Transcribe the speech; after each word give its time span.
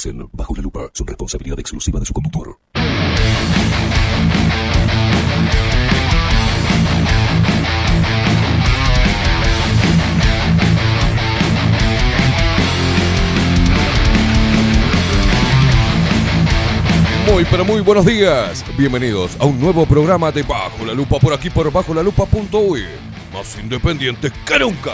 opiniones 0.00 0.04
vertidas 0.04 0.06
en 0.06 0.28
Bajo 0.32 0.54
la 0.54 0.62
lupa 0.62 0.90
son 0.92 1.06
responsabilidad 1.06 1.58
exclusiva 1.58 2.00
de 2.00 2.06
su 2.06 2.14
conductor. 2.14 2.58
Muy, 17.30 17.44
pero 17.44 17.64
muy 17.64 17.80
buenos 17.80 18.04
días. 18.04 18.64
Bienvenidos 18.76 19.36
a 19.38 19.44
un 19.44 19.60
nuevo 19.60 19.86
programa 19.86 20.32
de 20.32 20.42
Bajo 20.42 20.84
la 20.84 20.94
Lupa 20.94 21.18
por 21.20 21.32
aquí 21.32 21.48
por 21.48 21.70
Bajo 21.70 21.94
la 21.94 22.02
Lupa.uy. 22.02 22.84
Más 23.32 23.56
independientes 23.58 24.32
que 24.44 24.58
nunca. 24.58 24.92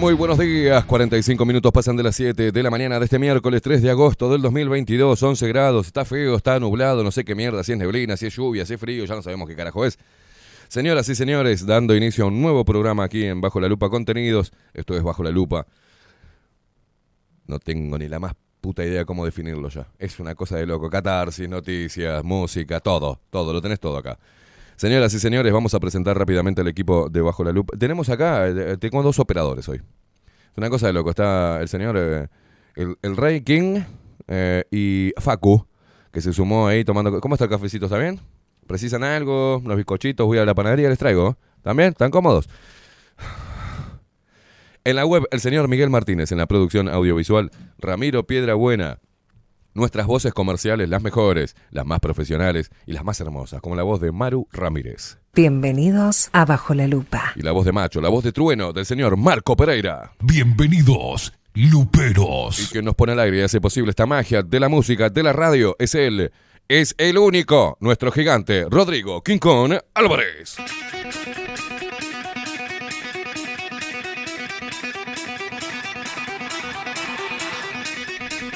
Muy, 0.00 0.14
buenos 0.14 0.38
días. 0.38 0.82
45 0.86 1.44
minutos 1.44 1.70
pasan 1.72 1.94
de 1.94 2.02
las 2.02 2.16
7 2.16 2.52
de 2.52 2.62
la 2.62 2.70
mañana 2.70 2.98
de 2.98 3.04
este 3.04 3.18
miércoles 3.18 3.60
3 3.60 3.82
de 3.82 3.90
agosto 3.90 4.32
del 4.32 4.40
2022. 4.40 5.22
11 5.22 5.46
grados. 5.48 5.88
Está 5.88 6.06
feo, 6.06 6.36
está 6.36 6.58
nublado. 6.58 7.04
No 7.04 7.10
sé 7.10 7.22
qué 7.22 7.34
mierda. 7.34 7.62
Si 7.62 7.72
es 7.72 7.78
neblina, 7.78 8.16
si 8.16 8.24
es 8.24 8.34
lluvia, 8.34 8.64
si 8.64 8.72
es 8.72 8.80
frío. 8.80 9.04
Ya 9.04 9.14
no 9.14 9.20
sabemos 9.20 9.46
qué 9.46 9.54
carajo 9.54 9.84
es. 9.84 9.98
Señoras 10.68 11.06
y 11.10 11.14
señores, 11.14 11.66
dando 11.66 11.94
inicio 11.94 12.24
a 12.24 12.28
un 12.28 12.40
nuevo 12.40 12.64
programa 12.64 13.04
aquí 13.04 13.24
en 13.24 13.42
Bajo 13.42 13.60
la 13.60 13.68
Lupa 13.68 13.90
Contenidos. 13.90 14.52
Esto 14.72 14.96
es 14.96 15.02
Bajo 15.02 15.22
la 15.22 15.30
Lupa. 15.30 15.66
No 17.46 17.58
tengo 17.58 17.98
ni 17.98 18.08
la 18.08 18.18
más 18.18 18.32
puta 18.62 18.82
idea 18.82 19.04
cómo 19.04 19.26
definirlo 19.26 19.68
ya. 19.68 19.86
Es 19.98 20.18
una 20.18 20.34
cosa 20.34 20.56
de 20.56 20.64
loco. 20.64 20.88
Catarsis, 20.88 21.46
noticias, 21.46 22.24
música, 22.24 22.80
todo. 22.80 23.20
Todo. 23.28 23.52
Lo 23.52 23.60
tenés 23.60 23.78
todo 23.78 23.98
acá. 23.98 24.18
Señoras 24.80 25.12
y 25.12 25.18
señores, 25.18 25.52
vamos 25.52 25.74
a 25.74 25.78
presentar 25.78 26.16
rápidamente 26.16 26.62
al 26.62 26.68
equipo 26.68 27.10
de 27.10 27.20
Bajo 27.20 27.44
la 27.44 27.52
Lupa. 27.52 27.76
Tenemos 27.76 28.08
acá, 28.08 28.48
eh, 28.48 28.78
tengo 28.78 29.02
dos 29.02 29.18
operadores 29.18 29.68
hoy. 29.68 29.76
Es 29.76 30.56
una 30.56 30.70
cosa 30.70 30.86
de 30.86 30.94
loco. 30.94 31.10
Está 31.10 31.60
el 31.60 31.68
señor, 31.68 31.96
eh, 31.98 32.28
el, 32.76 32.96
el 33.02 33.14
Rey 33.14 33.42
King 33.42 33.82
eh, 34.26 34.64
y 34.70 35.12
Facu, 35.18 35.66
que 36.10 36.22
se 36.22 36.32
sumó 36.32 36.66
ahí 36.66 36.82
tomando... 36.82 37.20
¿Cómo 37.20 37.34
está 37.34 37.44
el 37.44 37.50
cafecito? 37.50 37.84
¿Está 37.84 37.98
bien? 37.98 38.20
¿Precisan 38.66 39.04
algo? 39.04 39.58
¿Unos 39.58 39.76
bizcochitos? 39.76 40.26
Voy 40.26 40.38
a 40.38 40.46
la 40.46 40.54
panadería, 40.54 40.88
les 40.88 40.98
traigo. 40.98 41.36
¿También? 41.60 41.90
¿Están 41.90 42.10
cómodos? 42.10 42.48
En 44.84 44.96
la 44.96 45.04
web, 45.04 45.24
el 45.30 45.40
señor 45.40 45.68
Miguel 45.68 45.90
Martínez. 45.90 46.32
En 46.32 46.38
la 46.38 46.46
producción 46.46 46.88
audiovisual, 46.88 47.50
Ramiro 47.80 48.26
Piedra 48.26 48.54
Buena. 48.54 48.98
Nuestras 49.74 50.06
voces 50.06 50.32
comerciales, 50.32 50.88
las 50.88 51.02
mejores, 51.02 51.56
las 51.70 51.86
más 51.86 52.00
profesionales 52.00 52.70
y 52.86 52.92
las 52.92 53.04
más 53.04 53.20
hermosas, 53.20 53.60
como 53.60 53.76
la 53.76 53.82
voz 53.82 54.00
de 54.00 54.12
Maru 54.12 54.48
Ramírez. 54.52 55.18
Bienvenidos 55.34 56.28
a 56.32 56.44
Bajo 56.44 56.74
la 56.74 56.86
Lupa. 56.86 57.32
Y 57.36 57.42
la 57.42 57.52
voz 57.52 57.64
de 57.64 57.72
Macho, 57.72 58.00
la 58.00 58.08
voz 58.08 58.24
de 58.24 58.32
Trueno 58.32 58.72
del 58.72 58.86
señor 58.86 59.16
Marco 59.16 59.56
Pereira. 59.56 60.12
Bienvenidos, 60.20 61.32
Luperos. 61.54 62.60
Y 62.60 62.72
que 62.72 62.82
nos 62.82 62.94
pone 62.94 63.12
al 63.12 63.20
aire 63.20 63.38
y 63.38 63.42
hace 63.42 63.60
posible 63.60 63.90
esta 63.90 64.06
magia 64.06 64.42
de 64.42 64.60
la 64.60 64.68
música, 64.68 65.08
de 65.08 65.22
la 65.22 65.32
radio, 65.32 65.76
es 65.78 65.94
él, 65.94 66.32
es 66.68 66.94
el 66.98 67.18
único, 67.18 67.76
nuestro 67.80 68.12
gigante, 68.12 68.66
Rodrigo 68.68 69.22
Quincón 69.22 69.78
Álvarez. 69.94 70.56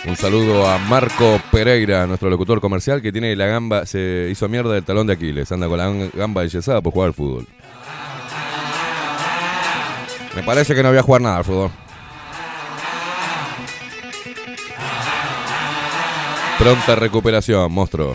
Un 0.06 0.16
saludo 0.16 0.68
a 0.68 0.76
Marco 0.76 1.40
Pereira, 1.50 2.06
nuestro 2.06 2.28
locutor 2.28 2.60
comercial, 2.60 3.00
que 3.00 3.10
tiene 3.10 3.34
la 3.36 3.46
gamba, 3.46 3.86
se 3.86 4.28
hizo 4.30 4.48
mierda 4.50 4.74
del 4.74 4.84
talón 4.84 5.06
de 5.06 5.14
Aquiles, 5.14 5.50
anda 5.50 5.66
con 5.66 5.78
la 5.78 5.90
gamba 6.12 6.42
enyesada 6.42 6.82
por 6.82 6.92
jugar 6.92 7.08
al 7.08 7.14
fútbol. 7.14 7.46
Me 10.36 10.42
parece 10.42 10.74
que 10.74 10.82
no 10.82 10.90
voy 10.90 10.98
a 10.98 11.02
jugar 11.02 11.22
nada 11.22 11.38
al 11.38 11.44
fútbol. 11.44 11.70
Pronta 16.58 16.94
recuperación, 16.96 17.72
monstruo. 17.72 18.14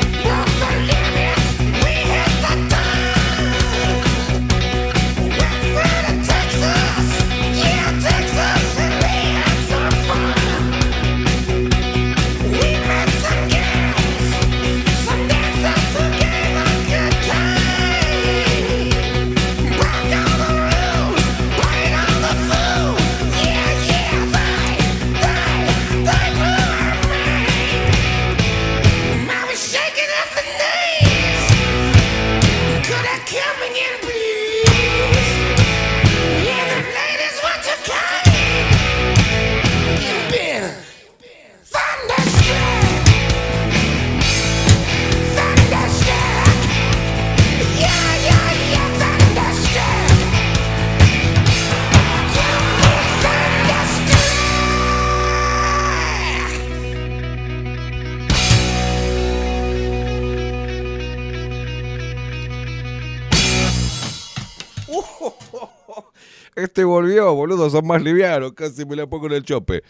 Este 66.71 66.85
volvió, 66.85 67.35
boludo, 67.35 67.69
son 67.69 67.85
más 67.85 68.01
livianos, 68.01 68.53
casi 68.53 68.85
me 68.85 68.95
la 68.95 69.05
pongo 69.05 69.25
en 69.25 69.33
el 69.33 69.43
chope. 69.43 69.83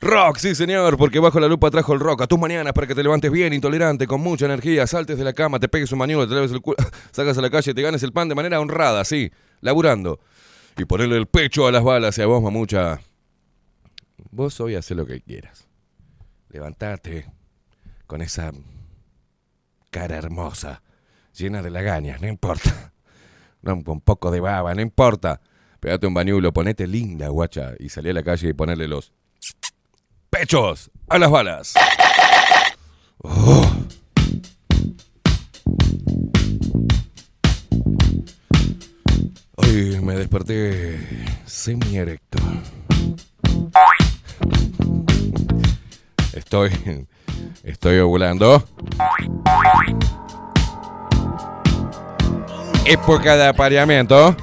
Rock, 0.00 0.36
sí 0.36 0.54
señor, 0.54 0.96
porque 0.96 1.18
bajo 1.18 1.40
la 1.40 1.48
lupa 1.48 1.72
trajo 1.72 1.92
el 1.92 1.98
rock 1.98 2.22
a 2.22 2.26
tus 2.28 2.38
mañanas 2.38 2.72
para 2.72 2.86
que 2.86 2.94
te 2.94 3.02
levantes 3.02 3.32
bien, 3.32 3.52
intolerante, 3.52 4.06
con 4.06 4.20
mucha 4.20 4.44
energía, 4.44 4.86
saltes 4.86 5.18
de 5.18 5.24
la 5.24 5.32
cama, 5.32 5.58
te 5.58 5.68
pegues 5.68 5.90
un 5.90 5.98
mañuelo, 5.98 6.28
te 6.28 6.36
leves 6.36 6.52
el 6.52 6.60
culo, 6.60 6.76
salgas 7.10 7.36
a 7.36 7.40
la 7.40 7.50
calle, 7.50 7.74
te 7.74 7.82
ganes 7.82 8.04
el 8.04 8.12
pan 8.12 8.28
de 8.28 8.36
manera 8.36 8.60
honrada, 8.60 9.04
sí, 9.04 9.32
laburando. 9.60 10.20
Y 10.76 10.84
ponerle 10.84 11.16
el 11.16 11.26
pecho 11.26 11.66
a 11.66 11.72
las 11.72 11.82
balas 11.82 12.16
y 12.16 12.22
a 12.22 12.26
vos, 12.26 12.40
mamucha. 12.40 13.00
Vos 14.30 14.60
hoy 14.60 14.76
haces 14.76 14.96
lo 14.96 15.04
que 15.04 15.20
quieras. 15.20 15.66
Levantate 16.50 17.26
con 18.06 18.22
esa 18.22 18.52
cara 19.90 20.14
hermosa, 20.14 20.80
llena 21.36 21.60
de 21.60 21.70
lagañas, 21.70 22.20
no 22.20 22.28
importa. 22.28 22.92
No, 23.62 23.82
con 23.82 24.02
poco 24.02 24.30
de 24.30 24.40
baba, 24.40 24.74
no 24.74 24.82
importa. 24.82 25.40
Pegate 25.84 26.06
un 26.06 26.14
bañulo, 26.14 26.50
ponete 26.50 26.86
linda, 26.86 27.28
guacha, 27.28 27.74
y 27.78 27.90
salí 27.90 28.08
a 28.08 28.14
la 28.14 28.22
calle 28.22 28.48
y 28.48 28.52
ponerle 28.54 28.88
los 28.88 29.12
pechos 30.30 30.90
a 31.10 31.18
las 31.18 31.30
balas. 31.30 31.74
Oh. 33.18 33.70
Hoy 39.56 40.00
me 40.00 40.14
desperté 40.14 41.06
semi 41.44 41.98
erecto. 41.98 42.38
Estoy. 46.32 47.06
Estoy 47.62 47.98
ovulando. 47.98 48.66
Época 52.86 53.36
de 53.36 53.48
apareamiento. 53.48 54.34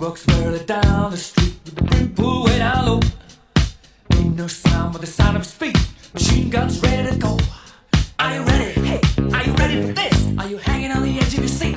Walks 0.00 0.24
further 0.24 0.64
down 0.64 1.10
the 1.10 1.16
street 1.16 1.54
with 1.64 1.74
the 1.74 1.84
brim 1.84 2.14
way 2.44 2.58
down 2.58 2.86
low. 2.86 3.00
Ain't 4.14 4.34
no 4.34 4.46
sound 4.46 4.92
but 4.92 5.02
the 5.02 5.06
sound 5.06 5.36
of 5.36 5.42
his 5.42 5.52
feet. 5.52 5.76
Machine 6.14 6.48
guns 6.48 6.80
ready 6.80 7.10
to 7.10 7.16
go. 7.16 7.36
Are 8.18 8.34
you 8.34 8.42
ready? 8.42 8.80
Hey, 8.80 9.00
are 9.34 9.44
you 9.44 9.52
ready 9.52 9.82
for 9.82 9.92
this? 9.92 10.38
Are 10.38 10.48
you 10.48 10.56
hanging 10.56 10.90
on 10.90 11.02
the 11.02 11.18
edge 11.18 11.34
of 11.34 11.40
your 11.40 11.48
seat? 11.48 11.76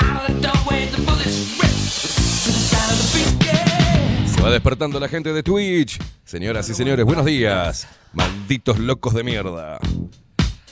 Out 0.00 0.28
of 0.28 0.34
the 0.34 0.40
doorway, 0.42 0.86
the 0.86 1.00
bullets 1.06 1.54
rip 1.60 1.70
to 1.70 2.50
the 2.50 2.62
sound 2.70 2.90
of 2.90 2.98
the 2.98 3.06
beat. 3.14 3.46
Yeah. 3.46 4.26
Se 4.26 4.42
va 4.42 4.50
despertando 4.50 4.98
la 4.98 5.08
gente 5.08 5.32
de 5.32 5.42
Twitch. 5.44 5.98
Señoras 6.24 6.68
y 6.68 6.74
señores, 6.74 7.04
buenos 7.04 7.26
días. 7.26 7.86
Malditos 8.12 8.78
locos 8.80 9.14
de 9.14 9.22
mierda. 9.22 9.78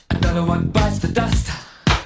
Another 0.09 0.43
one 0.43 0.71
bites 0.73 0.99
the 0.99 1.07
dust, 1.07 1.49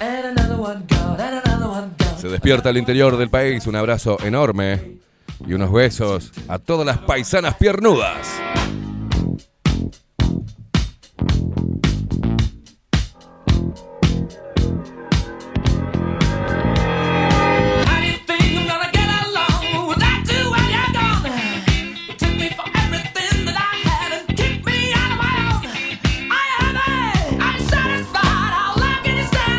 and 0.00 0.38
another 0.38 0.56
one 0.56 0.86
gone, 0.86 1.20
and 1.20 1.42
another 1.44 1.68
one 1.68 1.94
gone. 1.98 2.07
Se 2.20 2.28
despierta 2.28 2.70
al 2.70 2.76
interior 2.76 3.16
del 3.16 3.30
país. 3.30 3.66
Un 3.68 3.76
abrazo 3.76 4.18
enorme 4.24 4.98
y 5.46 5.52
unos 5.52 5.72
besos 5.72 6.32
a 6.48 6.58
todas 6.58 6.84
las 6.84 6.98
paisanas 6.98 7.54
piernudas. 7.54 8.26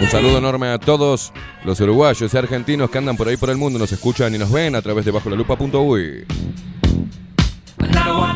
Saludo 0.09 0.39
enorme 0.39 0.69
a 0.69 0.79
todos 0.79 1.31
los 1.63 1.79
uruguayos 1.81 2.33
y 2.33 2.37
argentinos 2.37 2.89
que 2.89 2.97
andan 2.97 3.15
por 3.15 3.27
ahí 3.27 3.37
por 3.37 3.49
el 3.49 3.57
mundo, 3.57 3.77
nos 3.77 3.91
escuchan 3.91 4.33
y 4.33 4.37
nos 4.37 4.51
ven 4.51 4.75
a 4.75 4.81
través 4.81 5.05
de 5.05 5.11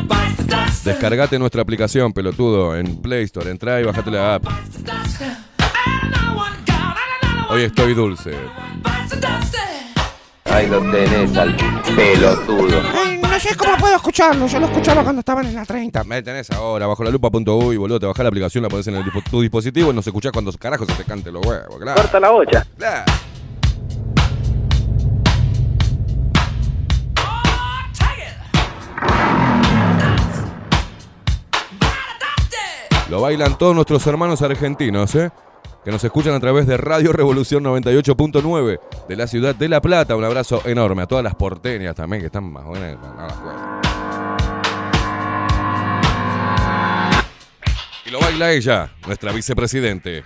bites 0.04 0.36
the 0.36 0.44
dust. 0.44 0.84
Descargate 0.84 1.38
nuestra 1.38 1.62
aplicación, 1.62 2.12
pelotudo, 2.12 2.76
en 2.76 3.00
Play 3.02 3.24
Store. 3.24 3.50
Entra 3.50 3.80
y 3.80 3.84
bajate 3.84 4.10
la 4.10 4.36
app. 4.36 4.44
Hoy 7.50 7.62
estoy 7.62 7.94
dulce. 7.94 8.32
Ahí 10.44 10.68
lo 10.68 10.80
tenés 10.90 11.36
al 11.36 11.56
pelotudo. 11.96 13.13
No 13.34 13.40
sé 13.40 13.56
cómo 13.56 13.76
puedo 13.78 13.96
escucharlo. 13.96 14.46
Yo 14.46 14.60
lo 14.60 14.66
escuchaba 14.66 15.02
cuando 15.02 15.18
estaban 15.18 15.44
en 15.44 15.56
la 15.56 15.64
30. 15.64 16.04
Me 16.04 16.22
tenés 16.22 16.52
ahora, 16.52 16.86
bajo 16.86 17.02
la 17.02 17.10
lupa.uy, 17.10 17.76
boludo, 17.76 17.98
te 17.98 18.06
bajás 18.06 18.22
la 18.22 18.28
aplicación, 18.28 18.62
la 18.62 18.68
pones 18.68 18.86
en 18.86 18.94
el 18.94 19.04
tu 19.28 19.40
dispositivo 19.40 19.90
y 19.90 19.92
nos 19.92 20.06
escuchás 20.06 20.30
cuando 20.30 20.52
carajo 20.52 20.86
se 20.86 20.92
te 20.92 21.02
cante 21.02 21.32
los 21.32 21.44
huevos, 21.44 21.80
claro. 21.80 22.00
Corta 22.00 22.20
la 22.20 22.30
bocha. 22.30 22.64
Claro. 22.78 23.12
Lo 33.10 33.20
bailan 33.20 33.58
todos 33.58 33.74
nuestros 33.74 34.06
hermanos 34.06 34.42
argentinos, 34.42 35.12
¿eh? 35.16 35.32
Que 35.84 35.90
nos 35.90 36.02
escuchan 36.02 36.32
a 36.32 36.40
través 36.40 36.66
de 36.66 36.78
Radio 36.78 37.12
Revolución 37.12 37.62
98.9 37.62 38.80
de 39.06 39.16
la 39.16 39.26
ciudad 39.26 39.54
de 39.54 39.68
La 39.68 39.82
Plata. 39.82 40.16
Un 40.16 40.24
abrazo 40.24 40.62
enorme 40.64 41.02
a 41.02 41.06
todas 41.06 41.22
las 41.22 41.34
porteñas 41.34 41.94
también 41.94 42.22
que 42.22 42.26
están 42.26 42.50
más 42.50 42.64
buenas. 42.64 42.96
Y 48.06 48.10
lo 48.10 48.18
baila 48.18 48.52
ella, 48.52 48.90
nuestra 49.06 49.30
vicepresidente. 49.32 50.24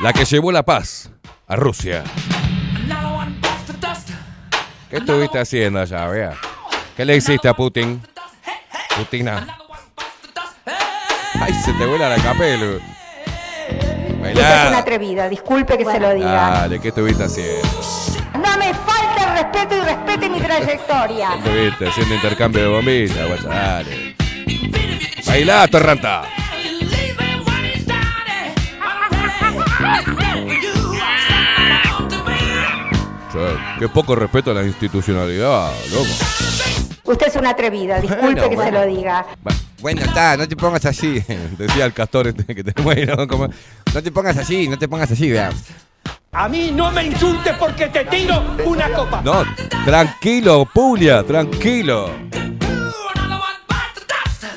La 0.00 0.12
que 0.12 0.24
llevó 0.24 0.50
la 0.50 0.64
paz 0.64 1.12
a 1.46 1.54
Rusia. 1.54 2.02
¿Qué 4.90 4.96
estuviste 4.96 5.38
haciendo 5.38 5.78
allá, 5.78 6.08
vea? 6.08 6.34
¿Qué 6.96 7.04
le 7.04 7.14
hiciste 7.14 7.48
a 7.48 7.54
Putin? 7.54 8.02
Putina. 8.96 9.46
Ay, 11.40 11.54
se 11.54 11.72
te 11.74 11.86
vuela 11.86 12.08
la 12.08 12.20
capela. 12.20 12.99
Es 14.24 14.68
una 14.68 14.78
atrevida, 14.78 15.28
disculpe 15.28 15.78
que 15.78 15.84
se 15.84 15.98
lo 15.98 16.14
diga. 16.14 16.50
Dale, 16.50 16.80
¿qué 16.80 16.88
estuviste 16.88 17.24
haciendo? 17.24 17.68
No 18.34 18.58
me 18.58 18.74
falte 18.74 19.24
el 19.24 19.32
respeto 19.32 19.76
y 19.76 19.80
respete 19.80 20.28
mi 20.28 20.40
trayectoria. 20.40 21.30
¿Qué 21.42 21.66
estuviste 21.68 21.88
haciendo 21.88 22.14
intercambio 22.14 22.62
de 22.62 22.68
bombillas? 22.68 23.28
Bueno, 23.28 23.48
dale. 23.48 24.16
Bailá, 25.26 25.68
torranta. 25.68 26.22
Qué 33.78 33.88
poco 33.88 34.14
respeto 34.14 34.50
a 34.50 34.54
la 34.54 34.64
institucionalidad, 34.64 35.72
loco. 35.90 36.89
Usted 37.10 37.26
es 37.26 37.36
una 37.36 37.50
atrevida, 37.50 38.00
disculpe 38.00 38.40
Bueno, 38.40 38.50
que 38.50 38.56
se 38.56 38.70
lo 38.70 38.86
diga. 38.86 39.26
Bueno, 39.80 40.02
está, 40.02 40.36
no 40.36 40.46
te 40.46 40.54
pongas 40.54 40.86
así. 40.86 41.20
Decía 41.58 41.84
el 41.84 41.92
castor 41.92 42.28
este 42.28 42.54
que 42.54 42.62
tenemos 42.62 42.96
ahí, 42.96 43.04
¿no? 43.04 43.26
Como, 43.26 43.48
no 43.48 44.02
te 44.02 44.12
pongas 44.12 44.36
así, 44.36 44.68
no 44.68 44.78
te 44.78 44.86
pongas 44.86 45.10
así, 45.10 45.28
vea. 45.28 45.50
A 46.30 46.48
mí 46.48 46.70
no 46.72 46.92
me 46.92 47.04
insultes 47.06 47.56
porque 47.58 47.88
te 47.88 48.04
tiro 48.04 48.56
una 48.64 48.88
copa. 48.92 49.22
No, 49.22 49.42
tranquilo, 49.84 50.68
Puglia, 50.72 51.24
tranquilo. 51.24 52.10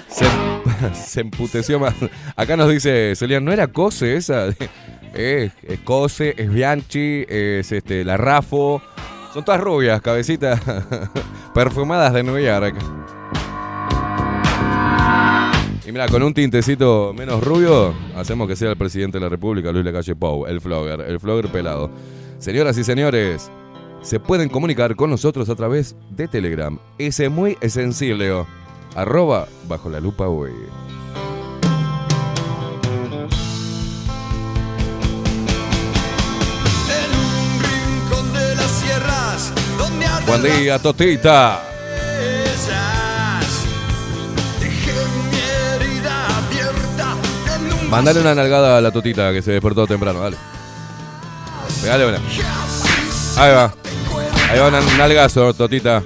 Se, 0.07 0.25
se 0.93 1.22
emputeció 1.22 1.79
más. 1.79 1.95
Acá 2.36 2.55
nos 2.55 2.69
dice 2.69 3.15
Celian, 3.15 3.43
¿no 3.43 3.51
era 3.51 3.67
Cose 3.67 4.15
esa? 4.15 4.50
Es, 5.13 5.51
es 5.62 5.79
Cose, 5.81 6.33
es 6.36 6.51
Bianchi, 6.51 7.24
es 7.29 7.72
este, 7.72 8.03
la 8.03 8.17
Rafo. 8.17 8.81
Son 9.33 9.43
todas 9.43 9.59
rubias, 9.59 9.99
cabecitas 9.99 10.61
perfumadas 11.55 12.13
de 12.13 12.21
New 12.21 12.37
York. 12.37 12.75
Y 15.87 15.91
mira, 15.91 16.07
con 16.07 16.21
un 16.21 16.35
tintecito 16.35 17.13
menos 17.17 17.43
rubio, 17.43 17.95
hacemos 18.15 18.47
que 18.47 18.55
sea 18.55 18.69
el 18.69 18.77
presidente 18.77 19.17
de 19.17 19.23
la 19.23 19.29
República, 19.29 19.71
Luis 19.71 19.83
Lacalle 19.83 20.15
Pou, 20.15 20.45
el 20.45 20.61
flogger, 20.61 21.01
el 21.01 21.19
flogger 21.19 21.51
pelado. 21.51 21.89
Señoras 22.37 22.77
y 22.77 22.83
señores, 22.83 23.49
se 24.03 24.19
pueden 24.19 24.49
comunicar 24.49 24.95
con 24.95 25.09
nosotros 25.09 25.49
a 25.49 25.55
través 25.55 25.95
de 26.11 26.27
Telegram. 26.27 26.77
Ese 26.99 27.29
muy 27.29 27.57
sencillo. 27.67 28.45
Arroba 28.95 29.47
bajo 29.67 29.89
la 29.89 29.99
lupa 29.99 30.27
güey. 30.27 30.53
Buen 40.27 40.41
día, 40.41 40.79
Totita. 40.79 41.61
Mandale 47.89 48.21
una 48.21 48.33
nalgada 48.33 48.77
a 48.77 48.81
la 48.81 48.91
Totita 48.91 49.31
que 49.31 49.41
se 49.41 49.51
despertó 49.51 49.85
temprano, 49.85 50.21
dale. 50.21 50.37
Pegale 51.81 52.07
una. 52.07 52.17
Ahí 53.37 53.53
va. 53.53 53.73
Ahí 54.49 54.59
va 54.59 54.67
un 54.67 54.97
nalgazo, 54.97 55.53
Totita. 55.53 56.01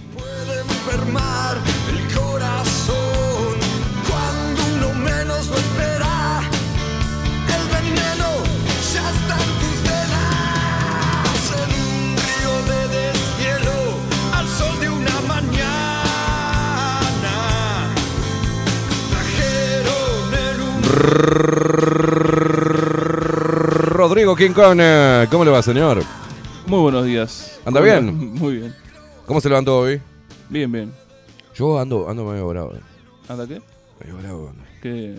Rodrigo 23.98 24.36
eh, 24.82 25.28
¿cómo 25.32 25.44
le 25.46 25.52
va, 25.52 25.62
señor? 25.62 26.04
Muy 26.66 26.80
buenos 26.80 27.06
días. 27.06 27.60
¿Anda 27.66 27.80
Hola, 27.82 28.00
bien? 28.00 28.16
Muy 28.36 28.58
bien. 28.58 28.76
¿Cómo 29.26 29.42
se 29.42 29.50
levantó 29.50 29.80
hoy? 29.80 30.02
Bien, 30.50 30.72
bien. 30.72 30.94
Yo 31.56 31.80
ando, 31.80 32.10
ando 32.10 32.24
medio 32.26 32.48
bravo. 32.48 32.74
eh. 32.76 32.80
¿Anda 33.28 33.48
qué? 33.48 33.62
Medio 34.00 34.18
bravo. 34.18 34.50
ando. 34.50 34.64
¿Qué? 34.82 35.18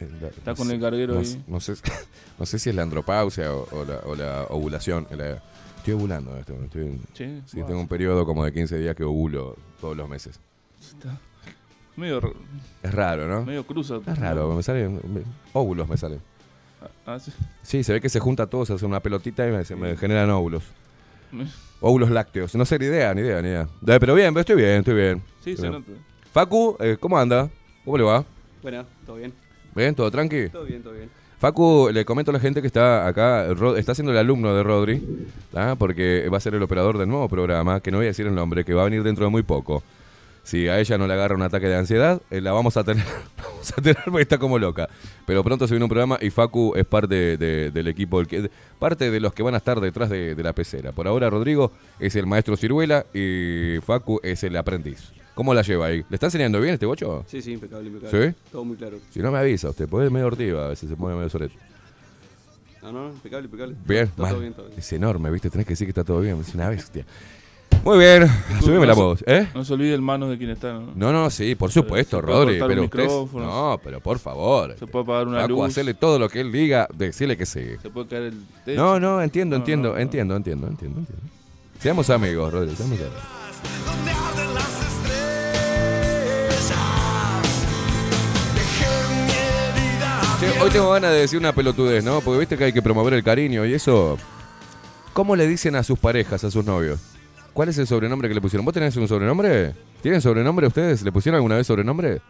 Está 0.00 0.26
Está 0.28 0.54
con 0.54 0.70
el 0.70 0.80
carguero 0.80 1.14
no, 1.14 1.20
ahí. 1.20 1.44
No 1.46 1.60
sé, 1.60 1.74
no 2.38 2.46
sé 2.46 2.58
si 2.58 2.70
es 2.70 2.74
la 2.76 2.82
andropausia 2.82 3.52
o, 3.52 3.68
o 3.70 3.84
la, 3.84 3.98
o 4.06 4.14
la 4.16 4.42
ovulación. 4.50 5.06
la- 5.10 5.42
estoy 5.78 5.94
ovulando 5.94 6.32
en 6.32 6.38
este 6.38 6.52
momento. 6.52 6.78
Estoy, 6.78 7.00
Sí, 7.14 7.42
sí, 7.46 7.58
wow. 7.58 7.66
tengo 7.66 7.80
un 7.80 7.88
periodo 7.88 8.24
como 8.24 8.44
de 8.44 8.52
15 8.52 8.78
días 8.78 8.96
que 8.96 9.04
ovulo 9.04 9.56
todos 9.80 9.96
los 9.96 10.08
meses. 10.08 10.40
Está 10.80 11.18
medio, 11.96 12.20
Es 12.82 12.94
raro, 12.94 13.26
¿no? 13.26 13.44
medio 13.44 13.64
cruza. 13.66 13.96
Es 14.06 14.18
raro, 14.18 14.54
me 14.54 14.62
salen 14.62 14.94
me- 14.96 15.22
óvulos 15.52 15.88
me 15.88 15.96
salen. 15.96 16.20
Ah, 16.82 16.88
ah, 17.14 17.18
sí. 17.18 17.32
Sí, 17.62 17.82
se 17.84 17.92
ve 17.94 18.00
que 18.00 18.08
se 18.08 18.20
junta 18.20 18.46
todo, 18.46 18.64
se 18.66 18.74
hace 18.74 18.84
una 18.86 19.00
pelotita 19.00 19.46
y 19.48 19.50
me, 19.52 19.64
se 19.64 19.74
me 19.76 19.96
generan 19.96 20.30
óvulos. 20.30 20.62
Óvulos 21.80 22.10
lácteos. 22.10 22.54
No 22.54 22.64
sé, 22.64 22.78
ni 22.78 22.86
idea, 22.86 23.12
ni 23.14 23.20
idea, 23.22 23.42
ni 23.42 23.48
idea. 23.48 23.62
Eh, 23.86 23.98
Pero 24.00 24.14
bien, 24.14 24.32
pero 24.32 24.40
estoy 24.40 24.56
bien, 24.56 24.78
estoy 24.78 24.94
bien. 24.94 25.22
Sí, 25.42 25.50
Estoy 25.50 25.56
se 25.56 25.70
bien. 25.70 25.72
nota. 25.86 26.00
Facu, 26.32 26.76
eh, 26.80 26.96
¿cómo 26.98 27.18
anda? 27.18 27.48
¿Cómo 27.84 27.98
le 27.98 28.04
va? 28.04 28.24
Bueno, 28.62 28.84
todo 29.04 29.16
bien. 29.16 29.32
¿Bien? 29.74 29.94
¿Todo 29.94 30.10
tranqui? 30.10 30.48
Todo 30.48 30.64
bien, 30.64 30.82
todo 30.82 30.94
bien. 30.94 31.10
Facu, 31.38 31.90
le 31.92 32.04
comento 32.06 32.30
a 32.30 32.34
la 32.34 32.40
gente 32.40 32.60
que 32.62 32.66
está 32.66 33.06
acá, 33.06 33.52
Ro- 33.52 33.76
está 33.76 33.94
siendo 33.94 34.10
el 34.12 34.18
alumno 34.18 34.54
de 34.54 34.62
Rodri, 34.62 35.02
¿tá? 35.52 35.74
porque 35.76 36.28
va 36.32 36.38
a 36.38 36.40
ser 36.40 36.54
el 36.54 36.62
operador 36.62 36.96
del 36.96 37.08
nuevo 37.08 37.28
programa, 37.28 37.80
que 37.80 37.90
no 37.90 37.98
voy 37.98 38.06
a 38.06 38.08
decir 38.08 38.26
el 38.26 38.34
nombre, 38.34 38.64
que 38.64 38.72
va 38.72 38.82
a 38.82 38.84
venir 38.86 39.02
dentro 39.02 39.24
de 39.26 39.30
muy 39.30 39.42
poco. 39.42 39.82
Si 40.46 40.68
a 40.68 40.78
ella 40.78 40.96
no 40.96 41.08
le 41.08 41.12
agarra 41.14 41.34
un 41.34 41.42
ataque 41.42 41.66
de 41.66 41.74
ansiedad, 41.74 42.22
eh, 42.30 42.40
la 42.40 42.52
vamos 42.52 42.76
a 42.76 42.84
tener, 42.84 43.04
vamos 43.36 43.72
a 43.76 43.82
tener 43.82 43.98
porque 44.04 44.22
está 44.22 44.38
como 44.38 44.60
loca. 44.60 44.88
Pero 45.26 45.42
pronto 45.42 45.66
se 45.66 45.74
viene 45.74 45.84
un 45.84 45.88
programa 45.88 46.18
y 46.22 46.30
Facu 46.30 46.72
es 46.76 46.84
parte 46.86 47.36
de- 47.36 47.72
del 47.72 47.88
equipo, 47.88 48.20
el 48.20 48.28
que, 48.28 48.48
parte 48.78 49.10
de 49.10 49.18
los 49.18 49.34
que 49.34 49.42
van 49.42 49.54
a 49.54 49.56
estar 49.56 49.80
detrás 49.80 50.08
de, 50.08 50.36
de 50.36 50.42
la 50.44 50.52
pecera. 50.52 50.92
Por 50.92 51.08
ahora 51.08 51.28
Rodrigo 51.30 51.72
es 51.98 52.14
el 52.14 52.26
maestro 52.26 52.56
ciruela 52.56 53.04
y 53.12 53.78
Facu 53.84 54.20
es 54.22 54.44
el 54.44 54.56
aprendiz. 54.56 55.10
¿Cómo 55.34 55.52
la 55.52 55.62
lleva 55.62 55.86
ahí? 55.86 56.04
¿Le 56.08 56.14
está 56.14 56.26
enseñando 56.28 56.60
bien 56.60 56.74
este 56.74 56.86
bocho? 56.86 57.24
Sí, 57.26 57.42
sí, 57.42 57.52
impecable, 57.52 57.88
impecable. 57.88 58.30
¿Sí? 58.30 58.36
Todo 58.52 58.64
muy 58.64 58.76
claro. 58.76 58.98
Si 59.10 59.18
no 59.18 59.32
me 59.32 59.38
avisa 59.38 59.68
usted, 59.70 59.88
porque 59.88 60.06
es 60.06 60.12
medio 60.12 60.28
ortiva, 60.28 60.66
a 60.66 60.68
veces 60.68 60.88
se 60.88 60.94
pone 60.96 61.16
medio 61.16 61.28
soreto. 61.28 61.56
No, 62.82 62.92
no, 62.92 63.08
impecable, 63.08 63.46
impecable. 63.46 63.74
Bien, 63.84 64.04
Está 64.04 64.28
todo 64.28 64.38
bien, 64.40 64.52
todo 64.54 64.66
bien. 64.68 64.78
Es 64.78 64.92
enorme, 64.92 65.28
¿viste? 65.32 65.50
Tenés 65.50 65.66
que 65.66 65.72
decir 65.72 65.86
que 65.88 65.90
está 65.90 66.04
todo 66.04 66.20
bien. 66.20 66.40
Es 66.40 66.54
una 66.54 66.68
bestia. 66.68 67.04
Muy 67.84 67.98
bien, 67.98 68.28
subime 68.60 68.80
la 68.80 68.86
no 68.86 68.94
se- 68.94 69.00
voz, 69.00 69.24
¿eh? 69.26 69.48
No 69.54 69.64
se 69.64 69.72
olvide 69.74 69.94
el 69.94 70.02
manos 70.02 70.28
de 70.28 70.38
quien 70.38 70.50
está, 70.50 70.72
¿no? 70.72 70.90
No, 70.96 71.12
no, 71.12 71.30
sí, 71.30 71.54
por 71.54 71.70
supuesto, 71.70 72.16
se 72.18 72.22
puede 72.24 72.34
Rodri, 72.58 72.58
pero 72.66 72.82
usted... 72.82 73.06
No, 73.40 73.80
pero 73.82 74.00
por 74.00 74.18
favor. 74.18 74.74
Se 74.76 74.88
puede 74.88 75.04
apagar 75.04 75.28
una 75.28 75.40
Facu, 75.42 75.52
luz. 75.52 75.66
hacerle 75.68 75.94
todo 75.94 76.18
lo 76.18 76.28
que 76.28 76.40
él 76.40 76.50
diga, 76.50 76.88
decirle 76.92 77.36
que 77.36 77.46
sí. 77.46 77.64
Se 77.80 77.88
puede 77.90 78.08
caer 78.08 78.22
el 78.24 78.44
techo. 78.64 78.80
No, 78.82 78.98
no, 78.98 79.22
entiendo, 79.22 79.54
No, 79.56 79.60
entiendo, 79.60 79.88
no, 79.90 79.94
no. 79.94 80.00
entiendo, 80.00 80.34
entiendo, 80.36 80.66
entiendo, 80.66 80.98
entiendo. 80.98 81.22
Seamos 81.78 82.10
amigos, 82.10 82.52
Rodri, 82.52 82.74
seamos 82.74 82.98
amigos. 82.98 83.22
hoy 90.62 90.70
tengo 90.70 90.90
ganas 90.90 91.10
de 91.12 91.18
decir 91.18 91.38
una 91.38 91.52
pelotudez, 91.52 92.02
¿no? 92.04 92.20
Porque 92.20 92.38
viste 92.40 92.56
que 92.56 92.64
hay 92.64 92.72
que 92.72 92.82
promover 92.82 93.14
el 93.14 93.22
cariño 93.22 93.64
y 93.66 93.74
eso. 93.74 94.16
¿Cómo 95.12 95.34
le 95.36 95.46
dicen 95.46 95.76
a 95.76 95.82
sus 95.82 95.98
parejas, 95.98 96.44
a 96.44 96.50
sus 96.50 96.64
novios? 96.64 97.00
¿Cuál 97.56 97.70
es 97.70 97.78
el 97.78 97.86
sobrenombre 97.86 98.28
que 98.28 98.34
le 98.34 98.40
pusieron? 98.42 98.66
¿Vos 98.66 98.74
tenés 98.74 98.94
un 98.98 99.08
sobrenombre? 99.08 99.74
¿Tienen 100.02 100.20
sobrenombre 100.20 100.66
ustedes? 100.66 101.00
¿Le 101.00 101.10
pusieron 101.10 101.36
alguna 101.36 101.56
vez 101.56 101.66
sobrenombre? 101.66 102.20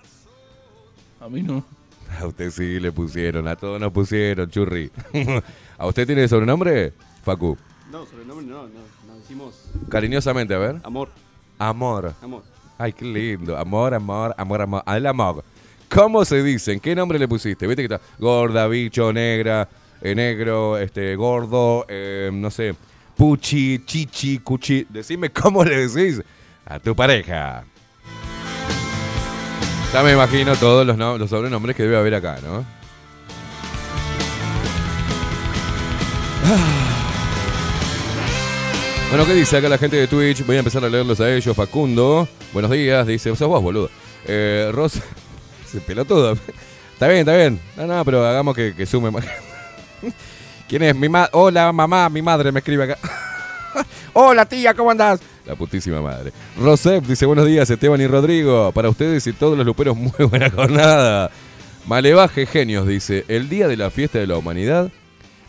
A 1.21 1.29
mí 1.29 1.43
no. 1.43 1.65
A 2.21 2.27
usted 2.29 2.49
sí 2.53 2.79
le 2.79 2.93
pusieron, 2.93 3.49
a 3.49 3.57
todos 3.57 3.81
nos 3.81 3.91
pusieron, 3.93 4.49
churri. 4.49 4.89
¿A 5.79 5.87
usted 5.89 6.07
tiene 6.07 6.29
sobrenombre? 6.29 6.93
Facu. 7.25 7.59
No, 7.91 8.07
sobrenombre 8.07 8.47
no, 8.47 8.69
no, 8.69 8.69
no. 8.69 9.17
decimos 9.19 9.65
Cariñosamente, 9.89 10.55
a 10.55 10.59
ver. 10.59 10.77
amor, 10.85 11.09
Amor. 11.59 12.15
amor. 12.23 12.45
Ay, 12.79 12.93
qué 12.93 13.05
lindo. 13.05 13.57
Amor, 13.57 13.95
amor, 13.95 14.33
amor, 14.39 14.63
amor. 14.63 14.83
Al 14.87 15.07
amor. 15.07 15.43
¿Cómo 15.93 16.25
se 16.25 16.41
dicen? 16.41 16.79
¿Qué 16.79 16.95
nombre 16.95 17.19
le 17.19 17.27
pusiste? 17.27 17.67
Viste 17.67 17.89
que 17.89 17.93
está 17.93 18.07
gorda, 18.21 18.69
bicho, 18.69 19.13
negra, 19.13 19.69
eh, 20.01 20.15
negro, 20.15 20.79
este, 20.79 21.17
gordo, 21.17 21.85
eh, 21.89 22.31
no 22.33 22.49
sé, 22.53 22.77
puchi, 23.17 23.85
chichi, 23.85 24.39
cuchi. 24.39 24.87
Decime 24.89 25.31
cómo 25.31 25.65
le 25.65 25.87
decís 25.89 26.23
a 26.67 26.79
tu 26.79 26.95
pareja. 26.95 27.65
Ya 29.93 30.03
me 30.03 30.13
imagino 30.13 30.55
todos 30.57 30.87
los, 30.87 30.97
no- 30.97 31.17
los 31.17 31.31
sobrenombres 31.31 31.75
que 31.77 31.85
debe 31.85 31.97
haber 31.97 32.15
acá, 32.15 32.39
¿no? 32.43 32.65
Bueno, 39.11 39.25
¿qué 39.25 39.35
dice 39.35 39.57
acá 39.57 39.69
la 39.69 39.79
gente 39.79 39.97
de 39.97 40.09
Twitch? 40.09 40.45
Voy 40.45 40.57
a 40.57 40.59
empezar 40.59 40.85
a 40.85 40.89
leerlos 40.89 41.21
a 41.21 41.33
ellos. 41.33 41.57
Facundo, 41.57 42.29
buenos 42.53 42.71
días, 42.71 43.07
dice, 43.07 43.35
sos 43.37 43.49
vos, 43.49 43.63
boludo. 43.63 43.89
Eh, 44.27 44.69
Rosa, 44.73 45.01
se 45.71 45.81
peló 45.81 46.05
todo. 46.05 46.33
Está 46.93 47.07
bien, 47.09 47.21
está 47.21 47.37
bien. 47.37 47.61
No, 47.77 47.87
no, 47.87 48.05
pero 48.05 48.27
hagamos 48.27 48.55
que 48.57 48.85
sume 48.87 49.11
más. 49.11 49.25
¿Quién 50.69 50.83
es? 50.83 50.97
Mi 50.97 51.09
ma 51.09 51.29
Hola, 51.33 51.73
mamá, 51.73 52.09
mi 52.09 52.23
madre 52.23 52.51
me 52.51 52.59
escribe 52.59 52.85
acá. 52.85 52.99
Hola, 54.13 54.47
tía, 54.47 54.75
¿cómo 54.75 54.91
andás? 54.91 55.21
La 55.47 55.55
putísima 55.55 56.01
madre. 56.03 56.33
Rosep 56.59 57.05
dice, 57.05 57.25
buenos 57.25 57.47
días, 57.47 57.71
Esteban 57.71 58.01
y 58.01 58.07
Rodrigo. 58.09 58.73
Para 58.73 58.89
ustedes 58.89 59.25
y 59.29 59.33
todos 59.33 59.57
los 59.57 59.65
luperos, 59.65 59.97
muy 59.97 60.13
buena 60.31 60.51
jornada. 60.51 61.31
Malevaje 61.87 62.47
Genios 62.47 62.89
dice, 62.89 63.25
el 63.29 63.49
día 63.49 63.69
de 63.69 63.77
la 63.77 63.91
fiesta 63.91 64.19
de 64.19 64.27
la 64.27 64.37
humanidad 64.37 64.91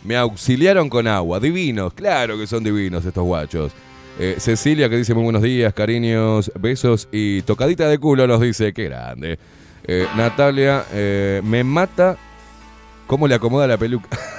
me 0.04 0.16
auxiliaron 0.16 0.88
con 0.88 1.08
agua. 1.08 1.40
Divinos, 1.40 1.94
claro 1.94 2.38
que 2.38 2.46
son 2.46 2.62
divinos 2.62 3.04
estos 3.04 3.24
guachos. 3.24 3.72
Eh, 4.20 4.36
Cecilia 4.38 4.88
que 4.88 4.96
dice 4.96 5.14
muy 5.14 5.24
buenos 5.24 5.42
días, 5.42 5.74
cariños, 5.74 6.52
besos 6.58 7.08
y 7.10 7.42
tocadita 7.42 7.88
de 7.88 7.98
culo 7.98 8.26
nos 8.28 8.40
dice, 8.40 8.72
qué 8.72 8.84
grande. 8.84 9.38
Eh, 9.84 10.06
Natalia, 10.16 10.84
eh, 10.92 11.40
me 11.42 11.64
mata 11.64 12.16
cómo 13.08 13.26
le 13.26 13.34
acomoda 13.34 13.66
la 13.66 13.76
peluca. 13.76 14.16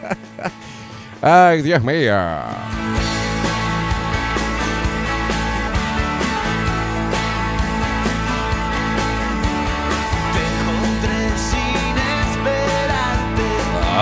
Ay, 1.22 1.62
Dios 1.62 1.82
mío. 1.82 2.14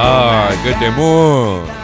Ay, 0.01 0.57
qué 0.63 0.75
temor. 0.75 1.78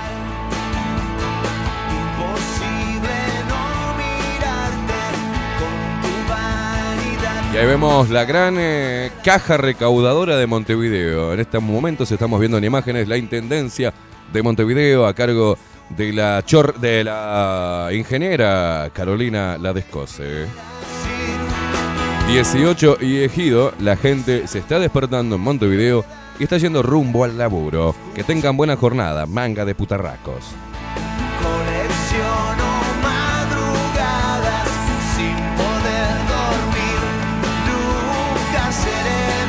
Y 7.54 7.56
ahí 7.56 7.66
vemos 7.66 8.10
la 8.10 8.24
gran 8.24 8.56
eh, 8.58 9.12
caja 9.22 9.56
recaudadora 9.56 10.36
de 10.36 10.48
Montevideo. 10.48 11.32
En 11.32 11.38
este 11.38 11.60
momento 11.60 12.04
se 12.04 12.14
estamos 12.14 12.40
viendo 12.40 12.58
en 12.58 12.64
imágenes 12.64 13.06
la 13.06 13.16
intendencia 13.16 13.94
de 14.32 14.42
Montevideo 14.42 15.06
a 15.06 15.14
cargo 15.14 15.56
de 15.90 16.12
la 16.12 16.42
chor 16.44 16.80
de 16.80 17.04
la 17.04 17.90
ingeniera 17.92 18.90
Carolina 18.92 19.56
Ladescose. 19.56 20.46
18 22.26 22.98
y 23.02 23.18
Ejido, 23.18 23.72
la 23.78 23.96
gente 23.96 24.48
se 24.48 24.58
está 24.58 24.80
despertando 24.80 25.36
en 25.36 25.42
Montevideo 25.42 26.04
y 26.40 26.42
está 26.42 26.58
yendo 26.58 26.82
rumbo 26.82 27.22
al 27.22 27.38
laburo. 27.38 27.94
Que 28.16 28.24
tengan 28.24 28.56
buena 28.56 28.74
jornada, 28.74 29.26
manga 29.26 29.64
de 29.64 29.76
putarracos. 29.76 30.56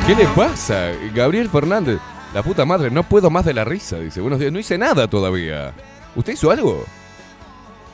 ¿Qué 0.07 0.13
le 0.13 0.27
pasa? 0.35 0.91
Gabriel 1.15 1.49
Fernández, 1.49 1.99
la 2.31 2.43
puta 2.43 2.63
madre, 2.63 2.91
no 2.91 3.01
puedo 3.01 3.31
más 3.31 3.43
de 3.43 3.55
la 3.55 3.65
risa, 3.65 3.97
dice. 3.99 4.21
Buenos 4.21 4.39
días, 4.39 4.51
no 4.51 4.59
hice 4.59 4.77
nada 4.77 5.07
todavía. 5.07 5.73
¿Usted 6.15 6.33
hizo 6.33 6.51
algo? 6.51 6.85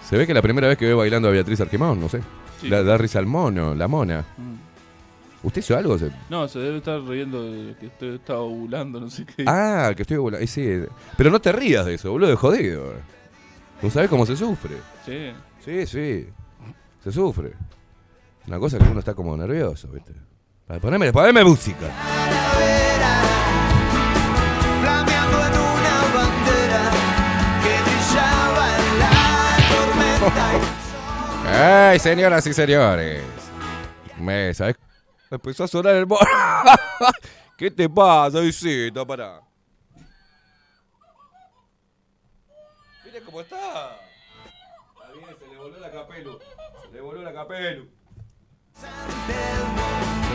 Se 0.10 0.18
ve 0.18 0.28
que 0.28 0.34
la 0.34 0.42
primera 0.42 0.68
vez 0.68 0.78
que 0.78 0.88
veo 0.88 0.98
bailando 0.98 1.30
a 1.30 1.32
Beatriz 1.32 1.62
Arquimón, 1.62 2.02
no 2.02 2.10
sé. 2.10 2.22
Sí. 2.60 2.68
La 2.68 2.84
da 2.84 2.98
risa 2.98 3.20
al 3.20 3.28
mono, 3.28 3.74
la 3.74 3.88
mona. 3.88 4.26
Mm. 4.38 5.48
¿Usted 5.48 5.62
hizo 5.62 5.78
algo? 5.78 5.96
No, 6.30 6.50
se 6.50 6.60
debe 6.60 6.80
estar 6.80 7.02
riendo 7.02 7.50
de 7.50 7.76
que 7.78 7.86
estoy, 7.86 8.16
estaba 8.16 8.42
ovulando, 8.42 9.00
no 9.00 9.10
sé 9.10 9.26
qué. 9.26 9.46
Ah, 9.48 9.94
que 9.96 10.02
estoy 10.02 10.18
volando. 10.18 10.46
Sí, 10.48 10.84
pero 11.16 11.30
no 11.32 11.40
te 11.40 11.54
rías 11.54 11.86
de 11.86 11.94
eso, 11.94 12.12
boludo, 12.12 12.30
de 12.30 12.36
jodido. 12.36 12.94
¿Tú 13.80 13.90
sabes 13.90 14.10
cómo 14.10 14.26
se 14.26 14.36
sufre? 14.36 14.76
Sí. 15.06 15.32
Sí, 15.64 15.88
sí. 15.88 16.28
Se 17.02 17.12
sufre. 17.12 17.54
Una 18.48 18.60
cosa 18.60 18.78
que 18.78 18.84
uno 18.84 19.00
está 19.00 19.14
como 19.14 19.38
nervioso, 19.38 19.88
¿viste? 19.88 20.12
Poneme, 20.80 21.12
poneme 21.12 21.44
música. 21.44 21.88
¡Ay, 31.54 32.00
señoras 32.00 32.46
y 32.48 32.54
señores! 32.54 33.24
Me, 34.18 34.54
¿sabes? 34.54 34.78
Empezó 35.30 35.66
a 35.66 35.68
sonar 35.68 35.96
el 35.96 36.08
mono. 36.08 36.22
¿Qué 37.58 37.70
te 37.72 37.90
pasa, 37.90 38.40
visita? 38.40 39.06
Pará. 39.06 39.42
Mira 43.04 43.20
cómo 43.26 43.42
está. 43.42 44.00
Está 44.94 45.12
bien, 45.14 45.36
se 45.38 45.48
le 45.48 45.58
voló 45.58 45.80
la 45.80 45.92
capelu. 45.92 46.40
Se 46.82 46.92
le 46.92 47.02
voló 47.02 47.22
la 47.22 47.34
capelu. 47.34 47.90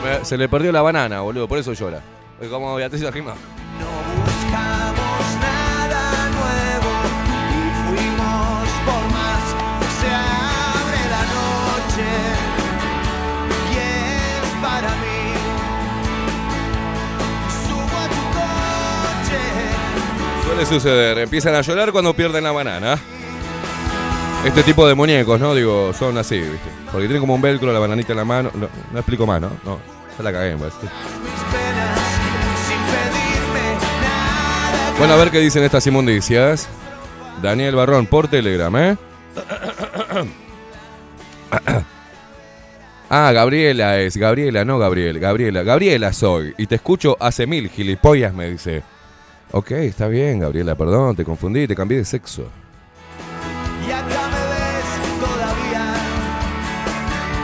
Se, 0.07 0.19
me- 0.19 0.25
se 0.25 0.37
le 0.39 0.49
perdió 0.49 0.71
la 0.73 0.83
banana, 0.83 1.21
boludo, 1.21 1.49
por 1.49 1.59
eso 1.59 1.73
llora. 1.73 2.01
Es 2.41 2.49
como 2.49 2.75
Beatriz 2.77 3.03
Argima. 3.05 3.33
Buscamos 3.79 5.37
nada 5.41 6.29
nuevo 6.31 6.93
y 7.51 7.53
fuimos 7.89 8.69
por 8.85 9.03
más. 9.13 9.43
Se 10.01 10.07
abre 10.07 11.01
la 11.11 11.23
noche 11.35 12.09
y 13.73 13.75
es 13.79 14.49
para 14.63 14.91
mí. 14.97 15.19
Subo 17.67 17.97
a 17.99 18.07
tu 18.09 18.23
coche. 19.27 19.43
Suele 20.47 20.67
suceder, 20.67 21.19
empiezan 21.19 21.55
a 21.57 21.63
llorar 21.63 21.91
cuando 21.91 22.15
pierden 22.15 22.45
la 22.45 22.53
banana. 22.53 22.99
Este 24.45 24.63
tipo 24.63 24.87
de 24.87 24.95
muñecos, 24.95 25.41
¿no? 25.41 25.55
Digo, 25.55 25.93
son 25.93 26.17
así, 26.19 26.39
¿viste? 26.39 26.71
Porque 26.93 27.07
tienen 27.09 27.21
como 27.21 27.35
un 27.35 27.43
velcro, 27.43 27.73
la 27.73 27.81
bananita 27.81 28.13
en 28.13 28.19
la 28.19 28.25
mano. 28.25 28.51
No, 28.55 28.69
no 28.93 28.99
explico 28.99 29.27
más, 29.27 29.41
¿no? 29.41 29.51
No, 29.65 29.81
la 30.23 30.33
cagué. 30.33 30.57
Bueno, 34.99 35.13
a 35.13 35.17
ver 35.17 35.31
qué 35.31 35.41
dicen 35.41 35.63
estas 35.63 35.87
inmundicias. 35.87 36.69
Daniel 37.43 37.75
Barrón 37.75 38.07
por 38.07 38.29
Telegram, 38.29 38.75
¿eh? 38.77 38.97
Ah, 43.09 43.31
Gabriela 43.31 44.01
es, 44.01 44.17
Gabriela, 44.17 44.65
no 44.65 44.81
Gabriel, 44.81 45.21
Gabriela, 45.21 45.63
Gabriela 45.63 46.13
soy. 46.13 46.55
Y 46.59 46.67
te 46.67 46.75
escucho 46.75 47.17
hace 47.21 47.47
mil 47.47 47.69
gilipollas, 47.69 48.35
me 48.35 48.51
dice. 48.51 48.83
Ok, 49.53 49.71
está 49.71 50.09
bien, 50.09 50.41
Gabriela, 50.41 50.75
perdón, 50.75 51.15
te 51.15 51.25
confundí, 51.25 51.69
te 51.69 51.77
cambié 51.77 51.99
de 51.99 52.05
sexo. 52.05 52.51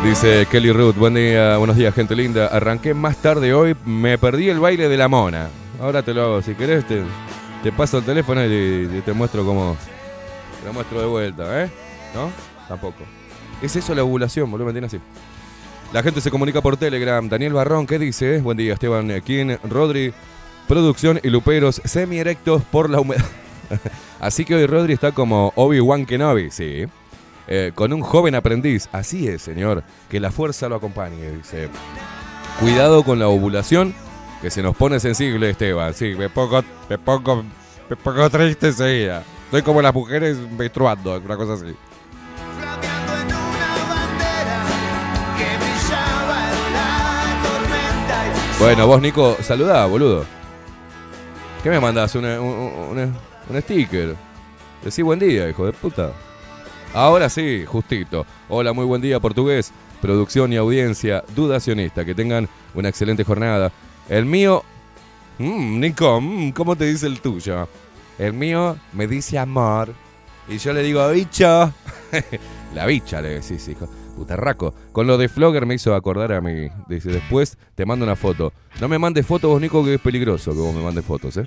Dice 0.04 0.46
Kelly 0.50 0.72
Ruth, 0.72 0.96
buen 0.96 1.14
día, 1.14 1.56
buenos 1.58 1.76
días, 1.76 1.94
gente 1.94 2.16
linda. 2.16 2.48
Arranqué 2.48 2.92
más 2.92 3.18
tarde 3.18 3.54
hoy, 3.54 3.76
me 3.86 4.18
perdí 4.18 4.48
el 4.48 4.58
baile 4.58 4.88
de 4.88 4.96
la 4.96 5.06
mona. 5.06 5.48
Ahora 5.80 6.02
te 6.02 6.12
lo 6.12 6.22
hago, 6.22 6.42
si 6.42 6.54
querés 6.54 6.84
te, 6.86 7.72
paso 7.72 7.98
el 7.98 8.04
teléfono 8.04 8.44
y, 8.44 9.00
te 9.04 9.12
muestro 9.12 9.44
cómo. 9.44 9.76
Te 10.60 10.66
lo 10.66 10.72
muestro 10.72 11.00
de 11.00 11.06
vuelta, 11.06 11.64
¿eh? 11.64 11.70
¿No? 12.14 12.32
Tampoco. 12.66 13.04
Es 13.62 13.76
eso 13.76 13.94
la 13.94 14.02
ovulación, 14.02 14.50
boludo, 14.50 14.66
me 14.66 14.72
tiene 14.72 14.88
así. 14.88 14.98
La 15.92 16.02
gente 16.02 16.20
se 16.20 16.32
comunica 16.32 16.60
por 16.60 16.76
Telegram. 16.76 17.28
Daniel 17.28 17.52
Barrón, 17.52 17.86
¿qué 17.86 18.00
dice? 18.00 18.40
Buen 18.40 18.56
día, 18.56 18.72
Esteban 18.72 19.20
King, 19.20 19.56
Rodri, 19.70 20.12
producción 20.66 21.20
y 21.22 21.30
luperos 21.30 21.80
semi-erectos 21.84 22.62
por 22.64 22.90
la 22.90 22.98
humedad. 22.98 23.24
así 24.20 24.44
que 24.44 24.56
hoy 24.56 24.66
Rodri 24.66 24.94
está 24.94 25.12
como 25.12 25.52
Obi-Wan 25.54 26.06
Kenobi, 26.06 26.50
sí. 26.50 26.86
Eh, 27.54 27.72
con 27.74 27.92
un 27.92 28.00
joven 28.00 28.34
aprendiz. 28.34 28.88
Así 28.92 29.28
es, 29.28 29.42
señor. 29.42 29.82
Que 30.08 30.18
la 30.20 30.30
fuerza 30.30 30.70
lo 30.70 30.76
acompañe, 30.76 31.32
dice. 31.32 31.68
Cuidado 32.58 33.02
con 33.04 33.18
la 33.18 33.28
ovulación, 33.28 33.94
que 34.40 34.50
se 34.50 34.62
nos 34.62 34.74
pone 34.74 34.98
sensible, 35.00 35.50
Esteban. 35.50 35.92
Sí, 35.92 36.14
me 36.16 36.30
pongo, 36.30 36.62
me 36.88 36.96
pongo, 36.96 37.44
me 37.90 37.96
pongo 37.96 38.30
triste 38.30 38.68
enseguida. 38.68 39.22
Estoy 39.44 39.60
como 39.60 39.82
las 39.82 39.92
mujeres 39.92 40.38
menstruando, 40.56 41.18
una 41.22 41.36
cosa 41.36 41.52
así. 41.52 41.76
Bueno, 48.58 48.86
vos, 48.86 49.00
Nico, 49.00 49.36
saludá, 49.42 49.84
boludo. 49.86 50.24
¿Qué 51.62 51.70
me 51.70 51.80
mandás? 51.80 52.14
Una- 52.14 52.40
un, 52.40 52.48
un- 52.48 52.98
un- 52.98 53.14
un 53.50 53.62
sticker. 53.62 54.14
Decí 54.84 55.02
buen 55.02 55.18
día, 55.18 55.48
hijo 55.48 55.66
de 55.66 55.72
puta. 55.72 56.12
Ahora 56.94 57.30
sí, 57.30 57.64
justito. 57.66 58.26
Hola, 58.50 58.74
muy 58.74 58.84
buen 58.84 59.00
día, 59.00 59.18
portugués. 59.18 59.72
Producción 60.02 60.52
y 60.52 60.56
audiencia 60.56 61.24
dudacionista. 61.34 62.04
Que 62.04 62.14
tengan 62.14 62.48
una 62.74 62.90
excelente 62.90 63.24
jornada. 63.24 63.72
El 64.10 64.26
mío. 64.26 64.62
Mmm, 65.38 65.80
Nico, 65.80 66.20
mm, 66.20 66.50
¿cómo 66.50 66.76
te 66.76 66.84
dice 66.84 67.06
el 67.06 67.20
tuyo? 67.20 67.66
El 68.18 68.34
mío 68.34 68.76
me 68.92 69.06
dice 69.06 69.38
amor. 69.38 69.94
Y 70.48 70.58
yo 70.58 70.74
le 70.74 70.82
digo, 70.82 71.08
bicho. 71.10 71.72
La 72.74 72.84
bicha 72.84 73.22
le 73.22 73.40
decís, 73.40 73.66
hijo. 73.68 73.88
Putarraco. 74.14 74.74
Con 74.92 75.06
lo 75.06 75.16
de 75.16 75.30
Flogger 75.30 75.64
me 75.64 75.74
hizo 75.76 75.94
acordar 75.94 76.32
a 76.34 76.42
mí. 76.42 76.68
Dice, 76.88 77.10
después 77.10 77.56
te 77.74 77.86
mando 77.86 78.04
una 78.04 78.16
foto. 78.16 78.52
No 78.82 78.88
me 78.88 78.98
mandes 78.98 79.24
fotos 79.24 79.50
vos, 79.50 79.60
Nico, 79.62 79.82
que 79.82 79.94
es 79.94 80.00
peligroso 80.00 80.52
que 80.52 80.58
vos 80.58 80.74
me 80.74 80.82
mandes 80.82 81.06
fotos, 81.06 81.38
¿eh? 81.38 81.46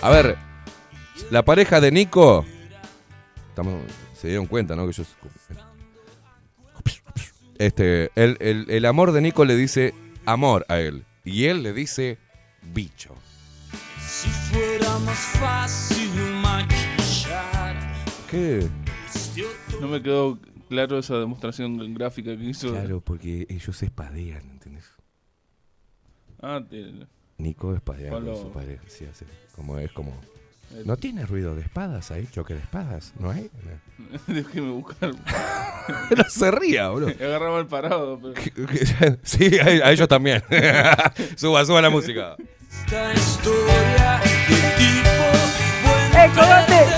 A 0.00 0.10
ver, 0.10 0.36
la 1.32 1.44
pareja 1.44 1.80
de 1.80 1.90
Nico. 1.90 2.44
Estamos, 3.52 3.82
se 4.14 4.28
dieron 4.28 4.46
cuenta, 4.46 4.74
¿no? 4.74 4.86
Que 4.86 4.92
yo. 4.94 5.04
Este, 7.58 8.10
el, 8.14 8.38
el- 8.40 8.70
el 8.70 8.84
amor 8.86 9.12
de 9.12 9.20
Nico 9.20 9.44
le 9.44 9.56
dice 9.56 9.92
amor 10.24 10.64
a 10.70 10.80
él. 10.80 11.04
Y 11.24 11.44
él 11.44 11.62
le 11.62 11.74
dice 11.74 12.16
bicho. 12.72 13.14
Si 14.00 14.28
fuera 14.28 14.98
más 15.00 15.18
fácil 15.18 16.08
maquillar. 16.40 17.76
¿Qué? 18.30 18.66
No 19.80 19.88
me 19.88 20.02
quedó 20.02 20.38
claro 20.70 20.98
esa 20.98 21.18
demostración 21.18 21.92
gráfica 21.94 22.34
que 22.36 22.44
hizo. 22.44 22.70
Claro, 22.72 23.00
porque 23.02 23.46
ellos 23.50 23.82
espadean, 23.82 24.48
¿entendés? 24.50 24.90
Ah, 26.40 26.60
te- 26.68 27.06
Nico 27.36 27.74
espadea 27.74 28.10
con 28.12 28.34
su 28.34 28.50
pareja. 28.50 28.82
Sí. 28.88 29.04
Como 29.54 29.78
es 29.78 29.92
como. 29.92 30.18
Eh. 30.74 30.82
¿No 30.84 30.96
tiene 30.96 31.26
ruido 31.26 31.54
de 31.54 31.62
espadas 31.62 32.10
ahí? 32.10 32.26
¿Choque 32.32 32.54
de 32.54 32.60
espadas? 32.60 33.12
¿No 33.18 33.30
hay? 33.30 33.50
Déjeme 34.26 34.70
buscar. 34.70 35.10
no 36.16 36.24
se 36.28 36.50
ría, 36.50 36.88
boludo. 36.88 37.10
Agarraba 37.20 37.58
el 37.60 37.66
parado. 37.66 38.18
Pero... 38.20 39.16
Sí, 39.22 39.58
a, 39.58 39.86
a 39.86 39.92
ellos 39.92 40.08
también. 40.08 40.42
suba, 41.36 41.64
suba 41.64 41.82
la 41.82 41.90
música. 41.90 42.36
Esta 42.86 43.12
historia 43.12 44.20
de 44.48 44.56
tipo 44.78 45.24
buen 45.84 46.12
¡Eh! 46.14 46.92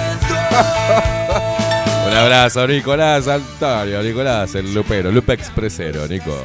Un 2.06 2.12
abrazo, 2.14 2.66
Nicolás 2.68 3.26
Antonio, 3.26 4.02
Nicolás, 4.02 4.54
el 4.54 4.72
lupero, 4.72 5.10
Lupe 5.10 5.32
Expresero, 5.32 6.06
Nico. 6.06 6.36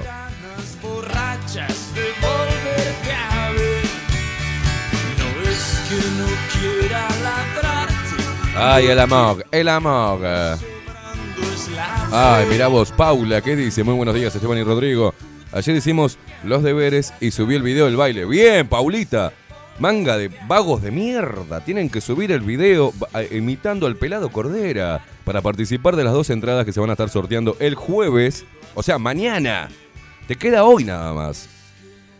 Ay, 8.61 8.87
el 8.87 8.99
amor, 8.99 9.45
el 9.51 9.69
amor. 9.69 10.19
Ay, 12.11 12.45
mira 12.49 12.67
vos, 12.67 12.91
Paula, 12.91 13.39
¿qué 13.39 13.55
dice? 13.55 13.85
Muy 13.85 13.93
buenos 13.93 14.13
días, 14.13 14.35
Esteban 14.35 14.57
y 14.57 14.63
Rodrigo. 14.63 15.13
Ayer 15.53 15.77
hicimos 15.77 16.17
los 16.43 16.61
deberes 16.61 17.13
y 17.21 17.31
subí 17.31 17.55
el 17.55 17.63
video 17.63 17.85
del 17.85 17.95
baile. 17.95 18.25
Bien, 18.25 18.67
Paulita. 18.67 19.31
Manga 19.79 20.17
de 20.17 20.29
vagos 20.45 20.81
de 20.81 20.91
mierda. 20.91 21.61
Tienen 21.61 21.89
que 21.89 22.01
subir 22.01 22.33
el 22.33 22.41
video 22.41 22.91
imitando 23.31 23.87
al 23.87 23.95
pelado 23.95 24.29
Cordera 24.29 25.05
para 25.23 25.39
participar 25.39 25.95
de 25.95 26.03
las 26.03 26.11
dos 26.11 26.29
entradas 26.29 26.65
que 26.65 26.73
se 26.73 26.81
van 26.81 26.89
a 26.89 26.93
estar 26.93 27.07
sorteando 27.07 27.55
el 27.61 27.75
jueves. 27.75 28.45
O 28.75 28.83
sea, 28.83 28.99
mañana. 28.99 29.69
Te 30.27 30.35
queda 30.35 30.65
hoy 30.65 30.83
nada 30.83 31.13
más. 31.13 31.47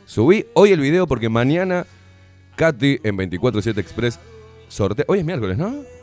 Subí 0.06 0.46
hoy 0.54 0.72
el 0.72 0.80
video 0.80 1.06
porque 1.06 1.28
mañana 1.28 1.86
Katy 2.56 3.02
en 3.04 3.18
24-7 3.18 3.78
Express 3.78 4.20
sortea. 4.70 5.04
Hoy 5.10 5.20
es 5.20 5.26
miércoles, 5.26 5.58
¿no? 5.58 5.99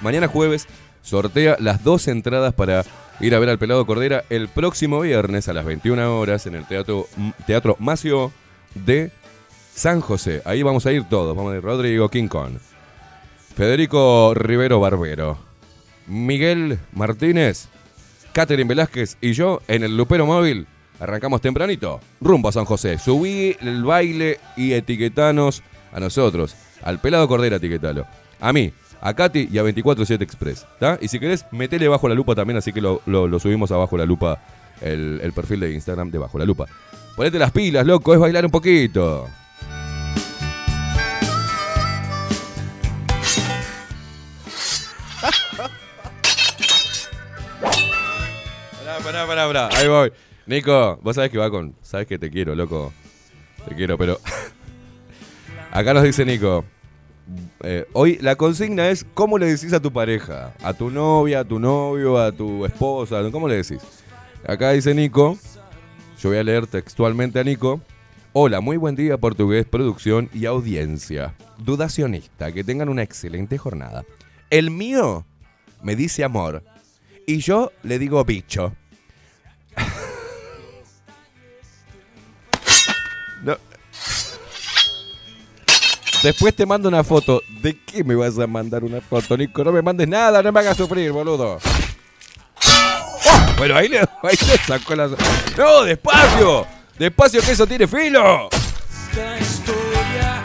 Mañana 0.00 0.28
jueves 0.28 0.66
sortea 1.02 1.56
las 1.58 1.84
dos 1.84 2.08
entradas 2.08 2.54
para 2.54 2.84
ir 3.20 3.34
a 3.34 3.38
ver 3.38 3.50
al 3.50 3.58
Pelado 3.58 3.86
Cordera 3.86 4.24
el 4.30 4.48
próximo 4.48 5.00
viernes 5.00 5.48
a 5.48 5.52
las 5.52 5.64
21 5.64 6.18
horas 6.18 6.46
en 6.46 6.54
el 6.54 6.66
Teatro, 6.66 7.06
teatro 7.46 7.76
Macio 7.78 8.32
de 8.74 9.10
San 9.74 10.00
José. 10.00 10.42
Ahí 10.44 10.62
vamos 10.62 10.86
a 10.86 10.92
ir 10.92 11.04
todos. 11.04 11.36
Vamos 11.36 11.52
a 11.52 11.56
ir 11.56 11.62
Rodrigo 11.62 12.10
Kong, 12.28 12.52
Federico 13.54 14.32
Rivero 14.34 14.80
Barbero, 14.80 15.38
Miguel 16.06 16.78
Martínez, 16.92 17.68
Catherine 18.32 18.68
Velázquez 18.68 19.16
y 19.20 19.32
yo 19.32 19.60
en 19.68 19.82
el 19.82 19.96
Lupero 19.96 20.26
Móvil. 20.26 20.66
Arrancamos 20.98 21.40
tempranito, 21.40 22.00
rumbo 22.20 22.50
a 22.50 22.52
San 22.52 22.66
José. 22.66 22.98
Subí 22.98 23.56
el 23.60 23.84
baile 23.84 24.38
y 24.56 24.72
etiquetanos 24.72 25.62
a 25.92 26.00
nosotros. 26.00 26.54
Al 26.82 27.00
Pelado 27.00 27.26
Cordera 27.26 27.56
etiquetalo. 27.56 28.06
A 28.38 28.52
mí, 28.52 28.72
a 29.00 29.14
Katy 29.14 29.48
y 29.50 29.58
a 29.58 29.62
247 29.62 30.22
Express. 30.24 30.66
¿tá? 30.78 30.98
Y 31.00 31.08
si 31.08 31.18
querés, 31.18 31.44
metele 31.50 31.88
bajo 31.88 32.08
la 32.08 32.14
lupa 32.14 32.34
también, 32.34 32.56
así 32.58 32.72
que 32.72 32.80
lo, 32.80 33.00
lo- 33.06 33.38
subimos 33.38 33.70
abajo 33.72 33.96
la 33.96 34.04
lupa, 34.06 34.40
el, 34.80 35.20
el 35.22 35.32
perfil 35.32 35.60
de 35.60 35.72
Instagram 35.72 36.10
de 36.10 36.18
bajo 36.18 36.38
la 36.38 36.44
lupa. 36.44 36.66
Ponete 37.16 37.38
las 37.38 37.50
pilas, 37.52 37.86
loco, 37.86 38.14
es 38.14 38.20
bailar 38.20 38.44
un 38.44 38.50
poquito. 38.50 39.26
Pará, 47.60 48.98
pará, 49.04 49.26
pará, 49.26 49.46
pará. 49.46 49.68
Ahí 49.76 49.88
voy. 49.88 50.12
Nico, 50.46 50.98
vos 51.02 51.14
sabés 51.14 51.30
que 51.30 51.38
va 51.38 51.50
con. 51.50 51.74
Sabés 51.82 52.06
que 52.06 52.18
te 52.18 52.30
quiero, 52.30 52.54
loco. 52.54 52.92
Te 53.68 53.74
quiero, 53.74 53.96
pero. 53.98 54.18
Acá 55.70 55.94
nos 55.94 56.02
dice 56.02 56.24
Nico. 56.24 56.64
Eh, 57.62 57.86
hoy 57.92 58.18
la 58.20 58.36
consigna 58.36 58.88
es 58.88 59.04
cómo 59.14 59.38
le 59.38 59.46
decís 59.46 59.72
a 59.72 59.80
tu 59.80 59.92
pareja, 59.92 60.54
a 60.62 60.72
tu 60.72 60.90
novia, 60.90 61.40
a 61.40 61.44
tu 61.44 61.58
novio, 61.58 62.18
a 62.18 62.32
tu 62.32 62.64
esposa, 62.64 63.22
¿cómo 63.30 63.48
le 63.48 63.56
decís? 63.56 63.80
Acá 64.46 64.72
dice 64.72 64.94
Nico, 64.94 65.38
yo 66.20 66.30
voy 66.30 66.38
a 66.38 66.42
leer 66.42 66.66
textualmente 66.66 67.38
a 67.38 67.44
Nico. 67.44 67.80
Hola, 68.32 68.60
muy 68.60 68.76
buen 68.76 68.94
día 68.94 69.18
portugués, 69.18 69.66
producción 69.66 70.30
y 70.32 70.46
audiencia. 70.46 71.34
Dudacionista, 71.58 72.52
que 72.52 72.64
tengan 72.64 72.88
una 72.88 73.02
excelente 73.02 73.58
jornada. 73.58 74.04
El 74.50 74.70
mío 74.70 75.26
me 75.82 75.96
dice 75.96 76.24
amor 76.24 76.62
y 77.26 77.38
yo 77.38 77.72
le 77.82 77.98
digo 77.98 78.24
bicho. 78.24 78.72
Después 86.22 86.54
te 86.54 86.66
mando 86.66 86.88
una 86.88 87.02
foto. 87.02 87.42
¿De 87.62 87.78
qué 87.78 88.04
me 88.04 88.14
vas 88.14 88.38
a 88.38 88.46
mandar 88.46 88.84
una 88.84 89.00
foto, 89.00 89.36
Nico? 89.36 89.64
No 89.64 89.72
me 89.72 89.80
mandes 89.80 90.06
nada, 90.06 90.42
no 90.42 90.52
me 90.52 90.60
hagas 90.60 90.76
sufrir, 90.76 91.10
boludo. 91.12 91.58
¡Oh! 92.66 93.20
Bueno, 93.56 93.76
ahí 93.76 93.88
le, 93.88 94.00
ahí 94.00 94.36
le 94.46 94.58
sacó 94.58 94.94
la... 94.94 95.08
¡No, 95.56 95.82
despacio! 95.84 96.66
¡Despacio 96.98 97.40
que 97.40 97.52
eso 97.52 97.66
tiene 97.66 97.86
filo! 97.86 98.50
Esta 98.52 99.38
historia 99.38 100.44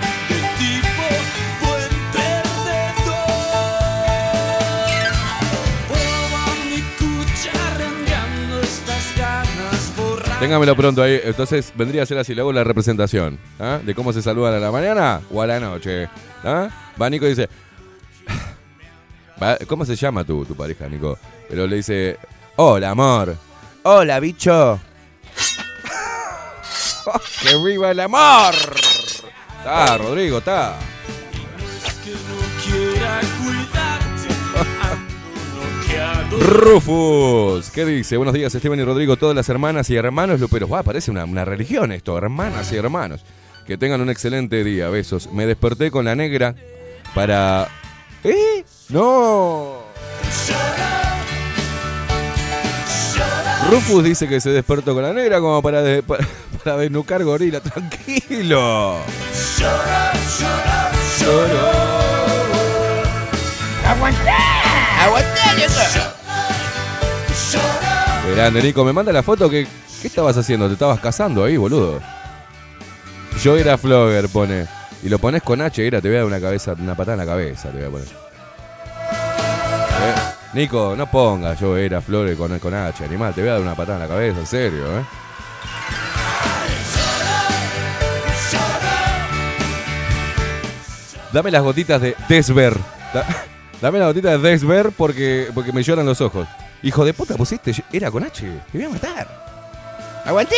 Téngamelo 10.39 10.75
pronto 10.75 11.01
ahí. 11.01 11.21
Entonces 11.23 11.71
vendría 11.75 12.03
a 12.03 12.05
ser 12.05 12.17
así, 12.17 12.35
le 12.35 12.41
hago 12.41 12.51
la 12.51 12.63
representación. 12.63 13.39
¿ah? 13.59 13.79
De 13.83 13.95
cómo 13.95 14.11
se 14.13 14.21
saludan 14.21 14.55
a 14.55 14.59
la 14.59 14.71
mañana 14.71 15.21
o 15.31 15.41
a 15.41 15.47
la 15.47 15.59
noche. 15.59 16.09
¿ah? 16.43 16.69
Va 17.01 17.09
Nico 17.09 17.25
y 17.25 17.29
dice... 17.29 17.49
¿Cómo 19.67 19.85
se 19.85 19.95
llama 19.95 20.23
tu, 20.23 20.45
tu 20.45 20.55
pareja, 20.55 20.87
Nico? 20.87 21.17
Pero 21.49 21.67
le 21.67 21.77
dice... 21.77 22.17
Hola, 22.57 22.91
amor. 22.91 23.35
Hola, 23.83 24.19
bicho. 24.19 24.79
¡Que 27.41 27.55
viva 27.63 27.91
el 27.91 27.99
amor! 27.99 28.53
Está, 29.59 29.97
Rodrigo, 29.97 30.39
está. 30.39 30.75
Rufus, 36.31 37.69
¿qué 37.69 37.85
dice? 37.85 38.17
Buenos 38.17 38.33
días, 38.33 38.53
Esteban 38.53 38.79
y 38.79 38.83
Rodrigo, 38.83 39.15
todas 39.15 39.35
las 39.35 39.47
hermanas 39.49 39.89
y 39.89 39.95
hermanos 39.95 40.39
luperos. 40.39 40.71
Va, 40.71 40.83
parece 40.83 41.11
una, 41.11 41.23
una 41.25 41.45
religión 41.45 41.91
esto, 41.91 42.17
hermanas 42.17 42.71
y 42.71 42.77
hermanos. 42.77 43.21
Que 43.65 43.77
tengan 43.77 44.01
un 44.01 44.09
excelente 44.09 44.63
día, 44.63 44.89
besos. 44.89 45.31
Me 45.31 45.45
desperté 45.45 45.91
con 45.91 46.05
la 46.05 46.15
negra 46.15 46.55
para... 47.13 47.67
¿Eh? 48.23 48.63
No. 48.89 49.83
Rufus 53.71 54.03
dice 54.03 54.27
que 54.27 54.39
se 54.41 54.51
despertó 54.51 54.93
con 54.93 55.03
la 55.03 55.13
negra 55.13 55.39
como 55.39 55.61
para, 55.61 55.81
de- 55.81 56.03
para, 56.03 56.27
para 56.63 56.77
desnucar 56.77 57.23
gorila. 57.23 57.61
Tranquilo. 57.61 58.97
Qué 63.81 64.44
Grande, 68.35 68.61
Nico. 68.61 68.83
Me 68.83 68.93
manda 68.93 69.11
la 69.11 69.23
foto 69.23 69.49
que... 69.49 69.67
¿Qué 70.01 70.07
estabas 70.07 70.37
haciendo? 70.37 70.67
¿Te 70.67 70.73
estabas 70.73 70.99
casando 70.99 71.43
ahí, 71.43 71.57
boludo? 71.57 71.99
Yo 73.41 73.57
era 73.57 73.77
flogger, 73.77 74.29
pone. 74.29 74.67
Y 75.03 75.09
lo 75.09 75.19
pones 75.19 75.41
con 75.43 75.61
H, 75.61 75.85
era, 75.85 76.01
te 76.01 76.07
voy 76.07 76.17
a 76.17 76.19
dar 76.19 76.27
una 76.27 76.41
cabeza, 76.41 76.73
una 76.77 76.95
patada 76.95 77.13
en 77.13 77.19
la 77.19 77.25
cabeza, 77.25 77.69
te 77.69 77.77
voy 77.77 77.87
a 77.87 77.89
poner. 77.91 78.07
Eh, 80.05 80.15
Nico, 80.53 80.95
no 80.97 81.09
pongas 81.09 81.59
yo 81.59 81.77
era 81.77 82.01
Flores 82.01 82.37
con, 82.37 82.57
con 82.59 82.73
H, 82.73 83.03
animal, 83.03 83.33
te 83.33 83.41
voy 83.41 83.49
a 83.49 83.53
dar 83.53 83.61
una 83.61 83.75
patada 83.75 83.97
en 83.97 84.03
la 84.03 84.07
cabeza, 84.07 84.39
en 84.39 84.47
serio, 84.47 84.99
¿eh? 84.99 85.05
Dame 91.31 91.51
las 91.51 91.63
gotitas 91.63 92.01
de 92.01 92.15
Desver. 92.29 92.77
Da- 93.81 93.87
Dame 93.87 93.99
las 93.99 94.07
gotitas 94.09 94.41
de 94.41 94.49
Desver 94.49 94.91
porque, 94.97 95.47
porque 95.53 95.71
me 95.71 95.83
lloran 95.83 96.05
los 96.05 96.21
ojos. 96.21 96.47
Hijo 96.83 97.05
de 97.05 97.13
puta, 97.13 97.35
pusiste, 97.35 97.71
era 97.91 98.11
con 98.11 98.23
H, 98.23 98.45
te 98.71 98.77
voy 98.77 98.85
a 98.87 98.89
matar. 98.89 99.27
¡Aguanté! 100.25 100.55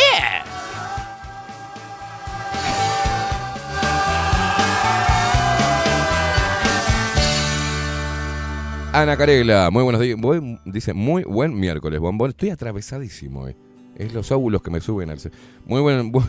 Ana 8.94 9.16
Carela, 9.18 9.70
muy 9.70 9.84
buenos 9.84 10.02
días. 10.02 10.18
Dice, 10.66 10.94
muy 10.94 11.24
buen 11.24 11.60
miércoles, 11.60 12.00
bombón. 12.00 12.32
Estoy 12.32 12.50
atravesadísimo, 12.50 13.48
eh. 13.48 13.56
Es 13.96 14.14
los 14.14 14.32
óvulos 14.32 14.62
que 14.62 14.72
me 14.72 14.80
suben 14.80 15.10
al... 15.10 15.18
Muy 15.66 15.82
buen... 15.82 16.12
bu- 16.12 16.26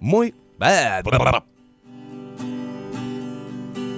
Muy... 0.00 0.34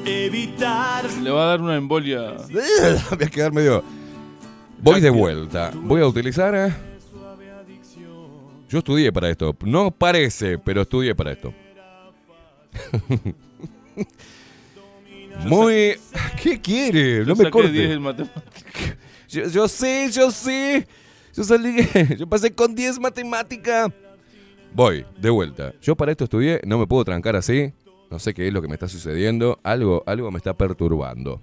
Evitar. 0.09 1.05
Le 1.23 1.31
va 1.31 1.43
a 1.45 1.47
dar 1.47 1.61
una 1.61 1.77
embolia. 1.77 2.33
Voy 2.51 3.23
a 3.23 3.27
quedar 3.31 3.53
medio... 3.53 3.85
Voy 4.81 5.01
de 5.01 5.11
vuelta. 5.11 5.71
Voy 5.75 6.01
a 6.01 6.07
utilizar... 6.07 6.55
eh, 6.55 6.73
Yo 8.69 8.79
estudié 8.79 9.13
para 9.13 9.29
esto. 9.29 9.55
No 9.65 9.91
parece, 9.91 10.59
pero 10.59 10.83
estudié 10.83 11.15
para 11.15 11.33
esto. 11.33 11.53
Muy... 15.45 15.97
¿Qué 16.43 16.61
quiere? 16.61 17.25
No 17.25 17.35
me 17.35 17.51
corte. 17.51 17.71
10 17.73 17.91
en 17.93 18.03
matemáticas. 18.03 18.97
Yo, 19.29 19.47
yo 19.47 19.69
sé, 19.69 20.09
yo 20.11 20.31
sé. 20.31 20.89
Yo 21.37 21.45
salí, 21.45 21.87
yo 22.17 22.27
pasé 22.27 22.51
con 22.51 22.75
10 22.75 22.99
matemática. 22.99 23.93
Voy, 24.73 25.05
de 25.19 25.29
vuelta. 25.29 25.75
Yo 25.83 25.95
para 25.95 26.13
esto 26.13 26.25
estudié, 26.25 26.63
no 26.65 26.79
me 26.79 26.87
puedo 26.87 27.05
trancar 27.05 27.37
así. 27.37 27.75
No 28.11 28.19
sé 28.19 28.33
qué 28.33 28.47
es 28.49 28.53
lo 28.53 28.63
que 28.63 28.69
me 28.69 28.75
está 28.75 28.89
sucediendo. 28.89 29.59
Algo, 29.63 30.03
algo 30.07 30.31
me 30.31 30.39
está 30.39 30.55
perturbando. 30.55 31.43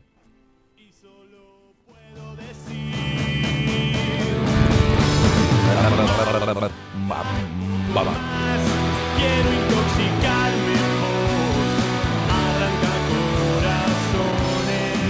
Quiero 9.17 9.53
intoxicarme. 9.53 10.75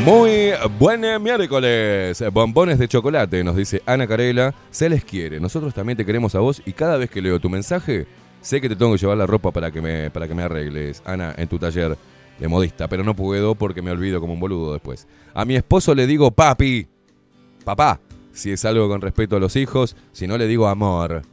Muy 0.05 0.51
buen 0.77 1.01
miércoles. 1.23 2.23
Bombones 2.31 2.77
de 2.77 2.87
chocolate, 2.87 3.43
nos 3.43 3.55
dice 3.55 3.81
Ana 3.87 4.05
Carela. 4.05 4.53
Se 4.69 4.87
les 4.87 5.03
quiere. 5.03 5.39
Nosotros 5.39 5.73
también 5.73 5.97
te 5.97 6.05
queremos 6.05 6.35
a 6.35 6.39
vos 6.39 6.61
y 6.63 6.73
cada 6.73 6.97
vez 6.97 7.09
que 7.09 7.21
leo 7.21 7.39
tu 7.39 7.49
mensaje, 7.49 8.05
sé 8.45 8.61
que 8.61 8.69
te 8.69 8.75
tengo 8.75 8.91
que 8.91 8.99
llevar 8.99 9.17
la 9.17 9.25
ropa 9.25 9.51
para 9.51 9.71
que 9.71 9.81
me, 9.81 10.11
para 10.11 10.27
que 10.27 10.35
me 10.35 10.43
arregles, 10.43 11.01
Ana, 11.03 11.33
en 11.35 11.47
tu 11.47 11.57
taller 11.57 11.97
de 12.39 12.47
modista. 12.47 12.87
Pero 12.87 13.03
no 13.03 13.15
puedo 13.15 13.55
porque 13.55 13.81
me 13.81 13.91
olvido 13.91 14.21
como 14.21 14.33
un 14.33 14.39
boludo 14.39 14.73
después. 14.73 15.07
A 15.33 15.45
mi 15.45 15.55
esposo 15.55 15.95
le 15.95 16.05
digo 16.05 16.31
papi. 16.31 16.87
Papá. 17.63 17.99
Si 18.31 18.51
es 18.51 18.63
algo 18.65 18.87
con 18.87 19.01
respeto 19.01 19.37
a 19.37 19.39
los 19.39 19.55
hijos, 19.55 19.95
si 20.11 20.27
no 20.27 20.37
le 20.37 20.45
digo 20.45 20.67
amor. 20.67 21.23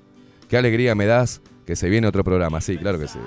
Qué 0.48 0.57
alegría 0.57 0.94
me 0.94 1.07
das 1.07 1.42
que 1.66 1.77
se 1.77 1.88
viene 1.88 2.07
otro 2.07 2.25
programa. 2.25 2.61
Sí, 2.61 2.79
claro 2.79 2.98
que 2.98 3.09
sí. 3.09 3.18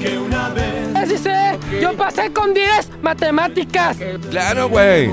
Que 0.00 0.18
una 0.18 0.50
vez. 0.50 0.80
Sé, 1.20 1.58
yo 1.80 1.96
pasé 1.96 2.32
con 2.32 2.54
10 2.54 2.90
matemáticas. 3.02 3.98
Claro, 4.30 4.68
güey. 4.68 5.10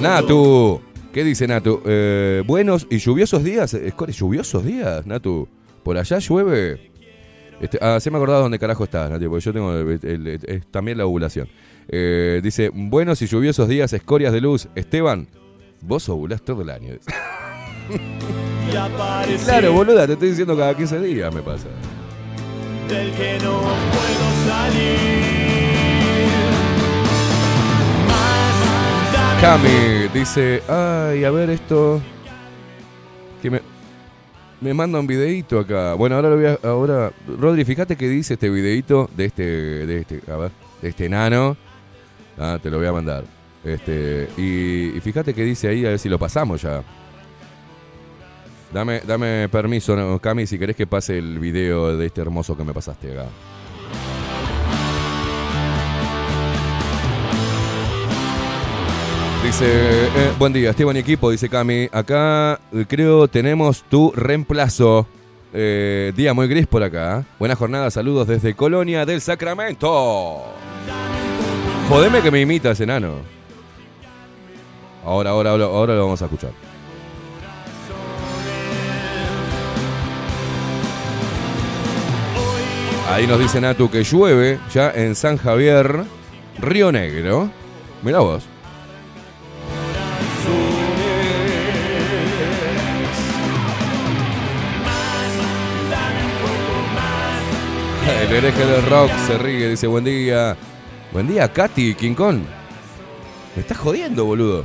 Natu. 0.00 0.80
¿Qué 1.12 1.24
dice 1.24 1.46
Natu? 1.46 1.80
Eh, 1.84 2.42
buenos 2.46 2.86
y 2.90 2.98
lluviosos 2.98 3.44
días. 3.44 3.74
Eh, 3.74 3.90
Score, 3.90 4.12
lluviosos 4.12 4.64
días, 4.64 5.06
Natu. 5.06 5.48
Por 5.84 5.96
allá 5.98 6.18
llueve. 6.18 6.90
Este, 7.60 7.78
ah, 7.80 8.00
se 8.00 8.10
me 8.10 8.16
acordaba 8.16 8.40
dónde 8.40 8.58
carajo 8.58 8.82
estás, 8.84 9.08
Natu, 9.10 9.28
porque 9.28 9.44
yo 9.44 9.52
tengo 9.52 9.72
el- 9.72 10.00
el- 10.02 10.26
el- 10.26 10.40
es 10.44 10.66
también 10.70 10.98
la 10.98 11.06
ovulación. 11.06 11.48
Eh, 11.88 12.40
dice, 12.42 12.70
buenos 12.74 13.22
y 13.22 13.26
lluviosos 13.26 13.68
días, 13.68 13.92
escorias 13.92 14.32
de 14.32 14.40
luz. 14.40 14.68
Esteban, 14.74 15.28
vos 15.80 16.08
ovulás 16.08 16.42
todo 16.42 16.62
el 16.62 16.70
año. 16.70 16.94
Claro, 19.44 19.72
boluda, 19.74 20.06
te 20.06 20.14
estoy 20.14 20.30
diciendo 20.30 20.56
cada 20.56 20.74
15 20.74 20.98
días 21.00 21.32
me 21.32 21.42
pasa. 21.42 21.66
del 22.88 23.12
que 23.12 23.38
no 23.42 23.60
puedo 23.60 24.48
salir. 24.48 24.98
Más 28.08 29.40
Cami 29.40 30.08
dice, 30.12 30.62
ay, 30.68 31.24
a 31.24 31.30
ver 31.30 31.50
esto. 31.50 32.00
Que 33.42 33.50
me, 33.50 33.60
me 34.64 34.72
manda 34.72 34.98
un 34.98 35.06
videíto 35.06 35.58
acá. 35.58 35.92
Bueno, 35.92 36.16
ahora 36.16 36.30
lo 36.30 36.36
voy 36.36 36.46
a. 36.46 36.58
Ahora, 36.62 37.12
Rodri, 37.38 37.64
fíjate 37.66 37.96
qué 37.96 38.08
dice 38.08 38.34
este 38.34 38.48
videíto 38.48 39.10
de 39.14 39.26
este. 39.26 39.42
De 39.44 39.98
este. 39.98 40.22
A 40.32 40.36
ver, 40.36 40.50
de 40.80 40.88
este 40.88 41.04
enano. 41.04 41.56
Ah, 42.38 42.58
te 42.60 42.70
lo 42.70 42.78
voy 42.78 42.86
a 42.86 42.92
mandar. 42.92 43.24
Este. 43.62 44.28
Y, 44.38 44.98
fíjate 45.00 45.34
qué 45.34 45.44
dice 45.44 45.68
ahí, 45.68 45.84
a 45.84 45.90
ver 45.90 45.98
si 45.98 46.08
lo 46.08 46.18
pasamos 46.18 46.62
ya. 46.62 46.82
Dame, 48.72 49.00
dame 49.06 49.50
permiso. 49.50 50.18
Cami, 50.18 50.46
si 50.46 50.58
querés 50.58 50.76
que 50.76 50.86
pase 50.86 51.18
el 51.18 51.38
video 51.38 51.96
de 51.96 52.06
este 52.06 52.22
hermoso 52.22 52.56
que 52.56 52.64
me 52.64 52.72
pasaste 52.72 53.12
acá. 53.12 53.26
Dice, 59.44 59.66
eh, 59.68 60.32
buen 60.38 60.54
día, 60.54 60.70
Esteban 60.70 60.96
y 60.96 61.00
equipo, 61.00 61.30
dice 61.30 61.50
Cami. 61.50 61.86
Acá 61.92 62.58
eh, 62.72 62.86
creo 62.88 63.28
tenemos 63.28 63.84
tu 63.90 64.10
reemplazo. 64.16 65.06
Eh, 65.52 66.14
día 66.16 66.32
muy 66.32 66.48
gris 66.48 66.66
por 66.66 66.82
acá. 66.82 67.26
Buena 67.38 67.54
jornada, 67.54 67.90
saludos 67.90 68.26
desde 68.26 68.54
Colonia 68.54 69.04
del 69.04 69.20
Sacramento. 69.20 70.42
Jodeme 71.90 72.22
que 72.22 72.30
me 72.30 72.40
imita 72.40 72.70
ese 72.70 72.84
enano. 72.84 73.16
Ahora, 75.04 75.30
ahora, 75.30 75.50
ahora, 75.50 75.64
ahora 75.66 75.94
lo 75.94 76.04
vamos 76.04 76.22
a 76.22 76.24
escuchar. 76.24 76.50
Ahí 83.10 83.26
nos 83.26 83.38
dice 83.38 83.60
Natu 83.60 83.90
que 83.90 84.04
llueve 84.04 84.58
ya 84.72 84.90
en 84.90 85.14
San 85.14 85.36
Javier, 85.36 86.04
Río 86.58 86.90
Negro. 86.90 87.50
Mira 88.02 88.20
vos. 88.20 88.53
El 98.06 98.32
hereje 98.32 98.66
del 98.66 98.86
rock 98.86 99.10
se 99.26 99.38
ríe, 99.38 99.68
dice 99.68 99.86
buen 99.86 100.04
día. 100.04 100.56
Buen 101.12 101.26
día, 101.28 101.50
Katy, 101.52 101.94
King. 101.94 102.14
Me 103.54 103.60
estás 103.60 103.78
jodiendo, 103.78 104.24
boludo. 104.24 104.64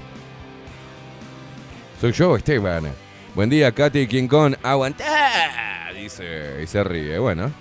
Soy 2.01 2.11
yo, 2.11 2.35
Esteban. 2.35 2.85
Buen 3.35 3.49
día, 3.49 3.71
Katy, 3.71 4.07
King 4.07 4.27
Kong. 4.27 4.55
Dice. 5.95 6.61
Y 6.63 6.67
se 6.67 6.83
ríe. 6.83 7.19
Bueno. 7.19 7.51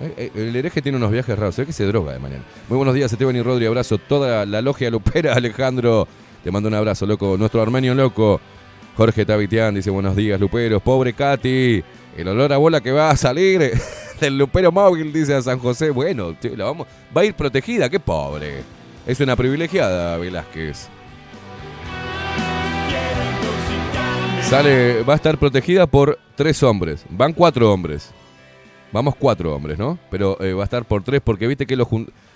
eh, 0.00 0.14
eh, 0.16 0.30
El 0.34 0.54
hereje 0.56 0.80
tiene 0.82 0.96
unos 0.98 1.10
viajes 1.10 1.36
raros. 1.38 1.54
Se 1.54 1.62
ve 1.62 1.66
que 1.66 1.72
se 1.72 1.84
droga 1.84 2.12
de 2.12 2.18
mañana. 2.18 2.42
Muy 2.68 2.76
buenos 2.76 2.94
días, 2.94 3.12
Esteban 3.12 3.36
y 3.36 3.42
Rodri. 3.42 3.66
Abrazo 3.66 3.98
toda 3.98 4.46
la 4.46 4.60
logia 4.62 4.90
lupera. 4.90 5.34
Alejandro, 5.34 6.06
te 6.44 6.50
mando 6.50 6.68
un 6.68 6.74
abrazo, 6.74 7.06
loco. 7.06 7.36
Nuestro 7.38 7.62
armenio 7.62 7.94
loco. 7.94 8.40
Jorge 8.96 9.26
Tavitian 9.26 9.74
dice 9.74 9.90
buenos 9.90 10.14
días, 10.16 10.40
luperos. 10.40 10.80
Pobre 10.82 11.12
Katy. 11.12 11.82
El 12.16 12.28
olor 12.28 12.52
a 12.52 12.56
bola 12.56 12.80
que 12.80 12.92
va 12.92 13.10
a 13.10 13.16
salir 13.16 13.72
del 14.20 14.38
lupero 14.38 14.72
móvil, 14.72 15.12
dice 15.12 15.34
a 15.34 15.42
San 15.42 15.58
José. 15.58 15.90
Bueno, 15.90 16.34
la 16.56 16.64
vamos, 16.64 16.86
va 17.14 17.20
a 17.20 17.24
ir 17.24 17.34
protegida. 17.34 17.90
Qué 17.90 18.00
pobre. 18.00 18.62
Es 19.06 19.20
una 19.20 19.36
privilegiada, 19.36 20.16
Velázquez. 20.16 20.88
Sale, 24.42 25.02
va 25.02 25.12
a 25.12 25.16
estar 25.16 25.36
protegida 25.36 25.86
por 25.86 26.18
tres 26.36 26.62
hombres. 26.62 27.04
Van 27.10 27.32
cuatro 27.32 27.72
hombres. 27.72 28.12
Vamos 28.92 29.14
cuatro 29.16 29.54
hombres, 29.54 29.78
¿no? 29.78 29.98
Pero 30.10 30.40
eh, 30.40 30.54
va 30.54 30.62
a 30.62 30.64
estar 30.64 30.84
por 30.84 31.02
tres 31.02 31.20
porque 31.22 31.46
viste 31.46 31.66
que 31.66 31.76
lo 31.76 31.86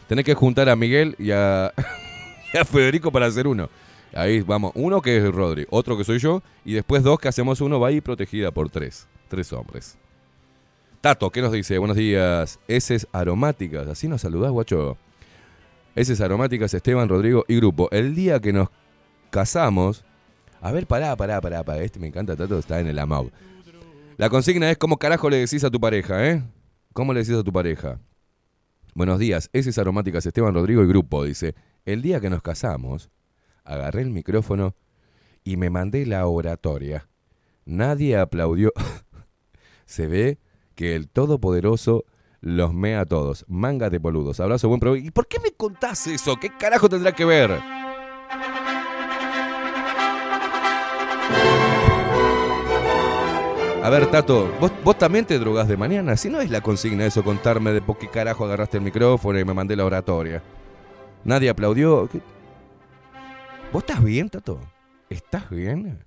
tenés 0.09 0.25
que 0.25 0.35
juntar 0.35 0.69
a 0.69 0.77
Miguel 0.77 1.15
y 1.19 1.31
a, 1.31 1.73
y 2.53 2.59
a 2.59 2.65
Federico 2.65 3.11
para 3.11 3.27
hacer 3.27 3.47
uno. 3.47 3.71
Ahí 4.13 4.41
vamos, 4.41 4.73
uno 4.75 5.01
que 5.01 5.17
es 5.17 5.33
Rodri, 5.33 5.67
otro 5.71 5.97
que 5.97 6.05
soy 6.05 6.19
yo, 6.19 6.43
y 6.65 6.73
después 6.73 7.03
dos 7.03 7.19
que 7.19 7.29
hacemos 7.29 7.61
uno, 7.61 7.79
va 7.79 7.89
a 7.89 7.93
ir 7.93 8.03
protegida 8.03 8.51
por 8.51 8.69
tres. 8.71 9.07
Tres 9.29 9.53
hombres. 9.53 9.97
Tato, 11.01 11.31
¿qué 11.31 11.41
nos 11.41 11.53
dice? 11.53 11.79
Buenos 11.79 11.97
días. 11.97 12.59
Eses 12.69 13.07
aromáticas. 13.13 13.87
Así 13.89 14.09
nos 14.09 14.21
saludás, 14.21 14.51
guacho. 14.51 14.99
Eses 15.95 16.21
aromáticas, 16.21 16.75
Esteban, 16.75 17.09
Rodrigo 17.09 17.45
y 17.49 17.57
grupo. 17.57 17.89
El 17.91 18.15
día 18.15 18.41
que 18.41 18.53
nos 18.53 18.69
casamos. 19.31 20.05
A 20.61 20.73
ver, 20.73 20.87
pará, 20.87 21.17
pará, 21.17 21.41
pará, 21.41 21.63
pará. 21.63 21.83
Este 21.83 21.99
me 21.99 22.09
encanta, 22.09 22.37
Tato, 22.37 22.59
está 22.59 22.81
en 22.81 22.89
el 22.89 22.99
AMAU. 22.99 23.31
La 24.19 24.29
consigna 24.29 24.71
es 24.71 24.77
cómo 24.77 24.99
carajo 24.99 25.31
le 25.31 25.39
decís 25.39 25.65
a 25.65 25.71
tu 25.71 25.81
pareja, 25.81 26.29
¿eh? 26.29 26.43
¿Cómo 26.93 27.15
le 27.15 27.21
decís 27.21 27.35
a 27.35 27.43
tu 27.43 27.53
pareja? 27.53 27.99
Buenos 28.95 29.19
días, 29.19 29.49
Eses 29.55 29.79
aromáticas, 29.79 30.27
Esteban, 30.27 30.53
Rodrigo 30.53 30.83
y 30.83 30.87
grupo. 30.87 31.25
Dice, 31.25 31.55
el 31.87 32.03
día 32.03 32.21
que 32.21 32.29
nos 32.29 32.43
casamos, 32.43 33.09
agarré 33.65 34.03
el 34.03 34.11
micrófono 34.11 34.75
y 35.45 35.57
me 35.57 35.71
mandé 35.71 36.07
la 36.07 36.27
oratoria. 36.27 37.09
Nadie 37.65 38.17
aplaudió. 38.17 38.73
Se 39.87 40.07
ve 40.07 40.39
que 40.75 40.95
el 40.95 41.09
Todopoderoso 41.09 42.05
los 42.41 42.73
mea 42.73 43.01
a 43.01 43.07
todos. 43.07 43.45
Manga 43.49 43.91
de 43.91 43.99
boludos. 43.99 44.41
Abrazo, 44.41 44.69
buen 44.69 44.81
provecho. 44.81 45.07
¿Y 45.07 45.11
por 45.11 45.27
qué 45.27 45.39
me 45.41 45.53
contás 45.53 46.07
eso? 46.07 46.37
¿Qué 46.37 46.51
carajo 46.57 46.89
tendrá 46.89 47.13
que 47.13 47.25
ver? 47.25 47.51
A 53.83 53.89
ver, 53.89 54.11
Tato, 54.11 54.51
¿vos, 54.85 54.99
también 54.99 55.25
te 55.25 55.39
drogás 55.39 55.67
de 55.67 55.77
mañana. 55.77 56.17
Si 56.17 56.29
no 56.29 56.41
es 56.41 56.51
la 56.51 56.61
consigna 56.61 57.07
eso, 57.07 57.25
contarme 57.25 57.73
de 57.73 57.81
por 57.81 57.97
qué 57.99 58.09
carajo 58.09 58.45
agarraste 58.45 58.77
el 58.77 58.85
micrófono 58.85 59.39
y 59.39 59.45
me 59.45 59.55
mandé 59.55 59.75
la 59.75 59.85
oratoria. 59.85 60.43
Nadie 61.25 61.49
aplaudió. 61.49 62.09
¿Qué? 62.09 62.21
¿Vos 63.73 63.85
estás 63.87 64.03
bien, 64.03 64.29
Tato? 64.29 64.59
¿Estás 65.09 65.49
bien? 65.49 66.05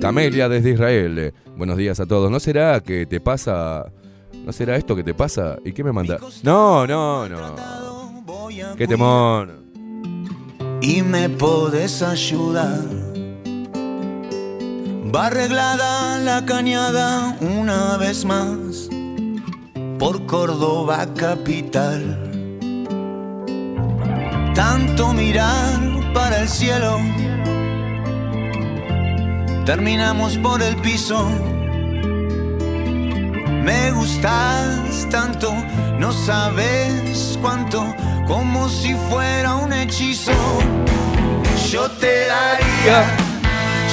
Camelia 0.00 0.48
desde 0.48 0.70
Israel. 0.70 1.34
Buenos 1.56 1.76
días 1.76 2.00
a 2.00 2.06
todos. 2.06 2.30
¿No 2.30 2.40
será 2.40 2.80
que 2.80 3.04
te 3.06 3.20
pasa... 3.20 3.92
¿No 4.44 4.52
será 4.52 4.76
esto 4.76 4.96
que 4.96 5.02
te 5.02 5.14
pasa? 5.14 5.56
¿Y 5.64 5.72
qué 5.72 5.84
me 5.84 5.92
manda? 5.92 6.18
No, 6.42 6.86
no, 6.86 7.28
no. 7.28 7.56
Qué 8.76 8.86
temor. 8.86 9.50
y 10.80 11.02
me 11.02 11.28
podés 11.30 12.02
ayudar. 12.02 12.80
Va 15.14 15.26
arreglada 15.26 16.18
la 16.18 16.44
cañada 16.44 17.38
una 17.40 17.96
vez 17.96 18.24
más 18.24 18.88
por 19.98 20.26
Córdoba 20.26 21.06
capital. 21.14 22.33
Tanto 24.54 25.12
mirar 25.12 25.80
para 26.12 26.38
el 26.42 26.48
cielo, 26.48 27.00
terminamos 29.66 30.38
por 30.38 30.62
el 30.62 30.76
piso. 30.76 31.28
Me 33.64 33.90
gustas 33.90 35.08
tanto, 35.10 35.52
no 35.98 36.12
sabes 36.12 37.36
cuánto, 37.42 37.94
como 38.28 38.68
si 38.68 38.94
fuera 39.10 39.56
un 39.56 39.72
hechizo. 39.72 40.32
Yo 41.70 41.90
te 41.90 42.28
daría, 42.28 43.04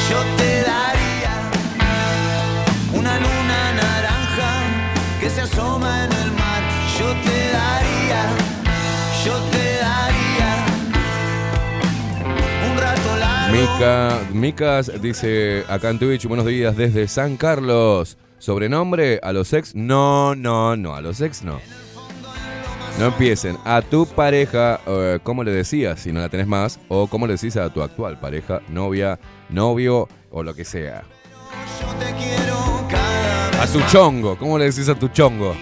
yo 0.09 0.19
te 0.37 0.61
daría 0.61 1.33
una 2.93 3.15
luna 3.17 3.73
naranja 3.81 4.51
que 5.19 5.29
se 5.29 5.41
asoma 5.41 6.05
en 6.05 6.11
el 6.11 6.31
mar. 6.33 6.61
Yo 6.99 7.07
te 7.25 7.51
daría, 7.51 8.21
yo 9.25 9.33
te 9.49 9.50
Mica, 13.51 14.19
Micas 14.33 14.91
dice 15.01 15.65
acá 15.67 15.89
en 15.89 15.99
Twitch, 15.99 16.25
buenos 16.25 16.45
días 16.45 16.77
desde 16.77 17.07
San 17.07 17.35
Carlos. 17.35 18.17
¿Sobrenombre 18.37 19.19
a 19.21 19.33
los 19.33 19.51
ex? 19.51 19.75
No, 19.75 20.35
no, 20.35 20.77
no, 20.77 20.95
a 20.95 21.01
los 21.01 21.19
ex 21.19 21.43
no. 21.43 21.59
No 22.97 23.05
empiecen. 23.07 23.57
A 23.65 23.81
tu 23.81 24.05
pareja, 24.05 24.79
eh, 24.85 25.19
¿cómo 25.21 25.43
le 25.43 25.51
decías 25.51 25.99
si 25.99 26.13
no 26.13 26.21
la 26.21 26.29
tenés 26.29 26.47
más? 26.47 26.79
O 26.87 27.07
cómo 27.07 27.27
le 27.27 27.33
decís 27.33 27.57
a 27.57 27.69
tu 27.69 27.81
actual 27.81 28.19
pareja, 28.19 28.61
novia, 28.69 29.19
novio 29.49 30.07
o 30.31 30.43
lo 30.43 30.53
que 30.53 30.63
sea. 30.63 31.03
A 33.59 33.67
tu 33.67 33.81
chongo, 33.91 34.37
¿cómo 34.37 34.57
le 34.57 34.65
decís 34.65 34.87
a 34.87 34.95
tu 34.95 35.09
chongo? 35.09 35.55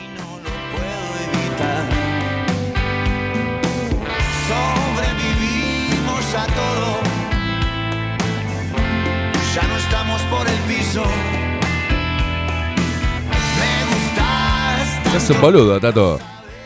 Sos 15.13 15.29
un 15.31 15.41
boludo, 15.41 15.79
Tato. 15.79 16.19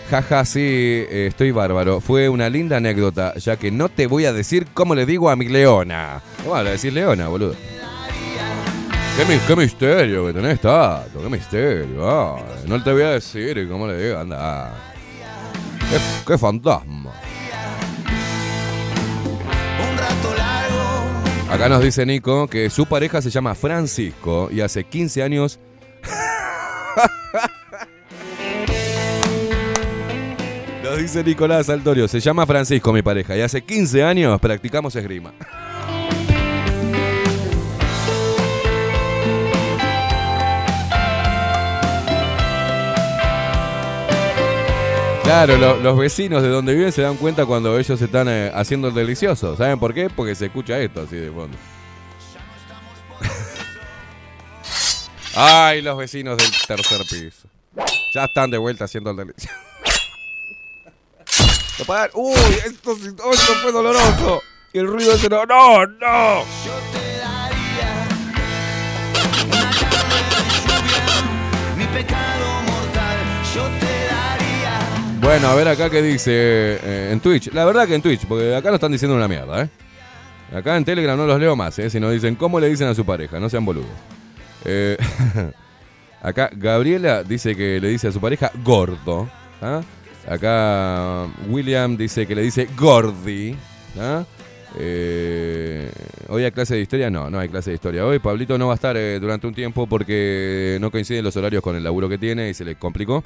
Jaja, 0.10 0.46
sí, 0.46 0.60
eh, 0.62 1.28
estoy 1.30 1.52
bárbaro. 1.52 2.00
Fue 2.02 2.30
una 2.30 2.50
linda 2.50 2.78
anécdota, 2.78 3.34
ya 3.36 3.56
que 3.58 3.72
no 3.72 3.90
te 3.90 4.06
voy 4.06 4.26
a 4.26 4.34
decir 4.34 4.68
cómo 4.74 4.96
le 4.96 5.06
digo 5.06 5.30
a 5.30 5.36
mi 5.36 5.48
leona. 5.48 6.22
¿Cómo 6.44 6.56
a 6.56 6.64
decir 6.64 6.94
leona, 6.94 7.28
boludo? 7.30 7.56
¿Qué, 9.18 9.26
mi- 9.26 9.40
qué 9.48 9.56
misterio 9.56 10.26
que 10.28 10.34
tenés, 10.34 10.60
Tato, 10.60 11.22
qué 11.22 11.30
misterio. 11.30 12.08
ah. 12.10 12.38
no 12.68 12.84
te 12.84 12.92
voy 12.92 13.04
a 13.04 13.12
decir 13.12 13.68
cómo 13.70 13.88
le 13.88 14.04
digo, 14.08 14.20
anda. 14.20 14.74
Qué, 15.90 15.98
qué 16.28 16.38
fantasma. 16.38 17.12
Acá 21.50 21.70
nos 21.70 21.84
dice 21.84 22.06
Nico 22.06 22.48
que 22.48 22.70
su 22.72 22.88
pareja 22.88 23.22
se 23.22 23.30
llama 23.30 23.54
Francisco 23.54 24.50
y 24.52 24.62
hace 24.62 24.84
15 24.84 25.22
años 25.22 25.60
Dice 30.98 31.24
Nicolás 31.24 31.70
Altorio, 31.70 32.08
se 32.08 32.20
llama 32.20 32.46
Francisco 32.46 32.94
mi 32.94 33.02
pareja 33.02 33.36
y 33.36 33.42
hace 33.42 33.64
15 33.64 34.04
años 34.04 34.40
practicamos 34.40 34.96
esgrima. 34.96 35.34
Claro, 45.24 45.58
lo- 45.58 45.78
los 45.78 45.98
vecinos 45.98 46.44
de 46.44 46.50
donde 46.50 46.74
viven 46.76 46.92
se 46.92 47.02
dan 47.02 47.16
cuenta 47.16 47.46
cuando 47.46 47.80
ellos 47.80 48.02
están 48.02 48.28
eh, 48.28 48.52
haciendo 48.54 48.90
el 48.90 48.94
delicioso. 48.94 49.56
¿Saben 49.56 49.80
por 49.80 49.94
qué? 49.94 50.10
Porque 50.10 50.36
se 50.36 50.48
escucha 50.48 50.78
esto 50.80 51.02
así 51.04 51.16
de 51.16 51.32
fondo. 51.32 51.58
Ay, 55.36 55.82
los 55.82 55.98
vecinos 55.98 56.38
del 56.38 56.52
tercer 56.68 57.00
piso. 57.10 57.48
Ya 58.14 58.26
están 58.26 58.52
de 58.52 58.58
vuelta 58.58 58.84
haciendo 58.84 59.12
el 59.12 59.18
delicioso. 59.18 59.56
Uy, 62.14 62.36
esto, 62.66 62.92
oh, 63.24 63.34
esto 63.34 63.54
fue 63.62 63.72
doloroso. 63.72 64.42
Y 64.72 64.80
el 64.80 64.88
ruido 64.88 65.14
ese 65.14 65.28
no. 65.30 65.46
No, 65.46 65.86
no. 65.86 66.44
Bueno, 75.20 75.48
a 75.48 75.56
ver 75.56 75.68
acá 75.70 75.90
qué 75.90 76.02
dice 76.02 76.32
eh, 76.32 77.10
en 77.12 77.20
Twitch. 77.22 77.52
La 77.54 77.66
verdad 77.66 77.88
que 77.88 77.96
en 77.96 78.02
Twitch, 78.02 78.26
porque 78.28 78.56
acá 78.56 78.70
no 78.70 78.76
están 78.76 78.92
diciendo 78.92 79.16
una 79.16 79.28
mierda, 79.28 79.64
¿eh? 79.64 79.70
Acá 80.54 80.76
en 80.78 80.86
Telegram 80.86 81.18
no 81.18 81.26
los 81.26 81.40
leo 81.40 81.56
más, 81.56 81.80
¿eh? 81.80 81.90
Si 81.90 82.00
no 82.00 82.12
dicen 82.12 82.36
cómo 82.36 82.60
le 82.60 82.68
dicen 82.68 82.88
a 82.88 82.94
su 82.94 83.06
pareja, 83.06 83.40
no 83.40 83.50
sean 83.50 83.66
boludos. 83.66 83.90
Eh, 84.66 84.98
acá 86.22 86.52
Gabriela 86.54 87.24
dice 87.24 87.56
que 87.56 87.80
le 87.80 87.88
dice 87.88 88.10
a 88.10 88.12
su 88.12 88.20
pareja 88.20 88.52
gordo. 88.64 89.30
¿ah? 89.62 89.82
Acá 90.28 91.28
William 91.48 91.98
dice 91.98 92.26
que 92.26 92.36
le 92.36 92.42
dice 92.42 92.68
gordi. 92.78 93.56
¿ah? 94.00 94.24
Eh, 94.80 95.92
hoy 96.30 96.44
hay 96.44 96.52
clase 96.52 96.76
de 96.76 96.82
historia, 96.82 97.10
no, 97.10 97.30
no 97.30 97.40
hay 97.40 97.50
clase 97.50 97.72
de 97.72 97.76
historia. 97.76 98.06
Hoy 98.06 98.20
Pablito 98.20 98.58
no 98.58 98.68
va 98.68 98.74
a 98.74 98.76
estar 98.76 98.96
eh, 98.98 99.20
durante 99.20 99.46
un 99.48 99.54
tiempo 99.54 99.86
porque 99.86 100.78
no 100.82 100.92
coinciden 100.92 101.24
los 101.24 101.36
horarios 101.36 101.62
con 101.62 101.76
el 101.76 101.84
laburo 101.84 102.10
que 102.10 102.18
tiene 102.18 102.50
y 102.50 102.54
se 102.54 102.66
le 102.66 102.76
complicó. 102.76 103.24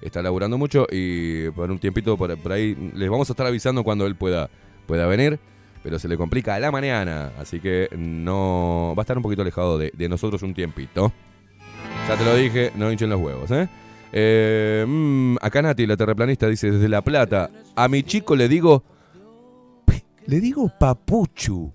Está 0.00 0.22
laburando 0.22 0.56
mucho 0.58 0.86
y 0.90 1.50
por 1.50 1.70
un 1.70 1.78
tiempito 1.78 2.16
por, 2.16 2.36
por 2.38 2.52
ahí 2.52 2.76
les 2.94 3.10
vamos 3.10 3.28
a 3.28 3.32
estar 3.32 3.46
avisando 3.46 3.82
cuando 3.82 4.06
él 4.06 4.14
pueda, 4.14 4.48
pueda 4.86 5.06
venir, 5.06 5.38
pero 5.82 5.98
se 5.98 6.06
le 6.06 6.16
complica 6.16 6.54
a 6.54 6.60
la 6.60 6.70
mañana, 6.70 7.32
así 7.38 7.60
que 7.60 7.88
no 7.96 8.94
va 8.96 9.00
a 9.00 9.04
estar 9.04 9.16
un 9.16 9.22
poquito 9.22 9.42
alejado 9.42 9.78
de, 9.78 9.90
de 9.94 10.08
nosotros 10.08 10.42
un 10.42 10.54
tiempito. 10.54 11.12
Ya 12.08 12.16
te 12.16 12.24
lo 12.24 12.36
dije, 12.36 12.72
no 12.76 12.92
hinchen 12.92 13.10
los 13.10 13.20
huevos, 13.20 13.50
¿eh? 13.50 13.68
Eh, 14.18 14.82
mm, 14.88 15.36
acá 15.42 15.60
Nati, 15.60 15.84
la 15.84 15.94
terraplanista, 15.94 16.48
dice, 16.48 16.70
desde 16.70 16.88
La 16.88 17.02
Plata, 17.02 17.50
a 17.74 17.86
mi 17.86 18.02
chico 18.02 18.34
le 18.34 18.48
digo, 18.48 18.82
le 20.24 20.40
digo 20.40 20.72
papuchu. 20.80 21.70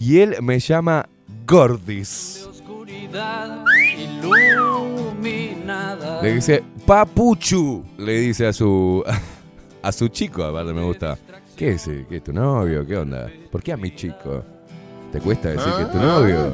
Y 0.00 0.18
él 0.18 0.34
me 0.42 0.58
llama 0.58 1.08
Gordis. 1.46 2.48
iluminada. 3.96 6.20
Le 6.20 6.34
dice 6.34 6.64
papuchu, 6.84 7.84
le 7.98 8.18
dice 8.18 8.48
a 8.48 8.52
su 8.52 9.04
a 9.82 9.92
su 9.92 10.08
chico, 10.08 10.42
aparte 10.42 10.72
me 10.72 10.82
gusta. 10.82 11.16
¿Qué 11.56 11.74
es? 11.74 11.88
¿Qué 12.08 12.16
es 12.16 12.24
tu 12.24 12.32
novio? 12.32 12.84
¿Qué 12.84 12.96
onda? 12.96 13.30
¿Por 13.52 13.62
qué 13.62 13.72
a 13.72 13.76
mi 13.76 13.94
chico? 13.94 14.42
¿Te 15.12 15.20
cuesta 15.20 15.50
decir 15.50 15.72
que 15.76 15.82
es 15.82 15.92
tu 15.92 15.98
novio? 15.98 16.52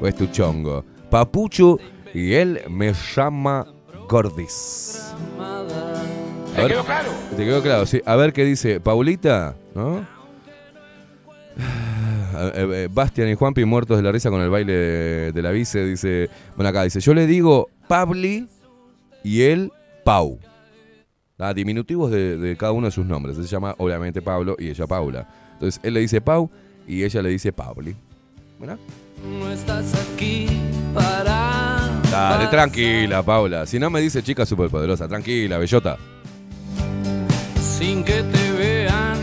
¿O 0.00 0.06
es 0.06 0.14
tu 0.14 0.26
chongo? 0.26 0.84
Papuchu 1.10 1.80
y 2.16 2.32
él 2.34 2.62
me 2.70 2.92
llama 3.14 3.66
Gordis. 4.08 5.12
¿Te 6.54 6.62
ver- 6.62 6.70
quedó 6.72 6.84
claro? 6.84 7.08
¿Te 7.36 7.44
quedó 7.44 7.62
claro? 7.62 7.86
Sí. 7.86 8.00
A 8.06 8.16
ver 8.16 8.32
qué 8.32 8.44
dice 8.44 8.80
Paulita, 8.80 9.54
¿no? 9.74 10.06
Eh, 12.38 12.50
eh, 12.54 12.88
Bastian 12.92 13.30
y 13.30 13.34
Juanpi 13.34 13.64
muertos 13.64 13.96
de 13.96 14.02
la 14.02 14.12
risa 14.12 14.28
con 14.28 14.42
el 14.42 14.50
baile 14.50 14.72
de, 14.74 15.32
de 15.32 15.42
la 15.42 15.50
vice, 15.52 15.86
dice. 15.86 16.28
Bueno, 16.54 16.68
acá 16.68 16.82
dice: 16.82 17.00
Yo 17.00 17.14
le 17.14 17.26
digo 17.26 17.70
Pabli 17.88 18.46
y 19.24 19.40
él 19.42 19.72
Pau. 20.04 20.38
Ah, 21.38 21.54
diminutivos 21.54 22.10
de, 22.10 22.36
de 22.36 22.54
cada 22.58 22.72
uno 22.72 22.88
de 22.88 22.90
sus 22.90 23.06
nombres. 23.06 23.38
Él 23.38 23.44
se 23.44 23.48
llama, 23.48 23.74
obviamente, 23.78 24.20
Pablo 24.20 24.54
y 24.58 24.68
ella 24.68 24.86
Paula. 24.86 25.26
Entonces, 25.54 25.80
él 25.82 25.94
le 25.94 26.00
dice 26.00 26.20
Pau 26.20 26.50
y 26.86 27.04
ella 27.04 27.22
le 27.22 27.30
dice 27.30 27.54
Pauli. 27.54 27.96
¿Verdad? 28.60 28.78
No 29.40 29.50
estás 29.50 29.94
aquí 30.12 30.46
para. 30.92 31.75
Dale, 32.16 32.46
tranquila, 32.48 33.22
Paula. 33.22 33.66
Si 33.66 33.78
no 33.78 33.90
me 33.90 34.00
dice 34.00 34.22
chica 34.22 34.46
superpoderosa, 34.46 35.06
tranquila, 35.06 35.58
bellota. 35.58 35.98
Sin 37.60 38.02
que 38.02 38.22
te 38.22 38.52
vean. 38.52 39.18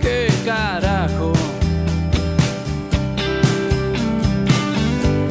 ¿Qué 0.00 0.28
carajo? 0.44 1.32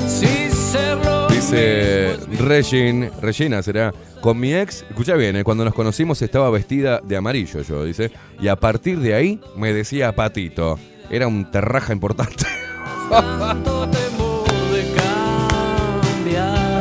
Si 0.08 0.50
serlo. 0.50 1.28
Dice 1.30 2.18
Regin, 2.38 3.12
Regina 3.22 3.64
será, 3.64 3.94
con 4.20 4.38
mi 4.38 4.54
ex, 4.54 4.84
escucha 4.90 5.16
bien, 5.16 5.38
eh, 5.38 5.46
cuando 5.46 5.64
nos 5.64 5.74
conocimos 5.74 6.22
estaba 6.22 6.50
vestida 6.50 7.00
de 7.02 7.16
amarillo 7.16 7.62
yo, 7.62 7.86
dice, 7.86 8.12
y 8.42 8.50
a 8.50 8.58
partir 8.58 9.00
de 9.00 9.14
ahí 9.14 9.40
me 9.56 9.72
decía 9.72 10.14
patito. 10.14 10.78
Era 11.10 11.28
un 11.28 11.50
terraja 11.50 11.94
importante. 11.94 12.46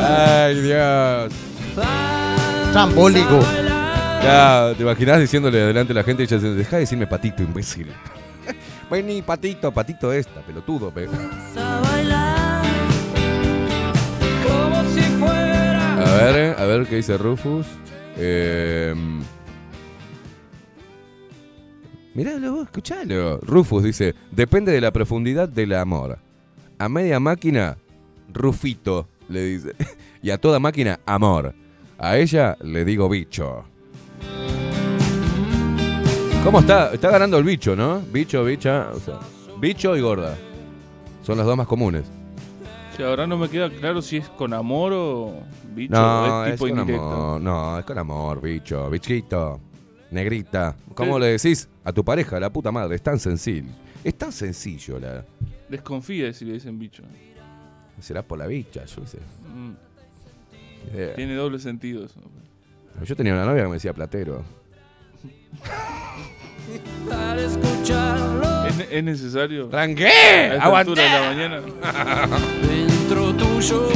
Ay, 0.08 0.60
Dios. 0.60 1.32
Trambólico. 2.72 3.40
Ya, 4.22 4.72
¿te 4.76 4.82
imaginas 4.82 5.20
diciéndole 5.20 5.58
delante 5.58 5.92
a 5.92 5.96
la 5.96 6.04
gente 6.04 6.22
y 6.22 6.26
ella 6.26 6.38
deja 6.38 6.76
de 6.76 6.80
decirme 6.80 7.06
patito, 7.06 7.42
imbécil? 7.42 7.88
Vení, 8.90 9.22
patito, 9.22 9.72
patito 9.72 10.12
esta, 10.12 10.40
pelotudo. 10.42 10.90
pe-. 10.90 11.08
A 15.98 16.30
ver, 16.32 16.56
a 16.58 16.64
ver 16.64 16.86
qué 16.86 16.96
dice 16.96 17.18
Rufus. 17.18 17.66
Eh, 18.16 18.94
miralo, 22.14 22.52
vos, 22.54 22.64
escuchalo. 22.64 23.38
Rufus 23.40 23.82
dice, 23.82 24.14
depende 24.30 24.72
de 24.72 24.80
la 24.80 24.92
profundidad 24.92 25.48
del 25.48 25.74
amor. 25.74 26.18
A 26.78 26.88
media 26.88 27.20
máquina, 27.20 27.76
Rufito, 28.32 29.08
le 29.28 29.42
dice. 29.42 29.74
Y 30.22 30.30
a 30.30 30.38
toda 30.38 30.58
máquina, 30.58 30.98
amor. 31.06 31.54
A 31.98 32.16
ella 32.16 32.56
le 32.60 32.84
digo 32.84 33.08
bicho. 33.08 33.64
¿Cómo 36.42 36.60
está? 36.60 36.92
Está 36.92 37.10
ganando 37.10 37.38
el 37.38 37.44
bicho, 37.44 37.76
¿no? 37.76 38.00
Bicho, 38.12 38.44
bicha. 38.44 38.88
O 38.92 38.98
sea, 39.00 39.18
bicho 39.60 39.96
y 39.96 40.00
gorda. 40.00 40.36
Son 41.24 41.36
las 41.36 41.46
dos 41.46 41.56
más 41.56 41.66
comunes. 41.66 42.04
Que 42.96 43.04
ahora 43.04 43.26
no 43.26 43.36
me 43.36 43.48
queda 43.48 43.68
claro 43.70 44.00
si 44.00 44.16
es 44.16 44.28
con 44.30 44.52
amor 44.54 44.92
o 44.94 45.34
bicho 45.74 45.92
No, 45.92 46.40
o 46.40 46.44
es 46.44 46.54
es 46.54 46.60
tipo 46.60 46.68
con 46.70 46.78
indirecto. 46.80 47.12
amor. 47.12 47.40
No, 47.40 47.78
es 47.78 47.84
con 47.84 47.98
amor, 47.98 48.40
bicho, 48.40 48.88
bichito, 48.90 49.60
negrita. 50.10 50.74
¿Cómo 50.94 51.18
le 51.18 51.26
decís 51.38 51.68
a 51.84 51.92
tu 51.92 52.04
pareja, 52.04 52.40
la 52.40 52.50
puta 52.50 52.72
madre? 52.72 52.96
Es 52.96 53.02
tan 53.02 53.18
sencillo. 53.18 53.70
Es 54.02 54.16
tan 54.16 54.32
sencillo 54.32 54.98
la. 54.98 55.24
Desconfía 55.68 56.26
de 56.26 56.32
si 56.32 56.44
le 56.44 56.54
dicen 56.54 56.78
bicho. 56.78 57.02
Será 58.00 58.22
por 58.22 58.38
la 58.38 58.46
bicha, 58.46 58.84
yo 58.84 59.02
qué 59.02 59.08
sé. 59.08 59.18
Mm, 59.54 59.72
Eh, 60.94 61.12
Tiene 61.16 61.34
doble 61.34 61.58
sentido 61.58 62.04
eso. 62.04 62.20
Yo 63.04 63.16
tenía 63.16 63.32
una 63.34 63.44
novia 63.44 63.62
que 63.62 63.68
me 63.68 63.74
decía 63.74 63.92
platero. 63.92 64.44
¿Es, 68.68 68.86
es 68.90 69.04
necesario? 69.04 69.68
¡Tranqué! 69.68 70.56
¡Aguanté! 70.60 70.90
altura 70.92 71.02
de 71.02 71.10
la 71.10 71.20
mañana. 71.28 71.60
Dentro 72.68 73.32
tuyo. 73.34 73.88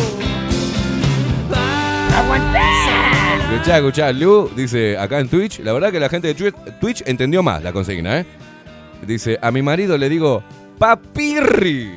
Escuchá, 3.53 3.79
escuchá, 3.79 4.13
Lu 4.13 4.49
dice 4.55 4.97
acá 4.97 5.19
en 5.21 5.29
Twitch, 5.29 5.59
la 5.61 5.73
verdad 5.73 5.91
que 5.91 5.99
la 6.01 6.09
gente 6.09 6.29
de 6.29 6.35
Twitch, 6.35 6.55
Twitch 6.81 7.03
entendió 7.07 7.43
más 7.43 7.63
la 7.63 7.73
consigna, 7.73 8.21
¿eh? 8.21 8.27
Dice, 9.07 9.39
a 9.43 9.51
mi 9.51 9.61
marido 9.63 9.99
le 9.99 10.09
digo, 10.09 10.43
papirri. 10.79 11.91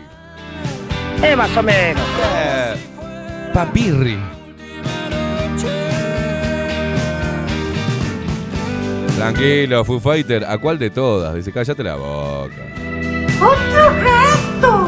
Eh, 1.23 1.35
más 1.35 1.55
o 1.55 1.63
menos. 1.63 2.03
Eh, 2.35 2.75
papirri. 3.53 4.17
Tranquilo, 9.15 9.85
Foo 9.85 9.99
Fighter, 10.01 10.43
¿a 10.43 10.57
cuál 10.57 10.77
de 10.77 10.89
todas? 10.89 11.33
Dice, 11.35 11.53
cállate 11.53 11.81
la 11.83 11.95
boca. 11.95 12.55
¡Otro 13.39 13.93
gato! 14.03 14.85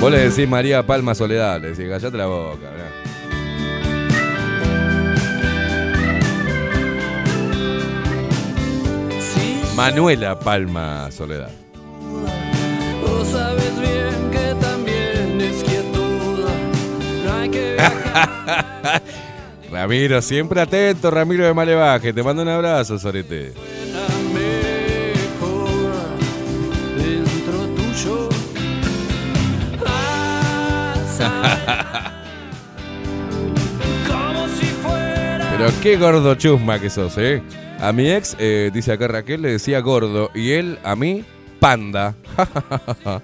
Vos 0.00 0.10
le 0.10 0.28
decís 0.28 0.48
María 0.48 0.86
Palma 0.86 1.14
Soledad, 1.14 1.60
le 1.60 1.70
decís, 1.70 1.86
cállate 1.88 2.16
la 2.18 2.26
boca. 2.26 2.66
mirá. 2.70 2.88
Manuela 9.74 10.38
Palma 10.38 11.10
Soledad. 11.10 11.67
Ramiro, 19.70 20.20
siempre 20.22 20.60
atento, 20.60 21.10
Ramiro 21.10 21.44
de 21.44 21.54
Malevaje. 21.54 22.12
Te 22.12 22.22
mando 22.22 22.42
un 22.42 22.48
abrazo, 22.48 22.98
Sorete. 22.98 23.54
Pero 35.58 35.72
qué 35.82 35.96
gordo 35.96 36.36
chusma 36.36 36.78
que 36.78 36.88
sos, 36.88 37.18
¿eh? 37.18 37.42
A 37.80 37.92
mi 37.92 38.10
ex, 38.10 38.36
eh, 38.38 38.70
dice 38.72 38.92
acá 38.92 39.08
Raquel, 39.08 39.42
le 39.42 39.50
decía 39.52 39.80
gordo. 39.80 40.30
Y 40.34 40.52
él, 40.52 40.78
a 40.84 40.94
mí, 40.94 41.24
panda. 41.60 42.14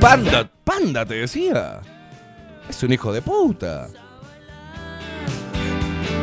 panda, 0.00 0.48
panda, 0.64 1.04
te 1.04 1.14
decía. 1.14 1.80
Es 2.68 2.82
un 2.82 2.92
hijo 2.92 3.12
de 3.12 3.22
puta. 3.22 3.88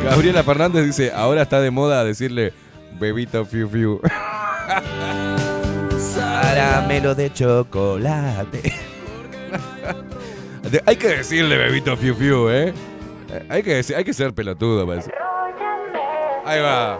Gabriela 0.04 0.42
Fernández 0.42 0.84
dice, 0.86 1.12
ahora 1.14 1.42
está 1.42 1.60
de 1.60 1.70
moda 1.70 2.04
decirle 2.04 2.52
bebito 2.98 3.44
fiu 3.44 3.68
fiu. 3.68 4.00
Caramelo 6.18 7.14
de 7.14 7.32
chocolate. 7.32 8.72
Hay 10.86 10.96
que 10.96 11.08
decirle 11.08 11.56
bebito 11.56 11.96
fiu 11.96 12.14
fiu, 12.14 12.50
¿eh? 12.50 12.74
Eh, 13.30 13.46
Hay 13.48 13.62
que, 13.62 13.74
decir- 13.76 13.96
hay 13.96 14.04
que 14.04 14.12
ser 14.12 14.34
pelotudo 14.34 14.86
para 14.86 15.00
eso. 15.00 15.10
Ahí 16.44 16.60
va. 16.60 16.98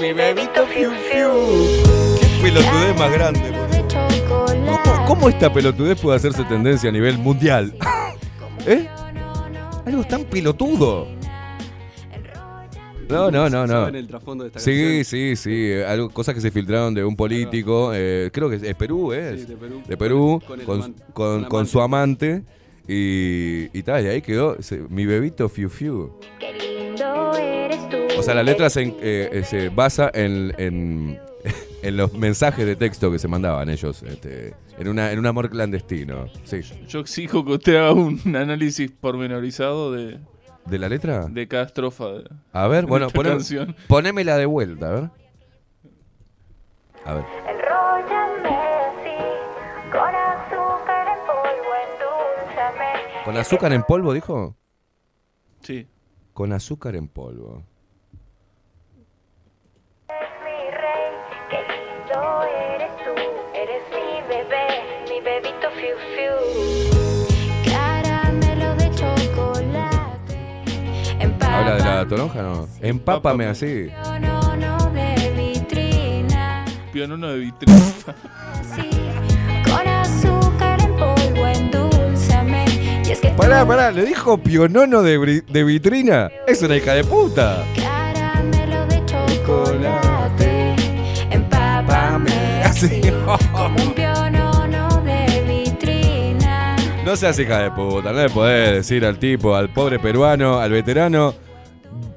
Mi 0.00 0.12
bebito 0.12 0.66
fiu 0.66 0.90
fiu. 1.10 1.30
Qué 2.20 2.42
pelotudez 2.42 2.98
más 2.98 3.12
grande, 3.12 3.40
por 3.52 3.70
Dios. 3.70 4.22
¿Cómo, 4.28 5.06
cómo 5.06 5.28
esta 5.28 5.52
pelotudez 5.52 6.00
puede 6.00 6.16
hacerse 6.16 6.44
tendencia 6.44 6.88
a 6.90 6.92
nivel 6.92 7.18
mundial? 7.18 7.74
¿Eh? 8.66 8.86
Algo 9.86 10.04
tan 10.04 10.24
pelotudo. 10.24 11.08
No, 13.08 13.30
no, 13.30 13.48
no, 13.48 13.66
no. 13.66 13.72
¿Saben 13.72 13.94
el 13.96 14.06
trasfondo 14.06 14.44
de 14.44 14.48
esta 14.48 14.60
Sí, 14.60 15.02
sí, 15.02 15.34
sí. 15.34 15.72
Algo, 15.86 16.10
cosas 16.10 16.34
que 16.34 16.42
se 16.42 16.50
filtraron 16.50 16.92
de 16.94 17.02
un 17.04 17.16
político. 17.16 17.92
eh, 17.94 18.30
creo 18.32 18.50
que 18.50 18.56
es, 18.56 18.62
es 18.62 18.74
Perú, 18.74 19.12
¿eh? 19.14 19.34
Sí, 19.38 19.46
de 19.46 19.56
Perú. 19.56 19.82
De 19.88 19.96
Perú, 19.96 20.42
Con 20.46 20.60
con, 20.60 20.76
amante. 20.80 21.02
con- 21.14 21.40
Con 21.40 21.44
con 21.48 21.66
su 21.66 21.80
amante. 21.80 22.42
Y, 22.86 23.68
y 23.78 23.82
tal, 23.82 24.04
y 24.04 24.08
ahí 24.08 24.22
quedó 24.22 24.56
ese- 24.58 24.82
mi 24.90 25.06
bebito 25.06 25.48
Fiu 25.48 25.68
Fiu. 25.70 26.12
Eres 27.00 27.88
tú. 27.88 27.96
O 28.18 28.22
sea, 28.22 28.34
la 28.34 28.42
letra 28.42 28.68
se, 28.70 28.82
en- 28.82 28.96
eh, 29.00 29.28
eh, 29.32 29.44
se 29.44 29.68
basa 29.68 30.10
en, 30.14 30.52
en, 30.58 31.20
en 31.82 31.96
los 31.96 32.12
mensajes 32.14 32.66
de 32.66 32.76
texto 32.76 33.10
que 33.10 33.18
se 33.18 33.28
mandaban 33.28 33.68
ellos, 33.70 34.02
este, 34.02 34.54
en, 34.78 34.88
una, 34.88 35.12
en 35.12 35.18
un 35.18 35.26
amor 35.26 35.48
clandestino. 35.50 36.26
Sí. 36.44 36.60
Yo 36.88 37.00
exijo 37.00 37.44
que 37.44 37.52
usted 37.52 37.76
haga 37.76 37.92
un 37.92 38.20
análisis 38.36 38.90
pormenorizado 38.90 39.92
de, 39.92 40.18
¿De 40.66 40.78
la 40.78 40.88
letra? 40.88 41.26
de 41.28 41.46
cada 41.48 41.64
estrofa. 41.64 42.06
De, 42.08 42.24
A 42.52 42.66
ver, 42.68 42.84
de 42.84 42.90
bueno, 42.90 43.08
poné- 43.10 43.30
canción. 43.30 43.76
ponémela 43.86 44.36
de 44.36 44.46
vuelta, 44.46 44.88
a 44.88 44.92
ver. 44.92 45.10
A 47.04 47.14
ver. 47.14 47.24
Enróllame 47.48 48.48
así. 48.48 49.90
Con 49.90 50.14
azúcar 50.14 51.08
en 51.08 51.26
polvo, 51.26 51.72
endulzame. 51.84 53.24
¿Con 53.24 53.36
azúcar 53.36 53.72
en 53.72 53.82
polvo, 53.84 54.12
dijo? 54.12 54.56
Sí. 55.62 55.86
Con 56.38 56.52
azúcar 56.52 56.94
en 56.94 57.08
polvo. 57.08 57.64
Eres 60.08 60.30
mi 60.44 60.70
rey. 60.70 61.10
Qué 61.50 61.58
lindo 61.66 62.44
eres 62.74 62.96
tú. 62.98 63.12
Eres 63.56 63.82
mi 63.90 64.22
bebé. 64.28 64.66
Mi 65.08 65.20
bebito 65.20 65.68
fiu 65.72 65.96
fiu. 66.14 66.36
Caramelo 67.64 68.76
de 68.76 68.88
chocolate. 68.94 70.38
¿Habla 71.44 71.74
de 71.74 71.82
la 71.82 72.06
toronja 72.06 72.42
no? 72.42 72.68
Empápame 72.82 73.46
así. 73.46 73.90
no, 74.20 74.56
no 74.56 74.76
de 74.92 75.32
vitrina. 75.36 76.64
Pionono 76.92 77.30
de 77.30 77.38
vitrina. 77.38 77.82
Pará, 83.38 83.64
pará, 83.64 83.92
le 83.92 84.04
dijo 84.04 84.36
pionono 84.36 85.00
de, 85.00 85.44
de 85.48 85.62
vitrina. 85.64 86.28
Es 86.48 86.60
una 86.60 86.76
hija 86.76 86.94
de 86.94 87.04
puta. 87.04 87.64
Caramelo 87.76 88.84
de 88.86 89.06
chocolate, 89.06 90.74
empápame 91.30 92.32
Así. 92.64 93.00
como 93.52 93.76
un 93.76 93.94
pionono 93.94 94.88
de 95.04 95.44
vitrina. 95.46 96.74
No 97.04 97.14
seas 97.14 97.38
hija 97.38 97.60
de 97.60 97.70
puta, 97.70 98.12
no 98.12 98.22
le 98.22 98.28
podés 98.28 98.72
decir 98.72 99.06
al 99.06 99.20
tipo, 99.20 99.54
al 99.54 99.72
pobre 99.72 100.00
peruano, 100.00 100.58
al 100.58 100.72
veterano, 100.72 101.32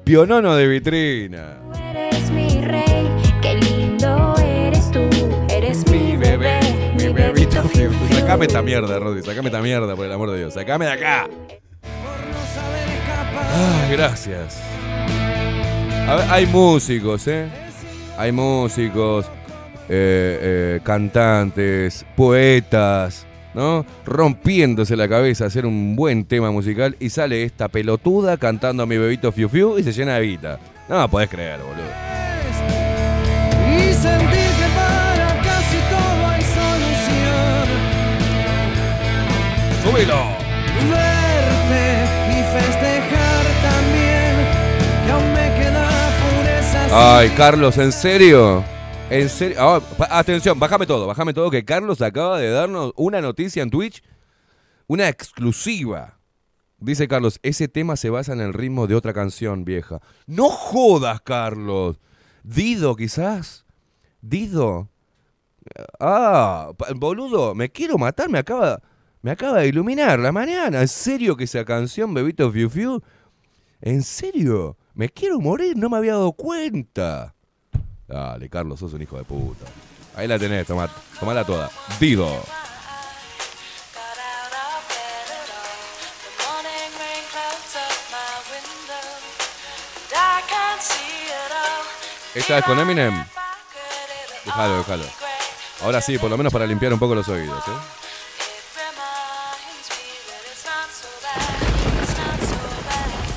pionono 0.02 0.56
de 0.56 0.66
vitrina. 0.66 1.60
Eres 1.94 2.32
mi 2.32 2.48
rey, 2.64 3.08
qué 3.40 3.54
lindo 3.54 4.34
eres 4.38 4.90
tú. 4.90 5.08
Eres 5.48 5.88
mi 5.88 6.16
bebé, 6.16 6.58
mi 6.98 7.12
bebito 7.12 7.62
fiu. 7.68 8.11
Sacame 8.22 8.46
esta 8.46 8.62
mierda, 8.62 8.98
Rodri, 9.00 9.20
sacame 9.22 9.48
esta 9.48 9.60
mierda, 9.60 9.96
por 9.96 10.06
el 10.06 10.12
amor 10.12 10.30
de 10.30 10.38
Dios. 10.38 10.54
Sacame 10.54 10.84
de 10.84 10.92
acá. 10.92 11.28
Ay, 13.52 13.90
gracias. 13.90 14.62
A 16.08 16.14
ver, 16.14 16.26
hay 16.30 16.46
músicos, 16.46 17.26
¿eh? 17.26 17.48
Hay 18.16 18.30
músicos, 18.30 19.26
eh, 19.88 20.38
eh, 20.78 20.80
cantantes, 20.84 22.06
poetas, 22.14 23.26
¿no? 23.54 23.84
Rompiéndose 24.06 24.94
la 24.96 25.08
cabeza 25.08 25.42
a 25.44 25.48
hacer 25.48 25.66
un 25.66 25.96
buen 25.96 26.24
tema 26.24 26.52
musical 26.52 26.94
y 27.00 27.10
sale 27.10 27.42
esta 27.42 27.66
pelotuda 27.66 28.36
cantando 28.36 28.84
a 28.84 28.86
mi 28.86 28.98
bebito 28.98 29.32
Fiu 29.32 29.48
Fiu 29.48 29.78
y 29.78 29.82
se 29.82 29.92
llena 29.92 30.14
de 30.14 30.26
guita. 30.26 30.60
No, 30.88 31.10
podés 31.10 31.28
creer, 31.28 31.58
boludo. 31.58 31.90
¡Súbelo! 39.82 40.14
Verte 40.90 41.84
y 42.30 42.42
festejar 42.52 43.44
también. 43.62 44.32
Que 45.04 45.10
aún 45.10 45.32
me 45.32 45.60
queda 45.60 45.88
pureza. 46.22 47.18
Ay, 47.18 47.30
Carlos, 47.30 47.76
¿en 47.78 47.90
serio? 47.90 48.64
¿En 49.10 49.28
serio? 49.28 49.56
Ah, 49.58 49.82
atención, 50.10 50.58
bájame 50.60 50.86
todo, 50.86 51.08
bájame 51.08 51.34
todo, 51.34 51.50
que 51.50 51.64
Carlos 51.64 52.00
acaba 52.00 52.38
de 52.38 52.50
darnos 52.50 52.92
una 52.96 53.20
noticia 53.20 53.62
en 53.62 53.70
Twitch, 53.70 54.04
una 54.86 55.08
exclusiva. 55.08 56.18
Dice 56.78 57.08
Carlos, 57.08 57.40
ese 57.42 57.66
tema 57.66 57.96
se 57.96 58.08
basa 58.08 58.32
en 58.32 58.40
el 58.40 58.52
ritmo 58.52 58.86
de 58.86 58.94
otra 58.94 59.12
canción 59.12 59.64
vieja. 59.64 60.00
No 60.26 60.48
jodas, 60.48 61.20
Carlos. 61.22 61.98
Dido, 62.44 62.94
quizás. 62.94 63.64
Dido. 64.20 64.88
Ah, 65.98 66.70
boludo, 66.94 67.54
me 67.54 67.68
quiero 67.68 67.98
matar, 67.98 68.28
me 68.28 68.38
acaba, 68.38 68.80
me 69.22 69.30
acaba 69.30 69.60
de 69.60 69.68
iluminar 69.68 70.18
la 70.18 70.32
mañana. 70.32 70.80
¿En 70.80 70.88
serio 70.88 71.36
que 71.36 71.44
esa 71.44 71.64
canción, 71.64 72.12
Bebito 72.12 72.50
Fiu 72.50 72.68
Fiu? 72.68 73.02
¿En 73.80 74.02
serio? 74.02 74.76
Me 74.94 75.08
quiero 75.08 75.40
morir, 75.40 75.76
no 75.76 75.88
me 75.88 75.96
había 75.96 76.12
dado 76.12 76.32
cuenta. 76.32 77.34
Dale, 78.06 78.48
Carlos, 78.50 78.80
sos 78.80 78.92
un 78.92 79.02
hijo 79.02 79.16
de 79.16 79.24
puta. 79.24 79.64
Ahí 80.16 80.28
la 80.28 80.38
tenés, 80.38 80.66
tomá, 80.66 80.90
tomala 81.18 81.44
toda. 81.44 81.70
Dido. 81.98 82.28
¿Esta 92.34 92.58
es 92.58 92.64
con 92.64 92.78
Eminem? 92.78 93.24
Déjalo, 94.44 94.78
déjalo. 94.78 95.04
Ahora 95.82 96.00
sí, 96.00 96.18
por 96.18 96.30
lo 96.30 96.36
menos 96.36 96.52
para 96.52 96.66
limpiar 96.66 96.92
un 96.92 96.98
poco 96.98 97.14
los 97.14 97.28
oídos, 97.28 97.62
¿eh? 97.68 98.01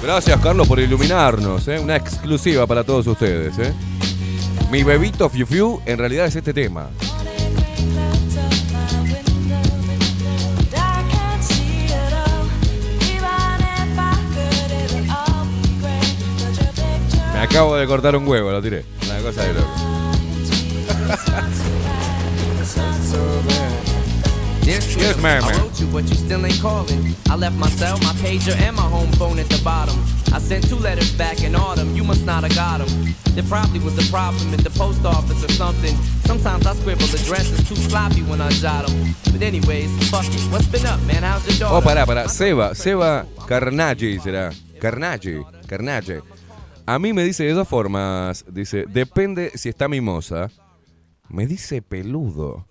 Gracias, 0.05 0.39
Carlos, 0.39 0.67
por 0.67 0.79
iluminarnos, 0.79 1.67
¿eh? 1.67 1.79
Una 1.79 1.95
exclusiva 1.95 2.67
para 2.67 2.83
todos 2.83 3.07
ustedes, 3.07 3.57
¿eh? 3.57 3.73
Mi 4.71 4.83
bebito 4.83 5.27
Fiu 5.31 5.47
Fiu 5.47 5.81
en 5.83 5.97
realidad 5.97 6.27
es 6.27 6.35
este 6.35 6.53
tema. 6.53 6.91
Me 17.33 17.39
acabo 17.39 17.75
de 17.75 17.87
cortar 17.87 18.15
un 18.15 18.27
huevo, 18.27 18.51
lo 18.51 18.61
tiré. 18.61 18.85
Una 19.07 19.17
cosa 19.21 19.41
de 19.43 19.53
loco. 19.55 19.71
Yes, 24.65 24.95
Yes, 24.97 25.21
ma'am, 25.21 25.43
I 25.43 25.51
wrote 25.59 25.79
you, 25.79 25.85
but 25.87 26.03
you 26.09 26.15
still 26.15 26.43
ain't 26.43 26.59
calling. 26.59 27.13
I 27.29 27.35
left 27.35 27.55
my 27.55 27.69
cell, 27.69 27.97
my 27.99 28.13
pager, 28.23 28.55
and 28.57 28.75
my 28.75 28.81
home 28.81 29.11
phone 29.13 29.37
at 29.37 29.47
the 29.47 29.61
bottom. 29.63 29.95
I 30.33 30.39
sent 30.39 30.67
two 30.67 30.77
letters 30.77 31.11
back 31.13 31.43
in 31.43 31.55
autumn. 31.55 31.95
You 31.95 32.03
must 32.03 32.25
not 32.25 32.43
have 32.43 32.55
got 32.55 32.79
them. 32.79 33.13
There 33.35 33.43
probably 33.43 33.79
was 33.79 33.95
a 33.99 34.11
problem 34.11 34.51
at 34.55 34.61
the 34.63 34.71
post 34.71 35.05
office 35.05 35.43
or 35.43 35.51
something. 35.53 35.95
Sometimes 36.25 36.65
I 36.65 36.73
scribble 36.73 37.05
addresses 37.05 37.61
too 37.69 37.75
sloppy 37.75 38.23
when 38.23 38.41
I 38.41 38.49
jot 38.49 38.87
them. 38.87 39.13
But 39.31 39.43
anyways, 39.43 39.89
fuck 40.09 40.25
it. 40.25 40.41
What's 40.51 40.67
been 40.67 40.85
up, 40.87 40.99
man? 41.05 41.21
How's 41.21 41.45
your 41.59 41.67
Oh, 41.69 41.79
daughter? 41.81 41.85
pará, 41.87 42.05
pará. 42.07 42.27
Seba, 42.27 42.73
Seba 42.73 43.25
Carnage 43.47 44.19
será. 44.19 44.51
Carnage, 44.81 45.43
Carnage. 45.67 46.21
A 46.87 46.97
mí 46.97 47.13
me 47.13 47.23
dice 47.23 47.43
de 47.43 47.53
dos 47.53 47.67
formas. 47.67 48.43
Dice, 48.51 48.85
depende 48.87 49.51
si 49.55 49.69
está 49.69 49.87
mimosa. 49.87 50.49
Me 51.29 51.45
dice 51.45 51.81
peludo. 51.83 52.65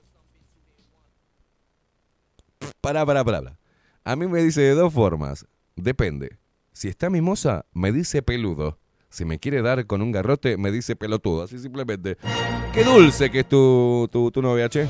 Pará, 2.85 3.07
pará. 3.07 3.25
pará. 3.25 3.59
A 4.05 4.15
mí 4.15 4.27
me 4.27 4.43
dice 4.43 4.61
de 4.61 4.75
dos 4.75 4.93
formas. 4.93 5.47
Depende. 5.75 6.37
Si 6.75 6.89
está 6.89 7.09
mimosa, 7.09 7.65
me 7.73 7.93
dice 7.93 8.21
peludo. 8.21 8.79
Si 9.09 9.25
me 9.25 9.39
quiere 9.39 9.63
dar 9.63 9.87
con 9.87 10.03
un 10.03 10.13
garrote, 10.13 10.59
me 10.59 10.71
dice 10.71 10.95
pelotudo. 10.95 11.45
Así 11.45 11.59
simplemente. 11.59 12.19
Qué 12.75 12.85
dulce 12.85 13.31
que 13.31 13.41
es 13.41 13.49
tu, 13.49 14.07
tu, 14.13 14.31
tu 14.31 14.43
novia, 14.43 14.69
che. 14.69 14.87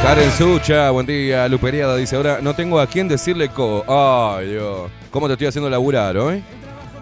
Karen 0.00 0.30
Sucha, 0.30 0.90
buen 0.90 1.06
día. 1.06 1.48
Luperiada 1.48 1.96
dice, 1.96 2.14
ahora 2.14 2.38
no 2.40 2.54
tengo 2.54 2.78
a 2.78 2.86
quién 2.86 3.08
decirle 3.08 3.48
co. 3.48 3.84
Ay, 3.88 4.50
Dios. 4.50 4.92
¿Cómo 5.10 5.26
te 5.26 5.32
estoy 5.32 5.48
haciendo 5.48 5.68
laburar 5.68 6.16
hoy? 6.18 6.44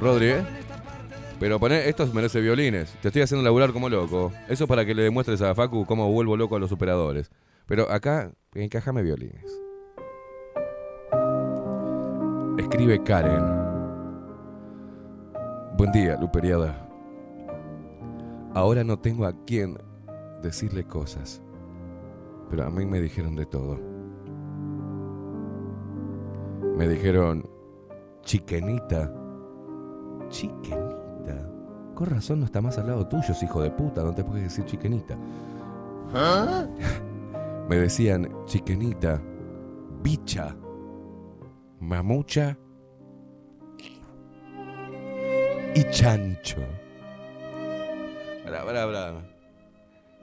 ¿Eh? 0.05 0.45
Pero 1.39 1.61
poné, 1.61 1.89
estos 1.89 2.13
merece 2.13 2.41
violines. 2.41 2.93
Te 3.01 3.09
estoy 3.09 3.23
haciendo 3.23 3.45
laburar 3.45 3.73
como 3.73 3.89
loco. 3.89 4.33
Eso 4.49 4.65
es 4.65 4.69
para 4.69 4.85
que 4.85 4.95
le 4.95 5.03
demuestres 5.03 5.41
a 5.43 5.55
Facu 5.55 5.87
cómo 5.87 6.11
vuelvo 6.11 6.37
loco 6.37 6.57
a 6.57 6.59
los 6.59 6.73
operadores. 6.73 7.31
Pero 7.67 7.89
acá, 7.89 8.33
encajame 8.55 9.03
violines. 9.03 9.45
Escribe 12.59 13.03
Karen. 13.05 13.45
Buen 15.77 15.93
día, 15.93 16.19
Luperiada. 16.21 16.89
Ahora 18.55 18.83
no 18.83 18.99
tengo 18.99 19.25
a 19.25 19.33
quién 19.47 19.79
decirle 20.43 20.85
cosas. 20.85 21.41
Pero 22.51 22.65
a 22.65 22.71
mí 22.71 22.85
me 22.85 23.01
dijeron 23.01 23.37
de 23.37 23.47
todo. 23.47 23.79
Me 26.77 26.89
dijeron, 26.89 27.49
chiquenita. 28.23 29.22
Chiquenita. 30.33 31.47
Con 31.95 32.07
razón 32.07 32.41
no 32.41 32.47
está 32.47 32.63
más 32.63 32.79
al 32.79 32.87
lado 32.87 33.07
tuyo, 33.07 33.35
hijo 33.41 33.63
de 33.63 33.71
puta. 33.71 34.03
No 34.03 34.15
te 34.15 34.25
puedes 34.25 34.45
decir 34.45 34.65
chiquenita. 34.65 35.17
Me 37.69 37.77
decían, 37.77 38.29
chiquenita, 38.47 39.23
bicha, 40.03 40.57
mamucha 41.81 42.57
y 45.75 45.85
chancho. 45.91 46.61
Bra, 48.47 48.65
bra, 48.65 48.87
bra. 48.87 49.23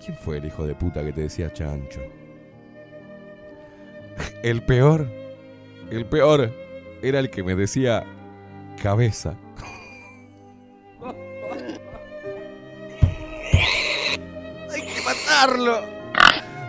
¿Quién 0.04 0.18
fue 0.18 0.38
el 0.38 0.46
hijo 0.46 0.66
de 0.66 0.76
puta 0.76 1.04
que 1.04 1.14
te 1.14 1.22
decía 1.22 1.54
chancho? 1.54 2.02
El 4.42 4.64
peor, 4.64 5.08
el 5.92 6.06
peor 6.06 6.52
era 7.02 7.20
el 7.20 7.30
que 7.30 7.44
me 7.44 7.56
decía 7.56 8.04
cabeza. 8.82 9.36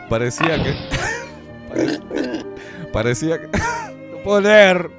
Parecía 0.09 0.63
que. 0.63 0.75
pare- 1.69 2.45
Parecía 2.93 3.41
que. 3.41 3.49
No. 4.25 4.91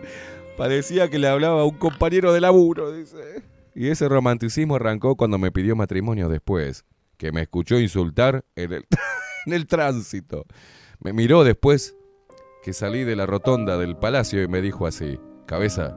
Parecía 0.58 1.10
que 1.10 1.20
le 1.20 1.28
hablaba 1.28 1.62
a 1.62 1.66
un 1.66 1.78
compañero 1.78 2.34
de 2.34 2.42
laburo, 2.42 2.92
dice. 2.92 3.44
Y 3.76 3.88
ese 3.90 4.10
romanticismo 4.10 4.76
arrancó 4.76 5.16
cuando 5.16 5.38
me 5.38 5.52
pidió 5.52 5.76
matrimonio 5.76 6.28
después, 6.28 6.86
que 7.18 7.32
me 7.32 7.42
escuchó 7.44 7.80
insultar 7.80 8.44
en 8.56 8.74
el, 8.74 8.86
en 9.46 9.54
el 9.54 9.68
tránsito. 9.68 10.46
Me 11.00 11.14
miró 11.14 11.44
después 11.44 11.96
que 12.64 12.74
salí 12.74 13.04
de 13.04 13.16
la 13.16 13.26
rotonda 13.26 13.78
del 13.78 13.96
palacio 13.96 14.44
y 14.44 14.48
me 14.48 14.62
dijo 14.62 14.86
así, 14.88 15.20
cabeza. 15.46 15.96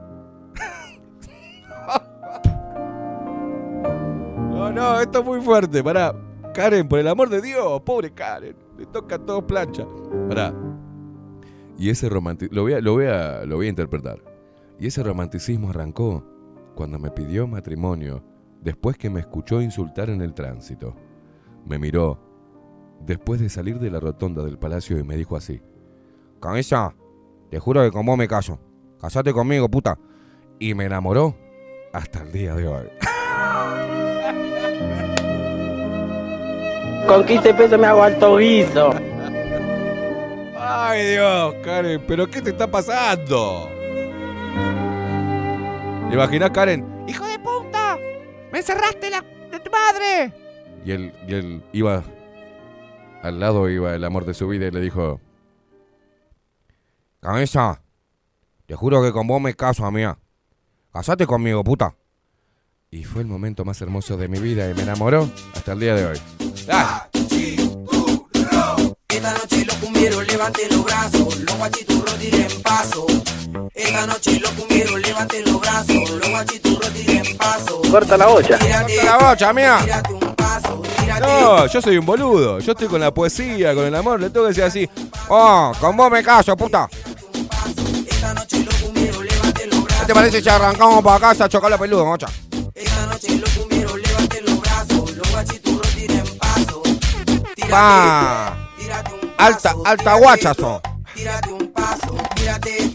no, 4.73 4.99
esto 4.99 5.19
es 5.19 5.25
muy 5.25 5.41
fuerte. 5.41 5.83
Pará. 5.83 6.13
Karen, 6.55 6.87
por 6.87 6.99
el 6.99 7.07
amor 7.09 7.27
de 7.27 7.41
Dios, 7.41 7.81
pobre 7.81 8.11
Karen. 8.11 8.55
Le 8.77 8.85
toca 8.85 9.19
todo 9.19 9.45
plancha. 9.45 9.85
Pará. 10.29 10.53
Y 11.77 11.89
ese 11.89 12.07
romanticismo. 12.07 12.55
Lo, 12.55 12.61
voy 12.63 12.73
a, 12.73 12.79
lo, 12.79 12.93
voy 12.93 13.05
a, 13.07 13.43
lo 13.45 13.57
voy 13.57 13.65
a 13.65 13.69
interpretar. 13.69 14.23
Y 14.79 14.87
ese 14.87 15.03
romanticismo 15.03 15.69
arrancó 15.69 16.23
cuando 16.73 16.97
me 16.97 17.11
pidió 17.11 17.45
matrimonio 17.45 18.23
después 18.61 18.97
que 18.97 19.09
me 19.09 19.19
escuchó 19.19 19.61
insultar 19.61 20.09
en 20.09 20.21
el 20.21 20.33
tránsito. 20.33 20.95
Me 21.65 21.77
miró 21.77 22.21
después 23.01 23.41
de 23.41 23.49
salir 23.49 23.77
de 23.79 23.91
la 23.91 23.99
rotonda 23.99 24.41
del 24.45 24.57
palacio 24.57 24.97
y 24.97 25.03
me 25.03 25.17
dijo 25.17 25.35
así: 25.35 25.61
Cabeza, 26.39 26.95
te 27.49 27.59
juro 27.59 27.83
que 27.83 27.91
con 27.91 28.05
vos 28.05 28.17
me 28.17 28.29
caso. 28.29 28.61
Casate 29.01 29.33
conmigo, 29.33 29.67
puta. 29.67 29.99
Y 30.57 30.73
me 30.73 30.85
enamoró 30.85 31.35
hasta 31.91 32.23
el 32.23 32.31
día 32.31 32.55
de 32.55 32.65
hoy. 32.65 32.87
Con 37.07 37.25
15 37.25 37.53
pesos 37.53 37.79
me 37.79 37.87
hago 37.87 38.03
alto 38.03 38.37
guiso. 38.37 38.93
Ay 40.57 41.11
Dios, 41.11 41.55
Karen, 41.63 42.03
pero 42.07 42.27
¿qué 42.27 42.41
te 42.41 42.49
está 42.49 42.67
pasando? 42.67 43.69
¿Te 46.09 46.15
imaginas, 46.15 46.49
Karen? 46.51 47.05
¡Hijo 47.07 47.25
de 47.25 47.39
puta! 47.39 47.97
¡Me 48.51 48.59
encerraste 48.59 49.09
la 49.09 49.21
de 49.51 49.59
tu 49.59 49.71
madre! 49.71 50.33
Y 50.83 50.91
él, 50.91 51.13
y 51.27 51.33
él 51.33 51.63
iba. 51.73 52.03
Al 53.21 53.39
lado 53.39 53.69
iba 53.69 53.95
el 53.95 54.03
amor 54.03 54.25
de 54.25 54.33
su 54.33 54.47
vida 54.47 54.67
y 54.67 54.71
le 54.71 54.81
dijo: 54.81 55.19
Cabeza, 57.19 57.81
te 58.65 58.75
juro 58.75 59.01
que 59.03 59.11
con 59.11 59.27
vos 59.27 59.41
me 59.41 59.53
caso, 59.53 59.85
amiga. 59.85 60.17
Casate 60.91 61.25
conmigo, 61.25 61.63
puta. 61.63 61.95
Y 62.95 63.03
fue 63.03 63.23
el 63.23 63.27
momento 63.27 63.65
más 63.65 63.81
hermoso 63.81 64.15
de 64.15 64.29
mi 64.29 64.39
vida 64.39 64.69
y 64.69 64.73
me 64.73 64.83
enamoró 64.83 65.29
hasta 65.53 65.73
el 65.73 65.81
día 65.81 65.95
de 65.95 66.05
hoy. 66.05 66.17
¡Ah! 66.71 67.09
Esta 69.09 69.33
noche 69.33 69.65
los 69.65 69.75
cumbieros 69.75 70.25
levanten 70.25 70.69
los 70.69 70.85
brazos, 70.85 71.39
los 71.39 71.57
guachiturros 71.57 72.15
tiren 72.15 72.61
paso. 72.63 73.05
Esta 73.73 74.07
noche 74.07 74.39
los 74.39 74.49
cumbieros 74.51 75.01
levanten 75.01 75.43
los 75.43 75.59
brazos, 75.59 76.09
los 76.09 76.29
guachiturros 76.29 76.93
tiren 76.93 77.37
paso. 77.37 77.81
Corta 77.91 78.15
la 78.15 78.27
bocha. 78.27 78.57
Tírate, 78.59 78.95
¡Corta 78.95 79.17
la 79.17 79.29
bocha, 79.29 79.49
amiga! 79.49 79.81
tírate 79.83 80.13
un 80.13 80.35
paso, 80.35 80.81
tírate. 80.97 81.21
No, 81.21 81.67
yo 81.67 81.81
soy 81.81 81.97
un 81.97 82.05
boludo. 82.05 82.59
Yo 82.59 82.71
estoy 82.71 82.87
con 82.87 83.01
la 83.01 83.13
poesía, 83.13 83.75
con 83.75 83.83
el 83.83 83.95
amor. 83.95 84.21
Le 84.21 84.29
tengo 84.29 84.45
que 84.45 84.53
decir 84.53 84.63
así: 84.63 84.89
¡Oh, 85.27 85.73
con 85.81 85.97
vos 85.97 86.09
me 86.09 86.23
caso, 86.23 86.55
puta! 86.55 86.87
Esta 88.07 88.33
noche 88.33 88.63
los 88.63 88.75
cumbieros 88.75 89.21
levanten 89.21 89.69
los 89.69 89.83
brazos. 89.83 89.99
¿Qué 89.99 90.07
te 90.07 90.13
parece 90.13 90.41
si 90.41 90.47
arrancamos 90.47 91.03
para 91.03 91.19
casa 91.19 91.43
a 91.43 91.49
chocar 91.49 91.69
la 91.69 91.77
peluda, 91.77 92.05
mocha? 92.05 92.27
Noche 93.15 93.37
los 93.37 93.49
cumbieros 93.51 93.95
levanten 93.95 94.45
los 94.45 94.59
brazos, 94.59 95.15
los 95.15 95.31
guachiturros 95.31 95.87
tiren 95.95 96.37
paso. 96.37 96.83
Tírate, 97.55 97.71
¡Pa! 97.71 98.69
tírate 98.77 99.13
un 99.13 99.33
Alta, 99.37 99.73
alta 99.85 100.15
guachazo. 100.15 100.81
Tírate 101.13 101.53
un 101.53 101.71
paso, 101.71 102.17
tírate, 102.35 102.91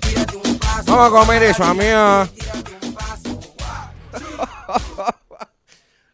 tírate 0.00 0.36
un 0.36 0.58
paso. 0.58 0.82
Vamos 0.86 1.06
a 1.06 1.10
comer 1.10 1.44
eso, 1.44 1.62
amiga. 1.62 2.28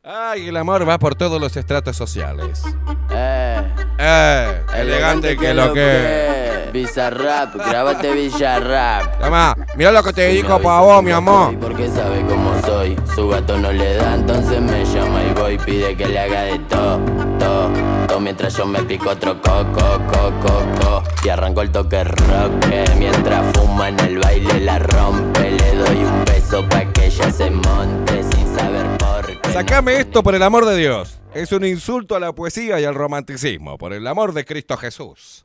Ay, 0.05 0.49
el 0.49 0.57
amor 0.59 0.87
va 0.87 0.99
por 0.99 1.15
todos 1.15 1.41
los 1.41 1.57
estratos 1.57 1.97
sociales. 1.97 2.63
Eh, 3.09 3.75
Eh, 3.99 4.63
elegante 4.77 5.37
que 5.37 5.53
lo 5.55 5.73
que. 5.73 6.71
Bizarrap, 6.73 7.57
grabate 7.57 8.13
Villarrap. 8.13 9.21
Toma, 9.21 9.57
mira 9.77 9.91
lo 9.91 10.03
que 10.03 10.13
te 10.13 10.21
dedico 10.23 10.61
para 10.61 10.81
vos, 10.81 11.03
mi 11.03 11.11
amor. 11.11 11.59
Porque 11.59 11.89
sabe 11.89 12.25
cómo 12.29 12.53
soy. 12.65 12.97
Su 13.15 13.29
gato 13.29 13.59
no 13.59 13.73
le 13.73 13.95
da, 13.95 14.15
entonces 14.15 14.61
me 14.61 14.85
llama 14.85 15.23
y 15.23 15.33
voy. 15.33 15.59
Pide 15.59 15.97
que 15.97 16.07
le 16.07 16.21
haga 16.21 16.43
de 16.43 16.59
todo, 16.61 17.01
todo, 17.39 17.71
todo. 18.07 18.21
Mientras 18.21 18.57
yo 18.57 18.67
me 18.67 18.83
pico 18.85 19.11
otro 19.11 19.41
coco, 19.41 19.99
coco, 20.13 20.63
coco. 20.81 21.03
Y 21.25 21.29
arranco 21.31 21.63
el 21.63 21.71
toque 21.73 22.05
rock. 22.05 22.69
que 22.69 22.85
Mientras 22.97 23.45
fuma 23.57 23.89
en 23.89 23.99
el 24.01 24.19
baile 24.19 24.61
la 24.61 24.79
rompe. 24.79 25.51
Le 25.51 25.75
doy 25.75 25.97
un 26.05 26.25
beso 26.25 26.65
pa' 26.69 26.85
que 26.93 27.07
ella 27.07 27.33
se 27.33 27.51
monte 27.51 28.23
sin 28.23 28.57
saber 28.57 28.87
por 28.99 29.27
qué. 29.41 29.53
Sacame 29.53 29.97
esto 29.99 30.23
por 30.23 30.35
el 30.35 30.43
amor 30.43 30.67
de 30.67 30.77
Dios. 30.77 31.18
Es 31.35 31.53
un 31.53 31.65
insulto 31.65 32.17
a 32.17 32.21
la 32.21 32.33
poesía 32.33 32.81
y 32.81 32.85
al 32.85 32.95
romanticismo, 32.95 33.79
por 33.79 33.93
el 33.93 34.07
amor 34.07 34.33
de 34.33 34.45
Cristo 34.45 34.77
Jesús. 34.77 35.45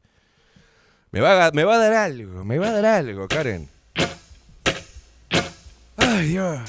Me 1.11 1.19
va, 1.19 1.45
a, 1.45 1.51
dar 1.51 1.93
algo, 1.93 2.43
me 2.43 2.57
va 2.57 2.69
a 2.69 2.71
dar 2.71 2.85
algo, 2.85 3.27
Karen. 3.27 3.69
Ay, 5.97 6.29
Dios. 6.29 6.59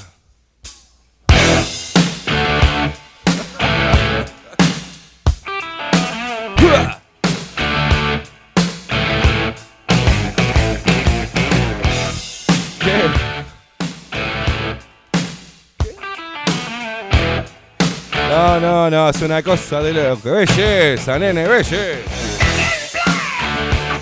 No, 18.55 18.61
no, 18.61 18.89
no, 18.89 19.09
es 19.09 19.21
una 19.21 19.43
cosa 19.43 19.81
de 19.81 19.91
loco. 19.91 20.31
Belleza, 20.31 21.19
nene, 21.19 21.45
belleza. 21.45 22.09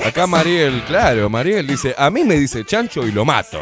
Acá 0.06 0.28
Mariel, 0.28 0.84
claro, 0.86 1.28
Mariel 1.28 1.66
dice, 1.66 1.96
a 1.98 2.12
mí 2.12 2.24
me 2.24 2.36
dice 2.36 2.64
chancho 2.64 3.08
y 3.08 3.12
lo 3.12 3.26
mato. 3.26 3.60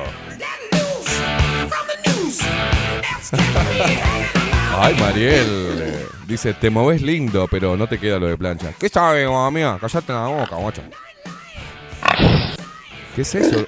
Ay, 4.78 4.96
Mariel. 5.00 6.08
Dice, 6.28 6.54
te 6.56 6.70
moves 6.70 7.02
lindo, 7.02 7.48
pero 7.50 7.78
no 7.78 7.88
te 7.88 7.98
queda 7.98 8.20
lo 8.20 8.28
de 8.28 8.38
plancha. 8.38 8.74
¿Qué 8.78 8.89
sabe, 8.89 9.26
mamá 9.26 9.50
mía? 9.50 9.78
Callate 9.80 10.12
la 10.12 10.28
boca, 10.28 10.58
guacho. 10.58 10.82
¿Qué 13.16 13.22
es 13.22 13.36
eso? 13.36 13.66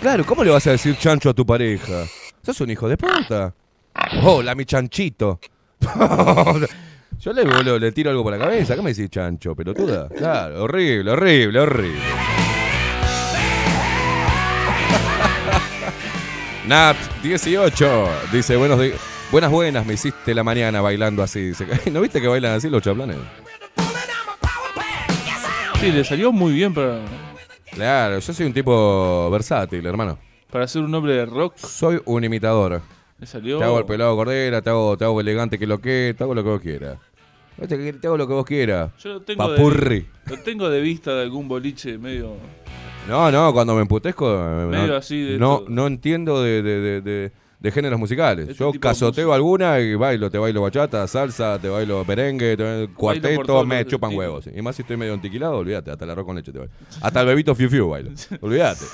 Claro, 0.00 0.24
¿cómo 0.24 0.44
le 0.44 0.50
vas 0.50 0.64
a 0.68 0.70
decir 0.70 0.96
chancho 0.96 1.30
a 1.30 1.34
tu 1.34 1.44
pareja? 1.44 2.04
Sos 2.40 2.60
un 2.60 2.70
hijo 2.70 2.88
de 2.88 2.96
puta. 2.96 3.52
Hola, 4.22 4.54
mi 4.54 4.64
chanchito. 4.64 5.40
Yo 7.20 7.32
le, 7.34 7.44
boludo, 7.44 7.78
le 7.78 7.92
tiro 7.92 8.10
algo 8.10 8.22
por 8.22 8.32
la 8.32 8.38
cabeza. 8.38 8.74
¿Qué 8.74 8.80
me 8.82 8.94
decís 8.94 9.10
chancho, 9.10 9.54
pelotuda? 9.54 10.08
Claro, 10.08 10.62
horrible, 10.64 11.10
horrible, 11.10 11.60
horrible. 11.60 12.00
Nat 16.66 16.96
18 17.22 18.08
dice, 18.32 18.56
buenos 18.56 18.80
di- 18.80 18.92
buenas 19.30 19.50
buenas, 19.50 19.84
me 19.86 19.94
hiciste 19.94 20.34
la 20.34 20.44
mañana 20.44 20.80
bailando 20.80 21.22
así. 21.22 21.48
Dice, 21.48 21.66
¿no 21.90 22.00
viste 22.00 22.20
que 22.20 22.28
bailan 22.28 22.54
así 22.54 22.68
los 22.70 22.82
chaplanes? 22.82 23.16
Sí, 25.80 25.90
le 25.92 26.04
salió 26.04 26.30
muy 26.32 26.52
bien 26.52 26.74
para, 26.74 27.00
Claro, 27.72 28.18
yo 28.18 28.32
soy 28.34 28.46
un 28.46 28.52
tipo 28.52 29.30
versátil, 29.30 29.84
hermano. 29.86 30.18
para 30.50 30.66
ser 30.68 30.82
un 30.82 30.94
hombre 30.94 31.14
de 31.14 31.26
rock. 31.26 31.56
Soy 31.56 32.00
un 32.04 32.22
imitador. 32.24 32.82
Le 33.20 33.26
salió. 33.26 33.58
Te 33.58 33.64
hago 33.64 33.78
el 33.78 33.84
pelado 33.84 34.16
cordera, 34.16 34.62
te 34.62 34.70
hago, 34.70 34.96
te 34.96 35.04
hago 35.04 35.20
elegante 35.20 35.58
que 35.58 35.66
lo 35.66 35.78
que, 35.80 36.14
te 36.16 36.24
hago 36.24 36.34
lo 36.34 36.42
que 36.42 36.48
vos 36.50 36.60
quieras. 36.60 36.98
Te 37.68 38.06
hago 38.06 38.16
lo 38.16 38.26
que 38.26 38.32
vos 38.32 38.46
quieras. 38.46 38.90
Yo 38.98 39.14
lo 39.14 39.20
tengo, 39.20 39.46
Papurri. 39.46 40.06
de, 40.26 40.36
lo 40.36 40.42
tengo 40.42 40.70
de 40.70 40.80
vista 40.80 41.14
de 41.14 41.22
algún 41.22 41.46
boliche 41.46 41.98
medio. 41.98 42.34
No, 43.06 43.30
no, 43.30 43.52
cuando 43.52 43.74
me 43.74 43.82
emputezco. 43.82 44.32
eh, 44.32 44.66
Medio 44.66 44.86
no, 44.88 44.94
así 44.96 45.20
de 45.20 45.38
no, 45.38 45.86
entiendo 45.86 46.42
de, 46.42 46.62
de- 46.62 47.00
de- 47.02 47.32
de- 47.60 47.70
géneros 47.72 47.98
musicales. 47.98 48.48
Este 48.48 48.58
Yo 48.64 48.72
casoteo 48.80 49.34
alguna 49.34 49.78
y 49.80 49.94
bailo. 49.94 50.30
Te 50.30 50.38
bailo 50.38 50.62
bachata, 50.62 51.06
salsa, 51.06 51.58
te 51.58 51.68
bailo 51.68 52.02
merengue, 52.06 52.56
te 52.56 52.62
bailo 52.62 52.94
cuarteto, 52.94 53.66
me 53.66 53.84
chupan 53.84 54.14
huevos. 54.14 54.46
Y 54.54 54.62
más 54.62 54.76
si 54.76 54.82
estoy 54.82 54.96
medio 54.96 55.12
antiquilado, 55.12 55.58
olvídate. 55.58 55.90
Hasta 55.90 56.04
el 56.06 56.10
arroz 56.12 56.24
con 56.24 56.36
leche 56.36 56.52
te 56.52 56.58
bailo. 56.60 56.72
Hasta 57.02 57.20
el 57.20 57.26
bebito 57.26 57.54
fiu 57.54 57.68
fiu 57.68 57.88
bailo. 57.90 58.10
Olvídate. 58.40 58.86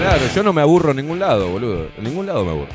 Claro, 0.00 0.22
yo 0.34 0.42
no 0.42 0.54
me 0.54 0.62
aburro 0.62 0.92
en 0.92 0.96
ningún 0.96 1.18
lado, 1.18 1.50
boludo. 1.50 1.90
En 1.98 2.04
ningún 2.04 2.24
lado 2.24 2.42
me 2.42 2.52
aburro. 2.52 2.72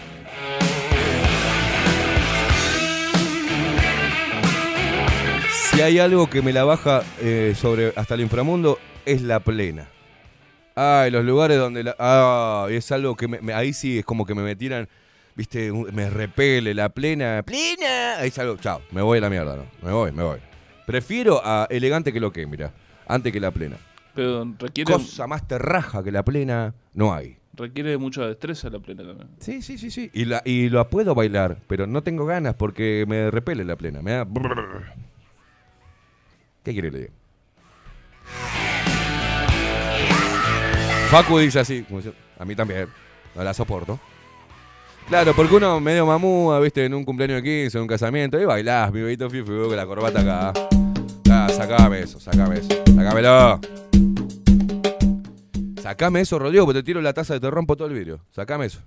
Si 5.72 5.82
hay 5.82 5.98
algo 5.98 6.30
que 6.30 6.44
me 6.44 6.54
la 6.54 6.66
baja 6.66 7.02
eh, 7.20 7.56
sobre 7.58 7.94
hasta 7.96 8.14
el 8.14 8.22
inframundo, 8.22 8.78
es 9.08 9.24
la 9.24 9.40
plena. 9.40 9.88
Ay, 10.76 11.10
los 11.10 11.26
lugares 11.26 11.58
donde 11.58 11.84
la. 11.86 11.96
Ah, 11.98 12.68
es 12.70 12.92
algo 12.92 13.16
que 13.16 13.28
me, 13.28 13.54
ahí 13.56 13.74
sí 13.74 13.98
es 13.98 14.06
como 14.06 14.28
que 14.28 14.36
me 14.36 14.44
metieran. 14.44 14.88
Viste, 15.34 15.72
me 15.72 16.12
repele 16.12 16.76
la 16.76 16.90
plena. 16.90 17.42
¡Plena! 17.44 18.20
Ahí 18.20 18.30
salgo. 18.30 18.58
Chao, 18.58 18.84
me 18.92 19.02
voy 19.02 19.18
a 19.18 19.22
la 19.22 19.32
mierda, 19.32 19.56
¿no? 19.56 19.66
Me 19.82 19.92
voy, 19.92 20.12
me 20.12 20.22
voy. 20.22 20.38
Prefiero 20.86 21.42
a 21.44 21.66
elegante 21.72 22.14
que 22.14 22.20
lo 22.20 22.32
que, 22.32 22.46
mira. 22.46 22.72
Antes 23.08 23.34
que 23.34 23.40
la 23.40 23.50
plena. 23.50 23.78
Pero 24.16 24.56
requiere, 24.58 24.94
Cosa 24.94 25.28
más 25.28 25.48
terraja 25.48 26.02
que 26.04 26.12
la 26.12 26.24
plena, 26.24 26.74
no 26.94 27.14
hay. 27.14 27.38
requiere 27.54 27.98
mucha 27.98 28.26
destreza 28.26 28.70
la 28.70 28.80
plena 28.80 29.04
también. 29.04 29.28
Sí, 29.40 29.62
sí, 29.62 29.78
sí, 29.78 29.92
sí. 29.92 30.10
Y, 30.14 30.26
la, 30.26 30.42
y 30.46 30.70
lo 30.70 30.90
puedo 30.90 31.14
bailar, 31.14 31.58
pero 31.68 31.86
no 31.86 32.02
tengo 32.02 32.26
ganas 32.26 32.56
porque 32.56 33.06
me 33.08 33.30
repele 33.30 33.64
la 33.66 33.76
plena. 33.76 34.02
Me 34.02 34.12
da. 34.12 34.26
¿Qué 36.64 36.72
quiere 36.74 36.90
que 36.90 36.98
le 36.98 37.00
diga? 37.04 37.14
Facu 41.10 41.38
dice 41.40 41.60
así, 41.60 41.86
a 42.40 42.46
mí 42.46 42.56
también, 42.56 42.88
no 43.36 43.44
la 43.44 43.54
soporto. 43.54 44.00
Claro, 45.08 45.34
porque 45.36 45.56
uno 45.56 45.80
medio 45.80 46.06
mamúa, 46.06 46.60
viste, 46.60 46.84
en 46.86 46.94
un 46.96 47.04
cumpleaños 47.06 47.44
de 47.44 47.44
15, 47.44 47.78
en 47.78 47.82
un 47.84 47.88
casamiento, 47.88 48.40
y 48.42 48.46
bailás, 48.46 48.92
mi 48.92 49.02
bebito 49.02 49.30
fifu, 49.30 49.68
con 49.68 49.76
la 49.76 49.86
corbata 49.86 50.22
acá. 50.22 50.85
Ah, 51.48 51.50
sacame 51.50 52.00
eso, 52.02 52.20
sacame 52.20 52.58
eso, 52.58 52.70
sacámelo. 52.96 53.60
Sacame 55.82 56.22
eso, 56.22 56.40
Rodrigo, 56.40 56.66
porque 56.66 56.80
te 56.80 56.84
tiro 56.84 57.02
la 57.02 57.14
taza 57.14 57.36
y 57.36 57.40
te 57.40 57.52
rompo 57.52 57.76
todo 57.76 57.88
el 57.88 57.94
vidrio. 57.94 58.20
Sacame 58.32 58.66
eso. 58.66 58.80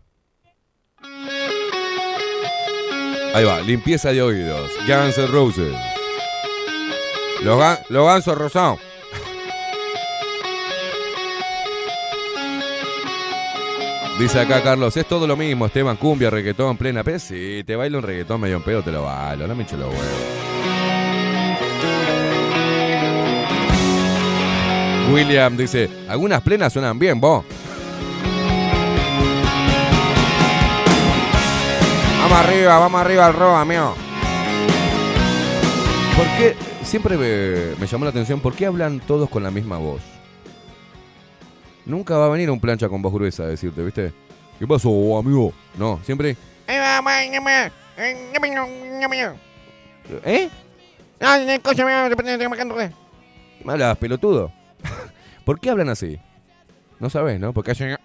Ahí 3.34 3.44
va, 3.44 3.60
limpieza 3.60 4.10
de 4.12 4.22
oídos. 4.22 4.70
Guns 4.88 5.16
N' 5.18 5.26
Roses. 5.28 5.72
Los, 7.44 7.56
gan- 7.60 7.78
los 7.90 8.04
gansos 8.06 8.36
rosados. 8.36 8.80
Dice 14.18 14.40
acá 14.40 14.60
Carlos, 14.64 14.96
es 14.96 15.06
todo 15.06 15.28
lo 15.28 15.36
mismo, 15.36 15.66
Esteban, 15.66 15.96
cumbia, 15.96 16.28
reggaetón, 16.28 16.76
plena 16.76 17.04
P. 17.04 17.20
Sí, 17.20 17.62
te 17.64 17.76
bailo 17.76 17.98
un 17.98 18.04
reggaetón 18.04 18.40
medio 18.40 18.56
en 18.56 18.62
pedo, 18.64 18.82
te 18.82 18.90
lo 18.90 19.04
bailo, 19.04 19.46
no 19.46 19.54
me 19.54 19.62
hinche 19.62 19.76
los 19.76 19.86
huevos. 19.88 20.47
William 25.12 25.56
dice, 25.56 25.88
algunas 26.08 26.42
plenas 26.42 26.72
suenan 26.72 26.98
bien, 26.98 27.20
vos. 27.20 27.44
Vamos 32.20 32.38
arriba, 32.38 32.78
vamos 32.78 33.00
arriba 33.00 33.26
al 33.26 33.34
robo, 33.34 33.56
amigo. 33.56 33.94
¿Por 36.16 36.26
qué? 36.36 36.56
Siempre 36.82 37.16
me, 37.16 37.76
me 37.80 37.86
llamó 37.86 38.04
la 38.04 38.10
atención, 38.10 38.40
¿por 38.40 38.54
qué 38.54 38.66
hablan 38.66 39.00
todos 39.00 39.30
con 39.30 39.42
la 39.42 39.50
misma 39.50 39.78
voz? 39.78 40.02
Nunca 41.86 42.16
va 42.18 42.26
a 42.26 42.28
venir 42.28 42.50
un 42.50 42.60
plancha 42.60 42.88
con 42.88 43.00
voz 43.00 43.12
gruesa 43.12 43.44
a 43.44 43.46
decirte, 43.46 43.82
¿viste? 43.82 44.12
¿Qué 44.58 44.66
pasó, 44.66 45.18
amigo? 45.18 45.52
No, 45.78 46.00
siempre... 46.04 46.36
¿Eh? 50.24 50.50
¿Me 53.64 53.72
hablas, 53.72 53.96
pelotudo? 53.96 54.52
¿Por 55.44 55.60
qué 55.60 55.70
hablan 55.70 55.88
así? 55.88 56.18
No 57.00 57.10
sabes, 57.10 57.38
¿no? 57.38 57.52
Porque 57.52 57.72
hacen... 57.72 57.96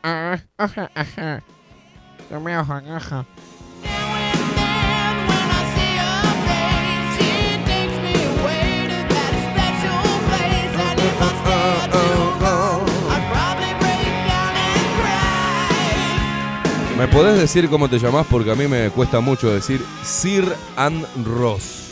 ¿Me 16.98 17.08
podés 17.08 17.38
decir 17.38 17.70
cómo 17.70 17.90
te 17.90 18.00
llamás? 18.00 18.26
Porque 18.30 18.52
a 18.52 18.56
mí 18.56 18.68
me 18.68 18.90
cuesta 18.92 19.20
mucho 19.20 19.52
decir 19.52 19.84
Sir 20.04 20.46
and 20.78 21.06
Ross. 21.26 21.92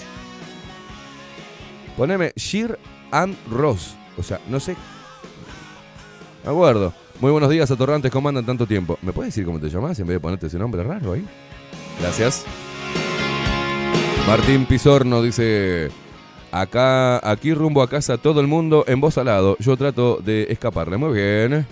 Poneme 1.98 2.32
Sir 2.38 2.80
and 3.12 3.36
Ross. 3.50 3.98
O 4.22 4.24
sea, 4.24 4.40
no 4.48 4.60
sé. 4.60 4.76
Me 6.44 6.52
acuerdo. 6.52 6.94
Muy 7.20 7.32
buenos 7.32 7.50
días, 7.50 7.72
atorrantes, 7.72 8.12
¿cómo 8.12 8.30
andan 8.30 8.46
tanto 8.46 8.68
tiempo? 8.68 9.00
¿Me 9.02 9.12
puedes 9.12 9.34
decir 9.34 9.46
cómo 9.46 9.60
te 9.60 9.68
llamás 9.68 9.98
en 10.00 10.06
vez 10.06 10.18
de 10.18 10.20
ponerte 10.20 10.46
ese 10.46 10.60
nombre 10.60 10.84
raro 10.84 11.14
ahí? 11.14 11.26
Gracias. 12.00 12.46
Martín 14.28 14.68
Pizorno 14.68 15.24
dice: 15.24 15.90
Acá, 16.52 17.18
aquí 17.28 17.52
rumbo 17.56 17.82
a 17.82 17.90
casa, 17.90 18.20
todo 18.20 18.42
el 18.42 18.48
mundo 18.48 18.84
en 18.88 19.02
voz 19.02 19.18
al 19.18 19.26
lado. 19.26 19.58
Yo 19.58 19.76
trato 19.76 20.20
de 20.24 20.46
escaparle. 20.52 20.98
Muy 20.98 21.14
bien. 21.14 21.66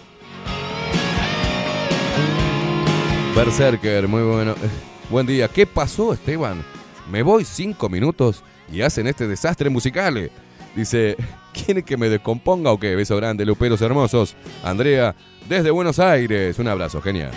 Berserker, 3.36 4.08
muy 4.08 4.24
bueno. 4.24 4.56
Buen 5.12 5.28
día. 5.28 5.48
¿Qué 5.50 5.68
pasó, 5.68 6.14
Esteban? 6.14 6.64
Me 7.12 7.22
voy 7.22 7.46
cinco 7.46 7.90
minutos 7.90 8.44
y 8.72 8.82
hacen 8.82 9.06
este 9.06 9.28
desastre 9.28 9.70
musical. 9.70 10.32
Dice, 10.76 11.16
¿quiere 11.54 11.84
que 11.84 11.98
me 11.98 12.10
descomponga 12.10 12.72
o 12.72 12.80
qué? 12.80 12.96
Beso 12.96 13.16
grande, 13.16 13.46
luperos 13.46 13.82
hermosos. 13.82 14.36
Andrea, 14.64 15.16
desde 15.48 15.72
Buenos 15.72 16.00
Aires. 16.00 16.58
Un 16.60 16.68
abrazo, 16.68 17.02
genial. 17.02 17.32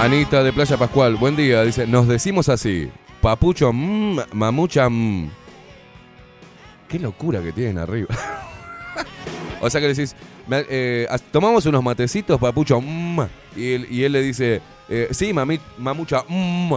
Anita 0.00 0.42
de 0.42 0.52
Playa 0.52 0.78
Pascual, 0.78 1.16
buen 1.16 1.36
día. 1.36 1.62
Dice, 1.62 1.86
nos 1.86 2.08
decimos 2.08 2.48
así. 2.48 2.90
Papucho, 3.20 3.70
mmm, 3.72 4.20
mamucha, 4.32 4.88
mmm. 4.88 5.28
Qué 6.88 6.98
locura 6.98 7.42
que 7.42 7.52
tienen 7.52 7.78
arriba. 7.78 8.08
o 9.60 9.68
sea 9.68 9.80
que 9.80 9.88
decís, 9.88 10.16
eh, 10.50 11.06
tomamos 11.30 11.66
unos 11.66 11.82
matecitos, 11.82 12.40
papucho, 12.40 12.80
mmm. 12.80 13.20
Y 13.54 13.72
él, 13.72 13.86
y 13.90 14.04
él 14.04 14.12
le 14.12 14.22
dice, 14.22 14.62
eh, 14.88 15.08
sí, 15.10 15.34
mami, 15.34 15.60
mamucha, 15.76 16.24
mmm. 16.26 16.76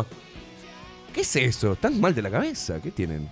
¿Qué 1.13 1.21
es 1.21 1.35
eso? 1.35 1.73
¿Están 1.73 1.99
mal 2.01 2.13
de 2.15 2.21
la 2.21 2.29
cabeza? 2.31 2.81
¿Qué 2.81 2.91
tienen? 2.91 3.29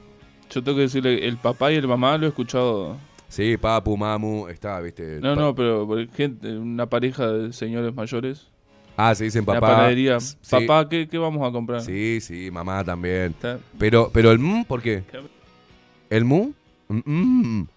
Yo 0.50 0.64
tengo 0.64 0.78
que 0.78 0.84
decirle, 0.84 1.28
el 1.28 1.38
papá 1.38 1.72
y 1.72 1.76
el 1.76 1.88
mamá 1.88 2.18
lo 2.18 2.26
he 2.26 2.30
escuchado. 2.30 2.98
Sí, 3.30 3.56
papu, 3.58 3.96
mamu, 3.96 4.48
está, 4.50 4.80
viste. 4.82 5.20
No, 5.22 5.36
no, 5.36 5.56
pero 5.56 5.88
gente, 6.16 6.58
una 6.58 6.86
pareja 6.86 7.28
de 7.32 7.54
señores 7.54 7.96
mayores. 7.96 8.48
Ah, 8.98 9.16
se 9.16 9.24
dicen 9.24 9.40
En 9.40 9.46
papá. 9.46 9.62
La 9.62 9.76
panadería. 9.76 10.20
Sí. 10.20 10.36
Papá, 10.50 10.88
¿qué, 10.90 11.08
qué 11.08 11.18
vamos 11.18 11.48
a 11.48 11.52
comprar? 11.52 11.82
Sí, 11.82 12.20
sí, 12.22 12.52
mamá 12.52 12.84
también. 12.84 13.32
Está- 13.32 13.58
Pero, 13.80 14.12
pero 14.14 14.32
el 14.32 14.40
mm, 14.40 14.66
¿por 14.66 14.82
qué? 14.82 15.04
¿El 16.10 16.26
mu? 16.26 16.52
Mm, 16.90 17.00
mm. 17.60 17.68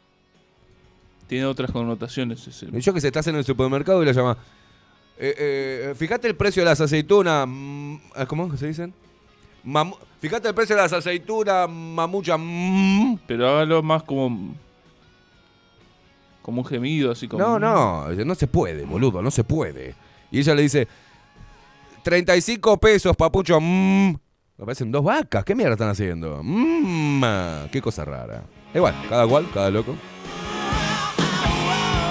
Tiene 1.28 1.46
otras 1.46 1.70
connotaciones. 1.70 2.46
ese. 2.46 2.66
Yo 2.72 2.92
que 2.92 3.00
sé, 3.00 3.06
estás 3.06 3.26
en 3.28 3.36
el 3.36 3.44
supermercado 3.44 4.02
y 4.02 4.06
le 4.06 4.12
llama. 4.12 4.36
Eh, 5.16 5.34
eh, 5.38 5.94
fíjate 5.96 6.26
el 6.26 6.34
precio 6.34 6.62
de 6.62 6.68
las 6.70 6.80
aceitunas. 6.80 7.46
mm, 7.48 7.96
¿Cómo 8.26 8.54
se 8.56 8.66
dicen? 8.66 8.92
Mamu- 9.66 9.96
fíjate 10.20 10.48
el 10.48 10.54
precio 10.54 10.76
de 10.76 10.82
las 10.82 10.92
aceitunas, 10.92 11.68
mamucha. 11.68 12.36
mm. 12.38 13.18
Pero 13.26 13.48
hágalo 13.48 13.82
más 13.82 14.02
como. 14.02 14.54
Como 16.42 16.60
un 16.62 16.66
gemido, 16.66 17.10
así 17.12 17.26
como. 17.28 17.42
No, 17.42 17.58
no, 17.58 18.08
no 18.12 18.34
se 18.34 18.46
puede, 18.46 18.84
boludo, 18.84 19.22
no 19.22 19.30
se 19.30 19.44
puede. 19.44 19.94
Y 20.30 20.40
ella 20.40 20.54
le 20.54 20.62
dice: 20.62 20.86
35 22.02 22.76
pesos, 22.78 23.16
papucho. 23.16 23.58
mm. 23.60 24.10
Me 24.56 24.64
parecen 24.66 24.92
dos 24.92 25.02
vacas. 25.02 25.44
¿Qué 25.44 25.54
mierda 25.54 25.72
están 25.72 25.88
haciendo? 25.88 26.40
Mm, 26.42 27.24
qué 27.72 27.80
cosa 27.82 28.04
rara. 28.04 28.42
Igual, 28.74 28.94
cada 29.08 29.26
cual, 29.26 29.48
cada 29.52 29.70
loco. 29.70 29.96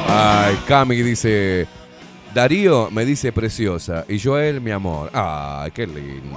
Ay, 0.09 0.57
Cami 0.67 0.95
dice. 1.01 1.67
Darío 2.33 2.89
me 2.89 3.05
dice 3.05 3.31
preciosa 3.31 4.05
y 4.09 4.19
Joel 4.19 4.59
mi 4.59 4.71
amor. 4.71 5.11
Ay, 5.13 5.69
qué 5.71 5.85
lindo. 5.85 6.35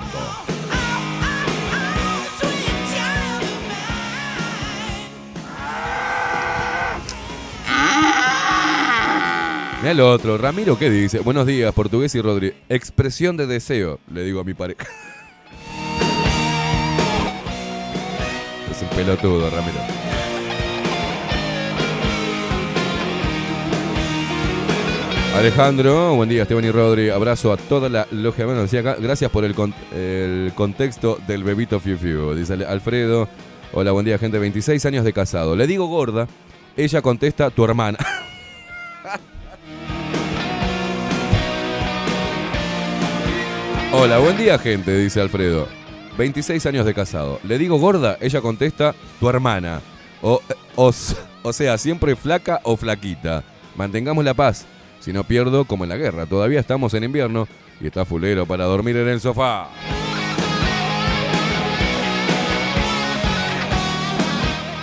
Mira 9.87 9.93
el 9.93 10.01
otro, 10.01 10.37
Ramiro, 10.37 10.77
¿qué 10.77 10.91
dice? 10.91 11.21
Buenos 11.21 11.47
días, 11.47 11.73
portugués 11.73 12.13
y 12.17 12.21
Rodri. 12.21 12.53
Expresión 12.69 13.37
de 13.37 13.47
deseo, 13.47 14.01
le 14.13 14.25
digo 14.25 14.41
a 14.41 14.45
mi 14.45 14.53
pareja. 14.53 14.85
Es 18.69 18.83
un 18.83 18.89
pelotudo, 18.89 19.49
Ramiro. 19.49 19.79
Alejandro, 25.37 26.17
buen 26.17 26.31
día, 26.31 26.43
Esteban 26.43 26.65
y 26.65 26.73
Rodri. 26.73 27.11
Abrazo 27.11 27.53
a 27.53 27.57
toda 27.57 27.89
la 27.89 28.09
logia. 28.11 28.45
Bueno, 28.45 28.63
decía 28.63 28.81
acá, 28.81 28.97
gracias 28.99 29.31
por 29.31 29.45
el, 29.45 29.55
el 29.95 30.51
contexto 30.57 31.21
del 31.29 31.45
bebito 31.45 31.79
Fiu 31.79 31.97
Fiu. 31.97 32.35
Dice 32.35 32.55
Alfredo, 32.55 33.29
hola, 33.73 33.93
buen 33.93 34.05
día, 34.05 34.19
gente. 34.19 34.41
26 34.41 34.85
años 34.85 35.05
de 35.05 35.13
casado. 35.13 35.55
Le 35.55 35.69
digo 35.69 35.87
gorda, 35.87 36.27
ella 36.77 37.03
contesta 37.03 37.51
tu 37.51 37.65
hermana. 37.65 37.99
Hola, 43.99 44.19
buen 44.19 44.37
día, 44.37 44.59
gente, 44.59 44.95
dice 44.99 45.23
Alfredo. 45.23 45.67
26 46.19 46.67
años 46.67 46.85
de 46.85 46.93
casado. 46.93 47.41
Le 47.45 47.57
digo 47.57 47.79
gorda, 47.79 48.19
ella 48.21 48.43
contesta 48.43 48.95
tu 49.19 49.27
hermana. 49.27 49.81
O, 50.21 50.43
o, 50.77 50.93
o 51.43 51.53
sea, 51.55 51.79
siempre 51.79 52.15
flaca 52.15 52.61
o 52.65 52.77
flaquita. 52.77 53.43
Mantengamos 53.75 54.23
la 54.23 54.35
paz. 54.35 54.67
Si 55.01 55.15
no 55.15 55.25
pierdo, 55.25 55.65
como 55.65 55.85
en 55.85 55.89
la 55.89 55.97
guerra. 55.97 56.27
Todavía 56.27 56.61
estamos 56.61 56.93
en 56.93 57.05
invierno 57.05 57.49
y 57.81 57.87
está 57.87 58.05
fulero 58.05 58.45
para 58.45 58.65
dormir 58.65 58.99
en 58.99 59.09
el 59.09 59.19
sofá. 59.19 59.69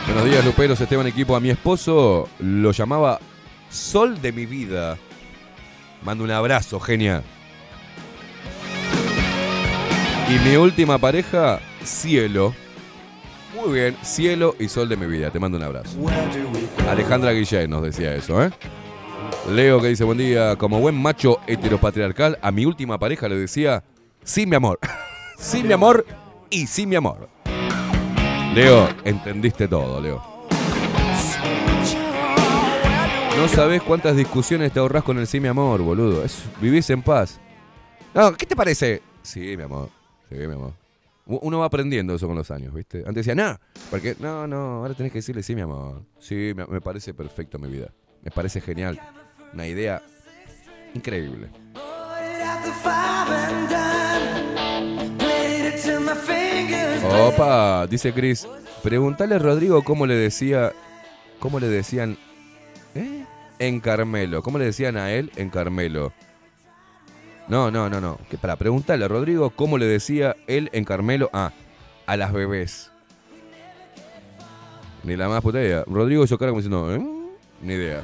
Buenos 0.07 0.25
días, 0.25 0.43
Luperos, 0.43 0.81
Esteban 0.81 1.05
Equipo. 1.05 1.35
A 1.35 1.39
mi 1.39 1.51
esposo 1.51 2.29
lo 2.39 2.71
llamaba 2.71 3.19
Sol 3.69 4.19
de 4.23 4.31
mi 4.31 4.47
vida. 4.47 4.97
Mando 6.03 6.23
un 6.23 6.31
abrazo, 6.31 6.79
genia. 6.79 7.21
Y 10.29 10.39
mi 10.39 10.55
última 10.55 10.97
pareja, 10.97 11.59
Cielo. 11.83 12.53
Muy 13.55 13.73
bien, 13.73 13.97
cielo 14.01 14.55
y 14.59 14.67
sol 14.67 14.89
de 14.89 14.97
mi 14.97 15.05
vida. 15.05 15.29
Te 15.29 15.39
mando 15.39 15.57
un 15.57 15.63
abrazo. 15.63 15.97
Alejandra 16.89 17.31
Guillén 17.31 17.69
nos 17.69 17.83
decía 17.83 18.15
eso, 18.15 18.43
¿eh? 18.43 18.49
Leo 19.51 19.81
que 19.81 19.89
dice, 19.89 20.03
buen 20.03 20.17
día, 20.17 20.55
como 20.55 20.79
buen 20.79 20.95
macho 20.95 21.39
heteropatriarcal, 21.45 22.39
a 22.41 22.51
mi 22.51 22.65
última 22.65 22.97
pareja 22.97 23.27
le 23.27 23.35
decía, 23.35 23.83
sí, 24.23 24.45
mi 24.45 24.55
amor. 24.55 24.79
sí, 25.37 25.63
mi 25.63 25.73
amor 25.73 26.05
y 26.49 26.65
sí, 26.65 26.87
mi 26.87 26.95
amor. 26.95 27.29
Leo, 28.55 28.89
entendiste 29.03 29.67
todo, 29.67 30.01
Leo. 30.01 30.23
No 33.37 33.47
sabes 33.49 33.81
cuántas 33.81 34.15
discusiones 34.15 34.71
te 34.71 34.79
ahorras 34.79 35.03
con 35.03 35.17
el 35.19 35.27
sí, 35.27 35.39
mi 35.39 35.47
amor, 35.47 35.81
boludo. 35.81 36.23
Es, 36.23 36.43
vivís 36.61 36.89
en 36.89 37.01
paz. 37.01 37.39
No, 38.13 38.33
¿qué 38.33 38.45
te 38.45 38.55
parece? 38.55 39.01
Sí, 39.21 39.55
mi 39.57 39.63
amor. 39.63 39.89
Mi 40.33 40.53
amor. 40.53 40.73
Uno 41.25 41.59
va 41.59 41.65
aprendiendo 41.65 42.15
eso 42.15 42.27
con 42.27 42.35
los 42.35 42.51
años, 42.51 42.73
¿viste? 42.73 42.99
Antes 42.99 43.25
decía, 43.25 43.35
no, 43.35 43.57
porque 43.89 44.15
no, 44.19 44.45
no, 44.45 44.79
ahora 44.79 44.93
tenés 44.93 45.11
que 45.11 45.19
decirle 45.19 45.41
sí, 45.41 45.55
mi 45.55 45.61
amor. 45.61 46.03
Sí, 46.19 46.53
me, 46.55 46.65
me 46.65 46.81
parece 46.81 47.13
perfecto 47.13 47.57
mi 47.59 47.69
vida. 47.69 47.91
Me 48.21 48.31
parece 48.31 48.59
genial. 48.59 48.99
Una 49.53 49.67
idea 49.67 50.01
increíble. 50.93 51.49
Opa, 57.11 57.87
dice 57.87 58.13
Chris. 58.13 58.47
Preguntale 58.81 59.35
a 59.35 59.39
Rodrigo 59.39 59.83
cómo 59.83 60.05
le 60.05 60.15
decía. 60.15 60.73
¿Cómo 61.39 61.59
le 61.59 61.67
decían? 61.67 62.17
¿Eh? 62.95 63.25
En 63.59 63.79
Carmelo. 63.79 64.41
¿Cómo 64.43 64.57
le 64.57 64.65
decían 64.65 64.97
a 64.97 65.11
él 65.11 65.31
en 65.35 65.49
Carmelo? 65.49 66.13
No, 67.47 67.71
no, 67.71 67.89
no, 67.89 67.99
no. 67.99 68.17
Que 68.29 68.37
para 68.37 68.55
preguntarle 68.55 69.05
a 69.05 69.07
Rodrigo 69.07 69.49
cómo 69.49 69.77
le 69.77 69.85
decía 69.85 70.35
él 70.47 70.69
en 70.73 70.85
Carmelo 70.85 71.29
ah, 71.33 71.51
a 72.05 72.17
las 72.17 72.31
bebés. 72.31 72.91
Ni 75.03 75.17
la 75.17 75.27
más 75.27 75.41
puta 75.41 75.61
idea. 75.61 75.83
Rodrigo 75.85 76.23
hizo 76.23 76.37
cara 76.37 76.51
como 76.51 76.61
diciendo, 76.61 76.93
¿eh? 76.93 77.03
Ni 77.61 77.73
idea. 77.73 78.03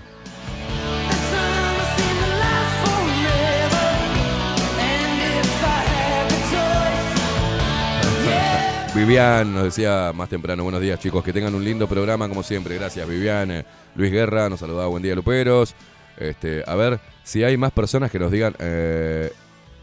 Vivian 8.95 9.53
nos 9.53 9.63
decía 9.63 10.11
más 10.13 10.27
temprano, 10.27 10.63
buenos 10.63 10.81
días 10.81 10.99
chicos, 10.99 11.23
que 11.23 11.31
tengan 11.31 11.55
un 11.55 11.63
lindo 11.63 11.87
programa 11.87 12.27
como 12.27 12.43
siempre, 12.43 12.75
gracias 12.75 13.07
Vivian. 13.07 13.63
Luis 13.95 14.11
Guerra 14.11 14.49
nos 14.49 14.59
saludaba, 14.59 14.87
buen 14.87 15.01
día 15.01 15.15
Luperos. 15.15 15.73
Este, 16.17 16.63
a 16.67 16.75
ver 16.75 16.99
si 17.29 17.43
hay 17.43 17.57
más 17.57 17.71
personas 17.71 18.09
que 18.09 18.17
nos 18.17 18.31
digan, 18.31 18.55
eh, 18.57 19.31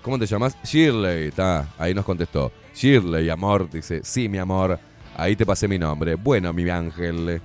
¿cómo 0.03 0.19
te 0.19 0.27
llamas? 0.27 0.57
Shirley, 0.65 1.29
está, 1.29 1.69
ahí 1.79 1.95
nos 1.95 2.05
contestó. 2.05 2.51
Shirley, 2.75 3.31
amor, 3.31 3.71
dice, 3.71 4.01
sí 4.03 4.29
mi 4.29 4.39
amor, 4.39 4.81
ahí 5.17 5.37
te 5.37 5.47
pasé 5.47 5.69
mi 5.69 5.79
nombre. 5.79 6.17
Bueno, 6.17 6.53
mi 6.53 6.69
ángel. 6.69 7.41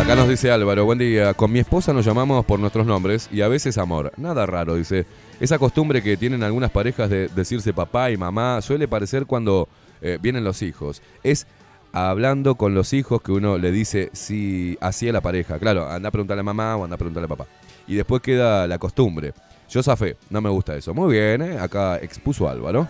Acá 0.00 0.16
nos 0.16 0.26
dice 0.26 0.50
Álvaro, 0.50 0.86
buen 0.86 0.98
día. 0.98 1.34
Con 1.34 1.52
mi 1.52 1.58
esposa 1.58 1.92
nos 1.92 2.06
llamamos 2.06 2.46
por 2.46 2.58
nuestros 2.58 2.86
nombres 2.86 3.28
y 3.30 3.42
a 3.42 3.48
veces 3.48 3.76
amor. 3.76 4.10
Nada 4.16 4.46
raro, 4.46 4.76
dice. 4.76 5.04
Esa 5.38 5.58
costumbre 5.58 6.02
que 6.02 6.16
tienen 6.16 6.42
algunas 6.42 6.70
parejas 6.70 7.10
de 7.10 7.28
decirse 7.28 7.74
papá 7.74 8.10
y 8.10 8.16
mamá 8.16 8.62
suele 8.62 8.88
parecer 8.88 9.26
cuando 9.26 9.68
eh, 10.00 10.16
vienen 10.18 10.44
los 10.44 10.62
hijos. 10.62 11.02
Es 11.22 11.46
hablando 11.92 12.56
con 12.56 12.74
los 12.74 12.92
hijos 12.92 13.22
que 13.22 13.32
uno 13.32 13.58
le 13.58 13.70
dice 13.70 14.10
sí, 14.12 14.76
así 14.80 15.10
la 15.10 15.20
pareja. 15.20 15.58
Claro, 15.58 15.88
anda 15.88 16.08
a 16.08 16.12
preguntarle 16.12 16.40
a 16.40 16.44
mamá 16.44 16.76
o 16.76 16.84
anda 16.84 16.94
a 16.94 16.98
preguntarle 16.98 17.26
a 17.26 17.28
papá. 17.28 17.46
Y 17.86 17.94
después 17.94 18.22
queda 18.22 18.66
la 18.66 18.78
costumbre. 18.78 19.32
Yo 19.68 19.82
zafé, 19.82 20.16
no 20.30 20.40
me 20.40 20.48
gusta 20.48 20.76
eso. 20.76 20.94
Muy 20.94 21.12
bien, 21.12 21.42
¿eh? 21.42 21.58
acá 21.58 21.98
expuso 21.98 22.48
Álvaro. 22.48 22.88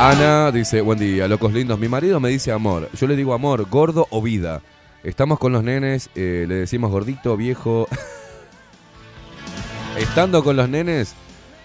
Ana 0.00 0.50
dice, 0.50 0.80
buen 0.80 0.98
día, 0.98 1.28
locos 1.28 1.52
lindos. 1.52 1.78
Mi 1.78 1.88
marido 1.88 2.18
me 2.18 2.28
dice 2.28 2.50
amor. 2.50 2.88
Yo 2.98 3.06
le 3.06 3.16
digo 3.16 3.32
amor, 3.32 3.68
gordo 3.70 4.06
o 4.10 4.20
vida. 4.20 4.60
Estamos 5.04 5.38
con 5.38 5.52
los 5.52 5.62
nenes, 5.62 6.10
eh, 6.14 6.46
le 6.48 6.56
decimos 6.56 6.90
gordito, 6.90 7.36
viejo. 7.36 7.86
Estando 9.98 10.42
con 10.42 10.56
los 10.56 10.68
nenes, 10.68 11.14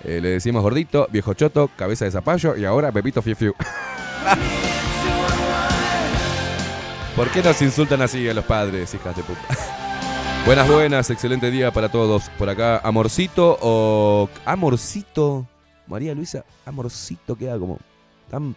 eh, 0.04 0.20
le 0.22 0.30
decimos 0.30 0.62
gordito, 0.62 1.08
viejo 1.12 1.34
choto, 1.34 1.70
cabeza 1.76 2.06
de 2.06 2.12
zapallo 2.12 2.56
y 2.56 2.66
ahora 2.66 2.92
Pepito 2.92 3.22
Fiu. 3.22 3.54
¿Por 7.16 7.30
qué 7.32 7.44
nos 7.44 7.62
insultan 7.62 8.02
así 8.02 8.28
a 8.30 8.34
los 8.34 8.46
padres, 8.46 8.94
hijas 8.94 9.16
de 9.16 9.24
puta? 9.24 9.42
Buenas, 10.46 10.70
buenas, 10.70 11.10
excelente 11.10 11.52
día 11.52 11.72
para 11.72 11.90
todos. 11.90 12.30
Por 12.38 12.50
acá, 12.50 12.80
amorcito 12.80 13.58
o. 13.62 14.30
Amorcito. 14.46 15.46
María 15.86 16.16
Luisa, 16.16 16.46
amorcito 16.66 17.36
queda 17.36 17.60
como 17.60 17.78
tan 18.30 18.56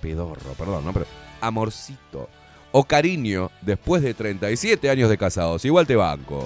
pedorro, 0.00 0.52
perdón, 0.58 0.84
¿no? 0.84 0.92
Amorcito. 1.40 2.28
O 2.70 2.84
cariño, 2.84 3.50
después 3.62 4.02
de 4.02 4.14
37 4.14 4.90
años 4.90 5.08
de 5.08 5.16
casados. 5.16 5.64
Igual 5.64 5.86
te 5.86 5.96
banco. 5.96 6.44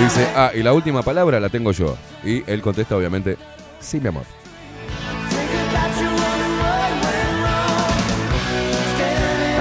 Dice, 0.00 0.26
ah, 0.34 0.50
y 0.54 0.62
la 0.62 0.72
última 0.72 1.02
palabra 1.02 1.38
la 1.40 1.48
tengo 1.50 1.72
yo. 1.72 1.96
Y 2.24 2.42
él 2.50 2.62
contesta, 2.62 2.96
obviamente, 2.96 3.36
sí, 3.80 4.00
mi 4.00 4.08
amor. 4.08 4.24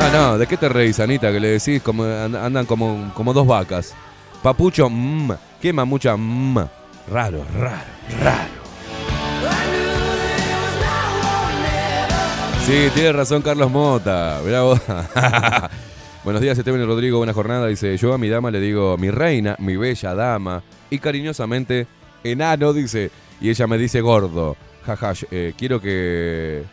Ah, 0.02 0.10
no, 0.14 0.38
¿de 0.38 0.48
qué 0.48 0.56
te 0.58 0.70
reís, 0.70 1.00
Anita? 1.00 1.32
Que 1.32 1.40
le 1.40 1.50
decís 1.50 1.82
como 1.82 2.04
and- 2.04 2.36
andan 2.36 2.66
como, 2.66 3.12
como 3.14 3.34
dos 3.34 3.46
vacas. 3.46 3.94
Papucho, 4.42 4.90
mmm. 4.90 5.32
Quema 5.62 5.84
mucha, 5.86 6.16
mmm. 6.16 6.58
Raro, 7.12 7.44
raro, 7.58 7.82
raro. 8.24 8.60
Sí, 12.66 12.90
tiene 12.94 13.12
razón 13.12 13.42
Carlos 13.42 13.70
Mota. 13.72 14.40
Mirá 14.46 14.62
vos. 14.62 14.80
Buenos 16.24 16.42
días, 16.42 16.58
Esteban 16.58 16.82
y 16.82 16.86
Rodrigo. 16.86 17.18
Buena 17.18 17.34
jornada. 17.34 17.68
Dice, 17.68 17.96
yo 17.98 18.14
a 18.14 18.18
mi 18.18 18.30
dama 18.30 18.52
le 18.52 18.60
digo 18.60 18.98
mi 18.98 19.10
reina, 19.10 19.56
mi 19.60 19.78
bella 19.78 20.14
dama. 20.14 20.62
Y 20.90 21.00
cariñosamente, 21.00 21.88
enano, 22.24 22.74
dice. 22.74 23.10
Y 23.42 23.50
ella 23.50 23.68
me 23.68 23.78
dice 23.78 24.02
gordo. 24.02 24.56
Jaja, 24.86 25.14
yo- 25.14 25.28
eh, 25.32 25.54
quiero 25.58 25.80
que... 25.82 26.64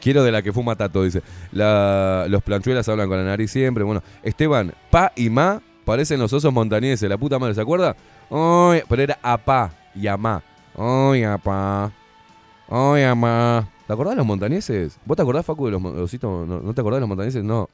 Quiero 0.00 0.24
de 0.24 0.32
la 0.32 0.42
que 0.42 0.52
fuma 0.52 0.74
Tato, 0.74 1.04
dice. 1.04 1.22
La- 1.52 2.26
los 2.28 2.42
planchuelas 2.42 2.88
hablan 2.88 3.08
con 3.08 3.18
la 3.18 3.24
nariz 3.24 3.50
siempre. 3.50 3.84
Bueno, 3.84 4.02
Esteban, 4.22 4.72
pa 4.90 5.12
y 5.14 5.28
ma 5.30 5.60
parecen 5.84 6.18
los 6.18 6.32
osos 6.32 6.52
montañeses. 6.52 7.08
La 7.08 7.18
puta 7.18 7.38
madre, 7.38 7.54
¿se 7.54 7.60
acuerda? 7.60 7.94
Pero 8.30 9.02
era 9.02 9.18
apá 9.22 9.70
y 9.94 10.06
amá. 10.06 10.42
Ay, 10.76 11.22
apá. 11.24 11.92
Ay, 12.68 13.02
amá. 13.04 13.68
¿Te 13.86 13.92
acordás 13.92 14.12
de 14.12 14.16
los 14.16 14.26
montañeses? 14.26 14.98
¿Vos 15.04 15.16
te 15.16 15.22
acordás, 15.22 15.44
Facu, 15.44 15.66
de 15.66 15.72
los 15.72 15.84
ositos? 15.84 16.48
¿No, 16.48 16.60
no 16.60 16.72
te 16.74 16.80
acordás 16.80 16.96
de 16.96 17.00
los 17.02 17.08
montañeses? 17.08 17.44
No. 17.44 17.68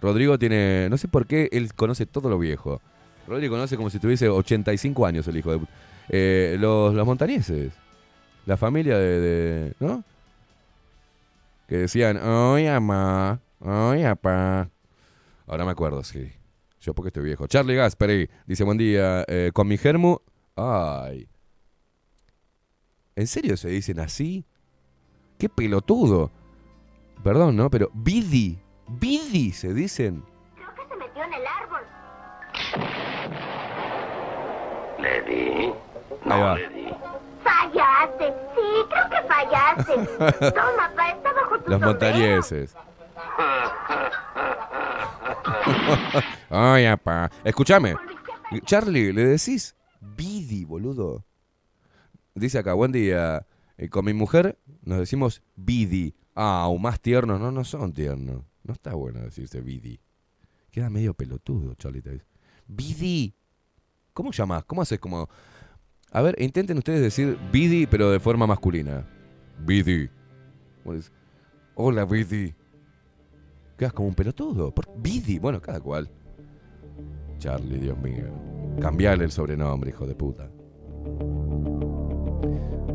Rodrigo 0.00 0.38
tiene... 0.38 0.88
No 0.90 0.98
sé 0.98 1.08
por 1.08 1.26
qué 1.26 1.48
él 1.52 1.72
conoce 1.74 2.06
todo 2.06 2.28
lo 2.28 2.38
viejo. 2.38 2.80
Rodrigo 3.26 3.54
conoce 3.54 3.76
como 3.76 3.90
si 3.90 3.98
tuviese 3.98 4.28
85 4.28 5.06
años 5.06 5.26
el 5.28 5.36
hijo 5.36 5.52
de... 5.52 5.66
Eh, 6.08 6.56
los, 6.58 6.94
los 6.94 7.06
montañeses. 7.06 7.72
La 8.46 8.56
familia 8.56 8.98
de... 8.98 9.74
¿No? 9.80 10.04
Que 11.66 11.78
decían, 11.78 12.18
ay, 12.22 12.66
amá, 12.66 13.40
ay, 13.60 14.04
apá. 14.04 14.68
Ahora 15.46 15.64
me 15.64 15.70
acuerdo, 15.70 16.04
sí. 16.04 16.30
Yo 16.80 16.94
porque 16.94 17.08
estoy 17.08 17.24
viejo. 17.24 17.46
Charlie 17.46 17.76
Gasperi 17.76 18.28
dice, 18.46 18.64
buen 18.64 18.76
día, 18.76 19.24
eh, 19.28 19.50
con 19.54 19.66
mi 19.66 19.78
germu... 19.78 20.18
Ay. 20.56 21.28
¿En 23.16 23.26
serio 23.26 23.56
se 23.56 23.68
dicen 23.68 24.00
así? 24.00 24.44
¡Qué 25.38 25.48
pelotudo! 25.48 26.30
Perdón, 27.22 27.56
¿no? 27.56 27.70
Pero 27.70 27.90
Bidi, 27.94 28.58
Bidi 28.88 29.52
se 29.52 29.72
dicen. 29.74 30.24
se 30.56 30.96
metió 30.96 31.22
en 31.24 31.34
el 31.34 31.42
árbol. 31.46 31.80
Le 34.98 35.22
di. 35.22 35.72
Ahí 36.30 36.40
va. 36.40 36.56
Fallaste. 37.42 38.34
Sí, 38.54 38.62
creo 38.88 39.10
que 39.10 39.22
fallaste. 39.28 39.94
Toma, 40.52 40.90
pa, 40.96 41.10
está 41.10 41.32
bajo 41.32 41.58
tu 41.58 41.70
Los 41.70 41.80
sombrero. 41.80 41.86
montañeses. 41.86 42.74
Ay, 46.50 46.86
apá. 46.86 47.30
Escúchame. 47.42 47.96
Charlie, 48.64 49.12
¿le 49.12 49.24
decís 49.26 49.74
Bidi, 50.00 50.64
boludo? 50.64 51.24
Dice 52.34 52.58
acá, 52.58 52.74
buen 52.74 52.92
día. 52.92 53.46
Eh, 53.76 53.88
con 53.88 54.04
mi 54.04 54.12
mujer 54.12 54.58
nos 54.82 54.98
decimos 54.98 55.42
Bidi. 55.56 56.14
Ah, 56.34 56.66
o 56.68 56.78
más 56.78 57.00
tiernos. 57.00 57.40
No, 57.40 57.50
no 57.50 57.64
son 57.64 57.92
tiernos. 57.92 58.42
No 58.64 58.72
está 58.72 58.94
bueno 58.94 59.20
decirse 59.20 59.60
Bidi. 59.60 60.00
Queda 60.70 60.90
medio 60.90 61.14
pelotudo, 61.14 61.74
Charlie. 61.74 62.00
dice. 62.00 62.24
Bidi. 62.66 63.34
¿Cómo 64.12 64.32
llamás? 64.32 64.64
¿Cómo 64.64 64.82
haces 64.82 64.98
como... 64.98 65.28
A 66.10 66.22
ver, 66.22 66.34
intenten 66.40 66.78
ustedes 66.78 67.00
decir 67.00 67.38
Bidi, 67.52 67.86
pero 67.86 68.10
de 68.10 68.18
forma 68.20 68.46
masculina. 68.46 69.06
Bidi. 69.60 70.08
¿Cómo 70.82 70.96
dices? 70.96 71.12
Hola, 71.74 72.04
Bidi. 72.04 72.54
Quedas 73.76 73.92
como 73.92 74.08
un 74.08 74.14
pelotudo. 74.14 74.74
¿Por? 74.74 74.86
Bueno, 75.40 75.60
cada 75.60 75.80
cual. 75.80 76.10
Charlie, 77.38 77.78
Dios 77.78 77.98
mío. 77.98 78.24
Cambiarle 78.80 79.24
el 79.24 79.32
sobrenombre, 79.32 79.90
hijo 79.90 80.06
de 80.06 80.14
puta. 80.14 80.48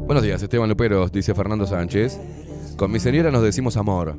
Buenos 0.06 0.24
días, 0.24 0.42
Esteban 0.42 0.68
Luperos, 0.68 1.12
dice 1.12 1.36
Fernando 1.36 1.68
Sánchez. 1.68 2.20
Con 2.78 2.92
mi 2.92 3.00
señora 3.00 3.30
nos 3.30 3.44
decimos 3.44 3.78
amor. 3.78 4.18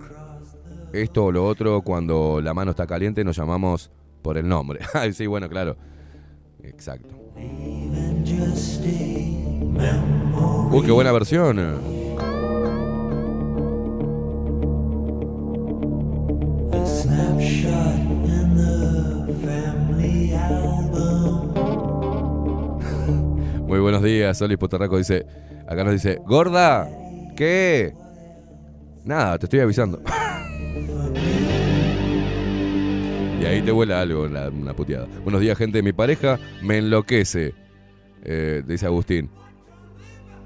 Esto 0.92 1.26
o 1.26 1.32
lo 1.32 1.46
otro, 1.46 1.82
cuando 1.82 2.40
la 2.42 2.52
mano 2.52 2.72
está 2.72 2.86
caliente, 2.86 3.22
nos 3.22 3.36
llamamos 3.36 3.90
por 4.22 4.36
el 4.36 4.48
nombre. 4.48 4.80
Sí, 5.12 5.26
bueno, 5.26 5.48
claro. 5.48 5.76
Exacto. 6.62 7.14
Uy, 10.72 10.82
qué 10.84 10.92
buena 10.92 11.12
versión. 11.12 11.56
Muy 23.66 23.78
buenos 23.78 24.02
días, 24.02 24.36
Solis 24.36 24.58
Potarraco 24.58 24.98
dice, 24.98 25.24
acá 25.68 25.84
nos 25.84 25.92
dice, 25.92 26.18
gorda, 26.26 26.88
¿qué? 27.36 27.94
Nada, 29.04 29.38
te 29.38 29.46
estoy 29.46 29.60
avisando. 29.60 30.02
y 33.40 33.44
ahí 33.44 33.62
te 33.62 33.70
vuela 33.72 34.00
algo, 34.00 34.26
la- 34.28 34.50
una 34.50 34.74
puteada. 34.74 35.06
Buenos 35.24 35.40
días, 35.40 35.56
gente, 35.56 35.82
mi 35.82 35.92
pareja 35.92 36.38
me 36.62 36.78
enloquece, 36.78 37.54
eh, 38.22 38.62
dice 38.66 38.86
Agustín. 38.86 39.30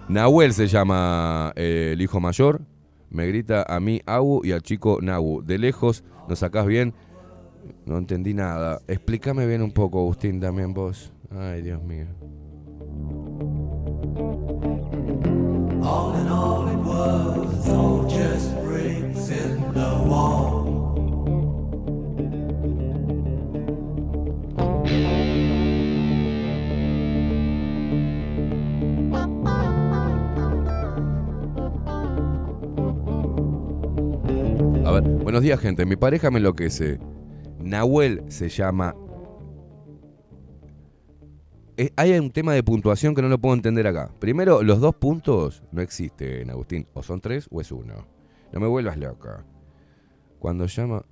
Nahuel 0.08 0.52
se 0.52 0.66
llama 0.66 1.52
eh, 1.56 1.90
el 1.94 2.02
hijo 2.02 2.20
mayor, 2.20 2.60
me 3.10 3.26
grita 3.26 3.64
a 3.66 3.80
mí 3.80 4.00
Agu 4.06 4.42
y 4.44 4.52
al 4.52 4.62
chico 4.62 4.98
Nagu. 5.00 5.42
De 5.42 5.58
lejos, 5.58 6.04
¿nos 6.28 6.40
sacás 6.40 6.66
bien? 6.66 6.94
No 7.86 7.96
entendí 7.98 8.34
nada. 8.34 8.80
Explícame 8.88 9.46
bien 9.46 9.62
un 9.62 9.72
poco, 9.72 10.00
Agustín, 10.00 10.40
también 10.40 10.74
vos. 10.74 11.12
Ay, 11.30 11.62
Dios 11.62 11.82
mío. 11.82 12.06
All 15.82 16.14
in 16.20 16.28
all, 16.28 16.68
it 16.68 16.78
was 16.78 18.12
just 18.12 18.52
in 19.30 19.72
the 19.74 20.08
wall. 20.08 20.53
Buenos 35.02 35.42
días, 35.42 35.58
gente. 35.60 35.86
Mi 35.86 35.96
pareja 35.96 36.30
me 36.30 36.38
enloquece. 36.38 36.98
Nahuel 37.58 38.24
se 38.28 38.48
llama. 38.48 38.94
Eh, 41.76 41.90
hay 41.96 42.16
un 42.18 42.30
tema 42.30 42.52
de 42.52 42.62
puntuación 42.62 43.14
que 43.14 43.22
no 43.22 43.28
lo 43.28 43.38
puedo 43.38 43.54
entender 43.54 43.86
acá. 43.86 44.12
Primero, 44.20 44.62
los 44.62 44.80
dos 44.80 44.94
puntos 44.94 45.62
no 45.72 45.82
existen, 45.82 46.50
Agustín. 46.50 46.86
O 46.94 47.02
son 47.02 47.20
tres 47.20 47.48
o 47.50 47.60
es 47.60 47.72
uno. 47.72 48.06
No 48.52 48.60
me 48.60 48.66
vuelvas 48.66 48.96
loca. 48.96 49.44
Cuando 50.38 50.66
llama. 50.66 51.04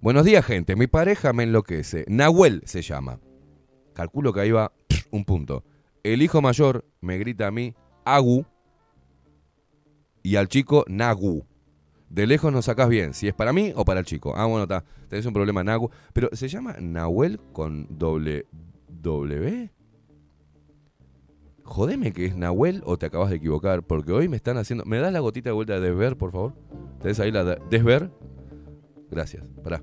Buenos 0.00 0.24
días, 0.24 0.44
gente. 0.44 0.76
Mi 0.76 0.86
pareja 0.86 1.32
me 1.32 1.42
enloquece. 1.42 2.04
Nahuel 2.08 2.62
se 2.64 2.80
llama. 2.80 3.20
Calculo 3.92 4.32
que 4.32 4.40
ahí 4.40 4.50
va 4.50 4.72
un 5.10 5.24
punto. 5.24 5.64
El 6.02 6.22
hijo 6.22 6.40
mayor 6.42 6.84
me 7.00 7.18
grita 7.18 7.46
a 7.46 7.50
mí, 7.50 7.74
Agu, 8.04 8.44
y 10.24 10.36
al 10.36 10.48
chico 10.48 10.84
Nagu. 10.88 11.46
De 12.08 12.26
lejos 12.26 12.52
nos 12.52 12.64
sacás 12.64 12.88
bien, 12.88 13.14
si 13.14 13.28
es 13.28 13.34
para 13.34 13.52
mí 13.52 13.72
o 13.76 13.84
para 13.84 14.00
el 14.00 14.06
chico. 14.06 14.34
Ah, 14.36 14.46
bueno, 14.46 14.64
está. 14.64 14.84
Tenés 15.08 15.26
un 15.26 15.34
problema 15.34 15.62
Nagu. 15.62 15.90
Pero 16.12 16.30
¿se 16.32 16.48
llama 16.48 16.74
Nahuel 16.80 17.38
con 17.52 17.86
doble 17.90 18.46
W? 18.88 19.70
Jodeme 21.62 22.12
que 22.12 22.26
es 22.26 22.36
Nahuel 22.36 22.82
o 22.84 22.96
te 22.96 23.06
acabas 23.06 23.30
de 23.30 23.36
equivocar, 23.36 23.82
porque 23.82 24.12
hoy 24.12 24.28
me 24.28 24.36
están 24.36 24.56
haciendo... 24.58 24.84
¿Me 24.84 24.98
das 24.98 25.12
la 25.12 25.20
gotita 25.20 25.50
de 25.50 25.54
vuelta 25.54 25.74
de 25.74 25.80
Desver, 25.80 26.16
por 26.16 26.32
favor? 26.32 26.54
¿Tenés 27.00 27.20
ahí 27.20 27.30
la 27.30 27.44
de 27.44 27.58
Desver? 27.70 28.10
Gracias, 29.10 29.44
pará. 29.62 29.82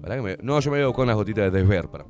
Pará 0.00 0.16
que 0.16 0.22
me... 0.22 0.36
No, 0.42 0.58
yo 0.60 0.70
me 0.70 0.78
veo 0.78 0.92
con 0.92 1.06
las 1.06 1.16
gotitas 1.16 1.52
de 1.52 1.58
Desver, 1.58 1.88
pará. 1.88 2.06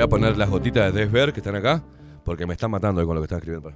Voy 0.00 0.06
a 0.06 0.08
poner 0.08 0.38
las 0.38 0.48
gotitas 0.48 0.94
de 0.94 1.00
Desver 1.00 1.30
que 1.30 1.40
están 1.40 1.56
acá, 1.56 1.84
porque 2.24 2.46
me 2.46 2.54
están 2.54 2.70
matando 2.70 3.04
con 3.04 3.14
lo 3.14 3.20
que 3.20 3.24
están 3.26 3.38
escribiendo. 3.38 3.70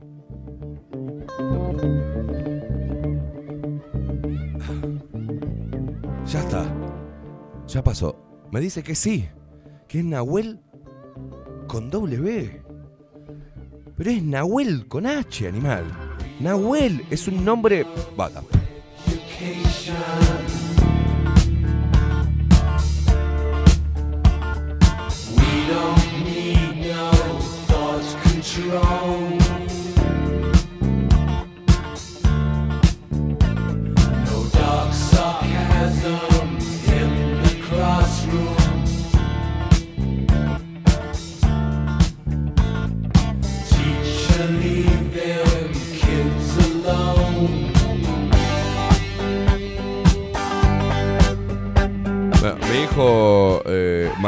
Ya 6.27 6.41
está. 6.41 6.65
Ya 7.67 7.85
pasó. 7.85 8.17
Me 8.51 8.61
dice 8.61 8.83
que 8.83 8.95
sí. 8.95 9.29
Que 9.87 9.99
es 9.99 10.05
Nahuel 10.07 10.61
con 11.67 11.91
W. 11.91 12.63
Pero 13.95 14.11
es 14.11 14.23
Nahuel 14.23 14.89
con 14.89 15.07
H, 15.07 15.47
animal. 15.47 15.85
Nahuel 16.41 17.05
es 17.11 17.29
un 17.29 17.45
nombre. 17.45 17.87
Bata. 18.17 18.43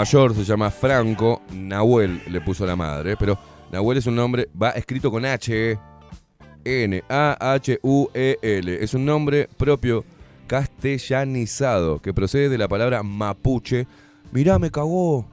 Mayor 0.07 0.37
se 0.37 0.45
llama 0.45 0.71
Franco, 0.71 1.43
Nahuel 1.53 2.23
le 2.29 2.41
puso 2.41 2.65
la 2.65 2.77
madre, 2.77 3.17
pero 3.17 3.37
Nahuel 3.73 3.99
es 3.99 4.07
un 4.07 4.15
nombre, 4.15 4.49
va 4.63 4.71
escrito 4.71 5.11
con 5.11 5.25
H, 5.25 5.73
E, 5.73 6.85
N, 6.85 7.03
A, 7.09 7.37
H, 7.55 7.81
U, 7.83 8.09
E, 8.15 8.39
L. 8.41 8.85
Es 8.85 8.95
un 8.95 9.05
nombre 9.05 9.49
propio 9.57 10.05
castellanizado 10.47 12.01
que 12.01 12.15
procede 12.15 12.49
de 12.49 12.57
la 12.57 12.69
palabra 12.69 13.03
mapuche. 13.03 13.89
Mirá, 14.31 14.61
me 14.61 14.71
cagó. 14.71 15.27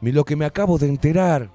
Lo 0.00 0.24
que 0.24 0.36
me 0.36 0.44
acabo 0.44 0.78
de 0.78 0.86
enterar. 0.86 1.50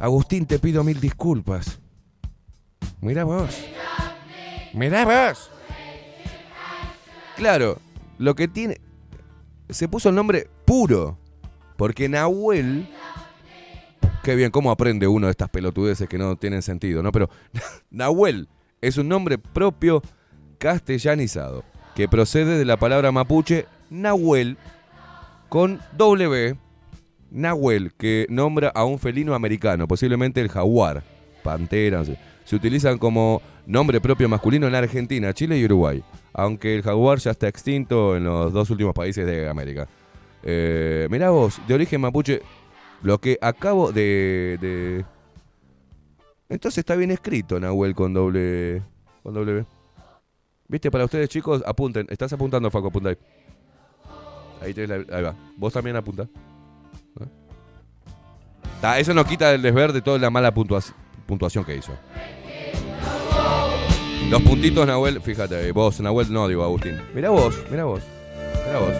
Agustín, 0.00 0.44
te 0.44 0.58
pido 0.58 0.82
mil 0.82 0.98
disculpas. 0.98 1.78
Mirá 3.00 3.22
vos. 3.22 3.64
Mirá 4.74 5.04
vos. 5.04 5.52
Claro, 7.36 7.78
lo 8.18 8.34
que 8.34 8.48
tiene. 8.48 8.80
Se 9.68 9.88
puso 9.88 10.08
el 10.08 10.14
nombre 10.14 10.48
puro. 10.64 11.18
Porque 11.76 12.08
Nahuel. 12.08 12.88
Qué 14.22 14.34
bien, 14.34 14.50
cómo 14.50 14.70
aprende 14.70 15.06
uno 15.06 15.26
de 15.26 15.30
estas 15.30 15.50
pelotudeces 15.50 16.08
que 16.08 16.18
no 16.18 16.36
tienen 16.36 16.62
sentido, 16.62 17.02
¿no? 17.02 17.12
Pero 17.12 17.30
Nahuel 17.90 18.48
es 18.80 18.96
un 18.96 19.08
nombre 19.08 19.38
propio 19.38 20.02
castellanizado. 20.58 21.64
Que 21.94 22.08
procede 22.08 22.58
de 22.58 22.64
la 22.64 22.76
palabra 22.76 23.12
mapuche 23.12 23.66
Nahuel 23.90 24.56
con 25.48 25.80
W. 25.96 26.56
Nahuel, 27.30 27.92
que 27.94 28.26
nombra 28.28 28.68
a 28.68 28.84
un 28.84 28.98
felino 28.98 29.34
americano, 29.34 29.86
posiblemente 29.86 30.40
el 30.40 30.48
jaguar, 30.48 31.02
pantera, 31.42 31.98
no 31.98 32.04
sé. 32.04 32.18
Se 32.44 32.56
utilizan 32.56 32.98
como 32.98 33.42
nombre 33.66 34.00
propio 34.00 34.28
masculino 34.28 34.66
en 34.66 34.74
Argentina, 34.74 35.32
Chile 35.34 35.58
y 35.58 35.64
Uruguay, 35.64 36.02
aunque 36.32 36.76
el 36.76 36.82
jaguar 36.82 37.18
ya 37.18 37.32
está 37.32 37.48
extinto 37.48 38.16
en 38.16 38.24
los 38.24 38.52
dos 38.52 38.70
últimos 38.70 38.94
países 38.94 39.26
de 39.26 39.48
América. 39.48 39.88
Eh, 40.42 41.08
mirá 41.10 41.30
vos, 41.30 41.60
de 41.66 41.74
origen 41.74 42.00
mapuche, 42.00 42.40
lo 43.02 43.18
que 43.20 43.38
acabo 43.40 43.90
de, 43.92 44.58
de- 44.60 45.04
Entonces 46.48 46.78
está 46.78 46.94
bien 46.96 47.10
escrito, 47.10 47.58
Nahuel, 47.60 47.94
con 47.94 48.14
doble... 48.14 48.82
Con 49.22 49.34
W. 49.34 49.64
Viste, 50.68 50.90
para 50.90 51.04
ustedes 51.04 51.28
chicos, 51.28 51.62
apunten. 51.66 52.06
Estás 52.10 52.32
apuntando, 52.32 52.70
Faco, 52.70 52.88
apunta 52.88 53.08
ahí. 53.10 53.16
Ahí, 54.62 54.72
tenés 54.74 55.06
la- 55.08 55.16
ahí 55.16 55.22
va. 55.24 55.34
Vos 55.56 55.72
también 55.72 55.96
apunta. 55.96 56.22
¿Eh? 57.20 57.26
Ta, 58.80 58.98
eso 59.00 59.12
no 59.14 59.24
quita 59.24 59.52
el 59.52 59.62
desver 59.62 59.92
de 59.92 60.00
toda 60.02 60.18
la 60.18 60.30
mala 60.30 60.52
puntua- 60.54 60.82
puntuación 61.26 61.64
que 61.64 61.76
hizo. 61.76 61.92
Los 64.30 64.42
puntitos, 64.42 64.84
Nahuel, 64.86 65.20
fíjate, 65.20 65.70
vos, 65.70 66.00
Nahuel, 66.00 66.32
no, 66.32 66.48
digo 66.48 66.64
Agustín. 66.64 67.00
Mirá 67.14 67.30
vos, 67.30 67.54
mirá 67.70 67.84
vos, 67.84 68.02
mirá 68.66 68.78
vos. 68.80 68.92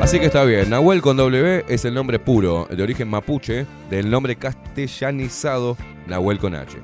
Así 0.00 0.18
que 0.18 0.26
está 0.26 0.44
bien, 0.44 0.70
Nahuel 0.70 1.02
con 1.02 1.18
W 1.18 1.64
es 1.68 1.84
el 1.84 1.92
nombre 1.92 2.18
puro, 2.18 2.66
de 2.70 2.82
origen 2.82 3.08
mapuche, 3.08 3.66
del 3.90 4.08
nombre 4.08 4.36
castellanizado 4.36 5.76
Nahuel 6.06 6.38
con 6.38 6.54
H. 6.54 6.78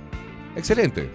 Excelente. 0.54 1.08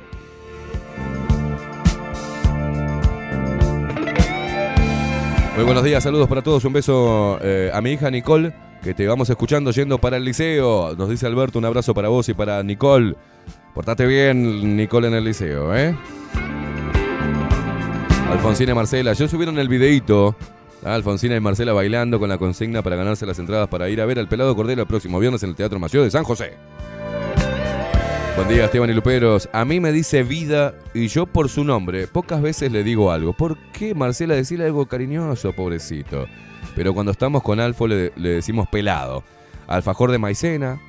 Muy 5.56 5.64
buenos 5.64 5.84
días, 5.84 6.02
saludos 6.04 6.28
para 6.28 6.42
todos, 6.42 6.66
un 6.66 6.74
beso 6.74 7.40
eh, 7.42 7.70
a 7.74 7.82
mi 7.82 7.92
hija 7.92 8.10
Nicole, 8.10 8.54
que 8.88 8.94
te 8.94 9.06
vamos 9.06 9.30
escuchando 9.30 9.72
yendo 9.72 9.98
para 9.98 10.16
el 10.16 10.24
liceo. 10.24 10.96
Nos 10.96 11.10
dice 11.10 11.28
Alberto, 11.28 11.60
un 11.60 11.66
abrazo 11.66 11.94
para 11.94 12.08
vos 12.08 12.30
y 12.30 12.34
para 12.34 12.64
Nicole. 12.64 13.18
Portate 13.74 14.06
bien, 14.06 14.78
Nicole, 14.78 15.10
en 15.10 15.14
el 15.14 15.26
liceo, 15.26 15.76
¿eh? 15.76 15.94
Alfonsina 18.32 18.72
y 18.72 18.76
Marcela, 18.76 19.12
yo 19.12 19.28
subieron 19.28 19.60
el 19.60 19.68
videíto. 19.68 20.38
ah, 20.86 20.96
Alfonsina 20.96 21.36
y 21.36 21.42
Marcela 21.42 21.74
bailando 21.74 22.18
con 22.18 22.30
la 22.30 22.38
consigna 22.38 22.82
para 22.82 22.96
ganarse 22.96 23.26
las 23.26 23.38
entradas 23.40 23.68
para 23.68 23.90
ir 23.90 24.00
a 24.00 24.06
ver 24.06 24.20
al 24.20 24.30
Pelado 24.30 24.56
Cordero 24.56 24.84
el 24.84 24.88
próximo 24.88 25.20
viernes 25.20 25.44
en 25.44 25.50
el 25.50 25.56
Teatro 25.58 25.80
Mació 25.80 26.02
de 26.02 26.10
San 26.10 26.24
José. 26.24 26.54
Buen 28.38 28.48
día, 28.48 28.66
Esteban 28.66 28.90
y 28.90 28.94
Luperos. 28.94 29.50
A 29.52 29.66
mí 29.66 29.82
me 29.82 29.92
dice 29.92 30.24
vida 30.24 30.76
y 30.94 31.10
yo 31.10 31.26
por 31.26 31.50
su 31.50 31.66
nombre 31.66 32.08
pocas 32.08 32.42
veces 32.42 32.72
le 32.72 32.86
digo 32.86 33.12
algo. 33.12 33.34
¿Por 33.34 33.58
qué, 33.74 33.94
Marcela, 33.94 34.36
decirle 34.36 34.64
algo 34.64 34.86
cariñoso, 34.86 35.52
pobrecito? 35.52 36.26
Pero 36.78 36.94
cuando 36.94 37.12
estamos 37.12 37.42
con 37.42 37.60
Alfo 37.60 37.88
le, 37.88 38.12
decimos 38.12 38.68
pelado. 38.68 39.24
Alfajor 39.66 40.12
de 40.12 40.20
maicena. 40.20 40.80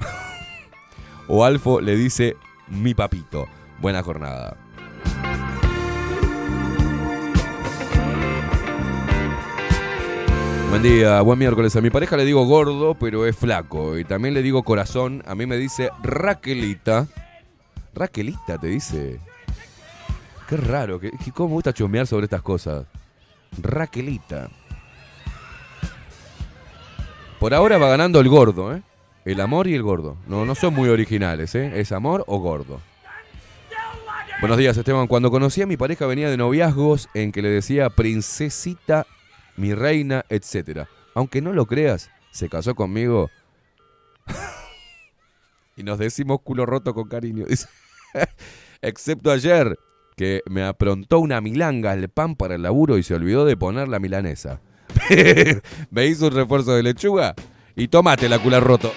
o 1.29 1.47
Alfo 1.47 1.81
le 1.81 1.97
dice 1.97 2.37
mi 2.67 2.93
papito. 2.93 3.49
Buena 3.81 4.03
jornada. 4.03 4.59
Buen 10.69 10.83
día, 10.83 11.23
buen 11.23 11.39
miércoles. 11.39 11.75
A 11.75 11.81
mi 11.81 11.89
pareja 11.89 12.19
le 12.19 12.27
digo 12.27 12.45
gordo, 12.45 12.95
pero 12.95 13.25
es 13.25 13.35
flaco. 13.35 13.97
Y 13.97 14.05
también 14.05 14.35
le 14.35 14.43
digo 14.43 14.65
corazón. 14.65 15.23
A 15.27 15.35
mí 15.35 15.47
me 15.47 15.57
dice 15.57 15.89
Raquelita. 16.03 17.07
Raquelita 17.95 18.59
te 18.59 18.67
dice. 18.67 19.21
Qué 20.51 20.59
raro. 20.59 21.01
Que 21.01 21.13
¿Cómo 21.33 21.49
me 21.49 21.55
gusta 21.55 21.73
chusmear 21.73 22.07
sobre 22.07 22.25
estas 22.25 22.43
cosas? 22.43 22.85
Raquelita. 23.63 24.51
Por 27.39 27.55
ahora 27.55 27.79
va 27.79 27.89
ganando 27.89 28.19
el 28.19 28.29
gordo, 28.29 28.75
¿eh? 28.75 28.83
El 29.25 29.41
amor 29.41 29.69
y 29.69 29.75
el 29.75 29.83
gordo. 29.83 30.17
No, 30.27 30.45
no 30.45 30.57
son 30.57 30.75
muy 30.75 30.89
originales, 30.89 31.55
¿eh? 31.55 31.79
Es 31.79 31.93
amor 31.93 32.25
o 32.27 32.39
gordo. 32.39 32.81
Buenos 34.41 34.59
días, 34.59 34.77
Esteban. 34.77 35.07
Cuando 35.07 35.31
conocí 35.31 35.63
a 35.63 35.67
mi 35.67 35.77
pareja 35.77 36.07
venía 36.07 36.31
de 36.31 36.37
noviazgos 36.37 37.09
en 37.15 37.31
que 37.31 37.43
le 37.43 37.49
decía 37.49 37.91
princesita, 37.91 39.07
mi 39.57 39.73
reina, 39.73 40.25
etc. 40.31 40.89
Aunque 41.15 41.41
no 41.41 41.53
lo 41.53 41.67
creas, 41.67 42.11
se 42.33 42.49
casó 42.49 42.75
conmigo 42.75 43.31
y 45.77 45.85
nos 45.85 45.99
decimos 45.99 46.41
culo 46.43 46.67
roto 46.67 46.93
con 46.93 47.09
cariño. 47.09 47.47
Excepto 48.83 49.31
ayer, 49.31 49.79
que 50.17 50.43
me 50.51 50.65
aprontó 50.65 51.21
una 51.21 51.41
milanga 51.41 51.93
al 51.93 52.09
pan 52.09 52.35
para 52.35 52.57
el 52.57 52.63
laburo 52.63 52.99
y 52.99 53.05
se 53.05 53.15
olvidó 53.15 53.45
de 53.45 53.57
poner 53.57 53.87
la 53.87 54.01
milanesa. 54.01 54.61
me 55.91 56.07
hizo 56.07 56.27
un 56.27 56.33
refuerzo 56.35 56.75
de 56.75 56.83
lechuga 56.83 57.35
y 57.77 57.89
tomate 57.89 58.29
la 58.29 58.39
cula 58.39 58.61
roto. 58.61 58.93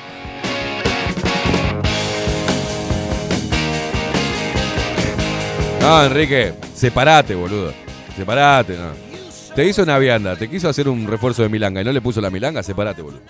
No, 5.81 6.03
Enrique, 6.03 6.53
separate, 6.73 7.33
boludo. 7.35 7.73
Separate, 8.15 8.77
no. 8.77 8.91
Te 9.55 9.67
hizo 9.67 9.83
una 9.83 9.97
vianda, 9.97 10.35
te 10.35 10.49
quiso 10.49 10.69
hacer 10.69 10.87
un 10.87 11.07
refuerzo 11.07 11.41
de 11.41 11.49
milanga 11.49 11.81
y 11.81 11.83
no 11.83 11.91
le 11.91 12.01
puso 12.01 12.21
la 12.21 12.29
milanga, 12.29 12.63
separate, 12.63 13.01
boludo. 13.01 13.21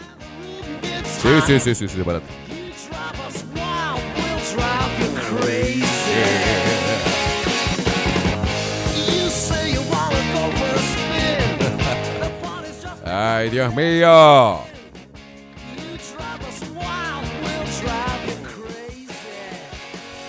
Sí, 1.22 1.30
sí, 1.47 1.59
sí, 1.59 1.76
sí, 1.76 1.88
sí, 1.88 1.97
separate. 1.97 2.26
Ay, 13.34 13.50
Dios 13.50 13.74
mío. 13.74 14.60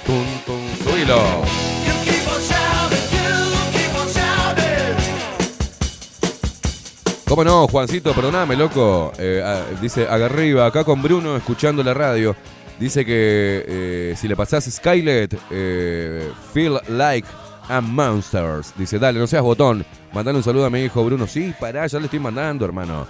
Tum, 0.07 0.25
tum, 0.47 0.61
subilo. 0.85 1.19
¿Cómo 7.29 7.43
no, 7.43 7.67
Juancito? 7.67 8.15
Perdóname, 8.15 8.55
loco. 8.55 9.13
Eh, 9.19 9.43
ah, 9.45 9.65
dice, 9.81 10.07
arriba, 10.07 10.67
acá 10.67 10.85
con 10.85 11.03
Bruno, 11.03 11.37
escuchando 11.37 11.83
la 11.83 11.95
radio. 11.95 12.37
Dice 12.79 13.05
que 13.05 13.65
eh, 13.67 14.15
si 14.17 14.29
le 14.29 14.37
pasás 14.37 14.65
Skylet, 14.71 15.37
eh, 15.51 16.31
feel 16.55 16.79
like 16.89 17.27
a 17.69 17.81
monsters. 17.81 18.73
Dice, 18.77 18.99
dale, 18.99 19.19
no 19.19 19.27
seas 19.27 19.43
botón. 19.43 19.85
Mandale 20.13 20.39
un 20.39 20.45
saludo 20.45 20.67
a 20.67 20.71
mi 20.71 20.81
hijo 20.81 21.05
Bruno. 21.05 21.27
Sí, 21.27 21.55
pará, 21.59 21.87
ya 21.87 21.99
le 21.99 22.07
estoy 22.07 22.21
mandando, 22.21 22.65
hermano. 22.65 23.07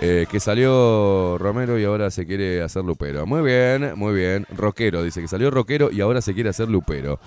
Eh, 0.00 0.26
que 0.30 0.38
salió 0.38 1.36
Romero 1.38 1.76
y 1.78 1.84
ahora 1.84 2.10
se 2.10 2.24
quiere 2.24 2.62
hacer 2.62 2.84
lupero. 2.84 3.26
Muy 3.26 3.42
bien, 3.42 3.94
muy 3.96 4.14
bien. 4.14 4.46
Rockero, 4.54 5.02
dice 5.02 5.20
que 5.20 5.28
salió 5.28 5.50
rockero 5.50 5.90
y 5.90 6.00
ahora 6.00 6.20
se 6.20 6.34
quiere 6.34 6.50
hacer 6.50 6.68
lupero. 6.68 7.18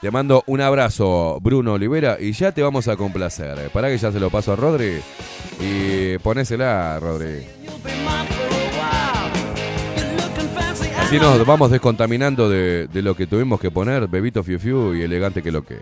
Te 0.00 0.10
mando 0.10 0.42
un 0.46 0.60
abrazo, 0.60 1.38
Bruno 1.40 1.74
Olivera, 1.74 2.16
y 2.18 2.32
ya 2.32 2.50
te 2.50 2.60
vamos 2.60 2.88
a 2.88 2.96
complacer. 2.96 3.70
Para 3.70 3.88
que 3.88 3.98
ya 3.98 4.10
se 4.10 4.18
lo 4.18 4.30
paso 4.30 4.52
a 4.52 4.56
Rodri. 4.56 5.00
Y 5.60 6.18
ponésela, 6.18 6.98
Rodri. 6.98 7.46
Así 11.12 11.20
nos 11.20 11.44
vamos 11.44 11.70
descontaminando 11.70 12.48
de, 12.48 12.86
de 12.86 13.02
lo 13.02 13.14
que 13.14 13.26
tuvimos 13.26 13.60
que 13.60 13.70
poner, 13.70 14.08
Bebito 14.08 14.42
Fiu 14.42 14.58
Fiu 14.58 14.94
y 14.94 15.02
elegante 15.02 15.42
que 15.42 15.52
lo 15.52 15.62
que. 15.62 15.78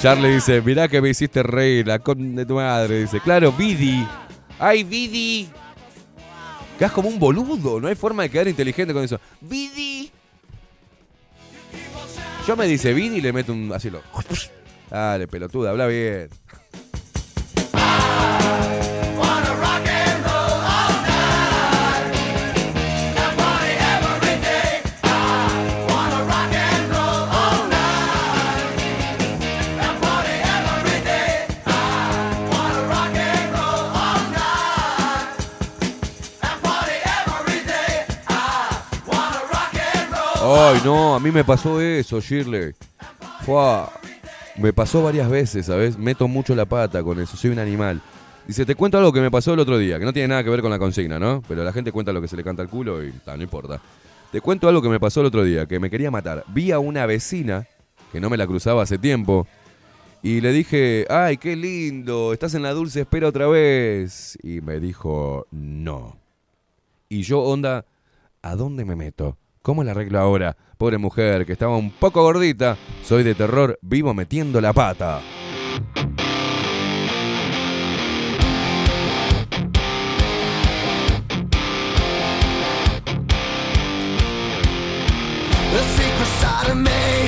Charlie 0.00 0.36
dice, 0.36 0.62
mirá 0.62 0.88
que 0.88 1.02
me 1.02 1.10
hiciste 1.10 1.42
reír, 1.42 1.86
la 1.86 1.98
con 1.98 2.34
de 2.34 2.46
tu 2.46 2.54
madre. 2.54 3.00
Dice, 3.00 3.20
claro, 3.20 3.52
Vidi. 3.52 4.08
¡Ay, 4.58 4.84
Vidi! 4.84 5.50
Quedas 6.78 6.92
como 6.92 7.10
un 7.10 7.18
boludo, 7.18 7.78
no 7.78 7.88
hay 7.88 7.94
forma 7.94 8.22
de 8.22 8.30
quedar 8.30 8.48
inteligente 8.48 8.94
con 8.94 9.04
eso. 9.04 9.20
¡Vidi! 9.42 10.10
Yo 12.48 12.56
me 12.56 12.66
dice 12.66 12.94
Vidi 12.94 13.16
y 13.16 13.20
le 13.20 13.34
meto 13.34 13.52
un 13.52 13.70
así 13.74 13.90
lo. 13.90 14.00
Dale, 14.88 15.28
pelotuda, 15.28 15.72
habla 15.72 15.86
bien. 15.88 16.30
Ay, 40.58 40.80
no, 40.86 41.14
a 41.14 41.20
mí 41.20 41.30
me 41.30 41.44
pasó 41.44 41.82
eso, 41.82 42.18
Shirley. 42.18 42.72
Fua, 43.42 43.92
me 44.56 44.72
pasó 44.72 45.02
varias 45.02 45.28
veces, 45.28 45.66
¿sabes? 45.66 45.98
Meto 45.98 46.28
mucho 46.28 46.54
la 46.54 46.64
pata 46.64 47.02
con 47.02 47.20
eso, 47.20 47.36
soy 47.36 47.50
un 47.50 47.58
animal. 47.58 48.00
Dice, 48.46 48.64
te 48.64 48.74
cuento 48.74 48.96
algo 48.96 49.12
que 49.12 49.20
me 49.20 49.30
pasó 49.30 49.52
el 49.52 49.60
otro 49.60 49.76
día, 49.76 49.98
que 49.98 50.06
no 50.06 50.14
tiene 50.14 50.28
nada 50.28 50.42
que 50.42 50.48
ver 50.48 50.62
con 50.62 50.70
la 50.70 50.78
consigna, 50.78 51.18
¿no? 51.18 51.42
Pero 51.46 51.62
la 51.62 51.74
gente 51.74 51.92
cuenta 51.92 52.10
lo 52.10 52.22
que 52.22 52.28
se 52.28 52.36
le 52.36 52.42
canta 52.42 52.62
al 52.62 52.70
culo 52.70 53.04
y 53.04 53.12
no 53.26 53.42
importa. 53.42 53.82
Te 54.32 54.40
cuento 54.40 54.66
algo 54.66 54.80
que 54.80 54.88
me 54.88 54.98
pasó 54.98 55.20
el 55.20 55.26
otro 55.26 55.44
día, 55.44 55.66
que 55.66 55.78
me 55.78 55.90
quería 55.90 56.10
matar. 56.10 56.42
Vi 56.48 56.72
a 56.72 56.78
una 56.78 57.04
vecina, 57.04 57.66
que 58.10 58.18
no 58.18 58.30
me 58.30 58.38
la 58.38 58.46
cruzaba 58.46 58.82
hace 58.82 58.96
tiempo, 58.96 59.46
y 60.22 60.40
le 60.40 60.52
dije, 60.52 61.06
ay, 61.10 61.36
qué 61.36 61.54
lindo, 61.54 62.32
estás 62.32 62.54
en 62.54 62.62
la 62.62 62.72
dulce 62.72 63.02
espera 63.02 63.28
otra 63.28 63.46
vez. 63.46 64.38
Y 64.42 64.62
me 64.62 64.80
dijo, 64.80 65.46
no. 65.50 66.16
Y 67.10 67.24
yo, 67.24 67.42
onda, 67.42 67.84
¿a 68.40 68.56
dónde 68.56 68.86
me 68.86 68.96
meto? 68.96 69.36
¿Cómo 69.66 69.82
la 69.82 69.90
arreglo 69.90 70.20
ahora? 70.20 70.56
Pobre 70.78 70.96
mujer, 70.96 71.44
que 71.44 71.50
estaba 71.50 71.76
un 71.76 71.90
poco 71.90 72.22
gordita. 72.22 72.76
Soy 73.02 73.24
de 73.24 73.34
terror, 73.34 73.76
vivo 73.82 74.14
metiendo 74.14 74.60
la 74.60 74.72
pata. 74.72 75.20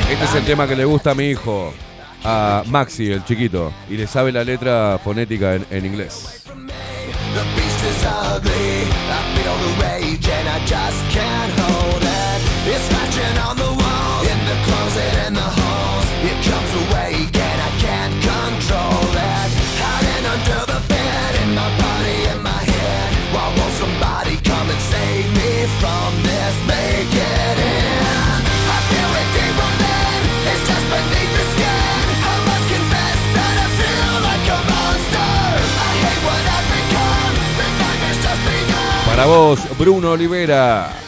Este 0.09 0.25
es 0.25 0.35
el 0.37 0.45
tema 0.45 0.69
que 0.69 0.77
le 0.77 0.85
gusta 0.85 1.11
a 1.11 1.15
mi 1.17 1.31
hijo. 1.31 1.75
a 2.23 2.63
Maxi, 2.69 3.11
el 3.11 3.25
chiquito, 3.25 3.73
y 3.91 3.97
le 3.97 4.07
sabe 4.07 4.31
la 4.31 4.45
letra 4.45 5.01
fonética 5.03 5.57
en, 5.57 5.67
en 5.73 5.87
inglés. 5.87 6.45
Is 7.89 8.05
ugly. 8.05 8.85
I 9.17 9.21
feel 9.33 9.57
the 9.65 9.73
rage 9.81 10.29
and 10.29 10.47
I 10.47 10.59
just 10.67 11.01
can't 11.09 11.53
hold 11.57 12.03
it. 12.05 12.39
It's 12.69 12.85
scratching 12.85 13.37
on 13.49 13.57
the 13.57 13.73
walls, 13.81 14.25
in 14.29 14.41
the 14.45 14.57
closet, 14.67 15.15
in 15.27 15.33
the 15.33 15.49
halls. 15.59 16.09
It 16.21 16.37
comes 16.45 16.73
awake 16.85 17.33
and 17.33 17.59
I 17.69 17.71
can't 17.81 18.17
control 18.29 19.09
it. 19.09 19.49
Hiding 19.81 20.25
under 20.35 20.61
the 20.69 20.81
bed, 20.85 21.33
in 21.43 21.51
my 21.57 21.71
body, 21.81 22.19
in 22.29 22.39
my 22.45 22.61
head. 22.73 23.09
Why 23.33 23.47
won't 23.57 23.75
somebody 23.81 24.37
come 24.45 24.69
and 24.69 24.83
save 24.93 25.29
me 25.41 25.53
from 25.81 26.11
this? 26.29 26.55
Make 26.69 27.18
Para 39.19 39.27
vos, 39.27 39.59
Bruno 39.77 40.13
Olivera. 40.13 41.08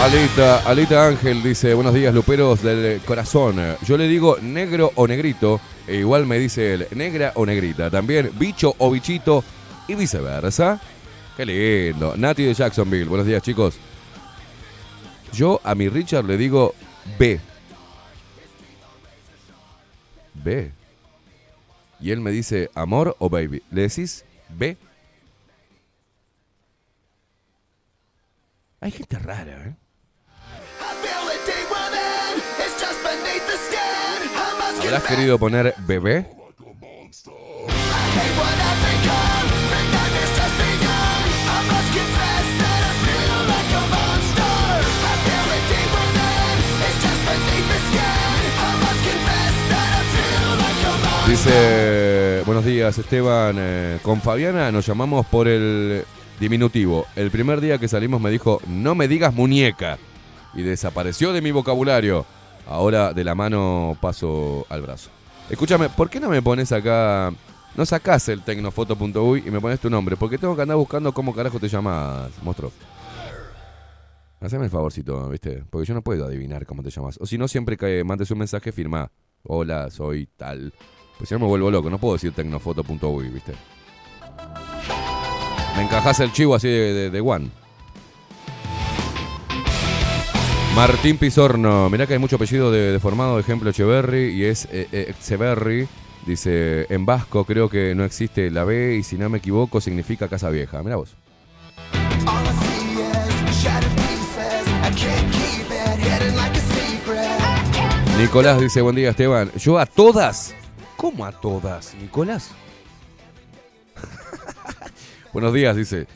Alita, 0.00 0.60
Alita 0.60 1.06
Ángel 1.06 1.42
dice, 1.42 1.74
buenos 1.74 1.92
días, 1.92 2.14
luperos 2.14 2.62
del 2.62 3.02
corazón. 3.02 3.76
Yo 3.86 3.98
le 3.98 4.08
digo 4.08 4.38
negro 4.40 4.92
o 4.94 5.06
negrito, 5.06 5.60
e 5.86 5.96
igual 5.96 6.24
me 6.24 6.38
dice 6.38 6.72
él, 6.72 6.88
negra 6.92 7.32
o 7.34 7.44
negrita. 7.44 7.90
También 7.90 8.32
bicho 8.38 8.74
o 8.78 8.90
bichito 8.90 9.44
y 9.86 9.94
viceversa. 9.94 10.80
Qué 11.36 11.44
lindo. 11.44 12.16
Nati 12.16 12.44
de 12.44 12.54
Jacksonville, 12.54 13.04
buenos 13.04 13.26
días, 13.26 13.42
chicos. 13.42 13.76
Yo 15.34 15.60
a 15.62 15.74
mi 15.74 15.90
Richard 15.90 16.24
le 16.24 16.38
digo 16.38 16.74
B. 17.18 17.38
B. 20.42 20.72
Y 22.00 22.10
él 22.10 22.20
me 22.20 22.30
dice, 22.30 22.70
amor 22.74 23.16
o 23.18 23.28
baby. 23.28 23.62
¿Le 23.70 23.82
decís 23.82 24.24
B? 24.48 24.78
Hay 28.80 28.90
gente 28.92 29.18
rara, 29.18 29.68
¿eh? 29.68 29.74
Feel 43.02 43.46
like 43.46 43.72
a 43.74 43.82
monster. 43.90 44.50
Dice, 51.28 52.42
buenos 52.44 52.64
días 52.64 52.98
Esteban, 52.98 53.56
eh, 53.58 53.98
con 54.02 54.20
Fabiana 54.20 54.72
nos 54.72 54.86
llamamos 54.86 55.26
por 55.26 55.46
el 55.46 56.04
diminutivo. 56.40 57.06
El 57.14 57.30
primer 57.30 57.60
día 57.60 57.78
que 57.78 57.86
salimos 57.86 58.20
me 58.20 58.30
dijo, 58.30 58.60
no 58.66 58.94
me 58.94 59.06
digas 59.06 59.34
muñeca. 59.34 59.98
Y 60.54 60.62
desapareció 60.62 61.32
de 61.32 61.42
mi 61.42 61.52
vocabulario. 61.52 62.26
Ahora 62.70 63.12
de 63.12 63.24
la 63.24 63.34
mano 63.34 63.98
paso 64.00 64.64
al 64.68 64.80
brazo. 64.82 65.10
Escúchame, 65.50 65.88
¿por 65.88 66.08
qué 66.08 66.20
no 66.20 66.28
me 66.28 66.40
pones 66.40 66.70
acá, 66.70 67.32
no 67.74 67.84
sacás 67.84 68.28
el 68.28 68.42
tecnofoto.uy 68.42 69.42
y 69.44 69.50
me 69.50 69.60
pones 69.60 69.80
tu 69.80 69.90
nombre? 69.90 70.16
Porque 70.16 70.38
tengo 70.38 70.54
que 70.54 70.62
andar 70.62 70.76
buscando 70.76 71.12
cómo 71.12 71.34
carajo 71.34 71.58
te 71.58 71.68
llamas, 71.68 72.30
monstruo. 72.44 72.70
Haceme 74.40 74.66
el 74.66 74.70
favorcito, 74.70 75.28
¿viste? 75.28 75.64
Porque 75.68 75.88
yo 75.88 75.94
no 75.94 76.02
puedo 76.02 76.24
adivinar 76.24 76.64
cómo 76.64 76.84
te 76.84 76.90
llamas. 76.90 77.18
O 77.20 77.26
si 77.26 77.36
no, 77.36 77.48
siempre 77.48 77.76
que 77.76 78.04
mandes 78.04 78.30
un 78.30 78.38
mensaje, 78.38 78.70
firma. 78.70 79.10
Hola, 79.42 79.90
soy 79.90 80.28
tal. 80.36 80.72
Pues 81.18 81.28
si 81.28 81.34
no 81.34 81.40
me 81.40 81.46
vuelvo 81.46 81.72
loco, 81.72 81.90
no 81.90 81.98
puedo 81.98 82.14
decir 82.14 82.32
tecnofoto.uy, 82.32 83.28
¿viste? 83.30 83.52
Me 85.76 85.82
encajás 85.82 86.20
el 86.20 86.32
chivo 86.32 86.54
así 86.54 86.68
de, 86.68 86.94
de, 86.94 87.10
de 87.10 87.20
one. 87.20 87.50
Martín 90.74 91.18
Pizorno, 91.18 91.90
mirá 91.90 92.06
que 92.06 92.14
hay 92.14 92.18
mucho 92.18 92.36
apellido 92.36 92.70
de, 92.70 92.92
deformado, 92.92 93.38
ejemplo 93.38 93.70
Echeverry 93.70 94.30
y 94.30 94.44
es 94.44 94.68
eh, 94.70 94.88
eh. 94.92 95.86
Dice, 96.26 96.86
en 96.90 97.06
vasco 97.06 97.44
creo 97.44 97.68
que 97.68 97.94
no 97.94 98.04
existe 98.04 98.50
la 98.50 98.64
B 98.64 98.96
y 98.96 99.02
si 99.02 99.16
no 99.18 99.28
me 99.28 99.38
equivoco 99.38 99.80
significa 99.80 100.28
casa 100.28 100.48
vieja. 100.48 100.82
Mirá 100.82 100.96
vos. 100.96 101.16
Nicolás 108.18 108.60
dice, 108.60 108.80
buen 108.82 108.96
día 108.96 109.10
Esteban. 109.10 109.50
Yo 109.56 109.78
a 109.78 109.86
todas. 109.86 110.54
¿Cómo 110.96 111.24
a 111.24 111.32
todas, 111.32 111.94
Nicolás? 111.94 112.50
Buenos 115.32 115.52
días, 115.54 115.74
dice. 115.74 116.06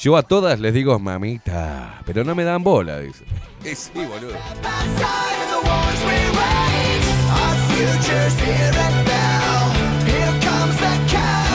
Yo 0.00 0.16
a 0.16 0.22
todas 0.22 0.60
les 0.60 0.74
digo 0.74 0.98
mamita, 0.98 2.02
pero 2.04 2.22
no 2.22 2.34
me 2.34 2.44
dan 2.44 2.62
bola, 2.62 3.00
dice. 3.00 3.24
Eh, 3.64 3.74
sí, 3.74 3.90
boludo. 3.94 4.36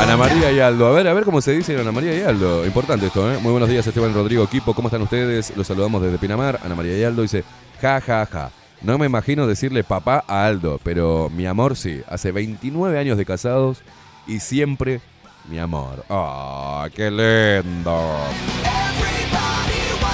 Ana 0.02 0.18
María 0.18 0.52
y 0.52 0.60
Aldo. 0.60 0.88
A 0.88 0.92
ver, 0.92 1.08
a 1.08 1.14
ver 1.14 1.24
cómo 1.24 1.42
se 1.42 1.52
dice 1.52 1.80
Ana 1.80 1.92
María 1.92 2.18
y 2.18 2.22
Aldo. 2.22 2.66
Importante 2.66 3.06
esto, 3.06 3.32
¿eh? 3.32 3.38
Muy 3.40 3.52
buenos 3.52 3.70
días, 3.70 3.86
Esteban 3.86 4.14
Rodrigo 4.14 4.44
Equipo. 4.44 4.74
¿Cómo 4.74 4.88
están 4.88 5.04
ustedes? 5.04 5.56
Los 5.56 5.68
saludamos 5.68 6.02
desde 6.02 6.18
Pinamar. 6.18 6.60
Ana 6.64 6.74
María 6.74 6.98
y 6.98 7.04
Aldo 7.04 7.22
dice, 7.22 7.44
ja, 7.80 8.02
ja, 8.02 8.26
ja. 8.26 8.52
No 8.82 8.98
me 8.98 9.06
imagino 9.06 9.46
decirle 9.46 9.84
papá 9.84 10.24
a 10.28 10.48
Aldo, 10.48 10.80
pero 10.84 11.30
mi 11.30 11.46
amor 11.46 11.76
sí. 11.76 12.02
Hace 12.10 12.32
29 12.32 12.98
años 12.98 13.18
de 13.18 13.26
casados 13.26 13.84
y 14.26 14.40
siempre 14.40 15.02
mi 15.50 15.60
amor. 15.60 16.06
¡Ah, 16.10 16.88
qué 16.94 17.10
lindo! 17.10 18.18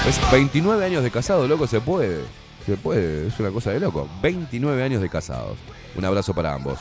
Es 0.06 0.18
29 0.30 0.84
años 0.84 1.02
de 1.02 1.10
casado, 1.10 1.46
loco, 1.46 1.66
se 1.66 1.80
puede. 1.80 2.24
Se 2.64 2.76
puede, 2.76 3.28
es 3.28 3.38
una 3.40 3.50
cosa 3.50 3.70
de 3.70 3.80
loco. 3.80 4.08
29 4.22 4.82
años 4.82 5.02
de 5.02 5.08
casados. 5.08 5.56
Un 5.96 6.04
abrazo 6.04 6.34
para 6.34 6.54
ambos. 6.54 6.78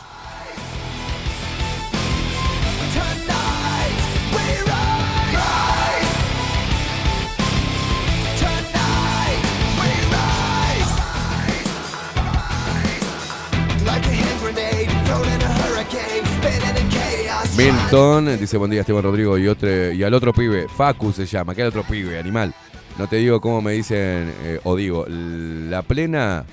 Milton 17.57 18.37
dice 18.39 18.55
buen 18.57 18.69
día 18.69 18.81
Esteban 18.81 19.01
Rodrigo 19.01 19.35
y 19.35 19.47
otro 19.47 19.91
y 19.91 20.03
al 20.03 20.13
otro 20.13 20.31
pibe, 20.31 20.67
Facu 20.67 21.11
se 21.11 21.25
llama, 21.25 21.55
que 21.55 21.61
el 21.63 21.69
otro 21.69 21.81
pibe, 21.81 22.19
animal. 22.19 22.53
No 22.99 23.07
te 23.07 23.15
digo 23.15 23.41
cómo 23.41 23.63
me 23.63 23.71
dicen, 23.71 24.31
eh, 24.43 24.59
o 24.63 24.75
digo, 24.75 25.07
la 25.07 25.81
plena 25.81 26.45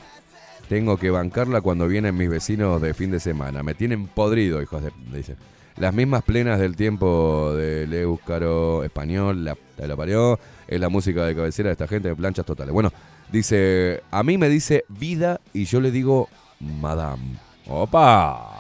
tengo 0.71 0.97
que 0.97 1.11
bancarla 1.11 1.61
cuando 1.61 1.87
vienen 1.89 2.17
mis 2.17 2.31
vecinos 2.31 2.81
de 2.81 2.95
fin 2.95 3.11
de 3.11 3.21
semana. 3.21 3.63
Me 3.63 3.75
tienen 3.75 4.07
podrido, 4.07 4.63
hijos 4.63 4.83
de... 4.83 4.93
Dice. 5.13 5.37
Las 5.77 5.93
mismas 5.93 6.23
plenas 6.23 6.59
del 6.59 6.75
tiempo 6.75 7.53
del 7.55 7.93
Éuscaro 7.93 8.83
español, 8.83 9.45
la, 9.45 9.59
la 9.77 9.97
parió, 9.97 10.39
es 10.67 10.81
la 10.81 10.89
música 10.89 11.27
de 11.27 11.35
cabecera 11.35 11.69
de 11.69 11.73
esta 11.73 11.87
gente 11.87 12.09
de 12.09 12.17
planchas 12.17 12.47
totales. 12.47 12.73
Bueno, 12.73 12.93
dice, 13.31 14.03
a 14.11 14.23
mí 14.23 14.39
me 14.39 14.49
dice 14.49 14.85
vida 14.89 15.41
y 15.53 15.67
yo 15.67 15.83
le 15.83 15.91
digo 15.91 16.31
madame. 16.61 17.37
¡Opa! 17.67 18.53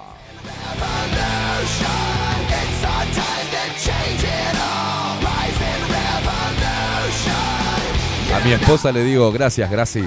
A 8.34 8.40
mi 8.44 8.52
esposa 8.52 8.90
le 8.92 9.04
digo 9.04 9.30
gracias, 9.32 9.70
Graci, 9.70 10.04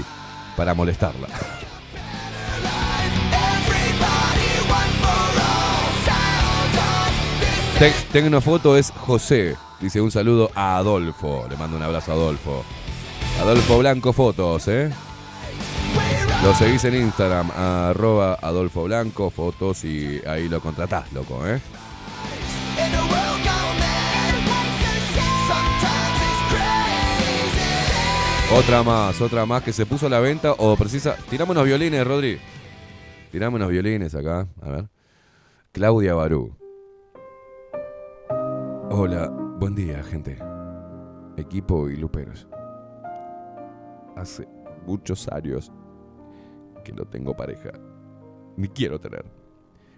para 0.56 0.74
molestarla. 0.74 1.28
Everybody, 3.32 4.52
one 4.70 4.94
for 5.02 5.42
all. 5.42 5.94
Sound 6.06 7.80
Te- 7.80 7.94
Tecnofoto 8.12 8.76
es 8.78 8.92
José. 8.92 9.56
Dice 9.80 10.02
un 10.02 10.12
saludo 10.12 10.52
a 10.56 10.78
Adolfo. 10.78 11.46
Le 11.50 11.56
mando 11.56 11.78
un 11.78 11.84
abrazo 11.84 12.12
a 12.12 12.16
Adolfo. 12.16 12.64
Adolfo 13.42 13.78
Blanco 13.78 14.12
Fotos, 14.14 14.68
¿eh? 14.68 14.92
Lo 16.44 16.54
seguís 16.54 16.84
en 16.86 16.96
Instagram, 16.96 17.50
arroba 17.52 18.38
Adolfo 18.42 18.84
Blanco 18.84 19.30
Fotos 19.30 19.84
y 19.86 20.22
ahí 20.28 20.48
lo 20.50 20.60
contratás, 20.62 21.12
loco, 21.14 21.46
¿eh? 21.48 21.60
Otra 28.50 28.82
más, 28.82 29.22
otra 29.22 29.46
más 29.46 29.62
que 29.62 29.74
se 29.74 29.86
puso 29.86 30.08
a 30.08 30.10
la 30.10 30.22
venta 30.22 30.54
o 30.54 30.78
precisa. 30.78 31.18
Tirame 31.30 31.52
unos 31.52 31.66
violines, 31.66 32.08
Rodri. 32.08 32.40
Tirame 33.30 33.58
unos 33.58 33.68
violines 33.68 34.16
acá. 34.16 34.48
A 34.62 34.70
ver. 34.70 34.90
Claudia 35.74 36.14
Barú. 36.14 36.56
Hola, 38.90 39.28
buen 39.60 39.76
día, 39.76 40.02
gente. 40.02 40.40
Equipo 41.36 41.90
y 41.90 41.98
luperos. 41.98 42.48
Hace 44.16 44.48
muchos 44.86 45.28
años 45.28 45.70
que 46.86 46.94
no 46.94 47.04
tengo 47.04 47.36
pareja. 47.36 47.72
Ni 48.56 48.70
quiero 48.70 48.98
tener. 48.98 49.26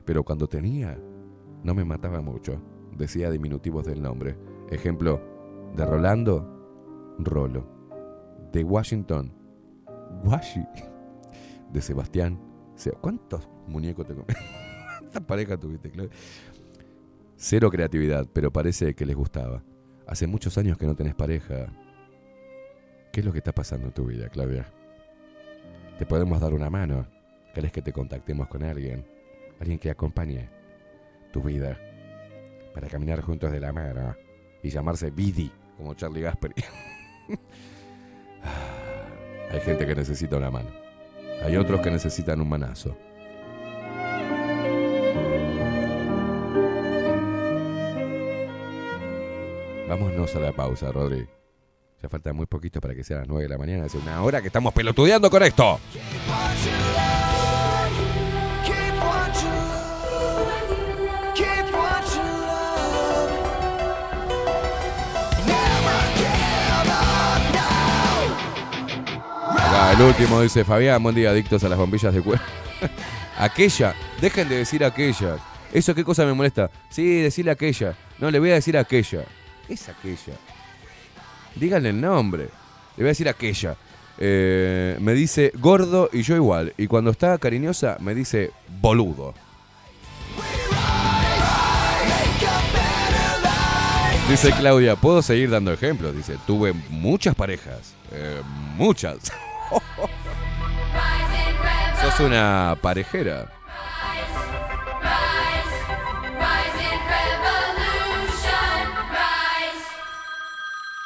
Pero 0.06 0.24
cuando 0.24 0.48
tenía, 0.48 0.98
no 1.64 1.76
me 1.76 1.86
mataba 1.86 2.20
mucho. 2.20 2.60
Decía 2.98 3.30
diminutivos 3.30 3.86
del 3.86 4.02
nombre. 4.02 4.36
Ejemplo, 4.72 5.22
de 5.76 5.86
Rolando, 5.86 7.16
Rolo. 7.20 7.79
De 8.52 8.64
Washington, 8.64 9.32
Washi. 10.24 10.66
De 11.72 11.82
Sebastián, 11.82 12.40
Se- 12.76 12.92
¿Cuántos 12.92 13.48
muñecos 13.68 14.08
te 14.08 14.16
comes? 14.16 14.36
¿Cuántas 15.00 15.24
parejas 15.24 15.60
tuviste, 15.60 15.92
Claudia? 15.92 16.16
Cero 17.36 17.70
creatividad, 17.70 18.28
pero 18.34 18.52
parece 18.52 18.96
que 18.96 19.06
les 19.06 19.16
gustaba. 19.16 19.64
Hace 20.08 20.28
muchos 20.28 20.58
años 20.58 20.78
que 20.78 20.86
no 20.86 20.96
tenés 20.96 21.14
pareja. 21.16 21.68
¿Qué 23.12 23.20
es 23.22 23.26
lo 23.26 23.32
que 23.32 23.38
está 23.40 23.52
pasando 23.54 23.88
en 23.88 23.94
tu 23.94 24.06
vida, 24.06 24.30
Claudia? 24.30 24.66
Te 25.98 26.06
podemos 26.06 26.40
dar 26.42 26.54
una 26.54 26.70
mano. 26.70 27.06
¿Querés 27.54 27.72
que 27.72 27.82
te 27.82 27.92
contactemos 27.94 28.48
con 28.48 28.64
alguien? 28.64 29.06
Alguien 29.60 29.78
que 29.80 29.90
acompañe 29.90 30.50
tu 31.32 31.42
vida. 31.42 31.78
Para 32.74 32.88
caminar 32.88 33.22
juntos 33.22 33.52
de 33.52 33.60
la 33.60 33.72
mano. 33.74 34.16
Y 34.64 34.70
llamarse 34.70 35.12
Vidi, 35.12 35.52
como 35.78 35.94
Charlie 35.94 36.22
Gasperi. 36.22 36.56
Hay 39.52 39.60
gente 39.62 39.86
que 39.86 39.96
necesita 39.96 40.38
una 40.38 40.52
mano. 40.52 40.70
Hay 41.44 41.56
otros 41.58 41.82
que 41.82 41.90
necesitan 41.90 42.42
un 42.42 42.50
manazo. 42.50 42.96
Vámonos 49.88 50.36
a 50.36 50.40
la 50.40 50.52
pausa, 50.52 50.92
Rodri. 50.92 51.28
Ya 52.02 52.08
falta 52.08 52.32
muy 52.32 52.46
poquito 52.46 52.80
para 52.80 52.94
que 52.94 53.04
sea 53.04 53.18
las 53.18 53.28
9 53.28 53.44
de 53.44 53.50
la 53.50 53.58
mañana. 53.58 53.86
Hace 53.86 53.98
una 53.98 54.22
hora 54.22 54.42
que 54.42 54.48
estamos 54.48 54.74
pelotudeando 54.74 55.30
con 55.30 55.44
esto. 55.44 55.80
Acá 69.90 70.04
el 70.04 70.08
último 70.10 70.40
dice 70.40 70.64
Fabián, 70.64 71.02
buen 71.02 71.16
día, 71.16 71.32
adictos 71.32 71.64
a 71.64 71.70
las 71.70 71.80
bombillas 71.80 72.14
de 72.14 72.22
cuero. 72.22 72.44
aquella, 73.40 73.96
dejen 74.22 74.48
de 74.48 74.58
decir 74.58 74.84
aquella. 74.86 75.38
¿Eso 75.74 75.96
qué 75.96 76.04
cosa 76.04 76.28
me 76.28 76.34
molesta? 76.34 76.70
Sí, 76.90 77.22
decirle 77.22 77.50
aquella. 77.50 77.96
No, 78.20 78.30
le 78.30 78.38
voy 78.38 78.52
a 78.52 78.54
decir 78.54 78.78
aquella. 78.78 79.24
¿Qué 79.66 79.74
es 79.74 79.90
aquella? 79.90 80.36
Díganle 81.56 81.90
el 81.90 82.00
nombre. 82.00 82.44
Le 82.44 83.04
voy 83.04 83.06
a 83.06 83.08
decir 83.08 83.28
aquella. 83.28 83.78
Eh, 84.20 84.96
me 85.00 85.14
dice 85.16 85.52
gordo 85.56 86.08
y 86.14 86.22
yo 86.22 86.36
igual. 86.36 86.72
Y 86.78 86.86
cuando 86.86 87.10
está 87.10 87.36
cariñosa 87.40 87.98
me 88.00 88.14
dice 88.14 88.52
boludo. 88.80 89.34
Dice 94.30 94.52
Claudia, 94.52 94.96
puedo 94.98 95.24
seguir 95.24 95.50
dando 95.50 95.74
ejemplos. 95.74 96.16
Dice, 96.16 96.38
tuve 96.46 96.74
muchas 96.74 97.34
parejas. 97.34 97.96
Eh, 98.12 98.44
muchas. 98.78 99.32
Sos 102.02 102.20
una 102.22 102.78
parejera. 102.82 103.52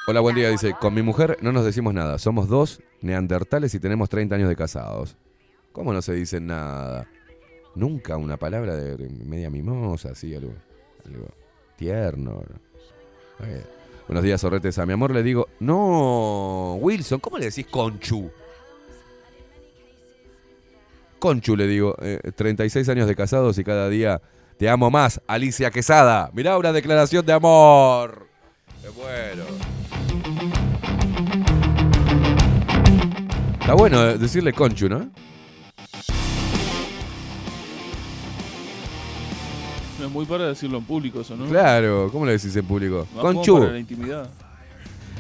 Hola, 0.06 0.20
buen 0.20 0.36
día. 0.36 0.50
Dice, 0.50 0.76
con 0.80 0.94
mi 0.94 1.02
mujer 1.02 1.38
no 1.42 1.54
nos 1.54 1.64
decimos 1.64 1.94
nada. 1.94 2.20
Somos 2.20 2.50
dos 2.50 2.82
neandertales 3.02 3.74
y 3.74 3.80
tenemos 3.80 4.10
30 4.10 4.36
años 4.36 4.50
de 4.50 4.56
casados. 4.56 5.16
¿Cómo 5.72 5.94
no 5.94 6.02
se 6.02 6.14
dice 6.14 6.40
nada? 6.40 7.08
Nunca 7.76 8.18
una 8.18 8.38
palabra 8.38 8.76
de 8.76 9.10
media 9.10 9.50
mimosa, 9.50 10.12
así, 10.12 10.36
algo, 10.36 10.54
tierno. 11.78 12.44
Buenos 14.08 14.24
días, 14.24 14.42
Sorretes. 14.42 14.78
A 14.78 14.86
mi 14.86 14.94
amor 14.94 15.12
le 15.12 15.24
digo, 15.24 15.48
no, 15.60 16.78
Wilson, 16.82 17.20
¿cómo 17.20 17.38
le 17.38 17.46
decís 17.46 17.66
conchu? 17.68 18.30
Conchu 21.24 21.56
le 21.56 21.68
digo, 21.68 21.96
eh, 22.02 22.20
36 22.36 22.90
años 22.90 23.08
de 23.08 23.16
casados 23.16 23.58
y 23.58 23.64
cada 23.64 23.88
día 23.88 24.22
te 24.58 24.68
amo 24.68 24.92
más, 24.92 25.22
Alicia 25.26 25.72
Quesada. 25.72 26.30
Mirá 26.34 26.58
una 26.58 26.74
declaración 26.74 27.26
de 27.26 27.32
amor. 27.32 28.28
Qué 28.82 28.90
bueno. 28.90 29.44
Está 33.58 33.74
bueno 33.74 34.04
eh, 34.04 34.18
decirle 34.18 34.52
conchu, 34.52 34.90
¿no? 34.90 35.10
No 39.98 40.06
es 40.06 40.12
muy 40.12 40.26
para 40.26 40.48
decirlo 40.48 40.80
en 40.80 40.84
público 40.84 41.22
eso, 41.22 41.38
¿no? 41.38 41.46
Claro, 41.46 42.10
¿cómo 42.12 42.26
le 42.26 42.34
decís 42.34 42.54
en 42.54 42.66
público? 42.66 43.08
Más 43.14 43.22
Conchu. 43.22 43.60
para 43.60 43.72
la 43.72 43.80
intimidad. 43.80 44.30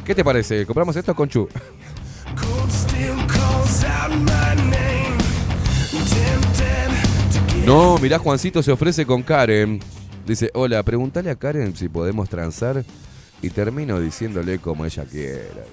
¿Qué 0.04 0.14
te 0.14 0.26
parece? 0.26 0.66
¿Compramos 0.66 0.98
esto, 0.98 1.16
Conchu? 1.16 1.48
No, 7.74 7.98
mirá, 7.98 8.20
Juancito 8.20 8.62
se 8.62 8.72
ofrece 8.72 9.04
con 9.04 9.24
Karen. 9.24 9.80
Dice, 10.28 10.52
hola, 10.54 10.84
pregúntale 10.84 11.32
a 11.32 11.36
Karen 11.36 11.76
si 11.76 11.90
podemos 11.90 12.30
transar. 12.30 12.86
Y 13.42 13.50
termino 13.50 14.00
diciéndole 14.00 14.60
como 14.60 14.86
ella 14.86 15.06
quiera. 15.06 15.64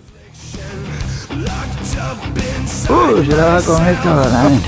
Uh, 2.88 3.20
yo 3.22 3.36
la 3.36 3.44
va 3.44 3.60
con 3.60 3.86
esto, 3.86 4.14
¿no? 4.14 4.60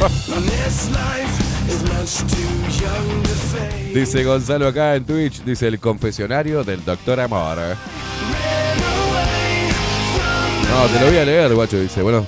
Dice 3.95 4.25
Gonzalo 4.25 4.69
acá 4.69 4.95
en 4.95 5.05
Twitch, 5.07 5.43
dice 5.43 5.69
el 5.69 5.79
confesionario 5.79 6.63
del 6.65 6.85
doctor 6.85 7.19
Amor. 7.19 7.57
No, 10.69 10.87
te 10.87 11.01
lo 11.01 11.07
voy 11.07 11.17
a 11.17 11.25
leer, 11.25 11.55
guacho. 11.55 11.81
Dice, 11.81 12.03
bueno, 12.03 12.27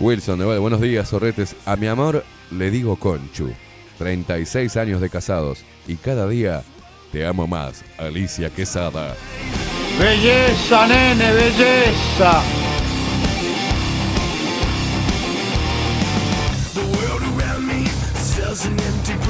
Wilson, 0.00 0.38
buenos 0.38 0.80
días, 0.80 1.10
zorretes. 1.10 1.54
A 1.66 1.76
mi 1.76 1.88
amor 1.88 2.24
le 2.50 2.70
digo 2.70 2.96
Conchu. 2.96 3.50
36 3.98 4.76
años 4.76 5.00
de 5.00 5.08
casados. 5.10 5.64
Y 5.86 5.96
cada 5.96 6.28
día 6.28 6.62
te 7.12 7.24
amo 7.26 7.46
más, 7.46 7.84
Alicia 7.98 8.50
Quesada. 8.50 9.14
Belleza, 9.98 10.86
nene, 10.86 11.32
belleza. 11.32 12.42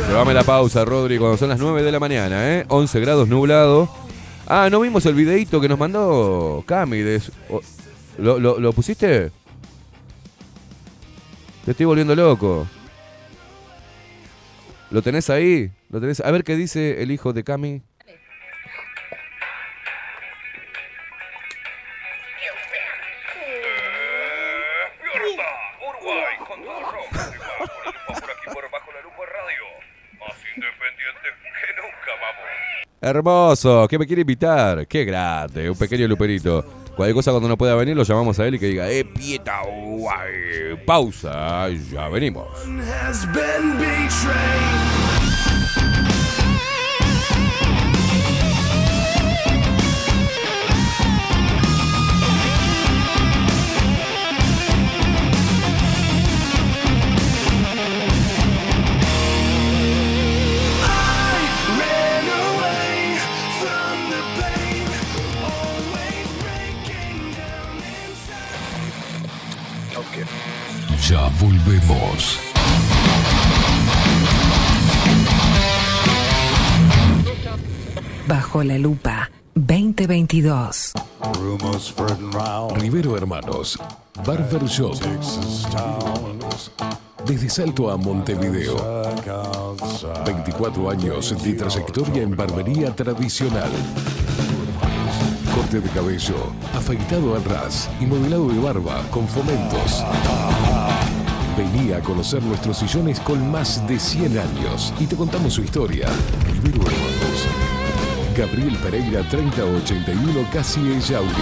Llevame 0.08 0.34
la 0.34 0.42
pausa, 0.44 0.84
Rodri, 0.84 1.18
cuando 1.18 1.36
son 1.36 1.48
las 1.48 1.58
9 1.58 1.82
de 1.82 1.92
la 1.92 1.98
mañana, 2.00 2.52
¿eh? 2.58 2.64
11 2.68 3.00
grados 3.00 3.28
nublado. 3.28 3.88
Ah, 4.46 4.68
¿no 4.70 4.80
vimos 4.80 5.04
el 5.06 5.14
videito 5.14 5.60
que 5.60 5.68
nos 5.68 5.78
mandó 5.78 6.62
Cami? 6.66 6.98
de 6.98 7.20
su- 7.20 7.32
o- 7.50 7.62
¿Lo, 8.18 8.38
lo, 8.38 8.60
lo 8.60 8.72
pusiste? 8.72 9.30
Te 11.64 11.70
estoy 11.70 11.86
volviendo 11.86 12.14
loco. 12.14 12.66
¿Lo 14.94 15.02
tenés 15.02 15.28
ahí? 15.28 15.72
¿Lo 15.90 16.00
tenés? 16.00 16.20
A 16.20 16.30
ver 16.30 16.44
qué 16.44 16.54
dice 16.54 17.02
el 17.02 17.10
hijo 17.10 17.32
de 17.32 17.42
Cami. 17.42 17.82
Vamos. 32.06 32.44
Hermoso, 33.00 33.88
que 33.88 33.98
me 33.98 34.06
quiere 34.06 34.20
invitar. 34.20 34.86
Qué 34.86 35.04
grande, 35.04 35.68
un 35.68 35.76
pequeño 35.76 36.06
luperito. 36.06 36.83
Cualquier 36.96 37.14
cosa 37.14 37.32
cuando 37.32 37.48
no 37.48 37.56
pueda 37.58 37.74
venir 37.74 37.96
lo 37.96 38.04
llamamos 38.04 38.38
a 38.38 38.46
él 38.46 38.54
y 38.54 38.58
que 38.58 38.66
diga, 38.66 38.88
eh, 38.90 39.04
pieta, 39.04 39.62
guay. 39.66 40.76
Pausa, 40.86 41.68
ya 41.70 42.08
venimos. 42.08 42.46
Ya 71.08 71.28
volvemos. 71.38 72.40
Bajo 78.26 78.64
la 78.64 78.78
lupa 78.78 79.30
2022. 79.54 80.92
Rivero 82.76 83.18
Hermanos, 83.18 83.78
Barber 84.24 84.64
Shop. 84.64 84.96
Desde 87.26 87.50
Salto 87.50 87.90
a 87.90 87.98
Montevideo. 87.98 88.76
24 90.24 90.90
años 90.90 91.44
de 91.44 91.52
trayectoria 91.52 92.22
en 92.22 92.34
barbería 92.34 92.96
tradicional. 92.96 93.70
Corte 95.64 95.80
de 95.80 95.88
cabello, 95.94 96.52
afeitado 96.74 97.34
al 97.34 97.42
ras 97.44 97.88
y 97.98 98.04
modelado 98.04 98.48
de 98.48 98.60
barba 98.60 99.02
con 99.10 99.26
fomentos. 99.26 100.04
Vení 101.56 101.94
a 101.94 102.00
conocer 102.00 102.42
nuestros 102.42 102.76
sillones 102.76 103.18
con 103.20 103.50
más 103.50 103.88
de 103.88 103.98
100 103.98 104.38
años 104.38 104.92
y 105.00 105.06
te 105.06 105.16
contamos 105.16 105.54
su 105.54 105.62
historia. 105.62 106.06
Rivero 106.52 106.82
Hermanos. 106.82 107.46
Gabriel 108.36 108.76
Pereira 108.76 109.26
3081 109.26 110.46
Casi 110.52 111.00
Yauri. 111.00 111.32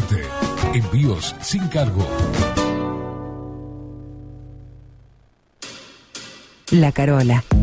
Envíos 0.73 1.35
sin 1.41 1.67
cargo. 1.67 2.05
La 6.71 6.91
Carola. 6.91 7.43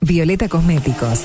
Violeta 0.00 0.48
Cosméticos. 0.48 1.24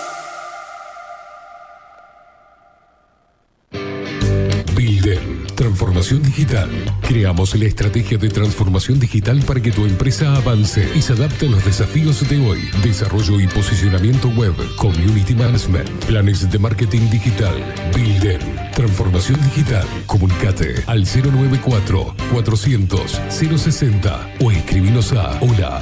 Transformación 5.81 6.21
digital. 6.21 6.69
Creamos 7.01 7.55
la 7.55 7.65
estrategia 7.65 8.15
de 8.19 8.29
transformación 8.29 8.99
digital 8.99 9.41
para 9.47 9.59
que 9.59 9.71
tu 9.71 9.83
empresa 9.83 10.35
avance 10.35 10.87
y 10.93 11.01
se 11.01 11.13
adapte 11.13 11.47
a 11.47 11.49
los 11.49 11.65
desafíos 11.65 12.29
de 12.29 12.37
hoy. 12.37 12.69
Desarrollo 12.83 13.39
y 13.39 13.47
posicionamiento 13.47 14.29
web, 14.29 14.53
community 14.75 15.33
management, 15.33 15.89
planes 16.05 16.51
de 16.51 16.59
marketing 16.59 17.09
digital. 17.09 17.55
Bilden, 17.95 18.39
transformación 18.75 19.41
digital. 19.41 19.87
Comunicate 20.05 20.83
al 20.85 21.03
094 21.03 22.15
400 22.31 23.19
060 23.31 24.35
o 24.39 24.51
escribinos 24.51 25.11
a 25.13 25.39
hola. 25.41 25.81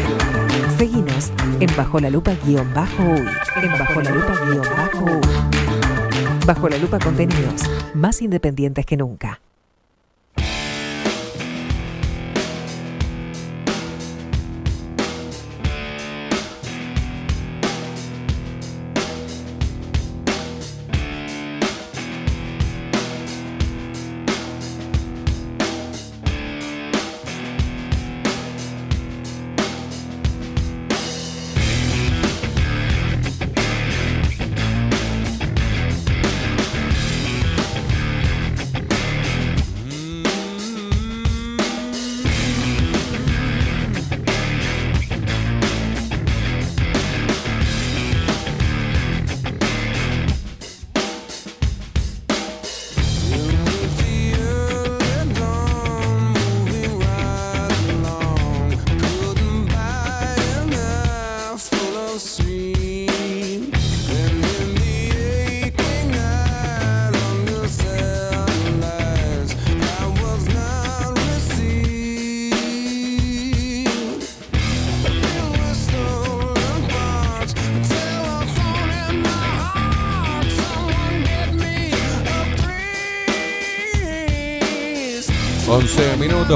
En 1.59 1.75
Bajo 1.75 1.99
la 1.99 2.09
Lupa 2.09 2.31
guion 2.45 2.73
bajo 2.73 3.03
uy. 3.03 3.27
En 3.63 3.71
Bajo 3.71 4.01
la 4.01 4.11
Lupa 4.11 4.33
guion 4.45 4.67
bajo 4.77 5.05
uy. 5.05 6.45
Bajo 6.45 6.69
la 6.69 6.77
Lupa 6.77 6.99
contenidos 6.99 7.69
más 7.93 8.21
independientes 8.21 8.85
que 8.85 8.97
nunca. 8.97 9.39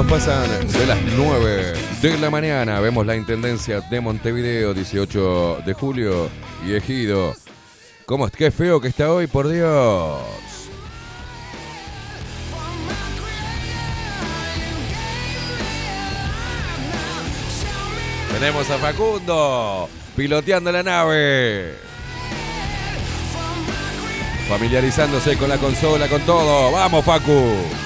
Pasan 0.04 0.68
de 0.72 0.86
las 0.86 0.98
9 1.16 1.72
de 2.02 2.18
la 2.18 2.28
mañana. 2.28 2.80
Vemos 2.80 3.06
la 3.06 3.16
Intendencia 3.16 3.80
de 3.80 4.00
Montevideo, 4.00 4.74
18 4.74 5.62
de 5.64 5.72
julio. 5.72 6.28
Y 6.66 6.74
Ejido. 6.74 7.34
¿Cómo 8.04 8.26
es? 8.26 8.32
Qué 8.32 8.50
feo 8.50 8.78
que 8.80 8.88
está 8.88 9.10
hoy, 9.10 9.26
por 9.26 9.48
Dios. 9.48 10.20
Tenemos 18.32 18.68
a 18.68 18.76
Facundo 18.76 19.88
piloteando 20.14 20.72
la 20.72 20.82
nave. 20.82 21.74
Familiarizándose 24.46 25.38
con 25.38 25.48
la 25.48 25.56
consola, 25.56 26.06
con 26.08 26.20
todo. 26.22 26.70
Vamos, 26.72 27.04
Facu. 27.04 27.85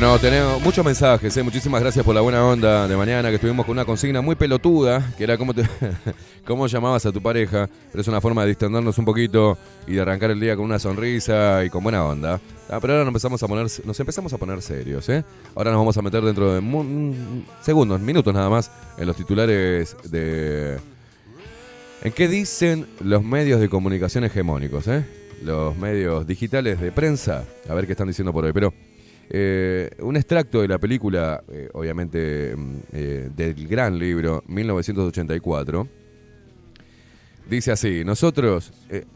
Bueno, 0.00 0.18
tenemos 0.18 0.62
muchos 0.62 0.82
mensajes, 0.82 1.36
¿eh? 1.36 1.42
muchísimas 1.42 1.78
gracias 1.82 2.02
por 2.02 2.14
la 2.14 2.22
buena 2.22 2.42
onda 2.42 2.88
de 2.88 2.96
mañana, 2.96 3.28
que 3.28 3.34
estuvimos 3.34 3.66
con 3.66 3.74
una 3.74 3.84
consigna 3.84 4.22
muy 4.22 4.34
pelotuda, 4.34 5.12
que 5.18 5.24
era 5.24 5.36
cómo, 5.36 5.52
te, 5.52 5.62
cómo 6.46 6.66
llamabas 6.66 7.04
a 7.04 7.12
tu 7.12 7.20
pareja, 7.20 7.68
pero 7.92 8.00
es 8.00 8.08
una 8.08 8.18
forma 8.18 8.40
de 8.40 8.48
distendernos 8.48 8.96
un 8.96 9.04
poquito 9.04 9.58
y 9.86 9.92
de 9.92 10.00
arrancar 10.00 10.30
el 10.30 10.40
día 10.40 10.56
con 10.56 10.64
una 10.64 10.78
sonrisa 10.78 11.62
y 11.66 11.68
con 11.68 11.82
buena 11.82 12.02
onda. 12.02 12.40
Ah, 12.70 12.78
pero 12.80 12.94
ahora 12.94 13.04
nos 13.04 13.08
empezamos 13.08 13.42
a 13.42 13.46
poner, 13.46 13.66
nos 13.84 14.00
empezamos 14.00 14.32
a 14.32 14.38
poner 14.38 14.62
serios, 14.62 15.06
¿eh? 15.10 15.22
Ahora 15.54 15.70
nos 15.70 15.80
vamos 15.80 15.98
a 15.98 16.00
meter 16.00 16.22
dentro 16.22 16.54
de 16.54 16.62
mm, 16.62 17.44
segundos, 17.60 18.00
minutos 18.00 18.32
nada 18.32 18.48
más, 18.48 18.70
en 18.96 19.06
los 19.06 19.14
titulares 19.16 19.94
de... 20.10 20.78
¿En 22.02 22.12
qué 22.12 22.26
dicen 22.26 22.86
los 23.00 23.22
medios 23.22 23.60
de 23.60 23.68
comunicación 23.68 24.24
hegemónicos, 24.24 24.88
eh? 24.88 25.04
Los 25.44 25.76
medios 25.76 26.26
digitales 26.26 26.80
de 26.80 26.90
prensa, 26.90 27.44
a 27.68 27.74
ver 27.74 27.84
qué 27.84 27.92
están 27.92 28.08
diciendo 28.08 28.32
por 28.32 28.46
hoy, 28.46 28.54
pero... 28.54 28.72
Eh, 29.32 29.88
un 30.00 30.16
extracto 30.16 30.60
de 30.60 30.66
la 30.66 30.78
película, 30.78 31.44
eh, 31.52 31.70
obviamente 31.74 32.52
mm, 32.56 32.76
eh, 32.92 33.30
del 33.36 33.68
gran 33.68 33.96
libro 33.96 34.42
1984, 34.48 35.86
dice 37.48 37.70
así, 37.70 38.04
nosotros, 38.04 38.72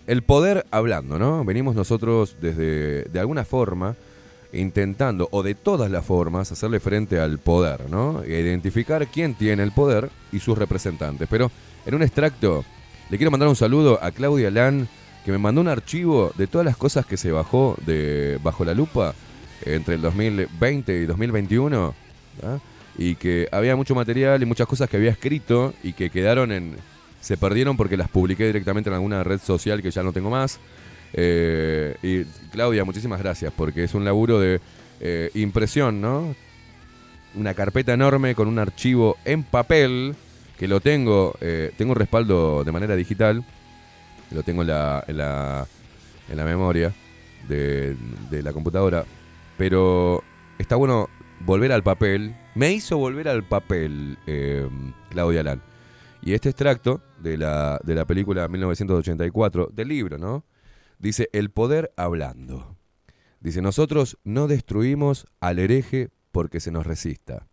el 0.07 0.23
poder 0.23 0.67
hablando, 0.71 1.19
¿no? 1.19 1.45
Venimos 1.45 1.75
nosotros 1.75 2.37
desde, 2.41 3.05
de 3.05 3.21
alguna 3.21 3.45
forma, 3.45 3.97
intentando, 4.53 5.29
o 5.33 5.43
de 5.43 5.57
todas 5.57 5.91
las 5.91 6.05
formas, 6.05 6.53
hacerle 6.53 6.79
frente 6.79 7.19
al 7.19 7.39
poder, 7.39 7.91
¿no? 7.91 8.23
E 8.23 8.41
identificar 8.41 9.09
quién 9.09 9.35
tiene 9.35 9.65
el 9.65 9.73
poder 9.73 10.11
y 10.31 10.39
sus 10.39 10.57
representantes. 10.57 11.27
Pero 11.29 11.51
en 11.87 11.95
un 11.95 12.03
extracto, 12.03 12.65
le 13.11 13.17
quiero 13.17 13.33
mandar 13.33 13.49
un 13.49 13.57
saludo 13.57 13.99
a 14.01 14.13
Claudia 14.13 14.53
Lan, 14.53 14.89
que 15.25 15.33
me 15.33 15.39
mandó 15.39 15.61
un 15.61 15.69
archivo 15.69 16.33
de 16.37 16.47
todas 16.47 16.65
las 16.65 16.77
cosas 16.77 17.05
que 17.05 17.17
se 17.17 17.33
bajó 17.33 17.77
de 17.85 18.39
Bajo 18.45 18.65
la 18.65 18.75
Lupa 18.75 19.15
entre 19.67 19.95
el 19.95 20.03
2020 20.03 21.01
y 21.01 21.07
2021 21.07 21.95
¿ah? 22.43 22.59
y 22.97 23.17
que 23.17 23.49
había 23.53 23.77
mucho 23.77 23.95
material 23.95 24.43
y 24.43 24.47
muchas 24.47 24.67
cosas 24.67 24.89
que 24.89 24.97
había 24.97 25.11
escrito 25.11 25.75
y 25.83 25.93
que 25.93 26.11
quedaron 26.11 26.53
en 26.53 26.77
se 27.21 27.37
perdieron 27.37 27.77
porque 27.77 27.97
las 27.97 28.09
publiqué 28.09 28.47
directamente 28.47 28.91
en 28.91 28.95
alguna 28.95 29.25
red 29.25 29.41
social 29.41 29.83
que 29.83 29.91
ya 29.91 30.03
no 30.03 30.13
tengo 30.13 30.31
más 30.31 30.59
Eh, 31.17 31.95
y 32.03 32.25
Claudia 32.51 32.85
muchísimas 32.85 33.21
gracias 33.21 33.53
porque 33.57 33.85
es 33.85 33.95
un 33.95 34.05
laburo 34.05 34.41
de 34.41 34.61
eh, 35.01 35.31
impresión 35.35 36.01
no 36.01 36.35
una 37.37 37.55
carpeta 37.55 37.93
enorme 37.93 38.35
con 38.35 38.49
un 38.49 38.59
archivo 38.59 39.17
en 39.25 39.45
papel 39.45 40.17
que 40.59 40.67
lo 40.67 40.81
tengo 40.81 41.37
eh, 41.41 41.71
tengo 41.77 41.93
un 41.93 41.99
respaldo 41.99 42.65
de 42.65 42.73
manera 42.73 42.97
digital 42.97 43.45
lo 44.35 44.43
tengo 44.43 44.63
en 44.63 44.69
la, 44.69 45.05
en 45.07 45.17
la, 45.17 45.67
en 46.29 46.37
la 46.37 46.45
memoria 46.45 46.93
de, 47.49 47.97
de 48.31 48.43
la 48.43 48.53
computadora. 48.53 49.05
Pero 49.57 50.23
está 50.59 50.77
bueno 50.77 51.09
volver 51.41 51.73
al 51.73 51.83
papel. 51.83 52.37
Me 52.55 52.73
hizo 52.73 52.99
volver 52.99 53.29
al 53.29 53.47
papel 53.47 54.19
eh, 54.27 54.69
Claudia 55.11 55.43
Lan. 55.43 55.63
Y 56.23 56.33
este 56.33 56.49
extracto 56.49 57.03
de 57.21 57.37
la, 57.37 57.79
de 57.85 57.95
la 57.95 58.07
película 58.07 58.49
1984, 58.49 59.69
del 59.73 59.89
libro, 59.89 60.19
¿no? 60.19 60.45
Dice, 60.99 61.29
el 61.33 61.51
poder 61.51 61.93
hablando. 61.97 62.79
Dice, 63.41 63.61
nosotros 63.61 64.19
no 64.25 64.49
destruimos 64.49 65.27
al 65.41 65.59
hereje 65.59 66.09
porque 66.33 66.61
se 66.61 66.71
nos 66.71 66.87
resista. 66.87 67.47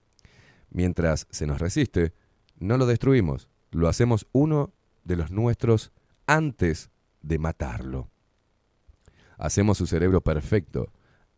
Mientras 0.69 1.27
se 1.31 1.45
nos 1.45 1.59
resiste, 1.59 2.13
no 2.57 2.77
lo 2.77 2.85
destruimos. 2.85 3.49
Lo 3.71 3.89
hacemos 3.89 4.25
uno 4.31 4.73
de 5.03 5.17
los 5.17 5.31
nuestros 5.31 5.91
antes 6.25 6.91
de 7.21 7.39
matarlo. 7.39 8.09
Hacemos 9.37 9.77
su 9.77 9.85
cerebro 9.85 10.21
perfecto 10.21 10.93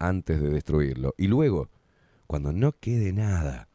antes 0.07 0.41
de 0.41 0.49
destruirlo. 0.49 1.13
Y 1.17 1.27
luego, 1.27 1.69
cuando 2.27 2.51
no 2.51 2.73
quede 2.73 3.13
nada, 3.13 3.69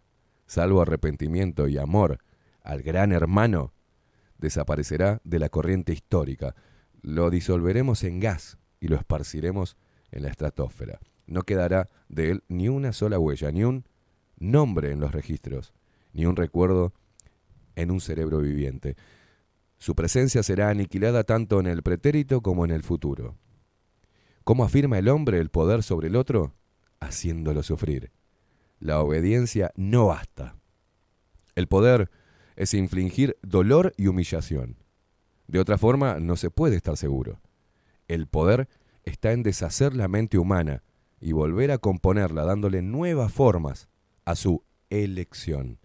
salvo 0.47 0.83
arrepentimiento 0.83 1.69
y 1.69 1.79
amor 1.79 2.19
al 2.63 2.83
gran 2.83 3.13
hermano, 3.13 3.73
desaparecerá 4.39 5.21
de 5.25 5.39
la 5.39 5.49
corriente 5.49 5.93
histórica. 5.93 6.55
Lo 7.03 7.31
disolveremos 7.31 8.05
en 8.05 8.21
gas 8.21 8.59
y 8.81 8.89
lo 8.89 8.97
esparciremos 8.97 9.77
en 10.11 10.23
la 10.23 10.29
estratosfera. 10.29 11.01
No 11.27 11.43
quedará 11.43 11.89
de 12.09 12.31
él 12.31 12.45
ni 12.49 12.69
una 12.69 12.93
sola 12.93 13.19
huella, 13.19 13.51
ni 13.53 13.65
un 13.65 13.85
nombre 14.39 14.93
en 14.93 15.01
los 15.01 15.13
registros, 15.13 15.75
ni 16.13 16.27
un 16.27 16.37
recuerdo 16.37 16.93
en 17.75 17.91
un 17.91 18.01
cerebro 18.01 18.41
viviente. 18.41 18.97
Su 19.79 19.95
presencia 19.95 20.43
será 20.43 20.71
aniquilada 20.71 21.25
tanto 21.25 21.61
en 21.61 21.67
el 21.67 21.83
pretérito 21.83 22.41
como 22.41 22.65
en 22.65 22.71
el 22.71 22.83
futuro. 22.83 23.37
¿Cómo 24.49 24.65
afirma 24.65 24.97
el 24.97 25.11
hombre 25.11 25.41
el 25.41 25.51
poder 25.51 25.83
sobre 25.83 26.09
el 26.09 26.17
otro? 26.17 26.55
Haciéndolo 27.01 27.63
sufrir. 27.63 28.13
La 28.81 29.03
obediencia 29.03 29.73
no 29.77 30.07
basta. 30.07 30.57
El 31.55 31.69
poder 31.69 32.11
es 32.57 32.73
infligir 32.73 33.37
dolor 33.43 33.93
y 33.99 34.07
humillación. 34.07 34.79
De 35.49 35.61
otra 35.61 35.77
forma, 35.77 36.19
no 36.19 36.35
se 36.37 36.49
puede 36.49 36.77
estar 36.77 36.97
seguro. 36.97 37.43
El 38.07 38.27
poder 38.27 38.71
está 39.05 39.33
en 39.33 39.43
deshacer 39.43 39.95
la 39.95 40.09
mente 40.09 40.39
humana 40.39 40.83
y 41.21 41.33
volver 41.33 41.71
a 41.71 41.77
componerla 41.77 42.47
dándole 42.47 42.81
nuevas 42.81 43.31
formas 43.31 43.91
a 44.25 44.35
su 44.35 44.65
elección. 44.89 45.79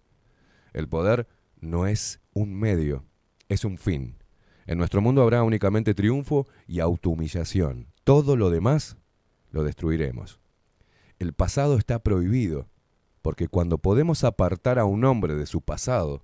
El 0.72 0.88
poder 0.88 1.28
no 1.60 1.86
es 1.86 2.18
un 2.32 2.54
medio, 2.54 3.04
es 3.50 3.66
un 3.66 3.76
fin. 3.76 4.16
En 4.64 4.78
nuestro 4.78 5.02
mundo 5.02 5.20
habrá 5.20 5.42
únicamente 5.42 5.92
triunfo 5.92 6.46
y 6.66 6.80
autohumillación. 6.80 7.92
Todo 8.04 8.36
lo 8.36 8.50
demás 8.50 8.98
lo 9.50 9.64
destruiremos. 9.64 10.38
El 11.18 11.32
pasado 11.32 11.78
está 11.78 12.00
prohibido, 12.00 12.68
porque 13.22 13.48
cuando 13.48 13.78
podemos 13.78 14.24
apartar 14.24 14.78
a 14.78 14.84
un 14.84 15.04
hombre 15.04 15.34
de 15.34 15.46
su 15.46 15.62
pasado, 15.62 16.22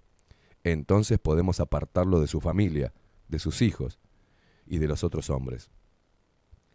entonces 0.63 1.19
podemos 1.19 1.59
apartarlo 1.59 2.21
de 2.21 2.27
su 2.27 2.43
familia, 2.43 2.93
de 3.29 3.39
sus 3.39 3.63
hijos 3.63 3.99
y 4.67 4.77
de 4.77 4.89
los 4.89 5.05
otros 5.05 5.31
hombres. 5.31 5.71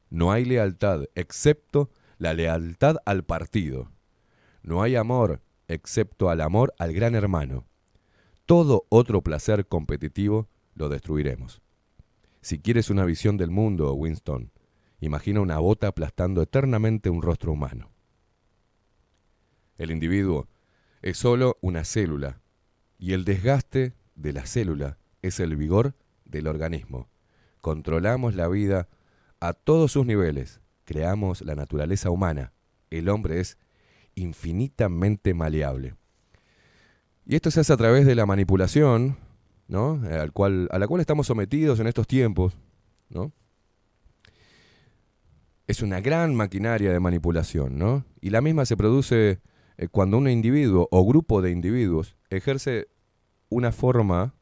No 0.09 0.31
hay 0.31 0.43
lealtad 0.43 1.03
excepto 1.13 1.91
la 2.17 2.33
lealtad 2.33 2.95
al 3.05 3.23
partido. 3.23 3.91
No 4.63 4.81
hay 4.81 4.95
amor 4.95 5.43
excepto 5.67 6.31
al 6.31 6.41
amor 6.41 6.73
al 6.79 6.93
gran 6.93 7.13
hermano. 7.13 7.65
Todo 8.47 8.85
otro 8.89 9.21
placer 9.21 9.67
competitivo 9.67 10.47
lo 10.73 10.89
destruiremos. 10.89 11.61
Si 12.41 12.59
quieres 12.59 12.89
una 12.89 13.05
visión 13.05 13.37
del 13.37 13.51
mundo, 13.51 13.93
Winston, 13.93 14.51
Imagina 14.99 15.41
una 15.41 15.59
bota 15.59 15.87
aplastando 15.87 16.41
eternamente 16.41 17.09
un 17.09 17.21
rostro 17.21 17.51
humano. 17.51 17.91
El 19.77 19.91
individuo 19.91 20.47
es 21.01 21.17
solo 21.17 21.57
una 21.61 21.83
célula 21.83 22.41
y 22.97 23.13
el 23.13 23.25
desgaste 23.25 23.93
de 24.15 24.33
la 24.33 24.45
célula 24.45 24.97
es 25.21 25.39
el 25.39 25.55
vigor 25.55 25.95
del 26.23 26.47
organismo. 26.47 27.09
Controlamos 27.61 28.35
la 28.35 28.47
vida 28.47 28.87
a 29.39 29.53
todos 29.53 29.91
sus 29.91 30.05
niveles, 30.05 30.61
creamos 30.85 31.41
la 31.41 31.55
naturaleza 31.55 32.09
humana. 32.09 32.53
El 32.89 33.09
hombre 33.09 33.39
es 33.39 33.57
infinitamente 34.15 35.33
maleable. 35.33 35.95
Y 37.25 37.35
esto 37.35 37.51
se 37.51 37.59
hace 37.59 37.73
a 37.73 37.77
través 37.77 38.05
de 38.05 38.15
la 38.15 38.25
manipulación, 38.25 39.17
¿no? 39.67 40.01
Al 40.09 40.31
cual, 40.31 40.69
a 40.71 40.79
la 40.79 40.87
cual 40.87 41.01
estamos 41.01 41.27
sometidos 41.27 41.79
en 41.79 41.87
estos 41.87 42.07
tiempos, 42.07 42.57
¿no? 43.09 43.33
Es 45.67 45.81
una 45.81 45.99
gran 45.99 46.35
maquinaria 46.35 46.91
de 46.91 46.99
manipulación, 46.99 47.77
¿no? 47.77 48.05
Y 48.21 48.29
la 48.29 48.41
misma 48.41 48.65
se 48.65 48.77
produce 48.77 49.41
eh, 49.77 49.87
cuando 49.89 50.17
un 50.17 50.29
individuo 50.29 50.87
o 50.91 51.05
grupo 51.05 51.41
de 51.41 51.51
individuos 51.51 52.15
ejerce 52.29 52.87
una 53.49 53.71
forma 53.71 54.35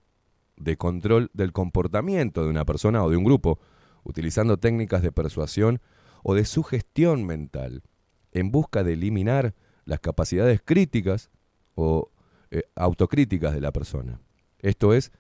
de 0.58 0.78
control 0.78 1.32
del 1.34 1.52
comportamiento 1.52 2.44
de 2.44 2.50
una 2.50 2.66
persona 2.66 3.04
o 3.04 3.10
de 3.10 3.18
un 3.18 3.24
grupo, 3.24 3.60
utilizando 4.04 4.58
técnicas 4.58 5.02
de 5.02 5.12
persuasión 5.12 5.82
o 6.24 6.36
de 6.36 6.46
sugestión 6.46 7.26
mental, 7.26 7.84
en 8.32 8.52
busca 8.52 8.84
de 8.84 8.94
eliminar 8.94 9.56
las 9.86 10.00
capacidades 10.00 10.62
críticas 10.64 11.30
o 11.76 12.12
eh, 12.52 12.64
autocríticas 12.76 13.54
de 13.54 13.62
la 13.62 13.72
persona. 13.72 14.20
Esto 14.60 14.94
es, 14.94 15.12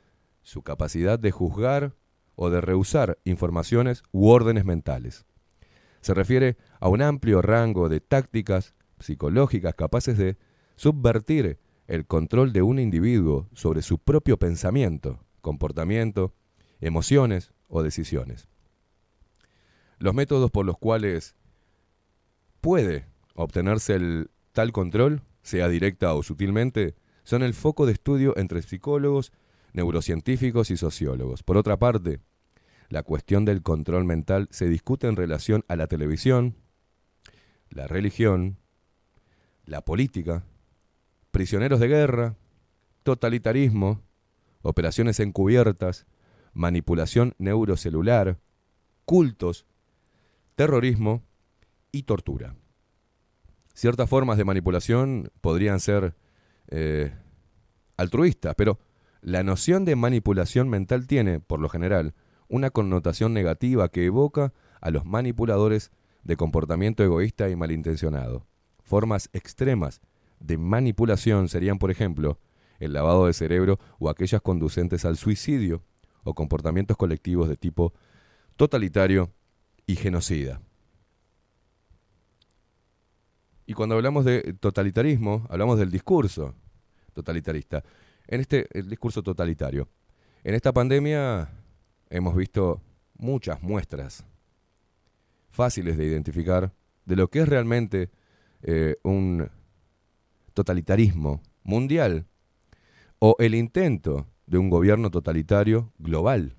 su 0.42 0.64
capacidad 0.64 1.18
de 1.18 1.32
juzgar 1.32 1.96
o 2.36 2.50
de 2.50 2.62
rehusar 2.62 3.20
informaciones 3.24 4.04
u 4.12 4.30
órdenes 4.30 4.66
mentales. 4.66 5.26
Se 6.04 6.14
refiere 6.14 6.58
a 6.82 6.90
un 6.90 7.02
amplio 7.02 7.42
rango 7.42 7.88
de 7.88 8.02
tácticas 8.02 8.74
psicológicas 9.00 9.74
capaces 9.74 10.18
de 10.18 10.38
subvertir 10.76 11.60
el 11.88 12.06
control 12.06 12.52
de 12.52 12.62
un 12.62 12.78
individuo 12.78 13.48
sobre 13.54 13.82
su 13.82 14.00
propio 14.00 14.38
pensamiento, 14.38 15.24
comportamiento, 15.42 16.34
emociones 16.82 17.54
o 17.70 17.84
decisiones. 17.84 18.50
Los 19.98 20.14
métodos 20.14 20.52
por 20.52 20.66
los 20.66 20.78
cuales 20.78 21.38
puede 22.60 23.06
obtenerse 23.36 23.96
el 23.96 24.30
tal 24.52 24.74
control, 24.74 25.22
sea 25.42 25.70
directa 25.70 26.14
o 26.14 26.22
sutilmente, 26.22 26.96
son 27.24 27.44
el 27.44 27.54
foco 27.54 27.86
de 27.86 27.94
estudio 27.94 28.38
entre 28.38 28.62
psicólogos, 28.62 29.32
neurocientíficos 29.72 30.70
y 30.70 30.76
sociólogos. 30.76 31.44
Por 31.44 31.56
otra 31.56 31.80
parte, 31.80 32.20
la 32.94 33.02
cuestión 33.02 33.44
del 33.44 33.64
control 33.64 34.06
mental 34.06 34.48
se 34.52 34.70
discute 34.70 35.08
en 35.08 35.16
relación 35.16 35.66
a 35.68 35.76
la 35.76 35.88
televisión, 35.88 36.56
la 37.72 37.88
religión, 37.88 38.60
la 39.66 39.84
política, 39.84 40.44
prisioneros 41.32 41.80
de 41.80 41.88
guerra, 41.88 42.36
totalitarismo, 43.02 44.04
operaciones 44.62 45.20
encubiertas, 45.20 46.06
manipulación 46.54 47.34
neurocelular, 47.40 48.38
cultos, 49.06 49.66
terrorismo 50.54 51.24
y 51.92 52.04
tortura. 52.04 52.56
Ciertas 53.74 54.08
formas 54.08 54.38
de 54.38 54.46
manipulación 54.46 55.32
podrían 55.42 55.80
ser 55.80 56.14
eh, 56.68 57.12
altruistas, 57.98 58.54
pero 58.56 58.78
la 59.22 59.42
noción 59.42 59.84
de 59.84 59.96
manipulación 59.96 60.70
mental 60.70 61.08
tiene, 61.08 61.40
por 61.40 61.60
lo 61.60 61.70
general, 61.70 62.14
una 62.54 62.70
connotación 62.70 63.34
negativa 63.34 63.90
que 63.90 64.06
evoca 64.06 64.54
a 64.80 64.92
los 64.92 65.06
manipuladores 65.06 65.90
de 66.24 66.38
comportamiento 66.38 67.04
egoísta 67.04 67.50
y 67.50 67.56
malintencionado. 67.56 68.46
Formas 68.84 69.28
extremas 69.34 70.02
de 70.40 70.60
manipulación 70.60 71.50
serían, 71.50 71.80
por 71.80 71.90
ejemplo, 71.90 72.38
el 72.78 72.94
lavado 72.94 73.26
de 73.26 73.34
cerebro 73.34 73.80
o 73.98 74.08
aquellas 74.08 74.40
conducentes 74.44 75.04
al 75.04 75.18
suicidio 75.18 75.82
o 76.24 76.36
comportamientos 76.36 76.96
colectivos 76.96 77.50
de 77.50 77.58
tipo 77.58 77.92
totalitario 78.56 79.32
y 79.88 79.96
genocida. 79.96 80.62
Y 83.66 83.74
cuando 83.74 83.96
hablamos 83.96 84.26
de 84.26 84.54
totalitarismo, 84.60 85.48
hablamos 85.50 85.80
del 85.80 85.90
discurso 85.90 86.54
totalitarista. 87.14 87.84
En 88.28 88.42
este 88.42 88.68
el 88.78 88.88
discurso 88.88 89.24
totalitario. 89.24 89.90
En 90.44 90.54
esta 90.54 90.72
pandemia 90.72 91.63
hemos 92.14 92.36
visto 92.36 92.80
muchas 93.18 93.62
muestras 93.64 94.24
fáciles 95.50 95.98
de 95.98 96.06
identificar 96.06 96.72
de 97.06 97.16
lo 97.16 97.28
que 97.28 97.40
es 97.40 97.50
realmente 97.50 98.12
eh, 98.62 98.98
un 99.04 99.50
totalitarismo 100.54 101.42
mundial 101.64 102.28
o 103.18 103.36
el 103.40 103.56
intento 103.56 104.28
de 104.46 104.60
un 104.60 104.70
gobierno 104.70 105.10
totalitario 105.10 105.92
global. 105.98 106.56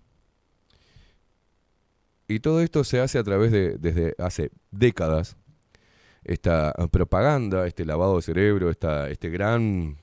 Y 2.26 2.40
todo 2.40 2.60
esto 2.60 2.82
se 2.82 2.98
hace 2.98 3.18
a 3.18 3.22
través 3.22 3.52
de, 3.52 3.78
desde 3.78 4.14
hace 4.18 4.50
décadas, 4.72 5.36
esta 6.24 6.72
propaganda, 6.90 7.66
este 7.66 7.84
lavado 7.84 8.16
de 8.16 8.22
cerebro, 8.22 8.70
esta, 8.70 9.08
este 9.10 9.28
gran, 9.28 9.98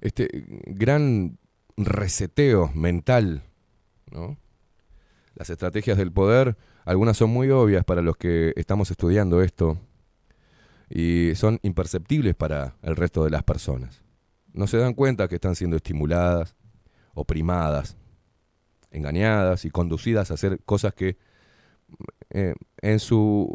este 0.00 0.28
gran 0.66 1.36
reseteo 1.76 2.70
mental, 2.74 3.42
¿no? 4.10 4.36
Las 5.34 5.50
estrategias 5.50 5.98
del 5.98 6.12
poder, 6.12 6.56
algunas 6.84 7.16
son 7.16 7.30
muy 7.30 7.50
obvias 7.50 7.84
para 7.84 8.02
los 8.02 8.16
que 8.16 8.52
estamos 8.56 8.90
estudiando 8.90 9.42
esto 9.42 9.78
y 10.88 11.32
son 11.34 11.58
imperceptibles 11.62 12.34
para 12.34 12.76
el 12.82 12.94
resto 12.94 13.24
de 13.24 13.30
las 13.30 13.42
personas. 13.42 14.02
No 14.52 14.68
se 14.68 14.78
dan 14.78 14.94
cuenta 14.94 15.26
que 15.26 15.34
están 15.34 15.56
siendo 15.56 15.76
estimuladas, 15.76 16.54
oprimadas, 17.14 17.96
engañadas 18.92 19.64
y 19.64 19.70
conducidas 19.70 20.30
a 20.30 20.34
hacer 20.34 20.60
cosas 20.64 20.94
que 20.94 21.16
eh, 22.30 22.54
en 22.80 23.00
su 23.00 23.52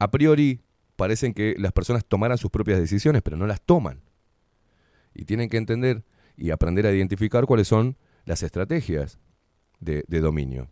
a 0.00 0.10
priori 0.10 0.60
parecen 0.96 1.32
que 1.34 1.54
las 1.58 1.72
personas 1.72 2.04
tomaran 2.04 2.38
sus 2.38 2.50
propias 2.50 2.80
decisiones, 2.80 3.22
pero 3.22 3.36
no 3.36 3.46
las 3.46 3.60
toman. 3.60 4.00
Y 5.14 5.24
tienen 5.24 5.48
que 5.48 5.56
entender 5.56 6.04
y 6.36 6.50
aprender 6.50 6.86
a 6.86 6.92
identificar 6.92 7.46
cuáles 7.46 7.68
son 7.68 7.96
las 8.24 8.42
estrategias 8.42 9.18
de, 9.80 10.04
dominio 10.08 10.68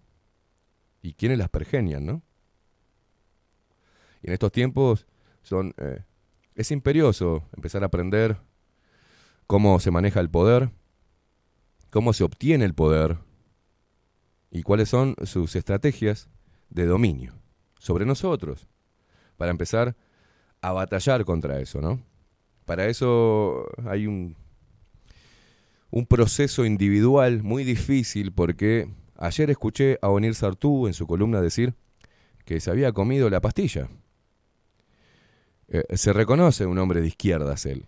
y 1.02 1.14
quiénes 1.14 1.38
las 1.38 1.48
pergenian, 1.48 2.04
¿no? 2.06 2.22
Y 4.22 4.28
en 4.28 4.32
estos 4.32 4.52
tiempos 4.52 5.06
son, 5.42 5.74
eh, 5.78 6.04
es 6.54 6.70
imperioso 6.70 7.44
empezar 7.56 7.82
a 7.82 7.86
aprender 7.86 8.38
cómo 9.46 9.80
se 9.80 9.90
maneja 9.90 10.20
el 10.20 10.30
poder, 10.30 10.70
cómo 11.90 12.12
se 12.12 12.24
obtiene 12.24 12.64
el 12.64 12.74
poder 12.74 13.18
y 14.50 14.62
cuáles 14.62 14.88
son 14.88 15.14
sus 15.24 15.56
estrategias 15.56 16.28
de 16.70 16.86
dominio 16.86 17.34
sobre 17.78 18.04
nosotros, 18.04 18.68
para 19.36 19.50
empezar 19.50 19.96
a 20.60 20.72
batallar 20.72 21.24
contra 21.24 21.60
eso, 21.60 21.80
¿no? 21.80 22.02
Para 22.68 22.86
eso 22.88 23.66
hay 23.86 24.06
un, 24.06 24.36
proceso 26.06 26.66
individual 26.66 27.42
muy 27.42 27.64
difícil 27.64 28.30
porque 28.30 28.90
ayer 29.16 29.48
escuché 29.48 29.98
a 30.02 30.10
Onir 30.10 30.34
Sartú 30.34 30.86
en 30.86 30.92
su 30.92 31.06
columna 31.06 31.40
decir 31.40 31.72
que 32.44 32.60
se 32.60 32.70
había 32.70 32.92
comido 32.92 33.30
la 33.30 33.40
pastilla. 33.40 33.88
Eh, 35.68 35.82
se 35.96 36.12
reconoce 36.12 36.66
un 36.66 36.76
hombre 36.76 37.00
de 37.00 37.06
izquierdas 37.06 37.64
él, 37.64 37.86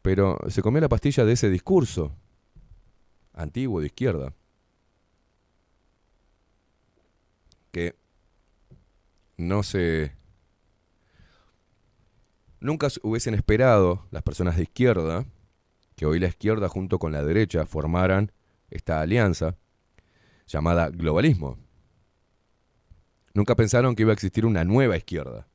pero 0.00 0.38
se 0.48 0.62
comió 0.62 0.80
la 0.80 0.88
pastilla 0.88 1.26
de 1.26 1.34
ese 1.34 1.50
discurso 1.50 2.16
antiguo 3.34 3.80
de 3.80 3.86
izquierda, 3.88 4.32
que 7.70 7.96
no 9.36 9.62
se... 9.62 10.12
Nunca 12.62 12.86
hubiesen 13.02 13.34
esperado 13.34 14.06
las 14.12 14.22
personas 14.22 14.56
de 14.56 14.62
izquierda 14.62 15.26
que 15.96 16.06
hoy 16.06 16.20
la 16.20 16.28
izquierda 16.28 16.68
junto 16.68 17.00
con 17.00 17.10
la 17.10 17.24
derecha 17.24 17.66
formaran 17.66 18.30
esta 18.70 19.00
alianza 19.00 19.56
llamada 20.46 20.88
globalismo. 20.90 21.58
Nunca 23.34 23.56
pensaron 23.56 23.96
que 23.96 24.02
iba 24.02 24.12
a 24.12 24.14
existir 24.14 24.46
una 24.46 24.62
nueva 24.62 24.96
izquierda 24.96 25.48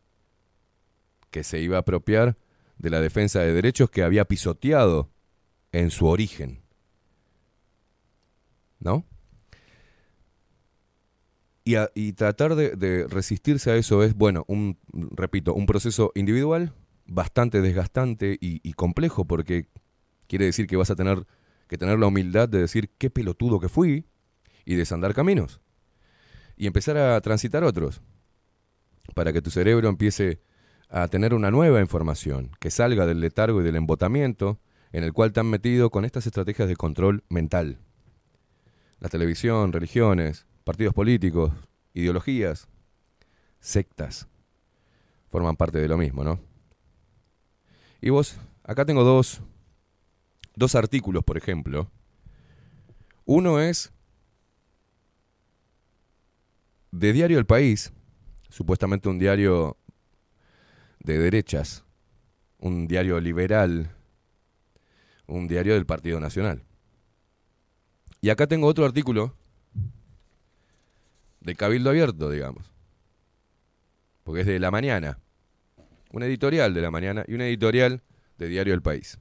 que 1.31 1.45
se 1.45 1.61
iba 1.61 1.77
a 1.77 1.79
apropiar 1.79 2.35
de 2.77 2.89
la 2.89 2.99
defensa 2.99 3.39
de 3.39 3.53
derechos 3.53 3.89
que 3.89 4.03
había 4.03 4.25
pisoteado 4.25 5.09
en 5.71 5.91
su 5.91 6.07
origen. 6.07 6.61
¿No? 8.79 9.05
Y, 11.63 12.13
tratar 12.13 12.55
de, 12.55 12.75
de 12.75 13.07
resistirse 13.07 13.71
a 13.71 13.75
eso 13.77 14.03
es, 14.03 14.13
bueno, 14.13 14.43
un, 14.47 14.77
repito, 14.91 15.53
un 15.53 15.65
proceso 15.65 16.11
individual 16.15 16.73
bastante 17.07 17.61
desgastante 17.61 18.38
y, 18.39 18.73
complejo 18.73 19.25
porque 19.25 19.67
quiere 20.27 20.45
decir 20.45 20.67
que 20.67 20.75
vas 20.75 20.91
a 20.91 20.95
tener 20.95 21.25
que 21.67 21.77
tener 21.77 21.99
la 21.99 22.07
humildad 22.07 22.47
de 22.47 22.59
decir 22.59 22.89
qué 22.97 23.09
pelotudo 23.09 23.59
que 23.59 23.69
fui 23.69 24.05
y 24.65 24.75
desandar 24.75 25.13
caminos. 25.13 25.61
y 26.59 26.65
empezar 26.65 26.97
a 26.97 27.21
transitar 27.21 27.63
otros, 27.63 28.01
para 29.13 29.31
que 29.31 29.43
tu 29.43 29.51
cerebro 29.51 29.89
empiece 29.89 30.41
a 30.89 31.07
tener 31.07 31.35
una 31.35 31.51
nueva 31.51 31.81
información, 31.81 32.49
que 32.59 32.71
salga 32.71 33.05
del 33.05 33.19
letargo 33.19 33.61
y 33.61 33.63
del 33.63 33.75
embotamiento 33.75 34.59
en 34.91 35.03
el 35.03 35.13
cual 35.13 35.34
te 35.34 35.39
han 35.39 35.51
metido 35.51 35.91
con 35.91 36.03
estas 36.03 36.25
estrategias 36.25 36.67
de 36.67 36.75
control 36.75 37.23
mental. 37.29 37.77
La 38.99 39.09
televisión, 39.09 39.71
religiones, 39.71 40.47
partidos 40.63 40.95
políticos, 40.95 41.51
ideologías, 41.93 42.67
sectas, 43.59 44.27
forman 45.27 45.55
parte 45.55 45.77
de 45.77 45.88
lo 45.88 45.97
mismo, 45.97 46.23
¿no? 46.23 46.39
Y 48.01 48.09
vos, 48.09 48.37
acá 48.63 48.85
tengo 48.85 49.03
dos, 49.03 49.41
dos 50.55 50.75
artículos, 50.75 51.23
por 51.23 51.37
ejemplo. 51.37 51.89
Uno 53.25 53.59
es 53.59 53.91
de 56.91 57.13
Diario 57.13 57.39
El 57.39 57.45
País, 57.45 57.91
supuestamente 58.49 59.09
un 59.09 59.19
diario 59.19 59.77
de 60.99 61.17
derechas, 61.17 61.83
un 62.59 62.87
diario 62.87 63.19
liberal, 63.19 63.95
un 65.27 65.47
diario 65.47 65.73
del 65.73 65.85
Partido 65.85 66.19
Nacional. 66.19 66.63
Y 68.21 68.29
acá 68.29 68.47
tengo 68.47 68.67
otro 68.67 68.85
artículo 68.85 69.35
de 71.41 71.55
Cabildo 71.55 71.89
Abierto, 71.89 72.29
digamos, 72.29 72.71
porque 74.23 74.41
es 74.41 74.47
de 74.47 74.59
la 74.59 74.71
mañana, 74.71 75.19
un 76.11 76.23
editorial 76.23 76.73
de 76.73 76.81
la 76.81 76.91
mañana 76.91 77.23
y 77.27 77.34
un 77.34 77.41
editorial 77.41 78.01
de 78.38 78.47
Diario 78.47 78.73
El 78.73 78.81
País. 78.81 79.17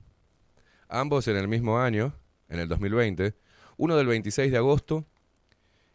Ambos 0.89 1.29
en 1.29 1.37
el 1.37 1.49
mismo 1.49 1.79
año, 1.79 2.15
en 2.49 2.61
el 2.61 2.69
2020, 2.69 3.35
uno 3.77 3.97
del 3.97 4.07
26 4.07 4.51
de 4.51 4.59
agosto 4.59 5.05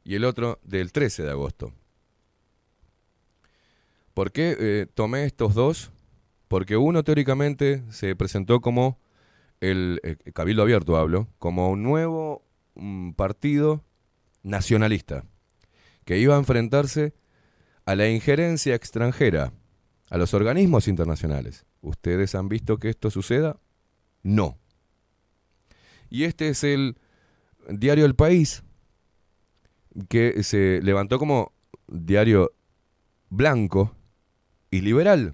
y 0.04 0.16
el 0.16 0.26
otro 0.26 0.60
del 0.64 0.92
13 0.92 1.24
de 1.24 1.32
agosto. 1.32 1.74
¿Por 4.14 4.32
qué 4.32 4.56
eh, 4.60 4.88
tomé 4.94 5.26
estos 5.26 5.54
dos? 5.54 5.92
Porque 6.48 6.76
uno 6.76 7.04
teóricamente 7.04 7.84
se 7.92 8.16
presentó 8.16 8.60
como 8.60 9.00
el 9.62 10.02
eh, 10.04 10.18
Cabildo 10.34 10.64
Abierto, 10.64 10.98
hablo, 10.98 11.28
como 11.40 11.70
un 11.70 11.84
nuevo 11.84 12.44
partido 13.16 13.84
nacionalista 14.44 15.24
que 16.06 16.18
iba 16.18 16.36
a 16.36 16.40
enfrentarse 16.40 17.14
a 17.86 17.96
la 17.96 18.10
injerencia 18.10 18.76
extranjera, 18.76 19.54
a 20.12 20.18
los 20.18 20.34
organismos 20.34 20.90
internacionales. 20.90 21.66
¿Ustedes 21.82 22.36
han 22.36 22.50
visto 22.50 22.78
que 22.78 22.90
esto 22.90 23.10
suceda? 23.10 23.58
No. 24.22 24.60
Y 26.10 26.26
este 26.26 26.50
es 26.50 26.66
el 26.66 26.98
diario 27.70 28.06
El 28.06 28.14
País, 28.14 28.62
que 30.10 30.44
se 30.44 30.82
levantó 30.84 31.18
como 31.18 31.54
diario 31.88 32.52
blanco 33.30 33.96
y 34.70 34.82
liberal, 34.82 35.34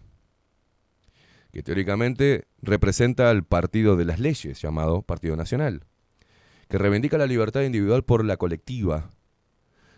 que 1.51 1.63
teóricamente 1.63 2.45
representa 2.61 3.31
al 3.31 3.43
partido 3.43 3.95
de 3.95 4.05
las 4.05 4.19
leyes, 4.19 4.61
llamado 4.61 5.01
Partido 5.01 5.35
Nacional, 5.35 5.85
que 6.69 6.77
reivindica 6.77 7.17
la 7.17 7.25
libertad 7.25 7.63
individual 7.63 8.03
por 8.03 8.23
la 8.23 8.37
colectiva, 8.37 9.09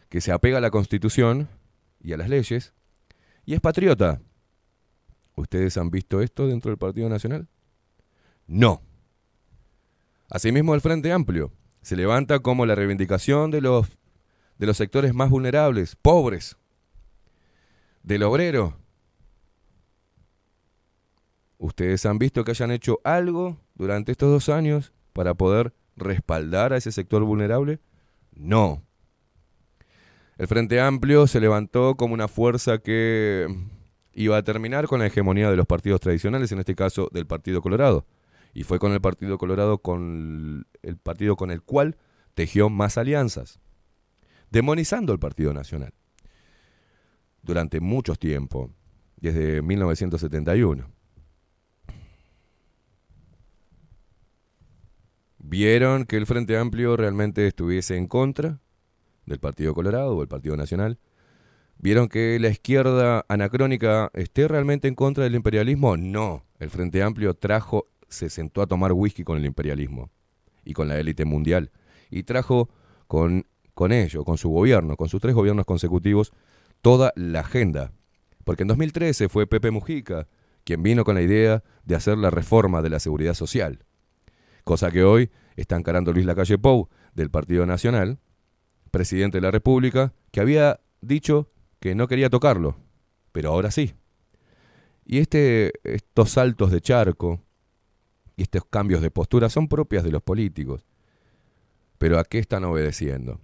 que 0.08 0.22
se 0.22 0.32
apega 0.32 0.60
a 0.60 0.62
la 0.62 0.72
Constitución 0.72 1.50
y 2.02 2.14
a 2.14 2.18
las 2.18 2.30
leyes, 2.30 2.74
y 3.46 3.56
es 3.56 3.60
patriota. 3.60 4.22
¿Ustedes 5.40 5.78
han 5.78 5.90
visto 5.90 6.22
esto 6.22 6.48
dentro 6.48 6.70
del 6.70 6.78
Partido 6.78 7.08
Nacional? 7.08 7.48
No. 8.46 8.82
Asimismo, 10.30 10.76
el 10.76 10.82
Frente 10.82 11.14
Amplio 11.14 11.54
se 11.82 11.96
levanta 11.96 12.40
como 12.40 12.66
la 12.66 12.76
reivindicación 12.76 13.50
de 13.50 13.62
los, 13.62 13.88
de 14.58 14.68
los 14.68 14.76
sectores 14.76 15.14
más 15.14 15.30
vulnerables, 15.30 15.96
pobres, 15.96 16.58
del 18.04 18.24
obrero. 18.24 18.76
¿Ustedes 21.58 22.06
han 22.06 22.20
visto 22.20 22.44
que 22.44 22.52
hayan 22.52 22.72
hecho 22.72 23.00
algo 23.06 23.58
durante 23.76 24.12
estos 24.12 24.30
dos 24.30 24.50
años 24.50 24.92
para 25.14 25.36
poder 25.36 25.74
respaldar 25.96 26.74
a 26.74 26.78
ese 26.78 26.92
sector 26.92 27.24
vulnerable? 27.24 27.80
No. 28.34 28.84
El 30.38 30.48
Frente 30.48 30.82
Amplio 30.82 31.28
se 31.28 31.40
levantó 31.40 31.96
como 31.96 32.14
una 32.14 32.28
fuerza 32.28 32.80
que 32.80 33.48
iba 34.14 34.38
a 34.38 34.44
terminar 34.44 34.88
con 34.88 35.00
la 35.00 35.08
hegemonía 35.08 35.50
de 35.50 35.58
los 35.58 35.66
partidos 35.66 36.02
tradicionales, 36.02 36.52
en 36.52 36.60
este 36.60 36.76
caso 36.76 37.10
del 37.12 37.28
Partido 37.28 37.62
Colorado. 37.62 38.06
Y 38.54 38.64
fue 38.64 38.80
con 38.80 38.92
el 38.92 39.02
Partido 39.02 39.38
Colorado 39.38 39.78
con 39.78 40.66
el 40.82 40.98
partido 40.98 41.36
con 41.36 41.52
el 41.52 41.62
cual 41.62 41.98
tejió 42.34 42.70
más 42.70 42.98
alianzas, 42.98 43.60
demonizando 44.50 45.14
el 45.14 45.20
Partido 45.20 45.54
Nacional 45.54 45.94
durante 47.42 47.80
mucho 47.80 48.16
tiempo, 48.16 48.72
desde 49.18 49.62
1971. 49.62 50.90
Vieron 55.38 56.06
que 56.06 56.18
el 56.18 56.26
Frente 56.26 56.58
Amplio 56.58 56.96
realmente 56.96 57.48
estuviese 57.48 57.98
en 57.98 58.08
contra 58.08 58.60
del 59.26 59.40
Partido 59.40 59.74
Colorado 59.74 60.16
o 60.16 60.22
el 60.22 60.28
Partido 60.28 60.56
Nacional. 60.58 61.00
¿Vieron 61.82 62.10
que 62.10 62.38
la 62.42 62.50
izquierda 62.50 63.26
anacrónica 63.30 64.12
esté 64.14 64.50
realmente 64.50 64.90
en 64.90 64.96
contra 64.96 65.24
del 65.24 65.36
imperialismo? 65.36 65.96
No. 65.96 66.44
El 66.60 66.70
Frente 66.70 67.02
Amplio 67.02 67.36
trajo, 67.36 67.88
se 68.10 68.30
sentó 68.30 68.62
a 68.62 68.68
tomar 68.68 68.92
whisky 68.92 69.24
con 69.24 69.38
el 69.38 69.46
imperialismo 69.46 70.10
y 70.66 70.74
con 70.74 70.90
la 70.90 71.00
élite 71.00 71.24
mundial. 71.24 71.72
Y 72.10 72.24
trajo 72.24 72.70
con, 73.08 73.46
con 73.76 73.94
ello, 73.94 74.26
con 74.26 74.38
su 74.38 74.50
gobierno, 74.50 74.98
con 74.98 75.08
sus 75.08 75.22
tres 75.22 75.34
gobiernos 75.34 75.66
consecutivos, 75.66 76.34
toda 76.82 77.14
la 77.16 77.40
agenda. 77.40 77.94
Porque 78.44 78.64
en 78.64 78.68
2013 78.68 79.30
fue 79.30 79.48
Pepe 79.48 79.72
Mujica 79.72 80.28
quien 80.66 80.84
vino 80.84 81.06
con 81.06 81.16
la 81.16 81.22
idea 81.22 81.64
de 81.86 81.96
hacer 81.96 82.18
la 82.18 82.30
reforma 82.30 82.82
de 82.82 82.90
la 82.90 83.00
seguridad 83.00 83.36
social. 83.36 83.86
Cosa 84.66 84.92
que 84.92 85.04
hoy 85.04 85.32
está 85.56 85.78
encarando 85.78 86.12
Luis 86.12 86.26
Lacalle 86.26 86.58
Pou 86.58 86.90
del 87.14 87.32
Partido 87.32 87.66
Nacional, 87.66 88.20
presidente 88.92 89.38
de 89.38 89.44
la 89.44 89.52
República, 89.52 90.14
que 90.32 90.42
había 90.42 90.82
dicho 91.02 91.50
que 91.80 91.96
no 91.96 92.08
quería 92.08 92.30
tocarlo, 92.30 92.76
pero 93.32 93.50
ahora 93.50 93.72
sí. 93.72 93.94
Y 95.06 95.20
este, 95.20 95.72
estos 95.84 96.32
saltos 96.32 96.72
de 96.72 96.82
charco 96.82 97.42
y 98.36 98.44
estos 98.44 98.64
cambios 98.66 99.02
de 99.02 99.12
postura 99.12 99.50
son 99.50 99.68
propias 99.68 100.04
de 100.04 100.12
los 100.12 100.22
políticos. 100.22 100.86
Pero 101.98 102.20
¿a 102.20 102.24
qué 102.24 102.40
están 102.40 102.64
obedeciendo? 102.64 103.42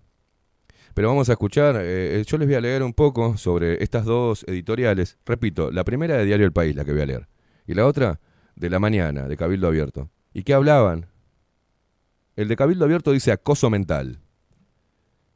Pero 0.93 1.09
vamos 1.09 1.27
a 1.27 1.33
escuchar, 1.33 1.75
eh, 1.79 2.23
yo 2.25 2.37
les 2.37 2.47
voy 2.47 2.55
a 2.55 2.61
leer 2.61 2.81
un 2.81 2.93
poco 2.93 3.35
sobre 3.35 3.83
estas 3.83 4.05
dos 4.05 4.45
editoriales. 4.47 5.17
Repito, 5.25 5.69
la 5.69 5.83
primera 5.83 6.15
de 6.15 6.25
Diario 6.25 6.45
El 6.45 6.53
País, 6.53 6.73
la 6.75 6.85
que 6.85 6.93
voy 6.93 7.01
a 7.01 7.05
leer, 7.05 7.27
y 7.67 7.73
la 7.73 7.85
otra 7.85 8.21
de 8.55 8.69
La 8.69 8.79
Mañana, 8.79 9.27
de 9.27 9.35
Cabildo 9.35 9.67
Abierto. 9.67 10.09
¿Y 10.33 10.43
qué 10.43 10.53
hablaban? 10.53 11.07
El 12.37 12.47
de 12.47 12.55
Cabildo 12.55 12.85
Abierto 12.85 13.11
dice 13.11 13.33
acoso 13.33 13.69
mental. 13.69 14.19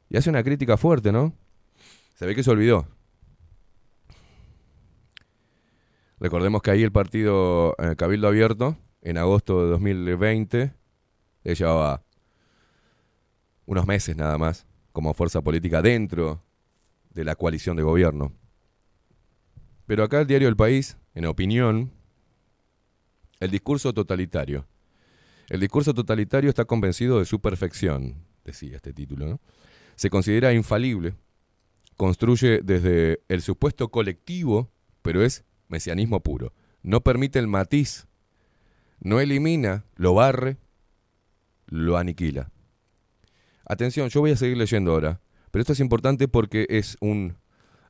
Y 0.08 0.16
hace 0.16 0.30
una 0.30 0.42
crítica 0.42 0.78
fuerte, 0.78 1.12
¿no? 1.12 1.34
Se 2.20 2.26
ve 2.26 2.34
que 2.34 2.42
se 2.42 2.50
olvidó. 2.50 2.86
Recordemos 6.18 6.60
que 6.60 6.70
ahí 6.70 6.82
el 6.82 6.92
partido 6.92 7.74
eh, 7.78 7.96
Cabildo 7.96 8.28
Abierto, 8.28 8.76
en 9.00 9.16
agosto 9.16 9.64
de 9.64 9.70
2020, 9.70 10.74
ya 11.44 11.54
llevaba 11.54 12.02
unos 13.64 13.86
meses 13.86 14.14
nada 14.18 14.36
más 14.36 14.66
como 14.92 15.14
fuerza 15.14 15.40
política 15.40 15.80
dentro 15.80 16.44
de 17.08 17.24
la 17.24 17.36
coalición 17.36 17.78
de 17.78 17.84
gobierno. 17.84 18.34
Pero 19.86 20.04
acá 20.04 20.20
el 20.20 20.26
diario 20.26 20.48
El 20.48 20.56
País, 20.56 20.98
en 21.14 21.24
opinión, 21.24 21.90
el 23.38 23.50
discurso 23.50 23.94
totalitario. 23.94 24.66
El 25.48 25.60
discurso 25.60 25.94
totalitario 25.94 26.50
está 26.50 26.66
convencido 26.66 27.18
de 27.18 27.24
su 27.24 27.40
perfección, 27.40 28.26
decía 28.44 28.76
este 28.76 28.92
título. 28.92 29.40
Se 29.96 30.10
considera 30.10 30.52
infalible, 30.52 31.14
construye 32.00 32.62
desde 32.62 33.20
el 33.28 33.42
supuesto 33.42 33.90
colectivo, 33.90 34.70
pero 35.02 35.22
es 35.22 35.44
mesianismo 35.68 36.22
puro. 36.22 36.54
No 36.82 37.02
permite 37.02 37.38
el 37.38 37.46
matiz, 37.46 38.06
no 39.00 39.20
elimina, 39.20 39.84
lo 39.96 40.14
barre, 40.14 40.56
lo 41.66 41.98
aniquila. 41.98 42.50
Atención, 43.66 44.08
yo 44.08 44.20
voy 44.20 44.30
a 44.30 44.36
seguir 44.38 44.56
leyendo 44.56 44.92
ahora, 44.92 45.20
pero 45.50 45.60
esto 45.60 45.74
es 45.74 45.80
importante 45.80 46.26
porque 46.26 46.66
es 46.70 46.96
un 47.02 47.36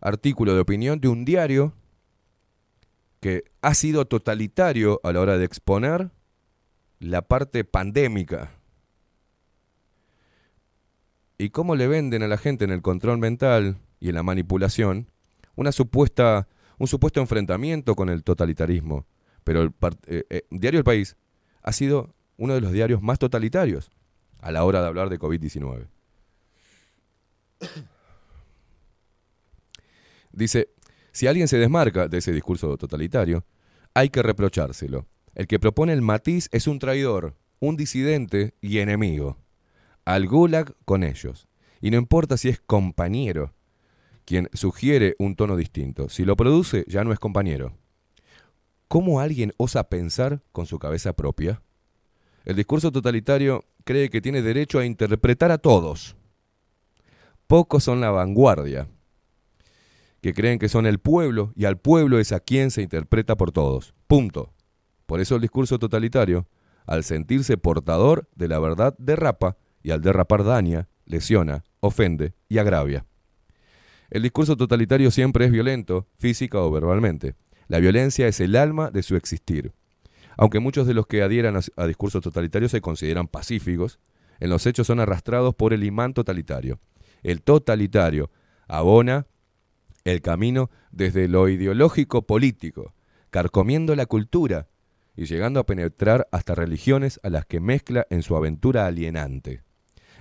artículo 0.01 0.55
de 0.55 0.61
opinión 0.61 0.99
de 1.01 1.07
un 1.07 1.24
diario 1.24 1.73
que 3.20 3.45
ha 3.62 3.74
sido 3.74 4.07
totalitario 4.07 5.01
a 5.05 5.12
la 5.12 5.20
hora 5.20 5.39
de 5.39 5.45
exponer 5.45 6.11
la 6.99 7.23
parte 7.23 7.62
pandémica. 7.62 8.51
Y 11.39 11.51
cómo 11.51 11.77
le 11.77 11.87
venden 11.87 12.24
a 12.24 12.28
la 12.28 12.39
gente 12.39 12.65
en 12.65 12.73
el 12.73 12.82
control 12.82 13.19
mental 13.19 13.78
y 14.01 14.09
en 14.09 14.15
la 14.17 14.23
manipulación 14.23 15.11
una 15.55 15.73
supuesta, 15.73 16.49
un 16.79 16.87
supuesto 16.89 17.21
enfrentamiento 17.21 17.95
con 17.95 18.09
el 18.09 18.25
totalitarismo. 18.25 19.07
Pero 19.45 19.63
el 19.63 19.73
eh, 20.07 20.25
eh, 20.31 20.43
Diario 20.51 20.79
El 20.79 20.85
País 20.85 21.17
ha 21.63 21.73
sido 21.73 22.15
uno 22.39 22.55
de 22.55 22.63
los 22.63 22.73
diarios 22.73 23.03
más 23.03 23.19
totalitarios 23.19 23.91
a 24.41 24.51
la 24.51 24.65
hora 24.65 24.81
de 24.81 24.87
hablar 24.87 25.11
de 25.11 25.19
COVID-19. 25.19 25.87
Dice, 30.33 30.71
si 31.13 31.27
alguien 31.27 31.49
se 31.49 31.59
desmarca 31.59 32.09
de 32.09 32.19
ese 32.19 32.33
discurso 32.33 32.77
totalitario, 32.79 33.45
hay 33.93 34.09
que 34.09 34.23
reprochárselo. 34.23 35.07
El 35.35 35.47
que 35.47 35.59
propone 35.59 35.93
el 35.93 36.01
matiz 36.03 36.49
es 36.53 36.67
un 36.67 36.79
traidor, 36.79 37.37
un 37.59 37.77
disidente 37.77 38.55
y 38.61 38.79
enemigo. 38.79 39.37
Al 40.05 40.27
gulag 40.27 40.75
con 40.85 41.03
ellos. 41.05 41.49
Y 41.81 41.91
no 41.91 41.99
importa 41.99 42.37
si 42.37 42.49
es 42.49 42.61
compañero 42.61 43.53
quien 44.25 44.49
sugiere 44.53 45.17
un 45.19 45.37
tono 45.37 45.57
distinto. 45.57 46.09
Si 46.09 46.25
lo 46.25 46.37
produce, 46.37 46.85
ya 46.89 47.05
no 47.05 47.13
es 47.13 47.19
compañero. 47.19 47.73
¿Cómo 48.89 49.21
alguien 49.21 49.53
osa 49.57 49.89
pensar 49.89 50.43
con 50.53 50.67
su 50.67 50.79
cabeza 50.79 51.13
propia? 51.13 51.63
El 52.45 52.57
discurso 52.57 52.91
totalitario 52.91 53.65
cree 53.85 54.11
que 54.11 54.21
tiene 54.21 54.43
derecho 54.43 54.79
a 54.79 54.85
interpretar 54.85 55.51
a 55.51 55.59
todos. 55.59 56.17
Pocos 57.47 57.85
son 57.85 58.01
la 58.01 58.11
vanguardia, 58.11 58.89
que 60.21 60.35
creen 60.35 60.59
que 60.59 60.69
son 60.69 60.87
el 60.87 60.99
pueblo 60.99 61.53
y 61.57 61.65
al 61.65 61.79
pueblo 61.79 62.19
es 62.19 62.33
a 62.33 62.41
quien 62.41 62.71
se 62.71 62.83
interpreta 62.83 63.37
por 63.37 63.53
todos. 63.53 63.95
Punto. 64.07 64.53
Por 65.07 65.21
eso 65.21 65.35
el 65.37 65.41
discurso 65.41 65.79
totalitario, 65.79 66.47
al 66.87 67.05
sentirse 67.05 67.57
portador 67.57 68.29
de 68.35 68.49
la 68.49 68.59
verdad, 68.59 68.95
derrapa 68.99 69.57
y 69.83 69.91
al 69.91 70.01
derrapar 70.01 70.45
daña, 70.45 70.89
lesiona, 71.05 71.65
ofende 71.81 72.35
y 72.49 72.59
agravia. 72.59 73.07
El 74.11 74.23
discurso 74.23 74.57
totalitario 74.57 75.12
siempre 75.12 75.45
es 75.45 75.53
violento, 75.53 76.09
física 76.16 76.59
o 76.61 76.70
verbalmente. 76.70 77.37
La 77.69 77.78
violencia 77.78 78.27
es 78.27 78.41
el 78.41 78.57
alma 78.57 78.91
de 78.91 79.05
su 79.05 79.15
existir. 79.15 79.73
Aunque 80.37 80.59
muchos 80.59 80.89
de 80.89 80.95
los 80.95 81.07
que 81.07 81.23
adhieran 81.23 81.57
a, 81.57 81.87
discursos 81.87 82.23
totalitarios 82.23 82.73
se 82.73 82.81
consideran 82.81 83.28
pacíficos, 83.28 84.01
en 84.41 84.51
los 84.51 84.66
hechos 84.66 84.89
son 84.89 84.99
arrastrados 84.99 85.55
por 85.55 85.73
el 85.73 85.85
imán 85.85 86.12
totalitario. 86.12 86.81
El 87.23 87.43
totalitario 87.43 88.31
abona 88.66 89.27
el 90.05 90.23
camino 90.23 90.70
desde 90.91 91.28
lo 91.28 91.49
ideológico 91.49 92.23
político, 92.23 92.95
carcomiendo 93.31 93.95
la 93.95 94.07
cultura 94.07 94.69
y 95.15 95.27
llegando 95.27 95.61
a 95.61 95.66
penetrar 95.66 96.27
hasta 96.32 96.57
religiones 96.57 97.20
a 97.23 97.31
las 97.31 97.47
que 97.47 97.61
mezcla 97.61 98.07
en 98.11 98.23
su 98.23 98.35
aventura 98.35 98.87
alienante. 98.87 99.62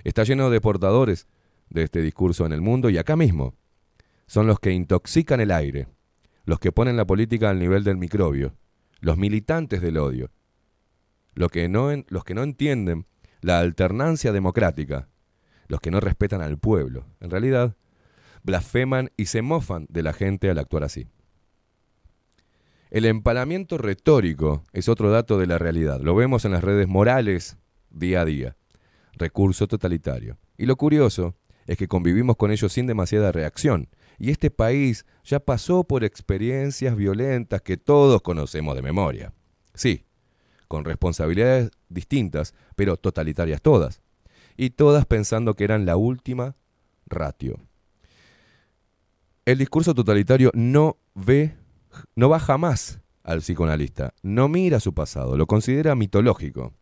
Está 0.03 0.24
lleno 0.26 0.52
de 0.52 0.61
portadores 0.61 1.28
de 1.70 1.84
este 1.84 2.02
discurso 2.02 2.45
en 2.45 2.52
el 2.52 2.61
mundo 2.61 2.90
y 2.91 2.98
acá 2.98 3.16
mismo. 3.16 3.56
Son 4.30 4.46
los 4.46 4.60
que 4.60 4.72
intoxican 4.72 5.40
el 5.40 5.50
aire, 5.50 5.88
los 6.46 6.60
que 6.60 6.72
ponen 6.72 6.96
la 6.96 7.06
política 7.08 7.50
al 7.50 7.58
nivel 7.58 7.84
del 7.84 7.98
microbio, 7.98 8.54
los 9.00 9.18
militantes 9.18 9.82
del 9.82 9.98
odio, 9.98 10.30
los 11.34 11.50
que 11.50 11.68
no, 11.68 11.90
los 12.10 12.24
que 12.24 12.36
no 12.36 12.44
entienden 12.44 13.08
la 13.42 13.58
alternancia 13.58 14.32
democrática, 14.32 15.10
los 15.68 15.80
que 15.80 15.90
no 15.90 16.00
respetan 16.00 16.44
al 16.44 16.60
pueblo. 16.60 17.08
En 17.20 17.32
realidad, 17.32 17.76
blasfeman 18.44 19.10
y 19.18 19.26
se 19.26 19.42
mofan 19.42 19.88
de 19.90 20.04
la 20.04 20.14
gente 20.14 20.52
al 20.52 20.60
actuar 20.60 20.84
así. 20.84 21.08
El 22.92 23.06
empalamiento 23.06 23.80
retórico 23.80 24.64
es 24.74 24.90
otro 24.90 25.10
dato 25.10 25.40
de 25.40 25.48
la 25.48 25.58
realidad. 25.58 26.02
Lo 26.02 26.14
vemos 26.14 26.46
en 26.46 26.52
las 26.52 26.64
redes 26.64 26.88
morales 26.88 27.58
día 27.90 28.22
a 28.22 28.26
día. 28.26 28.58
Recurso 29.14 29.66
totalitario. 29.68 30.38
Y 30.56 30.68
lo 30.68 30.76
curioso 30.76 31.36
es 31.66 31.78
que 31.78 31.88
convivimos 31.88 32.36
con 32.36 32.52
ellos 32.52 32.74
sin 32.74 32.86
demasiada 32.86 33.32
reacción. 33.32 33.90
Y 34.20 34.32
este 34.32 34.52
país 34.52 35.06
ya 35.24 35.40
pasó 35.40 35.86
por 35.86 36.04
experiencias 36.04 36.96
violentas 36.96 37.62
que 37.62 37.78
todos 37.78 38.22
conocemos 38.22 38.76
de 38.76 38.82
memoria. 38.82 39.34
Sí, 39.74 40.04
con 40.68 40.84
responsabilidades 40.84 41.72
distintas, 41.88 42.54
pero 42.76 42.98
totalitarias 42.98 43.62
todas. 43.62 44.02
Y 44.58 44.72
todas 44.72 45.06
pensando 45.06 45.56
que 45.56 45.64
eran 45.64 45.86
la 45.86 45.96
última 45.96 46.56
ratio. 47.08 47.60
El 49.46 49.58
discurso 49.58 49.96
totalitario 49.96 50.52
no 50.54 50.98
ve, 51.16 51.56
no 52.16 52.30
va 52.30 52.40
jamás 52.40 53.00
al 53.24 53.40
psicoanalista, 53.40 54.14
no 54.22 54.48
mira 54.48 54.80
su 54.80 54.94
pasado, 54.94 55.38
lo 55.38 55.48
considera 55.48 55.96
mitológico, 55.96 56.74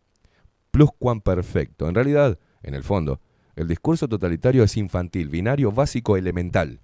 plus 0.72 0.90
cuan 0.98 1.22
perfecto. 1.22 1.88
En 1.88 1.96
realidad, 1.96 2.40
en 2.64 2.74
el 2.74 2.84
fondo, 2.84 3.22
el 3.56 3.68
discurso 3.68 4.08
totalitario 4.08 4.64
es 4.64 4.76
infantil, 4.76 5.30
binario, 5.30 5.72
básico, 5.72 6.18
elemental. 6.18 6.82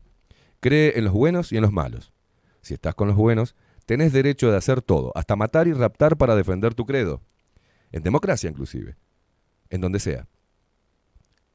Cree 0.64 0.98
en 0.98 1.03
los 1.03 1.11
buenos 1.11 1.52
y 1.52 1.57
en 1.57 1.61
los 1.61 1.73
malos. 1.73 2.14
Si 2.61 2.73
estás 2.73 2.95
con 2.95 3.10
los 3.10 3.18
buenos, 3.18 3.53
tenés 3.85 4.14
derecho 4.14 4.49
de 4.49 4.56
hacer 4.56 4.81
todo, 4.81 5.11
hasta 5.14 5.35
matar 5.35 5.68
y 5.68 5.73
raptar 5.73 6.15
para 6.15 6.38
defender 6.38 6.73
tu 6.73 6.85
credo. 6.85 7.22
En 7.91 8.02
democracia 8.02 8.49
inclusive. 8.49 8.95
En 9.69 9.81
donde 9.81 9.99
sea. 9.99 10.26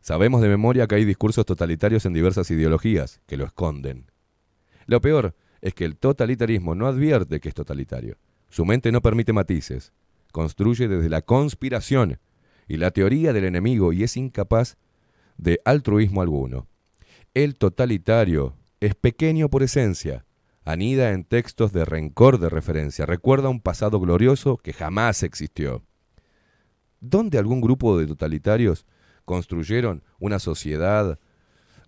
Sabemos 0.02 0.42
de 0.42 0.50
memoria 0.50 0.86
que 0.86 0.96
hay 0.96 1.06
discursos 1.06 1.46
totalitarios 1.46 2.04
en 2.04 2.12
diversas 2.12 2.50
ideologías 2.50 3.22
que 3.24 3.38
lo 3.38 3.46
esconden. 3.46 4.10
Lo 4.84 5.00
peor 5.00 5.34
es 5.62 5.72
que 5.72 5.86
el 5.86 5.96
totalitarismo 5.96 6.74
no 6.74 6.86
advierte 6.86 7.40
que 7.40 7.48
es 7.48 7.54
totalitario. 7.54 8.18
Su 8.50 8.66
mente 8.66 8.92
no 8.92 9.00
permite 9.00 9.32
matices. 9.32 9.94
Construye 10.32 10.86
desde 10.86 11.08
la 11.08 11.22
conspiración 11.22 12.18
y 12.66 12.76
la 12.76 12.90
teoría 12.90 13.32
del 13.32 13.46
enemigo 13.46 13.94
y 13.94 14.02
es 14.02 14.18
incapaz 14.18 14.76
de 15.38 15.62
altruismo 15.64 16.20
alguno. 16.20 16.66
El 17.32 17.56
totalitario 17.56 18.54
es 18.80 18.94
pequeño 18.94 19.48
por 19.48 19.62
esencia, 19.62 20.24
anida 20.64 21.12
en 21.12 21.24
textos 21.24 21.72
de 21.72 21.84
rencor 21.84 22.38
de 22.38 22.48
referencia, 22.48 23.06
recuerda 23.06 23.48
un 23.48 23.60
pasado 23.60 23.98
glorioso 24.00 24.56
que 24.56 24.72
jamás 24.72 25.22
existió. 25.22 25.82
¿Dónde 27.00 27.38
algún 27.38 27.60
grupo 27.60 27.98
de 27.98 28.06
totalitarios 28.06 28.86
construyeron 29.24 30.02
una 30.18 30.38
sociedad 30.38 31.18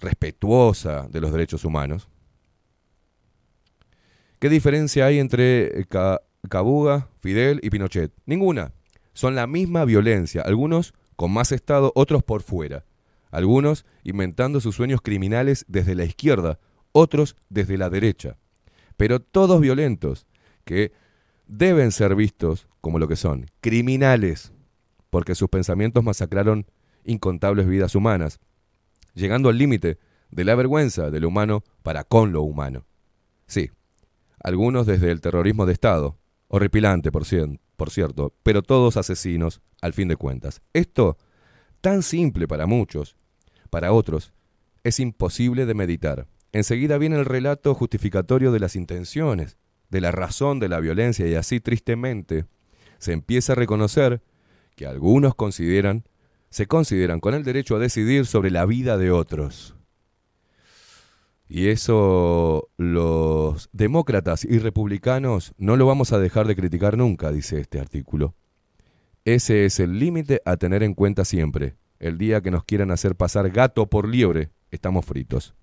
respetuosa 0.01 1.09
de 1.09 1.21
los 1.21 1.33
derechos 1.33 1.65
humanos? 1.65 2.09
¿Qué 4.39 4.49
diferencia 4.49 5.07
hay 5.07 5.19
entre 5.19 5.85
Ca- 5.89 6.23
Cabuga, 6.49 7.09
Fidel 7.19 7.61
y 7.63 7.71
Pinochet? 7.71 8.13
Ninguna. 8.25 8.73
Son 9.13 9.35
la 9.35 9.47
misma 9.47 9.85
violencia, 9.85 10.43
algunos 10.43 10.95
con 11.17 11.33
más 11.33 11.53
Estado, 11.53 11.93
otros 11.95 12.23
por 12.23 12.43
fuera. 12.43 12.87
Algunos 13.31 13.85
inventando 14.03 14.61
sus 14.61 14.75
sueños 14.75 15.03
criminales 15.03 15.67
desde 15.69 15.95
la 15.95 16.05
izquierda, 16.05 16.59
otros 16.93 17.37
desde 17.49 17.79
la 17.79 17.91
derecha. 17.91 18.37
Pero 18.97 19.21
todos 19.21 19.61
violentos, 19.61 20.27
que 20.65 20.93
deben 21.47 21.91
ser 21.93 22.15
vistos 22.15 22.69
como 22.81 22.99
lo 22.99 23.09
que 23.09 23.17
son, 23.17 23.47
criminales, 23.61 24.53
porque 25.11 25.35
sus 25.35 25.49
pensamientos 25.49 26.05
masacraron 26.05 26.67
incontables 27.05 27.67
vidas 27.67 27.95
humanas, 27.95 28.41
llegando 29.15 29.49
al 29.49 29.59
límite 29.59 29.99
de 30.31 30.45
la 30.45 30.55
vergüenza 30.55 31.11
de 31.11 31.21
lo 31.21 31.29
humano 31.29 31.65
para 31.83 32.05
con 32.05 32.33
lo 32.33 32.43
humano. 32.43 32.87
Sí, 33.47 33.71
algunos 34.43 34.87
desde 34.87 35.11
el 35.11 35.21
terrorismo 35.21 35.67
de 35.67 35.73
Estado, 35.73 36.17
horripilante 36.49 37.11
por, 37.11 37.25
cien- 37.25 37.59
por 37.77 37.91
cierto, 37.91 38.35
pero 38.43 38.63
todos 38.63 38.97
asesinos 38.97 39.61
al 39.81 39.93
fin 39.93 40.09
de 40.09 40.17
cuentas. 40.17 40.61
Esto, 40.73 41.17
tan 41.81 42.03
simple 42.03 42.47
para 42.47 42.67
muchos, 42.67 43.17
para 43.71 43.93
otros, 43.93 44.33
es 44.85 45.01
imposible 45.01 45.67
de 45.67 45.75
meditar. 45.75 46.27
Enseguida 46.53 46.99
viene 46.99 47.17
el 47.17 47.25
relato 47.25 47.75
justificatorio 47.75 48.51
de 48.53 48.61
las 48.61 48.77
intenciones, 48.77 49.57
de 49.89 50.01
la 50.01 50.11
razón 50.11 50.59
de 50.59 50.69
la 50.69 50.81
violencia 50.81 51.27
y 51.27 51.35
así 51.35 51.61
tristemente 51.61 52.47
se 52.99 53.13
empieza 53.13 53.53
a 53.53 53.57
reconocer 53.57 54.23
que 54.77 54.87
algunos 54.87 55.35
consideran, 55.35 56.05
se 56.51 56.67
consideran 56.67 57.21
con 57.21 57.35
el 57.35 57.45
derecho 57.45 57.77
a 57.77 57.79
decidir 57.79 58.27
sobre 58.27 58.51
la 58.51 58.67
vida 58.67 58.99
de 58.99 59.11
otros. 59.11 59.77
Y 61.49 61.69
eso 61.69 62.69
los 62.77 63.69
demócratas 63.73 64.45
y 64.45 64.59
republicanos 64.59 65.53
no 65.59 65.77
lo 65.77 65.87
vamos 65.87 66.13
a 66.13 66.19
dejar 66.19 66.47
de 66.47 66.55
criticar 66.55 66.97
nunca, 66.97 67.33
dice 67.33 67.61
este 67.61 67.81
artículo. 67.81 68.35
Ese 69.25 69.65
es 69.65 69.81
el 69.81 69.99
límite 69.99 70.41
a 70.45 70.57
tener 70.57 70.83
en 70.83 70.95
cuenta 70.95 71.25
siempre. 71.25 71.77
El 71.99 72.19
día 72.19 72.41
que 72.41 72.51
nos 72.51 72.65
quieran 72.65 72.91
hacer 72.91 73.17
pasar 73.17 73.51
gato 73.51 73.89
por 73.89 74.09
liebre, 74.09 74.51
estamos 74.71 75.05
fritos. 75.05 75.55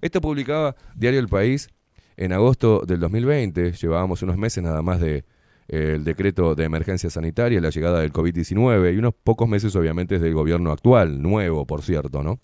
Esto 0.00 0.20
publicaba 0.20 0.76
Diario 0.94 1.20
El 1.20 1.28
País 1.28 1.68
en 2.16 2.32
agosto 2.32 2.82
del 2.86 3.00
2020. 3.00 3.72
Llevábamos 3.72 4.22
unos 4.22 4.36
meses 4.36 4.62
nada 4.62 4.82
más 4.82 5.00
de 5.00 5.24
eh, 5.68 5.94
el 5.96 6.04
decreto 6.04 6.54
de 6.54 6.64
emergencia 6.64 7.10
sanitaria, 7.10 7.60
la 7.60 7.70
llegada 7.70 8.00
del 8.00 8.12
COVID-19 8.12 8.94
y 8.94 8.98
unos 8.98 9.14
pocos 9.14 9.48
meses 9.48 9.74
obviamente 9.76 10.18
del 10.18 10.34
gobierno 10.34 10.70
actual, 10.72 11.20
nuevo 11.20 11.66
por 11.66 11.82
cierto, 11.82 12.22
¿no? 12.22 12.40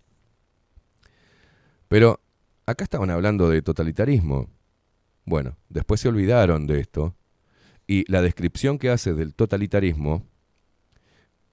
Pero 1.89 2.20
acá 2.66 2.85
estaban 2.85 3.11
hablando 3.11 3.49
de 3.49 3.62
totalitarismo. 3.62 4.49
Bueno, 5.24 5.57
después 5.69 6.01
se 6.01 6.09
olvidaron 6.09 6.66
de 6.66 6.81
esto 6.81 7.15
y 7.87 8.11
la 8.11 8.23
descripción 8.23 8.79
que 8.79 8.91
hace 8.91 9.12
del 9.12 9.35
totalitarismo, 9.35 10.27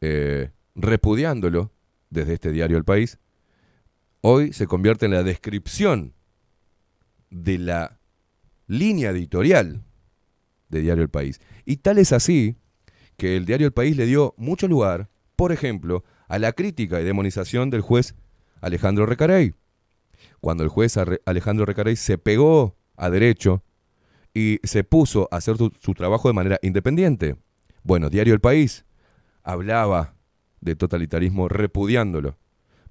eh, 0.02 0.52
repudiándolo 0.76 1.72
desde 2.10 2.34
este 2.34 2.52
diario 2.52 2.78
El 2.78 2.86
País, 2.86 3.20
hoy 4.22 4.54
se 4.54 4.68
convierte 4.68 5.06
en 5.06 5.12
la 5.12 5.24
descripción 5.24 6.14
de 7.30 7.58
la 7.58 8.00
línea 8.68 9.12
editorial 9.12 9.84
de 10.70 10.82
Diario 10.82 11.04
El 11.04 11.10
País. 11.10 11.40
Y 11.66 11.78
tal 11.78 11.98
es 11.98 12.14
así 12.14 12.56
que 13.18 13.36
el 13.38 13.46
Diario 13.46 13.68
El 13.68 13.74
País 13.74 13.98
le 13.98 14.06
dio 14.06 14.34
mucho 14.38 14.68
lugar, 14.68 15.10
por 15.36 15.52
ejemplo, 15.52 16.04
a 16.28 16.40
la 16.40 16.54
crítica 16.54 17.02
y 17.02 17.04
demonización 17.04 17.70
del 17.70 17.82
juez 17.82 18.16
Alejandro 18.62 19.06
Recarey. 19.06 19.54
Cuando 20.42 20.64
el 20.64 20.70
juez 20.70 20.98
Alejandro 21.26 21.66
Recarey 21.66 21.96
se 21.96 22.18
pegó 22.18 22.78
a 22.98 23.10
derecho 23.10 23.64
y 24.34 24.60
se 24.64 24.84
puso 24.84 25.28
a 25.32 25.38
hacer 25.38 25.58
su, 25.58 25.72
su 25.82 25.94
trabajo 25.94 26.28
de 26.28 26.34
manera 26.34 26.60
independiente. 26.62 27.36
Bueno, 27.84 28.10
Diario 28.10 28.34
El 28.34 28.42
País 28.42 28.86
hablaba 29.44 30.14
de 30.62 30.76
totalitarismo 30.76 31.48
repudiándolo, 31.48 32.38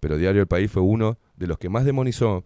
pero 0.00 0.16
Diario 0.16 0.40
El 0.40 0.48
País 0.48 0.70
fue 0.70 0.82
uno 0.82 1.18
de 1.36 1.46
los 1.46 1.58
que 1.58 1.68
más 1.68 1.84
demonizó 1.84 2.44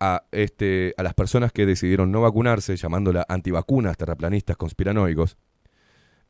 a, 0.00 0.24
este, 0.30 0.94
a 0.96 1.02
las 1.02 1.14
personas 1.14 1.52
que 1.52 1.66
decidieron 1.66 2.12
no 2.12 2.20
vacunarse, 2.20 2.76
llamándola 2.76 3.26
antivacunas, 3.28 3.96
terraplanistas, 3.96 4.56
conspiranoicos, 4.56 5.36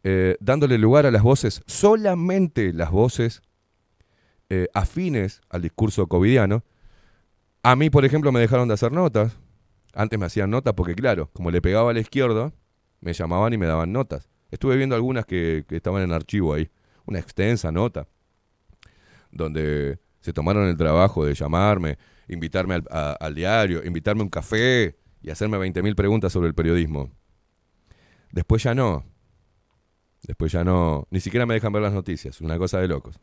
eh, 0.04 0.36
dándole 0.40 0.78
lugar 0.78 1.06
a 1.06 1.10
las 1.10 1.22
voces, 1.22 1.62
solamente 1.66 2.72
las 2.72 2.90
voces 2.90 3.42
eh, 4.48 4.68
afines 4.72 5.40
al 5.50 5.62
discurso 5.62 6.06
covidiano. 6.06 6.64
A 7.62 7.76
mí, 7.76 7.90
por 7.90 8.04
ejemplo, 8.04 8.32
me 8.32 8.40
dejaron 8.40 8.68
de 8.68 8.74
hacer 8.74 8.92
notas. 8.92 9.36
Antes 9.92 10.18
me 10.18 10.26
hacían 10.26 10.50
notas 10.50 10.74
porque, 10.74 10.94
claro, 10.94 11.30
como 11.32 11.50
le 11.50 11.60
pegaba 11.60 11.90
a 11.90 11.94
la 11.94 12.00
izquierda, 12.00 12.52
me 13.00 13.12
llamaban 13.12 13.52
y 13.52 13.58
me 13.58 13.66
daban 13.66 13.92
notas. 13.92 14.28
Estuve 14.50 14.76
viendo 14.76 14.94
algunas 14.94 15.26
que, 15.26 15.64
que 15.68 15.76
estaban 15.76 16.02
en 16.02 16.12
archivo 16.12 16.54
ahí. 16.54 16.70
Una 17.04 17.18
extensa 17.18 17.72
nota, 17.72 18.06
donde 19.30 19.98
se 20.28 20.34
tomaron 20.34 20.68
el 20.68 20.76
trabajo 20.76 21.24
de 21.24 21.32
llamarme, 21.32 21.96
invitarme 22.28 22.82
al, 22.90 23.34
diario, 23.34 23.82
invitarme 23.82 24.20
a 24.20 24.24
un 24.24 24.28
café 24.28 24.98
y 25.22 25.30
hacerme 25.30 25.56
20.000 25.56 25.94
preguntas 25.94 26.34
sobre 26.34 26.48
el 26.48 26.54
periodismo. 26.54 27.10
Después 28.30 28.62
ya 28.62 28.74
no. 28.74 29.06
Después 30.22 30.52
ya 30.52 30.64
no. 30.64 31.08
Ni 31.10 31.20
siquiera 31.20 31.46
me 31.46 31.54
dejan 31.54 31.72
ver 31.72 31.80
las 31.80 31.94
noticias. 31.94 32.42
Una 32.42 32.58
cosa 32.58 32.78
de 32.78 32.88
locos. 32.88 33.18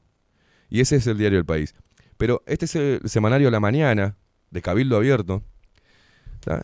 Y 0.67 0.79
ese 0.79 0.95
es 0.95 1.05
el 1.05 1.19
diario 1.19 1.37
El 1.37 1.45
País. 1.45 1.75
Pero 2.17 2.41
este 2.47 2.65
es 2.65 2.75
el 2.75 3.01
semanario 3.07 3.51
La 3.51 3.59
Mañana, 3.59 4.17
de 4.49 4.63
Cabildo 4.63 4.97
Abierto. 4.97 5.43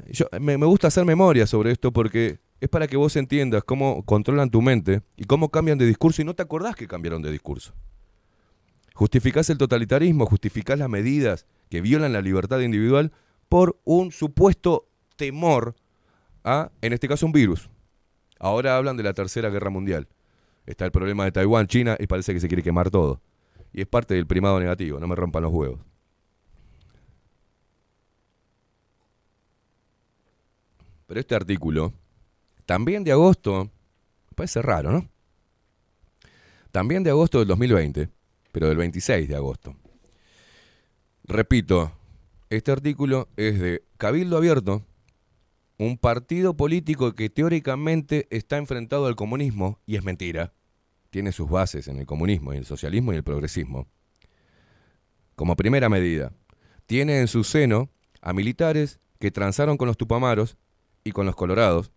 Yo, 0.09 0.25
me, 0.39 0.57
me 0.57 0.65
gusta 0.65 0.87
hacer 0.87 1.05
memoria 1.05 1.45
sobre 1.45 1.71
esto 1.71 1.93
porque 1.93 2.39
es 2.59 2.69
para 2.69 2.87
que 2.87 2.97
vos 2.97 3.15
entiendas 3.15 3.63
cómo 3.63 4.03
controlan 4.05 4.49
tu 4.49 4.63
mente 4.63 5.03
y 5.17 5.25
cómo 5.25 5.49
cambian 5.49 5.77
de 5.77 5.85
discurso 5.85 6.23
y 6.23 6.25
no 6.25 6.33
te 6.33 6.41
acordás 6.41 6.75
que 6.75 6.87
cambiaron 6.87 7.21
de 7.21 7.31
discurso. 7.31 7.75
Justificás 8.93 9.49
el 9.49 9.57
totalitarismo, 9.57 10.25
justificás 10.25 10.77
las 10.77 10.89
medidas 10.89 11.45
que 11.69 11.81
violan 11.81 12.13
la 12.13 12.21
libertad 12.21 12.59
individual 12.59 13.11
por 13.49 13.79
un 13.83 14.11
supuesto 14.11 14.87
temor 15.15 15.75
a, 16.43 16.71
en 16.81 16.93
este 16.93 17.07
caso, 17.07 17.25
un 17.25 17.31
virus. 17.31 17.69
Ahora 18.39 18.77
hablan 18.77 18.97
de 18.97 19.03
la 19.03 19.13
Tercera 19.13 19.49
Guerra 19.49 19.69
Mundial. 19.69 20.07
Está 20.65 20.85
el 20.85 20.91
problema 20.91 21.25
de 21.25 21.31
Taiwán, 21.31 21.67
China 21.67 21.95
y 21.99 22.07
parece 22.07 22.33
que 22.33 22.39
se 22.39 22.47
quiere 22.47 22.63
quemar 22.63 22.89
todo. 22.89 23.21
Y 23.73 23.81
es 23.81 23.87
parte 23.87 24.15
del 24.15 24.27
primado 24.27 24.59
negativo, 24.59 24.99
no 24.99 25.07
me 25.07 25.15
rompan 25.15 25.43
los 25.43 25.53
huevos. 25.53 25.79
Pero 31.07 31.19
este 31.19 31.35
artículo, 31.35 31.93
también 32.65 33.03
de 33.03 33.11
agosto, 33.11 33.69
parece 34.35 34.61
raro, 34.61 34.91
¿no? 34.91 35.09
También 36.71 37.03
de 37.03 37.09
agosto 37.09 37.39
del 37.39 37.49
2020, 37.49 38.09
pero 38.51 38.67
del 38.67 38.77
26 38.77 39.27
de 39.27 39.35
agosto. 39.35 39.75
Repito, 41.23 41.91
este 42.49 42.71
artículo 42.71 43.29
es 43.37 43.59
de 43.59 43.83
Cabildo 43.97 44.37
Abierto, 44.37 44.85
un 45.77 45.97
partido 45.97 46.55
político 46.55 47.13
que 47.13 47.29
teóricamente 47.29 48.27
está 48.29 48.57
enfrentado 48.57 49.07
al 49.07 49.15
comunismo, 49.15 49.79
y 49.85 49.95
es 49.95 50.03
mentira, 50.03 50.53
tiene 51.09 51.31
sus 51.31 51.49
bases 51.49 51.87
en 51.87 51.97
el 51.97 52.05
comunismo 52.05 52.53
y 52.53 52.57
el 52.57 52.65
socialismo 52.65 53.13
y 53.13 53.17
el 53.17 53.23
progresismo. 53.23 53.87
Como 55.35 55.55
primera 55.55 55.89
medida, 55.89 56.33
tiene 56.85 57.19
en 57.19 57.27
su 57.27 57.43
seno 57.43 57.89
a 58.21 58.33
militares 58.33 58.99
que 59.19 59.31
transaron 59.31 59.77
con 59.77 59.87
los 59.87 59.97
tupamaros 59.97 60.57
y 61.03 61.11
con 61.11 61.25
los 61.25 61.35
colorados 61.35 61.91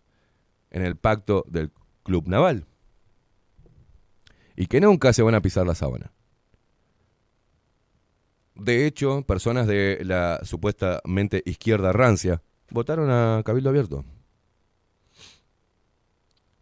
en 0.71 0.83
el 0.83 0.95
pacto 0.95 1.45
del 1.47 1.71
Club 2.03 2.27
Naval. 2.27 2.65
Y 4.55 4.67
que 4.67 4.79
nunca 4.79 5.11
se 5.13 5.21
van 5.21 5.35
a 5.35 5.41
pisar 5.41 5.67
la 5.67 5.75
sábana. 5.75 6.14
De 8.55 8.85
hecho, 8.85 9.21
personas 9.23 9.67
de 9.67 9.99
la 10.03 10.39
supuestamente 10.43 11.43
izquierda 11.45 11.91
rancia 11.91 12.41
votaron 12.69 13.09
a 13.11 13.43
Cabildo 13.43 13.69
Abierto. 13.69 14.05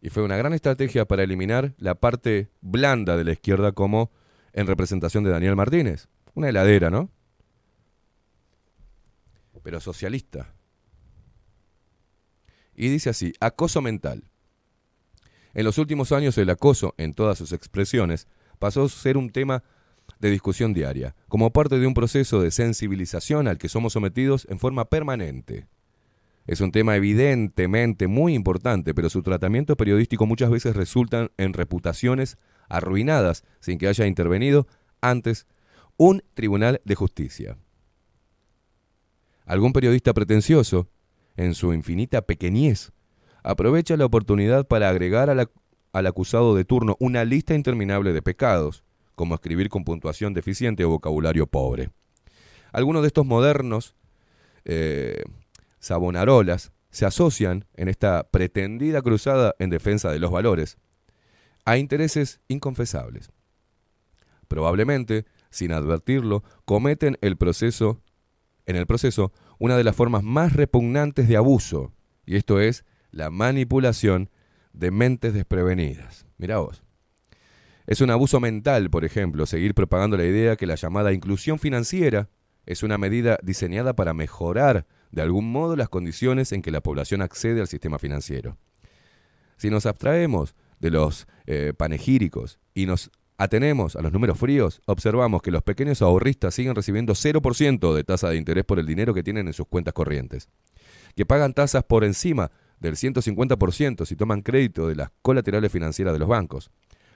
Y 0.02 0.10
fue 0.10 0.24
una 0.24 0.36
gran 0.36 0.54
estrategia 0.54 1.06
para 1.06 1.24
eliminar 1.24 1.74
la 1.78 1.96
parte 1.96 2.50
blanda 2.62 3.16
de 3.16 3.24
la 3.24 3.32
izquierda 3.32 3.72
como 3.72 4.12
en 4.52 4.68
representación 4.68 5.24
de 5.24 5.30
Daniel 5.30 5.56
Martínez. 5.56 6.10
Una 6.34 6.50
heladera, 6.50 6.90
¿no? 6.90 7.10
Pero 9.64 9.80
socialista. 9.80 10.54
Y 12.76 12.90
dice 12.90 13.12
así, 13.12 13.34
acoso 13.40 13.82
mental. 13.82 14.26
En 15.54 15.64
los 15.64 15.78
últimos 15.78 16.12
años 16.12 16.38
el 16.38 16.50
acoso, 16.50 16.96
en 16.98 17.14
todas 17.14 17.38
sus 17.38 17.54
expresiones, 17.54 18.28
pasó 18.60 18.84
a 18.84 18.90
ser 18.90 19.16
un 19.16 19.30
tema 19.30 19.64
de 20.24 20.32
discusión 20.32 20.74
diaria, 20.74 21.16
como 21.28 21.52
parte 21.52 21.80
de 21.80 21.86
un 21.86 21.94
proceso 21.94 22.42
de 22.42 22.50
sensibilización 22.50 23.50
al 23.50 23.58
que 23.58 23.68
somos 23.68 23.92
sometidos 23.92 24.48
en 24.50 24.58
forma 24.58 24.86
permanente. 24.86 25.68
Es 26.48 26.62
un 26.62 26.72
tema 26.72 26.96
evidentemente 26.96 28.08
muy 28.08 28.34
importante, 28.34 28.94
pero 28.94 29.10
su 29.10 29.22
tratamiento 29.22 29.76
periodístico 29.76 30.26
muchas 30.26 30.50
veces 30.50 30.78
resulta 30.78 31.30
en 31.38 31.52
reputaciones 31.52 32.38
arruinadas 32.70 33.44
sin 33.60 33.78
que 33.78 33.90
haya 33.90 34.08
intervenido 34.08 34.66
antes 35.02 35.46
un 35.98 36.24
tribunal 36.34 36.80
de 36.86 36.96
justicia. 36.96 37.58
Algún 39.46 39.74
periodista 39.74 40.14
pretencioso, 40.14 40.90
en 41.36 41.54
su 41.54 41.74
infinita 41.74 42.22
pequeñez, 42.22 42.94
aprovecha 43.44 43.98
la 43.98 44.06
oportunidad 44.06 44.68
para 44.68 44.88
agregar 44.88 45.30
al 45.30 46.08
acusado 46.08 46.56
de 46.56 46.64
turno 46.64 46.96
una 47.02 47.26
lista 47.26 47.56
interminable 47.56 48.14
de 48.14 48.22
pecados, 48.22 48.86
como 49.16 49.36
escribir 49.36 49.70
con 49.70 49.84
puntuación 49.84 50.34
deficiente 50.34 50.86
o 50.86 50.90
vocabulario 50.90 51.48
pobre. 51.48 51.92
Algunos 52.72 53.04
de 53.04 53.08
estos 53.08 53.26
modernos 53.26 53.96
eh, 54.66 55.24
sabonarolas 55.80 56.72
se 56.90 57.06
asocian 57.06 57.66
en 57.76 57.88
esta 57.88 58.30
pretendida 58.30 59.02
cruzada 59.02 59.56
en 59.60 59.70
defensa 59.70 60.12
de 60.12 60.20
los 60.20 60.32
valores 60.32 60.78
a 61.66 61.78
intereses 61.78 62.42
inconfesables. 62.48 63.32
Probablemente, 64.48 65.26
sin 65.50 65.72
advertirlo, 65.72 66.44
cometen 66.66 67.18
el 67.22 67.38
proceso, 67.38 68.02
en 68.66 68.76
el 68.76 68.86
proceso 68.86 69.32
una 69.60 69.78
de 69.78 69.84
las 69.84 69.96
formas 69.96 70.24
más 70.24 70.54
repugnantes 70.54 71.28
de 71.28 71.38
abuso, 71.38 71.94
y 72.26 72.36
esto 72.36 72.60
es 72.60 72.86
la 73.12 73.30
manipulación 73.30 74.30
de 74.74 74.92
mentes 74.92 75.34
desprevenidas. 75.34 76.26
Mirá 76.38 76.60
vos. 76.60 76.84
Es 77.86 78.00
un 78.00 78.10
abuso 78.12 78.40
mental, 78.40 78.90
por 78.90 79.04
ejemplo, 79.04 79.46
seguir 79.46 79.74
propagando 79.74 80.16
la 80.16 80.26
idea 80.26 80.56
que 80.56 80.66
la 80.66 80.76
llamada 80.76 81.12
inclusión 81.12 81.60
financiera 81.60 82.30
es 82.66 82.82
una 82.82 82.98
medida 82.98 83.38
diseñada 83.44 83.94
para 83.94 84.14
mejorar 84.14 84.86
de 85.12 85.22
algún 85.22 85.52
modo 85.52 85.76
las 85.76 85.90
condiciones 85.90 86.54
en 86.54 86.62
que 86.62 86.72
la 86.72 86.82
población 86.82 87.22
accede 87.22 87.60
al 87.60 87.68
sistema 87.68 88.00
financiero. 88.00 88.58
Si 89.58 89.70
nos 89.70 89.86
abstraemos 89.86 90.56
de 90.80 90.92
los 90.92 91.28
eh, 91.46 91.74
panegíricos 91.76 92.58
y 92.74 92.86
nos 92.86 93.12
atenemos 93.38 93.98
a 93.98 94.02
los 94.02 94.14
números 94.14 94.40
fríos, 94.40 94.82
observamos 94.86 95.42
que 95.42 95.52
los 95.52 95.62
pequeños 95.62 96.02
ahorristas 96.02 96.56
siguen 96.56 96.76
recibiendo 96.76 97.14
0% 97.14 97.94
de 97.94 98.04
tasa 98.04 98.30
de 98.30 98.38
interés 98.38 98.64
por 98.64 98.80
el 98.80 98.86
dinero 98.86 99.14
que 99.14 99.24
tienen 99.24 99.48
en 99.48 99.54
sus 99.54 99.68
cuentas 99.68 99.94
corrientes, 99.94 100.48
que 101.16 101.26
pagan 101.26 101.54
tasas 101.54 101.84
por 101.84 102.06
encima 102.06 102.52
del 102.80 102.96
150% 102.96 104.06
si 104.06 104.16
toman 104.16 104.42
crédito 104.42 104.88
de 104.88 104.96
las 104.96 105.10
colaterales 105.22 105.72
financieras 105.72 106.14
de 106.14 106.20
los 106.20 106.30
bancos, 106.30 106.72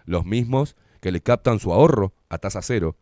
los 0.07 0.25
mismos 0.25 0.75
que 0.99 1.11
le 1.11 1.21
captan 1.21 1.59
su 1.59 1.71
ahorro 1.71 2.15
a 2.29 2.39
tasa 2.39 2.63
cero 2.63 2.97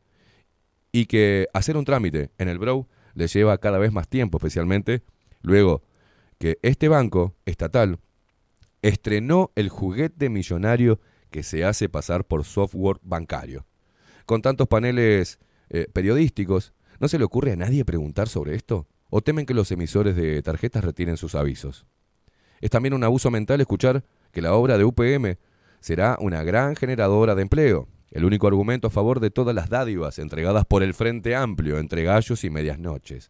y 0.91 1.05
que 1.05 1.47
hacer 1.53 1.77
un 1.77 1.85
trámite 1.85 2.31
en 2.37 2.49
el 2.49 2.59
Brow 2.59 2.87
les 3.13 3.31
lleva 3.31 3.57
cada 3.59 3.77
vez 3.77 3.93
más 3.93 4.09
tiempo, 4.09 4.37
especialmente 4.37 5.03
luego 5.41 5.83
que 6.37 6.57
este 6.61 6.89
banco 6.89 7.35
estatal 7.45 7.99
estrenó 8.81 9.51
el 9.55 9.69
juguete 9.69 10.29
millonario 10.29 10.99
que 11.31 11.43
se 11.43 11.63
hace 11.63 11.89
pasar 11.89 12.25
por 12.25 12.43
software 12.43 12.97
bancario. 13.01 13.65
Con 14.25 14.41
tantos 14.41 14.67
paneles 14.67 15.39
eh, 15.69 15.87
periodísticos, 15.91 16.73
¿no 16.99 17.07
se 17.07 17.19
le 17.19 17.25
ocurre 17.25 17.51
a 17.51 17.55
nadie 17.55 17.85
preguntar 17.85 18.27
sobre 18.27 18.55
esto? 18.55 18.87
¿O 19.09 19.21
temen 19.21 19.45
que 19.45 19.53
los 19.53 19.71
emisores 19.71 20.15
de 20.15 20.41
tarjetas 20.41 20.83
retiren 20.83 21.17
sus 21.17 21.35
avisos? 21.35 21.85
Es 22.61 22.69
también 22.69 22.93
un 22.93 23.03
abuso 23.03 23.31
mental 23.31 23.61
escuchar 23.61 24.03
que 24.31 24.41
la 24.41 24.53
obra 24.53 24.77
de 24.77 24.85
UPM 24.85 25.37
será 25.85 26.17
una 26.19 26.41
gran 26.41 26.75
generadora 26.75 27.35
de 27.35 27.43
empleo, 27.43 27.87
el 28.09 28.25
único 28.25 28.47
argumento 28.47 28.87
a 28.87 28.89
favor 28.89 29.19
de 29.19 29.29
todas 29.29 29.53
las 29.53 29.69
dádivas 29.69 30.17
entregadas 30.17 30.65
por 30.65 30.81
el 30.81 30.95
Frente 30.95 31.35
Amplio 31.35 31.77
entre 31.77 32.01
gallos 32.01 32.43
y 32.43 32.49
medias 32.49 32.79
noches. 32.79 33.29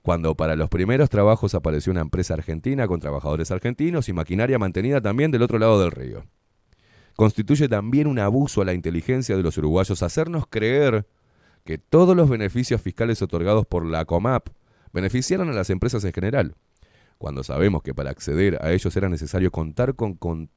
Cuando 0.00 0.36
para 0.36 0.54
los 0.54 0.68
primeros 0.68 1.10
trabajos 1.10 1.56
apareció 1.56 1.90
una 1.90 2.02
empresa 2.02 2.34
argentina 2.34 2.86
con 2.86 3.00
trabajadores 3.00 3.50
argentinos 3.50 4.08
y 4.08 4.12
maquinaria 4.12 4.60
mantenida 4.60 5.00
también 5.00 5.32
del 5.32 5.42
otro 5.42 5.58
lado 5.58 5.80
del 5.80 5.90
río. 5.90 6.24
Constituye 7.16 7.68
también 7.68 8.06
un 8.06 8.20
abuso 8.20 8.62
a 8.62 8.64
la 8.64 8.72
inteligencia 8.72 9.36
de 9.36 9.42
los 9.42 9.58
uruguayos 9.58 10.04
hacernos 10.04 10.46
creer 10.46 11.08
que 11.64 11.78
todos 11.78 12.14
los 12.16 12.28
beneficios 12.28 12.80
fiscales 12.80 13.22
otorgados 13.22 13.66
por 13.66 13.84
la 13.84 14.04
COMAP 14.04 14.50
beneficiaron 14.92 15.48
a 15.48 15.52
las 15.52 15.70
empresas 15.70 16.04
en 16.04 16.12
general, 16.12 16.54
cuando 17.18 17.42
sabemos 17.42 17.82
que 17.82 17.92
para 17.92 18.10
acceder 18.10 18.56
a 18.62 18.70
ellos 18.70 18.96
era 18.96 19.08
necesario 19.08 19.50
contar 19.50 19.96
con, 19.96 20.14
con 20.14 20.48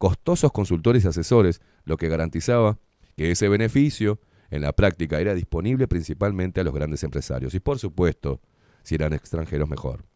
costosos 0.00 0.50
consultores 0.50 1.04
y 1.04 1.08
asesores, 1.08 1.60
lo 1.84 1.98
que 1.98 2.08
garantizaba 2.08 2.78
que 3.18 3.30
ese 3.30 3.50
beneficio 3.50 4.18
en 4.50 4.62
la 4.62 4.72
práctica 4.72 5.20
era 5.20 5.34
disponible 5.34 5.88
principalmente 5.88 6.58
a 6.58 6.64
los 6.64 6.72
grandes 6.72 7.04
empresarios 7.04 7.52
y 7.52 7.60
por 7.60 7.78
supuesto, 7.78 8.40
si 8.82 8.94
eran 8.94 9.12
extranjeros 9.12 9.68
mejor. 9.68 10.06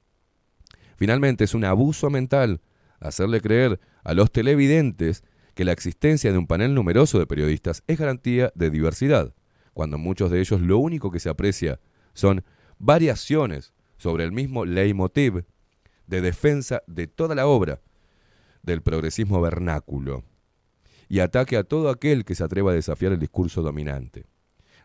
Finalmente, 0.97 1.45
es 1.45 1.53
un 1.53 1.67
abuso 1.67 2.09
mental 2.09 2.63
hacerle 2.99 3.43
creer 3.43 3.79
a 4.05 4.15
los 4.15 4.33
televidentes 4.33 5.23
que 5.53 5.67
la 5.67 5.73
existencia 5.73 6.33
de 6.33 6.39
un 6.39 6.47
panel 6.47 6.73
numeroso 6.73 7.19
de 7.19 7.27
periodistas 7.27 7.83
es 7.87 7.99
garantía 7.99 8.53
de 8.55 8.71
diversidad, 8.71 9.35
cuando 9.75 9.99
muchos 9.99 10.31
de 10.31 10.41
ellos 10.41 10.63
lo 10.63 10.79
único 10.79 11.11
que 11.11 11.21
se 11.21 11.29
aprecia 11.29 11.79
son 12.15 12.43
variaciones 12.79 13.75
sobre 13.99 14.25
el 14.25 14.33
mismo 14.33 14.65
leitmotiv 14.65 15.45
de 16.07 16.23
defensa 16.23 16.83
de 16.87 17.07
toda 17.07 17.35
la 17.35 17.47
obra 17.47 17.83
del 18.65 18.83
progresismo 18.83 19.41
vernáculo 19.41 20.25
y 21.09 21.21
ataque 21.21 21.57
a 21.57 21.65
todo 21.65 21.91
aquel 21.91 22.25
que 22.25 22.35
se 22.35 22.45
atreva 22.45 22.73
a 22.73 22.75
desafiar 22.75 23.13
el 23.13 23.19
discurso 23.19 23.63
dominante. 23.63 24.25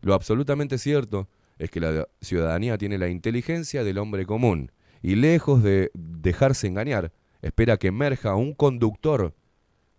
Lo 0.02 0.14
absolutamente 0.14 0.78
cierto 0.78 1.30
es 1.58 1.70
que 1.70 1.80
la 1.80 2.08
ciudadanía 2.22 2.78
tiene 2.78 2.98
la 2.98 3.10
inteligencia 3.10 3.84
del 3.84 3.98
hombre 3.98 4.26
común 4.26 4.72
y 5.02 5.16
lejos 5.16 5.64
de 5.64 5.92
dejarse 5.94 6.68
engañar, 6.68 7.14
espera 7.42 7.78
que 7.78 7.88
emerja 7.88 8.36
un 8.36 8.54
conductor 8.54 9.34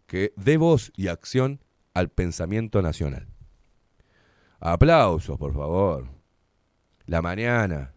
que 0.07 0.33
dé 0.37 0.57
voz 0.57 0.93
y 0.97 1.09
acción 1.09 1.61
al 1.95 2.11
pensamiento 2.11 2.83
nacional. 2.83 3.29
Aplausos, 4.59 5.39
por 5.39 5.55
favor. 5.55 6.09
La 7.07 7.23
mañana 7.23 7.95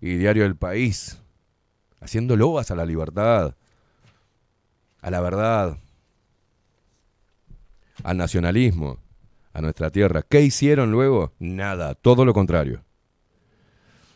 y 0.00 0.16
Diario 0.16 0.42
del 0.42 0.56
País, 0.56 1.22
haciendo 2.00 2.36
loas 2.36 2.70
a 2.70 2.74
la 2.74 2.84
libertad, 2.84 3.54
a 5.02 5.10
la 5.10 5.20
verdad, 5.20 5.78
al 8.02 8.16
nacionalismo, 8.16 8.98
a 9.52 9.60
nuestra 9.60 9.90
tierra. 9.90 10.22
¿Qué 10.22 10.42
hicieron 10.42 10.90
luego? 10.92 11.32
Nada, 11.38 11.94
todo 11.94 12.24
lo 12.24 12.32
contrario. 12.32 12.82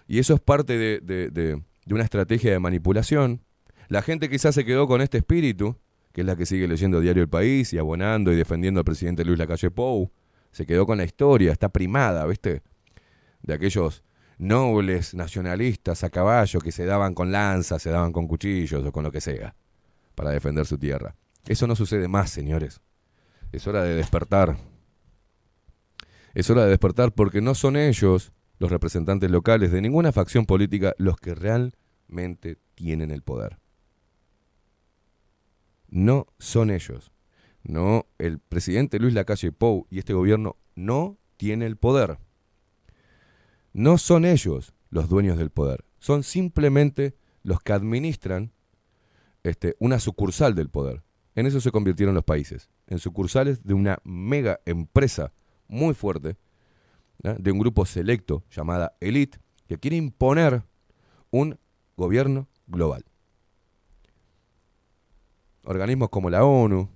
Y 0.06 0.18
eso 0.18 0.34
es 0.34 0.40
parte 0.40 0.76
de, 0.78 1.00
de- 1.00 1.30
de- 1.30 1.62
una 1.94 2.04
estrategia 2.04 2.50
de 2.52 2.58
manipulación. 2.58 3.40
La 3.88 4.02
gente 4.02 4.28
quizás 4.30 4.54
se 4.54 4.64
quedó 4.64 4.86
con 4.86 5.00
este 5.00 5.18
espíritu, 5.18 5.76
que 6.12 6.22
es 6.22 6.26
la 6.26 6.36
que 6.36 6.46
sigue 6.46 6.66
leyendo 6.68 7.00
Diario 7.00 7.22
El 7.22 7.28
País 7.28 7.72
y 7.72 7.78
abonando 7.78 8.32
y 8.32 8.36
defendiendo 8.36 8.80
al 8.80 8.84
presidente 8.84 9.24
Luis 9.24 9.38
Lacalle 9.38 9.70
Pou. 9.70 10.10
Se 10.52 10.66
quedó 10.66 10.86
con 10.86 10.98
la 10.98 11.04
historia, 11.04 11.52
está 11.52 11.68
primada, 11.68 12.24
¿viste? 12.26 12.62
De 13.42 13.54
aquellos 13.54 14.02
nobles 14.38 15.14
nacionalistas 15.14 16.04
a 16.04 16.10
caballo 16.10 16.60
que 16.60 16.72
se 16.72 16.84
daban 16.86 17.14
con 17.14 17.32
lanzas, 17.32 17.82
se 17.82 17.90
daban 17.90 18.12
con 18.12 18.26
cuchillos 18.28 18.84
o 18.84 18.92
con 18.92 19.04
lo 19.04 19.12
que 19.12 19.20
sea 19.20 19.54
para 20.14 20.30
defender 20.30 20.66
su 20.66 20.78
tierra. 20.78 21.16
Eso 21.46 21.66
no 21.66 21.76
sucede 21.76 22.08
más, 22.08 22.30
señores. 22.30 22.80
Es 23.52 23.66
hora 23.66 23.82
de 23.82 23.94
despertar. 23.94 24.56
Es 26.34 26.50
hora 26.50 26.64
de 26.64 26.70
despertar 26.70 27.12
porque 27.12 27.40
no 27.40 27.54
son 27.54 27.76
ellos, 27.76 28.32
los 28.58 28.70
representantes 28.70 29.30
locales 29.30 29.70
de 29.70 29.82
ninguna 29.82 30.12
facción 30.12 30.46
política, 30.46 30.94
los 30.98 31.16
que 31.16 31.34
realmente 31.34 32.58
tienen 32.74 33.10
el 33.10 33.22
poder. 33.22 33.58
No 35.88 36.26
son 36.38 36.70
ellos. 36.70 37.12
No, 37.62 38.06
el 38.18 38.40
presidente 38.40 38.98
Luis 38.98 39.14
Lacalle 39.14 39.52
Pou 39.52 39.86
y 39.90 39.98
este 39.98 40.12
gobierno 40.12 40.56
no 40.74 41.18
tiene 41.36 41.66
el 41.66 41.76
poder. 41.76 42.18
No 43.72 43.98
son 43.98 44.24
ellos 44.24 44.74
los 44.90 45.08
dueños 45.08 45.38
del 45.38 45.50
poder. 45.50 45.84
Son 45.98 46.22
simplemente 46.22 47.16
los 47.42 47.60
que 47.60 47.72
administran 47.72 48.52
este, 49.44 49.76
una 49.78 50.00
sucursal 50.00 50.54
del 50.54 50.70
poder. 50.70 51.02
En 51.36 51.46
eso 51.46 51.60
se 51.60 51.70
convirtieron 51.70 52.14
los 52.14 52.24
países, 52.24 52.70
en 52.86 52.98
sucursales 52.98 53.62
de 53.64 53.74
una 53.74 53.98
mega 54.02 54.60
empresa 54.64 55.32
muy 55.68 55.94
fuerte, 55.94 56.36
de 57.18 57.52
un 57.52 57.58
grupo 57.58 57.86
selecto 57.86 58.42
llamada 58.50 58.96
Elite, 59.00 59.38
que 59.66 59.78
quiere 59.78 59.96
imponer 59.96 60.62
un 61.30 61.58
gobierno 61.96 62.48
global. 62.66 63.04
Organismos 65.64 66.10
como 66.10 66.28
la 66.28 66.44
ONU, 66.44 66.88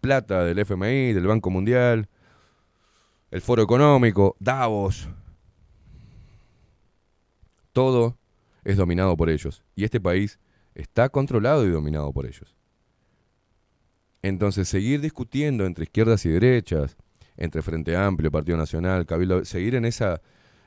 plata 0.00 0.44
del 0.44 0.58
FMI, 0.58 1.12
del 1.12 1.26
Banco 1.26 1.50
Mundial, 1.50 2.08
el 3.30 3.40
Foro 3.40 3.62
Económico, 3.62 4.36
Davos, 4.38 5.08
todo 7.72 8.18
es 8.64 8.76
dominado 8.76 9.16
por 9.16 9.30
ellos. 9.30 9.62
Y 9.74 9.84
este 9.84 10.00
país 10.00 10.38
está 10.74 11.08
controlado 11.08 11.66
y 11.66 11.70
dominado 11.70 12.12
por 12.12 12.26
ellos. 12.26 12.56
Entonces, 14.22 14.68
seguir 14.68 15.00
discutiendo 15.00 15.66
entre 15.66 15.84
izquierdas 15.84 16.24
y 16.26 16.28
derechas, 16.28 16.96
entre 17.36 17.62
Frente 17.62 17.96
Amplio, 17.96 18.30
Partido 18.30 18.56
Nacional, 18.56 19.06
Cabildo, 19.06 19.44
seguir 19.44 19.74
en 19.74 19.84
esa... 19.84 20.20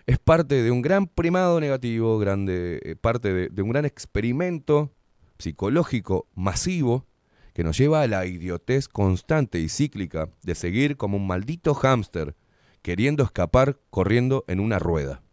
Es 0.05 0.19
parte 0.19 0.61
de 0.61 0.69
un 0.69 0.81
gran 0.81 1.07
primado 1.07 1.59
negativo, 1.59 2.19
grande, 2.19 2.79
eh, 2.83 2.95
parte 2.95 3.33
de, 3.33 3.49
de 3.49 3.61
un 3.61 3.69
gran 3.69 3.85
experimento 3.85 4.91
psicológico 5.39 6.27
masivo 6.35 7.07
que 7.53 7.63
nos 7.63 7.77
lleva 7.77 8.01
a 8.01 8.07
la 8.07 8.25
idiotez 8.25 8.87
constante 8.87 9.59
y 9.59 9.69
cíclica 9.69 10.29
de 10.43 10.53
seguir 10.53 10.97
como 10.97 11.17
un 11.17 11.25
maldito 11.25 11.73
hámster 11.73 12.35
queriendo 12.81 13.23
escapar 13.23 13.79
corriendo 13.89 14.45
en 14.47 14.59
una 14.59 14.77
rueda. 14.77 15.23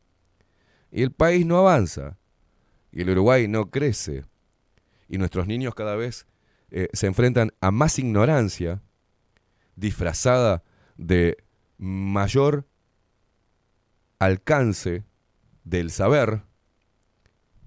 Y 0.91 1.03
el 1.03 1.11
país 1.11 1.45
no 1.45 1.59
avanza, 1.59 2.17
y 2.93 3.03
el 3.03 3.11
Uruguay 3.11 3.49
no 3.49 3.71
crece, 3.71 4.25
y 5.09 5.19
nuestros 5.19 5.47
niños 5.47 5.75
cada 5.75 5.97
vez 5.97 6.27
eh, 6.71 6.89
se 6.93 7.07
enfrentan 7.07 7.53
a 7.61 7.71
más 7.71 7.99
ignorancia 7.99 8.83
disfrazada 9.77 10.63
de 10.97 11.37
mayor 11.79 12.67
alcance 14.19 15.05
del 15.65 15.91
saber. 15.91 16.43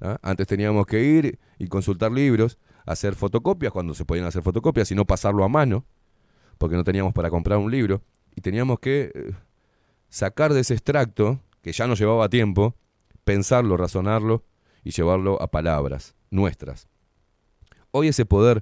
¿ah? 0.02 0.18
Antes 0.22 0.48
teníamos 0.48 0.86
que 0.86 1.04
ir 1.04 1.40
y 1.60 1.68
consultar 1.68 2.12
libros, 2.12 2.58
hacer 2.86 3.16
fotocopias 3.16 3.72
cuando 3.72 3.94
se 3.94 4.06
podían 4.06 4.26
hacer 4.26 4.42
fotocopias 4.42 4.92
y 4.92 4.96
no 4.96 5.06
pasarlo 5.06 5.44
a 5.44 5.50
mano, 5.50 5.86
porque 6.58 6.76
no 6.76 6.84
teníamos 6.84 7.14
para 7.14 7.30
comprar 7.30 7.60
un 7.60 7.72
libro, 7.72 8.02
y 8.36 8.42
teníamos 8.42 8.80
que 8.80 9.12
eh, 9.14 9.32
sacar 10.10 10.54
de 10.54 10.62
ese 10.62 10.74
extracto, 10.74 11.42
que 11.62 11.72
ya 11.72 11.88
nos 11.88 12.00
llevaba 12.00 12.30
tiempo, 12.30 12.76
pensarlo, 13.24 13.76
razonarlo 13.76 14.44
y 14.84 14.92
llevarlo 14.92 15.42
a 15.42 15.52
palabras 15.52 16.16
nuestras. 16.30 16.88
Hoy 17.98 18.10
ese 18.10 18.26
poder 18.26 18.62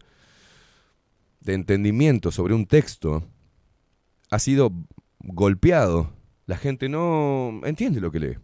de 1.40 1.56
entendimiento 1.56 2.30
sobre 2.30 2.54
un 2.54 2.68
texto 2.68 3.24
ha 4.30 4.38
sido 4.38 4.72
golpeado. 5.18 6.14
La 6.46 6.56
gente 6.56 6.88
no 6.88 7.60
entiende 7.64 8.00
lo 8.00 8.12
que 8.12 8.20
lee, 8.20 8.38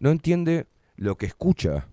no 0.00 0.10
entiende 0.10 0.66
lo 0.96 1.16
que 1.16 1.26
escucha. 1.26 1.86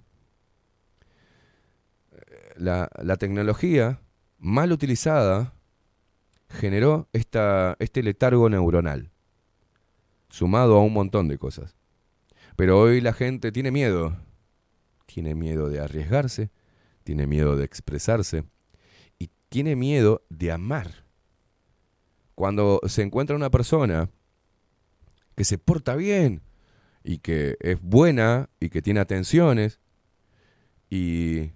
La, 2.55 2.89
la 3.03 3.18
tecnología 3.18 4.01
mal 4.39 4.72
utilizada 4.72 5.53
generó 6.49 7.10
esta, 7.14 7.76
este 7.77 8.01
letargo 8.01 8.49
neuronal, 8.49 9.11
sumado 10.30 10.77
a 10.77 10.81
un 10.81 10.93
montón 10.93 11.27
de 11.27 11.38
cosas. 11.38 11.76
Pero 12.55 12.80
hoy 12.80 12.99
la 12.99 13.14
gente 13.14 13.51
tiene 13.51 13.69
miedo, 13.69 14.18
tiene 15.05 15.35
miedo 15.35 15.69
de 15.69 15.81
arriesgarse, 15.81 16.49
tiene 17.03 17.27
miedo 17.27 17.55
de 17.55 17.65
expresarse 17.65 18.43
y 19.19 19.30
tiene 19.49 19.75
miedo 19.75 20.23
de 20.30 20.51
amar. 20.51 21.05
Cuando 22.35 22.81
se 22.88 23.03
encuentra 23.03 23.35
una 23.35 23.51
persona 23.51 24.09
que 25.35 25.43
se 25.43 25.57
porta 25.57 25.95
bien 25.95 26.41
y 27.03 27.19
que 27.19 27.57
es 27.59 27.81
buena 27.81 28.49
y 28.59 28.69
que 28.69 28.81
tiene 28.81 28.99
atenciones 28.99 29.80
y 30.89 31.51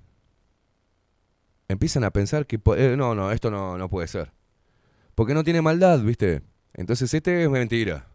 empiezan 1.67 2.03
a 2.03 2.11
pensar 2.11 2.45
que 2.45 2.59
eh, 2.77 2.95
no, 2.97 3.15
no, 3.15 3.31
esto 3.31 3.49
no, 3.49 3.77
no 3.77 3.89
puede 3.89 4.07
ser. 4.07 4.31
Porque 5.15 5.33
no 5.33 5.43
tiene 5.43 5.61
maldad, 5.61 5.99
¿viste? 6.01 6.43
Entonces 6.73 7.13
este 7.13 7.43
es 7.43 7.49
mentira. 7.49 8.07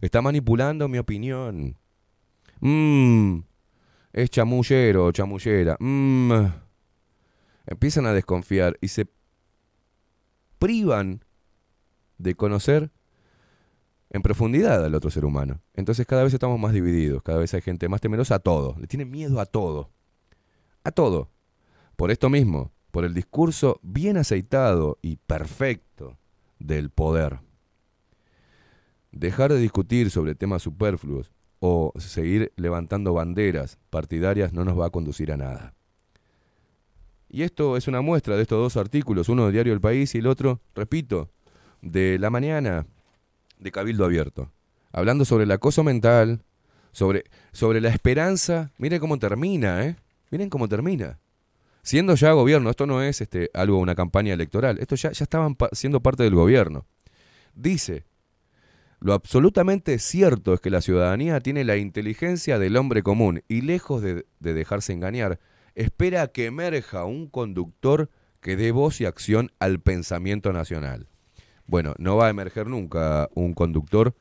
Está 0.00 0.22
manipulando 0.22 0.88
mi 0.88 0.98
opinión. 0.98 1.76
Mmm, 2.60 3.40
es 4.12 4.30
chamullero 4.30 5.06
o 5.06 5.12
chamullera. 5.12 5.76
Mmm. 5.80 6.63
Empiezan 7.66 8.06
a 8.06 8.12
desconfiar 8.12 8.76
y 8.80 8.88
se 8.88 9.06
privan 10.58 11.24
de 12.18 12.34
conocer 12.34 12.90
en 14.10 14.22
profundidad 14.22 14.84
al 14.84 14.94
otro 14.94 15.10
ser 15.10 15.24
humano. 15.24 15.60
Entonces 15.74 16.06
cada 16.06 16.22
vez 16.22 16.32
estamos 16.32 16.58
más 16.58 16.72
divididos, 16.72 17.22
cada 17.22 17.38
vez 17.38 17.52
hay 17.54 17.62
gente 17.62 17.88
más 17.88 18.00
temerosa 18.00 18.36
a 18.36 18.38
todo, 18.38 18.76
le 18.78 18.86
tiene 18.86 19.04
miedo 19.04 19.40
a 19.40 19.46
todo. 19.46 19.90
A 20.84 20.90
todo. 20.90 21.30
Por 21.96 22.10
esto 22.10 22.30
mismo, 22.30 22.72
por 22.90 23.04
el 23.04 23.12
discurso 23.12 23.80
bien 23.82 24.16
aceitado 24.16 24.98
y 25.02 25.16
perfecto 25.16 26.16
del 26.58 26.90
poder. 26.90 27.40
Dejar 29.10 29.52
de 29.52 29.58
discutir 29.58 30.10
sobre 30.10 30.34
temas 30.34 30.62
superfluos 30.62 31.32
o 31.58 31.92
seguir 31.98 32.52
levantando 32.56 33.14
banderas 33.14 33.78
partidarias 33.90 34.52
no 34.52 34.64
nos 34.64 34.78
va 34.78 34.86
a 34.86 34.90
conducir 34.90 35.32
a 35.32 35.36
nada. 35.36 35.74
Y 37.34 37.42
esto 37.42 37.76
es 37.76 37.88
una 37.88 38.00
muestra 38.00 38.36
de 38.36 38.42
estos 38.42 38.60
dos 38.60 38.76
artículos, 38.76 39.28
uno 39.28 39.46
de 39.46 39.50
Diario 39.50 39.72
El 39.72 39.80
País 39.80 40.14
y 40.14 40.18
el 40.18 40.28
otro, 40.28 40.60
repito, 40.72 41.32
de 41.82 42.16
La 42.20 42.30
Mañana, 42.30 42.86
de 43.58 43.72
Cabildo 43.72 44.04
Abierto. 44.04 44.52
Hablando 44.92 45.24
sobre 45.24 45.42
el 45.42 45.50
acoso 45.50 45.82
mental, 45.82 46.44
sobre, 46.92 47.24
sobre 47.50 47.80
la 47.80 47.88
esperanza. 47.88 48.70
Miren 48.78 49.00
cómo 49.00 49.18
termina, 49.18 49.84
¿eh? 49.84 49.96
Miren 50.30 50.48
cómo 50.48 50.68
termina. 50.68 51.18
Siendo 51.82 52.14
ya 52.14 52.30
gobierno, 52.30 52.70
esto 52.70 52.86
no 52.86 53.02
es 53.02 53.20
este, 53.20 53.50
algo, 53.52 53.80
una 53.80 53.96
campaña 53.96 54.32
electoral, 54.32 54.78
esto 54.78 54.94
ya, 54.94 55.10
ya 55.10 55.24
estaban 55.24 55.56
siendo 55.72 55.98
parte 55.98 56.22
del 56.22 56.36
gobierno. 56.36 56.86
Dice, 57.52 58.04
lo 59.00 59.12
absolutamente 59.12 59.98
cierto 59.98 60.54
es 60.54 60.60
que 60.60 60.70
la 60.70 60.80
ciudadanía 60.80 61.40
tiene 61.40 61.64
la 61.64 61.78
inteligencia 61.78 62.60
del 62.60 62.76
hombre 62.76 63.02
común 63.02 63.42
y 63.48 63.62
lejos 63.62 64.02
de 64.02 64.24
dejarse 64.38 64.92
engañar, 64.92 65.40
espera 65.74 66.28
que 66.28 66.46
emerja 66.46 67.04
un 67.04 67.28
conductor 67.28 68.10
que 68.40 68.56
dé 68.56 68.72
voz 68.72 69.00
y 69.00 69.06
acción 69.06 69.50
al 69.58 69.80
pensamiento 69.80 70.52
nacional. 70.52 71.08
Bueno, 71.66 71.94
no 71.98 72.16
va 72.16 72.26
a 72.26 72.30
emerger 72.30 72.66
nunca 72.66 73.28
un 73.34 73.54
conductor 73.54 74.14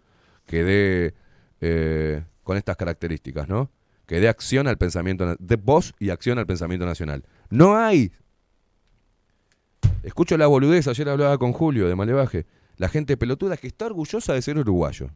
que 0.45 0.63
dé 0.63 1.13
eh, 1.61 2.23
con 2.43 2.57
estas 2.57 2.77
características, 2.77 3.47
¿no? 3.47 3.69
Que 4.05 4.19
dé 4.19 4.29
acción 4.29 4.67
al 4.67 4.77
pensamiento, 4.77 5.35
de 5.37 5.55
voz 5.55 5.93
y 5.99 6.09
acción 6.09 6.39
al 6.39 6.45
pensamiento 6.45 6.85
nacional. 6.85 7.23
No 7.49 7.77
hay. 7.77 8.11
Escucho 10.03 10.37
la 10.37 10.47
boludez, 10.47 10.87
ayer 10.87 11.07
hablaba 11.09 11.37
con 11.37 11.53
Julio 11.53 11.87
de 11.87 11.95
Malevaje. 11.95 12.45
La 12.77 12.89
gente 12.89 13.17
pelotuda 13.17 13.57
que 13.57 13.67
está 13.67 13.85
orgullosa 13.85 14.33
de 14.33 14.41
ser 14.41 14.57
uruguayo. 14.57 15.09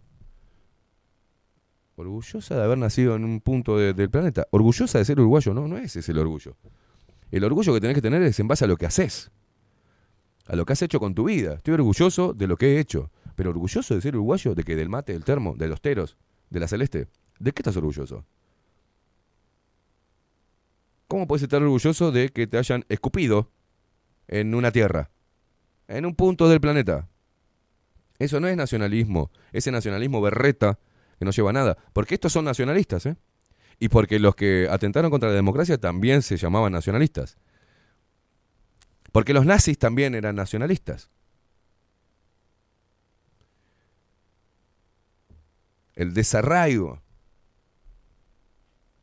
Orgullosa 1.97 2.55
de 2.55 2.63
haber 2.63 2.77
nacido 2.77 3.15
en 3.15 3.23
un 3.25 3.41
punto 3.41 3.77
de- 3.77 3.93
del 3.93 4.09
planeta. 4.09 4.47
Orgullosa 4.51 4.99
de 4.99 5.05
ser 5.05 5.19
uruguayo, 5.19 5.53
no, 5.53 5.67
no 5.67 5.77
ese 5.77 5.99
es 5.99 6.09
el 6.09 6.19
orgullo. 6.19 6.55
El 7.31 7.43
orgullo 7.43 7.73
que 7.73 7.81
tenés 7.81 7.95
que 7.95 8.01
tener 8.03 8.21
es 8.21 8.39
en 8.39 8.47
base 8.47 8.65
a 8.65 8.67
lo 8.67 8.77
que 8.77 8.85
haces. 8.85 9.31
A 10.45 10.55
lo 10.55 10.63
que 10.65 10.73
has 10.73 10.81
hecho 10.83 10.99
con 10.99 11.15
tu 11.15 11.25
vida. 11.25 11.55
Estoy 11.55 11.73
orgulloso 11.73 12.33
de 12.33 12.47
lo 12.47 12.55
que 12.55 12.75
he 12.75 12.79
hecho. 12.79 13.09
Pero 13.35 13.49
orgulloso 13.49 13.95
de 13.95 14.01
ser 14.01 14.15
uruguayo, 14.15 14.53
de 14.55 14.63
que 14.63 14.75
del 14.75 14.89
mate, 14.89 15.13
del 15.13 15.25
termo, 15.25 15.55
de 15.57 15.67
los 15.67 15.81
teros, 15.81 16.17
de 16.51 16.59
la 16.59 16.67
celeste. 16.67 17.07
¿De 17.39 17.51
qué 17.51 17.61
estás 17.61 17.75
orgulloso? 17.77 18.25
¿Cómo 21.07 21.27
puedes 21.27 21.43
estar 21.43 21.61
orgulloso 21.61 22.11
de 22.11 22.29
que 22.29 22.47
te 22.47 22.57
hayan 22.57 22.85
escupido 22.89 23.49
en 24.27 24.53
una 24.53 24.71
tierra? 24.71 25.09
En 25.87 26.05
un 26.05 26.15
punto 26.15 26.47
del 26.47 26.61
planeta. 26.61 27.07
Eso 28.19 28.39
no 28.39 28.47
es 28.47 28.55
nacionalismo. 28.57 29.31
Ese 29.51 29.71
nacionalismo 29.71 30.21
berreta 30.21 30.79
que 31.17 31.25
no 31.25 31.31
lleva 31.31 31.49
a 31.49 31.53
nada. 31.53 31.77
Porque 31.93 32.15
estos 32.15 32.33
son 32.33 32.45
nacionalistas, 32.45 33.05
¿eh? 33.05 33.17
Y 33.79 33.89
porque 33.89 34.19
los 34.19 34.35
que 34.35 34.67
atentaron 34.69 35.11
contra 35.11 35.29
la 35.29 35.35
democracia 35.35 35.77
también 35.77 36.21
se 36.21 36.37
llamaban 36.37 36.71
nacionalistas. 36.71 37.37
Porque 39.11 39.33
los 39.33 39.45
nazis 39.45 39.77
también 39.77 40.15
eran 40.15 40.35
nacionalistas. 40.35 41.09
El 45.93 46.13
desarraigo 46.13 47.01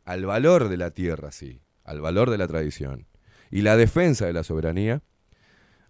al 0.04 0.26
valor 0.26 0.68
de 0.68 0.76
la 0.76 0.90
tierra, 0.90 1.32
sí, 1.32 1.62
al 1.82 2.00
valor 2.00 2.30
de 2.30 2.38
la 2.38 2.46
tradición. 2.46 3.06
Y 3.50 3.62
la 3.62 3.76
defensa 3.76 4.26
de 4.26 4.32
la 4.32 4.44
soberanía 4.44 5.02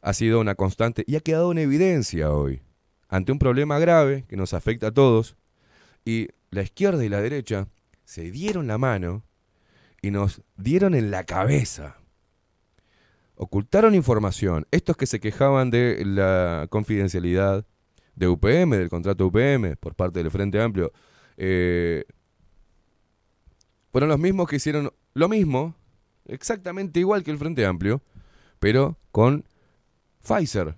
ha 0.01 0.13
sido 0.13 0.41
una 0.41 0.55
constante 0.55 1.05
y 1.07 1.17
ha 1.17 1.21
quedado 1.21 1.53
en 1.53 1.59
evidencia 1.59 2.31
hoy, 2.31 2.63
ante 3.09 3.33
un 3.33 3.39
problema 3.39 3.79
grave 3.79 4.25
que 4.29 4.37
nos 4.37 4.55
afecta 4.55 4.89
a 4.89 4.93
todos, 4.93 5.37
y 6.05 6.29
la 6.51 6.63
izquierda 6.63 7.05
y 7.05 7.09
la 7.09 7.21
derecha 7.21 7.69
se 8.05 8.31
dieron 8.31 8.67
la 8.67 8.79
mano 8.79 9.25
y 10.03 10.11
nos 10.11 10.43
dieron 10.57 10.95
en 10.95 11.11
la 11.11 11.25
cabeza. 11.25 11.97
Ocultaron 13.37 13.95
información. 13.95 14.67
Estos 14.71 14.97
que 14.97 15.07
se 15.07 15.19
quejaban 15.19 15.71
de 15.71 16.05
la 16.05 16.67
confidencialidad 16.71 17.67
de 18.15 18.29
UPM, 18.29 18.77
del 18.77 18.89
contrato 18.89 19.27
UPM, 19.27 19.77
por 19.77 19.95
parte 19.95 20.23
del 20.23 20.31
Frente 20.31 20.61
Amplio, 20.61 20.93
eh, 21.37 22.05
fueron 23.91 24.11
los 24.11 24.19
mismos 24.19 24.49
que 24.49 24.57
hicieron 24.57 24.93
lo 25.15 25.29
mismo, 25.29 25.75
exactamente 26.27 27.01
igual 27.01 27.25
que 27.25 27.31
el 27.31 27.39
Frente 27.39 27.67
Amplio, 27.67 28.03
pero 28.61 28.99
con 29.11 29.45
Pfizer. 30.23 30.77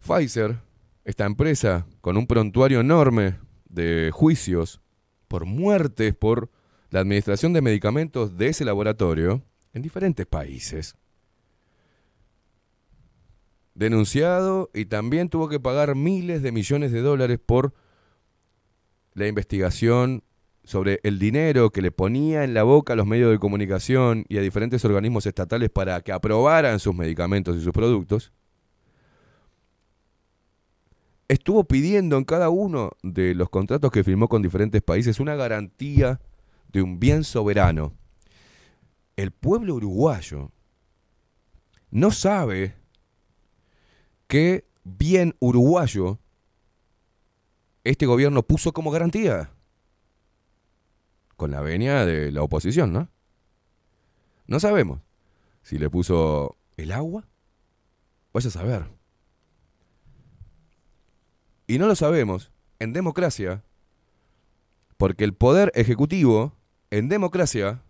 Pfizer, 0.00 0.58
esta 1.04 1.24
empresa 1.24 1.86
con 2.00 2.16
un 2.16 2.26
prontuario 2.26 2.80
enorme 2.80 3.38
de 3.68 4.10
juicios 4.12 4.80
por 5.28 5.46
muertes 5.46 6.14
por 6.14 6.50
la 6.90 7.00
administración 7.00 7.52
de 7.52 7.62
medicamentos 7.62 8.36
de 8.36 8.48
ese 8.48 8.64
laboratorio 8.64 9.42
en 9.72 9.82
diferentes 9.82 10.26
países. 10.26 10.96
Denunciado 13.74 14.70
y 14.74 14.84
también 14.84 15.30
tuvo 15.30 15.48
que 15.48 15.58
pagar 15.58 15.94
miles 15.94 16.42
de 16.42 16.52
millones 16.52 16.92
de 16.92 17.00
dólares 17.00 17.38
por 17.44 17.72
la 19.14 19.26
investigación 19.26 20.22
sobre 20.64 21.00
el 21.02 21.18
dinero 21.18 21.70
que 21.70 21.82
le 21.82 21.90
ponía 21.90 22.44
en 22.44 22.54
la 22.54 22.62
boca 22.62 22.92
a 22.92 22.96
los 22.96 23.06
medios 23.06 23.30
de 23.30 23.38
comunicación 23.38 24.24
y 24.28 24.36
a 24.36 24.42
diferentes 24.42 24.84
organismos 24.84 25.26
estatales 25.26 25.70
para 25.70 26.00
que 26.02 26.12
aprobaran 26.12 26.78
sus 26.78 26.94
medicamentos 26.94 27.56
y 27.56 27.64
sus 27.64 27.72
productos, 27.72 28.32
estuvo 31.32 31.64
pidiendo 31.64 32.18
en 32.18 32.24
cada 32.24 32.50
uno 32.50 32.92
de 33.02 33.34
los 33.34 33.48
contratos 33.48 33.90
que 33.90 34.04
firmó 34.04 34.28
con 34.28 34.42
diferentes 34.42 34.82
países 34.82 35.18
una 35.18 35.34
garantía 35.34 36.20
de 36.70 36.82
un 36.82 37.00
bien 37.00 37.24
soberano. 37.24 37.94
El 39.16 39.30
pueblo 39.30 39.76
uruguayo 39.76 40.50
no 41.90 42.10
sabe 42.10 42.74
qué 44.26 44.66
bien 44.84 45.34
uruguayo 45.40 46.18
este 47.84 48.04
gobierno 48.04 48.42
puso 48.42 48.72
como 48.72 48.90
garantía. 48.90 49.52
Con 51.36 51.50
la 51.50 51.62
venia 51.62 52.04
de 52.04 52.30
la 52.30 52.42
oposición, 52.42 52.92
¿no? 52.92 53.08
No 54.46 54.60
sabemos 54.60 55.00
si 55.62 55.78
le 55.78 55.88
puso 55.88 56.56
el 56.76 56.92
agua. 56.92 57.26
Vaya 58.34 58.48
a 58.48 58.52
saber. 58.52 59.01
Y 61.72 61.78
no 61.78 61.86
lo 61.86 61.96
sabemos 61.96 62.50
en 62.80 62.92
democracia 62.92 63.64
porque 64.98 65.24
el 65.24 65.32
poder 65.32 65.72
ejecutivo 65.74 66.54
en 66.90 67.08
democracia 67.08 67.82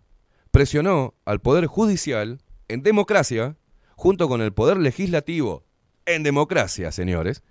presionó 0.51 1.15
al 1.25 1.41
poder 1.41 1.65
judicial 1.65 2.41
en 2.69 2.81
democracia 2.81 3.57
junto 3.97 4.29
con 4.29 4.39
el 4.41 4.53
poder 4.53 4.77
legislativo 4.77 5.65
en 6.05 6.23
democracia, 6.23 6.93
señores, 6.93 7.43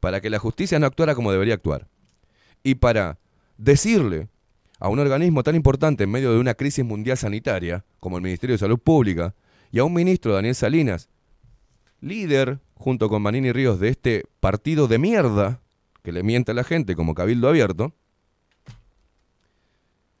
para 0.00 0.22
que 0.22 0.30
la 0.30 0.38
justicia 0.38 0.78
no 0.78 0.86
actuara 0.86 1.14
como 1.14 1.30
debería 1.30 1.52
actuar. 1.52 1.88
Y 2.62 2.76
para 2.76 3.18
decirle 3.58 4.30
a 4.80 4.88
un 4.88 4.98
organismo 4.98 5.42
tan 5.42 5.56
importante 5.56 6.04
en 6.04 6.10
medio 6.10 6.32
de 6.32 6.38
una 6.38 6.54
crisis 6.54 6.86
mundial 6.86 7.18
sanitaria 7.18 7.84
como 8.00 8.16
el 8.16 8.22
Ministerio 8.22 8.54
de 8.54 8.60
Salud 8.60 8.78
Pública 8.78 9.34
y 9.70 9.80
a 9.80 9.84
un 9.84 9.92
ministro, 9.92 10.32
Daniel 10.32 10.54
Salinas, 10.54 11.10
líder 12.00 12.60
junto 12.76 13.10
con 13.10 13.20
Manini 13.20 13.52
Ríos 13.52 13.78
de 13.78 13.88
este 13.88 14.24
partido 14.40 14.88
de 14.88 14.98
mierda 14.98 15.60
que 16.06 16.12
le 16.12 16.22
miente 16.22 16.52
a 16.52 16.54
la 16.54 16.62
gente 16.62 16.94
como 16.94 17.16
Cabildo 17.16 17.48
Abierto, 17.48 17.92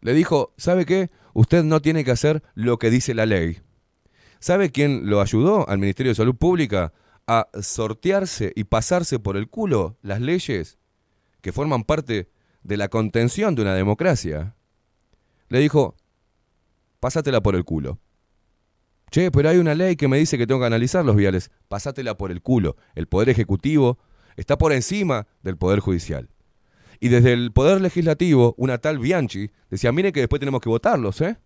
le 0.00 0.14
dijo, 0.14 0.52
¿sabe 0.56 0.84
qué? 0.84 1.12
Usted 1.32 1.62
no 1.62 1.80
tiene 1.80 2.02
que 2.02 2.10
hacer 2.10 2.42
lo 2.56 2.80
que 2.80 2.90
dice 2.90 3.14
la 3.14 3.24
ley. 3.24 3.60
¿Sabe 4.40 4.72
quién 4.72 5.08
lo 5.08 5.20
ayudó 5.20 5.68
al 5.68 5.78
Ministerio 5.78 6.10
de 6.10 6.16
Salud 6.16 6.34
Pública 6.34 6.92
a 7.28 7.46
sortearse 7.62 8.52
y 8.56 8.64
pasarse 8.64 9.20
por 9.20 9.36
el 9.36 9.48
culo 9.48 9.96
las 10.02 10.20
leyes 10.20 10.80
que 11.40 11.52
forman 11.52 11.84
parte 11.84 12.30
de 12.64 12.76
la 12.76 12.88
contención 12.88 13.54
de 13.54 13.62
una 13.62 13.74
democracia? 13.74 14.56
Le 15.50 15.60
dijo, 15.60 15.94
pásatela 16.98 17.44
por 17.44 17.54
el 17.54 17.64
culo. 17.64 18.00
Che, 19.12 19.30
pero 19.30 19.50
hay 19.50 19.58
una 19.58 19.76
ley 19.76 19.94
que 19.94 20.08
me 20.08 20.18
dice 20.18 20.36
que 20.36 20.48
tengo 20.48 20.58
que 20.58 20.66
analizar 20.66 21.04
los 21.04 21.14
viales. 21.14 21.52
Pásatela 21.68 22.16
por 22.16 22.32
el 22.32 22.42
culo. 22.42 22.74
El 22.96 23.06
Poder 23.06 23.28
Ejecutivo 23.28 24.00
está 24.36 24.58
por 24.58 24.72
encima 24.72 25.26
del 25.42 25.56
Poder 25.56 25.80
Judicial. 25.80 26.28
Y 27.00 27.08
desde 27.08 27.32
el 27.32 27.52
Poder 27.52 27.80
Legislativo, 27.80 28.54
una 28.56 28.78
tal 28.78 28.98
Bianchi 28.98 29.50
decía, 29.70 29.92
mire 29.92 30.12
que 30.12 30.20
después 30.20 30.40
tenemos 30.40 30.60
que 30.60 30.68
votarlos, 30.68 31.20
¿eh? 31.20 31.36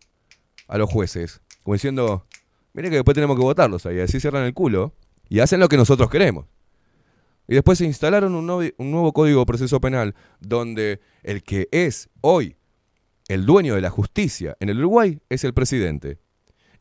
A 0.69 0.79
los 0.79 0.89
jueces. 0.91 1.41
Como 1.63 1.75
diciendo, 1.75 2.27
mire 2.73 2.89
que 2.91 2.97
después 2.97 3.15
tenemos 3.15 3.37
que 3.37 3.43
votarlos 3.43 3.85
ahí. 3.87 3.99
Así 4.01 4.21
cierran 4.21 4.45
el 4.45 4.55
culo 4.55 4.95
y 5.29 5.41
hacen 5.41 5.59
lo 5.61 5.69
que 5.69 5.77
nosotros 5.77 6.09
queremos. 6.11 6.47
Y 7.49 7.55
después 7.55 7.79
se 7.79 7.85
instalaron 7.85 8.35
un, 8.37 8.47
nuevo- 8.47 9.13
código 9.13 9.41
de 9.41 9.47
proceso 9.47 9.81
penal 9.81 10.15
donde 10.39 11.01
el 11.25 11.43
que 11.43 11.69
es 11.73 12.09
hoy 12.21 12.57
el 13.27 13.45
dueño 13.45 13.75
de 13.75 13.81
la 13.81 13.91
justicia 13.91 14.57
en 14.61 14.69
el 14.69 14.79
Uruguay 14.79 15.21
es 15.29 15.43
el 15.43 15.53
presidente. 15.53 16.19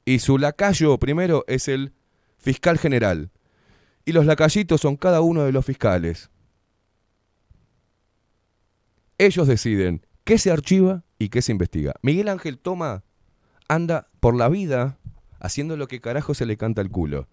Y 0.05 0.19
su 0.19 0.37
lacayo 0.37 0.97
primero 0.99 1.43
es 1.47 1.67
el 1.67 1.93
fiscal 2.37 2.77
general. 2.77 3.31
Y 4.09 4.11
los 4.11 4.25
lacayitos 4.25 4.81
son 4.81 4.95
cada 4.95 5.21
uno 5.21 5.43
de 5.43 5.51
los 5.51 5.63
fiscales. 5.63 6.31
Ellos 9.19 9.47
deciden 9.47 10.03
qué 10.23 10.39
se 10.39 10.49
archiva 10.49 11.03
y 11.19 11.29
qué 11.29 11.43
se 11.43 11.51
investiga. 11.51 11.93
Miguel 12.01 12.27
Ángel 12.27 12.57
Toma 12.57 13.03
anda 13.67 14.07
por 14.19 14.35
la 14.35 14.49
vida 14.49 14.97
haciendo 15.39 15.77
lo 15.77 15.87
que 15.87 16.01
carajo 16.01 16.33
se 16.33 16.47
le 16.47 16.57
canta 16.57 16.81
al 16.81 16.89
culo. 16.89 17.27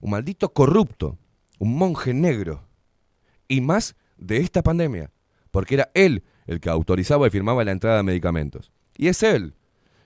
Un 0.00 0.10
maldito 0.10 0.52
corrupto, 0.52 1.18
un 1.60 1.76
monje 1.78 2.12
negro. 2.12 2.66
Y 3.46 3.60
más 3.60 3.94
de 4.16 4.38
esta 4.38 4.64
pandemia, 4.64 5.12
porque 5.52 5.74
era 5.74 5.92
él 5.94 6.24
el 6.48 6.58
que 6.58 6.68
autorizaba 6.68 7.28
y 7.28 7.30
firmaba 7.30 7.62
la 7.62 7.70
entrada 7.70 7.98
de 7.98 8.02
medicamentos. 8.02 8.72
Y 8.96 9.06
es 9.06 9.22
él 9.22 9.54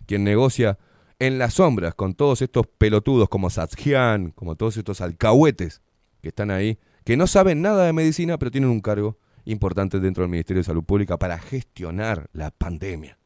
quien 0.04 0.24
negocia 0.24 0.78
en 1.18 1.38
las 1.38 1.54
sombras 1.54 1.94
con 1.94 2.12
todos 2.12 2.42
estos 2.42 2.66
pelotudos 2.66 3.30
como 3.30 3.48
Satsjian, 3.48 4.32
como 4.32 4.56
todos 4.56 4.76
estos 4.76 5.00
alcahuetes 5.00 5.80
que 6.26 6.30
están 6.30 6.50
ahí, 6.50 6.80
que 7.04 7.16
no 7.16 7.28
saben 7.28 7.62
nada 7.62 7.86
de 7.86 7.92
medicina, 7.92 8.36
pero 8.36 8.50
tienen 8.50 8.68
un 8.68 8.80
cargo 8.80 9.16
importante 9.44 10.00
dentro 10.00 10.24
del 10.24 10.30
Ministerio 10.32 10.58
de 10.58 10.64
Salud 10.64 10.82
Pública 10.82 11.16
para 11.18 11.38
gestionar 11.38 12.28
la 12.32 12.50
pandemia. 12.50 13.16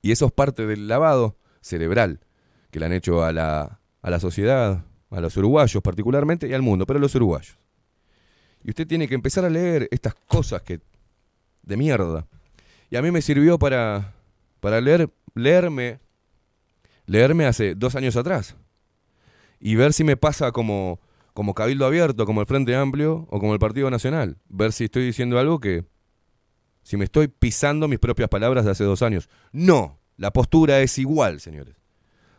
Y 0.00 0.10
eso 0.10 0.24
es 0.24 0.32
parte 0.32 0.66
del 0.66 0.88
lavado 0.88 1.36
cerebral 1.60 2.20
que 2.70 2.80
le 2.80 2.86
han 2.86 2.94
hecho 2.94 3.22
a 3.22 3.30
la, 3.30 3.78
a 4.00 4.10
la 4.10 4.20
sociedad, 4.20 4.86
a 5.10 5.20
los 5.20 5.36
uruguayos 5.36 5.82
particularmente 5.82 6.48
y 6.48 6.54
al 6.54 6.62
mundo, 6.62 6.86
pero 6.86 6.96
a 6.96 7.02
los 7.02 7.14
uruguayos. 7.14 7.58
Y 8.64 8.70
usted 8.70 8.86
tiene 8.86 9.06
que 9.06 9.14
empezar 9.14 9.44
a 9.44 9.50
leer 9.50 9.86
estas 9.90 10.14
cosas 10.14 10.62
que 10.62 10.80
de 11.62 11.76
mierda. 11.76 12.26
Y 12.88 12.96
a 12.96 13.02
mí 13.02 13.10
me 13.10 13.20
sirvió 13.20 13.58
para, 13.58 14.14
para 14.60 14.80
leer, 14.80 15.10
leerme, 15.34 16.00
leerme 17.04 17.44
hace 17.44 17.74
dos 17.74 17.96
años 17.96 18.16
atrás. 18.16 18.56
Y 19.60 19.76
ver 19.76 19.92
si 19.92 20.02
me 20.02 20.16
pasa 20.16 20.52
como, 20.52 20.98
como 21.34 21.54
Cabildo 21.54 21.86
Abierto, 21.86 22.26
como 22.26 22.40
el 22.40 22.46
Frente 22.46 22.74
Amplio 22.74 23.26
o 23.30 23.38
como 23.38 23.52
el 23.52 23.58
Partido 23.58 23.90
Nacional. 23.90 24.38
Ver 24.48 24.72
si 24.72 24.84
estoy 24.84 25.04
diciendo 25.04 25.38
algo 25.38 25.60
que, 25.60 25.84
si 26.82 26.96
me 26.96 27.04
estoy 27.04 27.28
pisando 27.28 27.86
mis 27.86 27.98
propias 27.98 28.28
palabras 28.28 28.64
de 28.64 28.70
hace 28.70 28.84
dos 28.84 29.02
años. 29.02 29.28
No, 29.52 29.98
la 30.16 30.32
postura 30.32 30.80
es 30.80 30.98
igual, 30.98 31.40
señores. 31.40 31.76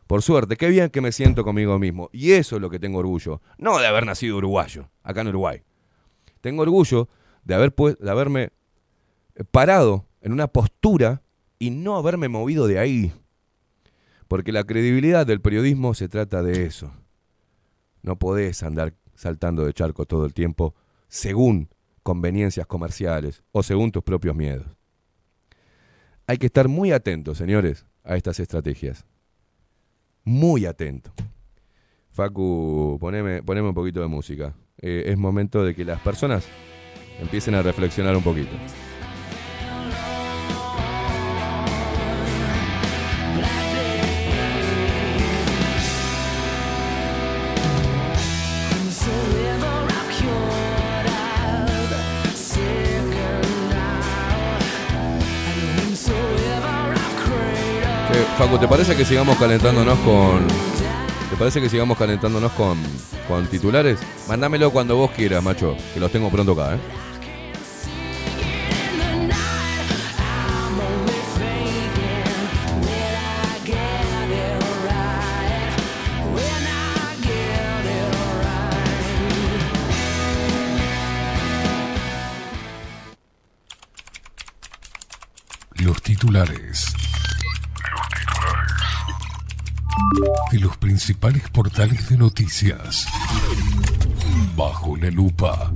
Por 0.08 0.22
suerte, 0.22 0.58
qué 0.58 0.68
bien 0.68 0.90
que 0.90 1.00
me 1.00 1.14
siento 1.14 1.44
conmigo 1.44 1.80
mismo. 1.80 2.10
Y 2.12 2.34
eso 2.34 2.58
es 2.58 2.62
lo 2.62 2.70
que 2.70 2.80
tengo 2.80 3.00
orgullo. 3.00 3.42
No 3.58 3.80
de 3.80 3.88
haber 3.88 4.06
nacido 4.06 4.38
uruguayo, 4.38 4.90
acá 5.04 5.22
en 5.22 5.30
Uruguay. 5.30 5.62
Tengo 6.42 6.64
orgullo 6.64 7.08
de, 7.46 7.56
haber 7.56 7.74
de 7.74 8.12
haberme 8.12 8.52
parado 9.52 10.06
en 10.22 10.34
una 10.34 10.48
postura 10.48 11.22
y 11.60 11.70
no 11.70 11.96
haberme 11.96 12.28
movido 12.28 12.68
de 12.68 12.80
ahí. 12.80 13.14
Porque 14.28 14.52
la 14.52 14.64
credibilidad 14.64 15.26
del 15.26 15.40
periodismo 15.40 15.94
se 15.94 16.10
trata 16.10 16.44
de 16.44 16.66
eso. 16.66 16.92
No 18.02 18.18
podés 18.18 18.64
andar 18.64 18.94
saltando 19.16 19.66
de 19.66 19.74
charco 19.74 20.06
todo 20.06 20.26
el 20.26 20.34
tiempo 20.34 20.76
según 21.08 21.70
conveniencias 22.04 22.66
comerciales 22.66 23.44
o 23.52 23.64
según 23.64 23.92
tus 23.92 24.04
propios 24.04 24.36
miedos. 24.36 24.68
Hay 26.28 26.38
que 26.38 26.48
estar 26.48 26.68
muy 26.68 26.92
atentos, 26.92 27.38
señores, 27.38 27.86
a 28.04 28.16
estas 28.16 28.40
estrategias. 28.40 29.06
Muy 30.24 30.66
atento. 30.66 31.12
Facu, 32.12 32.98
poneme, 33.00 33.44
poneme 33.44 33.70
un 33.70 33.74
poquito 33.74 34.02
de 34.02 34.08
música. 34.08 34.54
Eh, 34.78 35.04
es 35.08 35.18
momento 35.18 35.64
de 35.64 35.76
que 35.76 35.86
las 35.86 36.00
personas 36.02 36.46
empiecen 37.20 37.56
a 37.56 37.62
reflexionar 37.62 38.16
un 38.16 38.24
poquito. 38.24 38.52
Facu, 58.42 58.58
¿te 58.58 58.68
parece 58.68 58.98
que 58.98 59.06
sigamos 59.06 59.38
calentándonos 59.38 60.00
con. 60.00 60.48
¿Te 61.30 61.36
parece 61.38 61.62
que 61.62 61.70
sigamos 61.70 61.96
calentándonos 61.96 62.52
con, 62.54 62.76
con 63.28 63.46
titulares? 63.46 64.00
Mándamelo 64.28 64.72
cuando 64.72 64.96
vos 64.96 65.12
quieras, 65.12 65.44
macho, 65.44 65.78
que 65.94 66.00
los 66.00 66.12
tengo 66.12 66.32
pronto 66.32 66.54
acá, 66.54 66.74
¿eh? 66.74 66.80
Los 85.76 86.02
titulares. 86.02 87.01
De 90.52 90.60
los 90.60 90.78
principales 90.78 91.50
portales 91.50 92.10
de 92.10 92.18
noticias. 92.18 93.06
Bajo 94.56 94.96
la 94.98 95.10
lupa. 95.10 95.72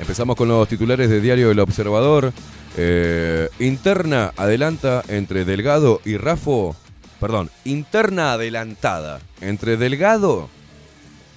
Empezamos 0.00 0.36
con 0.36 0.48
los 0.48 0.66
titulares 0.66 1.10
de 1.10 1.20
Diario 1.20 1.50
El 1.50 1.60
Observador. 1.60 2.32
Eh, 2.76 3.48
interna 3.58 4.32
adelanta 4.36 5.02
entre 5.08 5.44
Delgado 5.44 6.00
y 6.04 6.16
Rafo. 6.16 6.74
Perdón, 7.20 7.50
interna 7.64 8.32
adelantada 8.32 9.20
entre 9.40 9.76
Delgado 9.76 10.48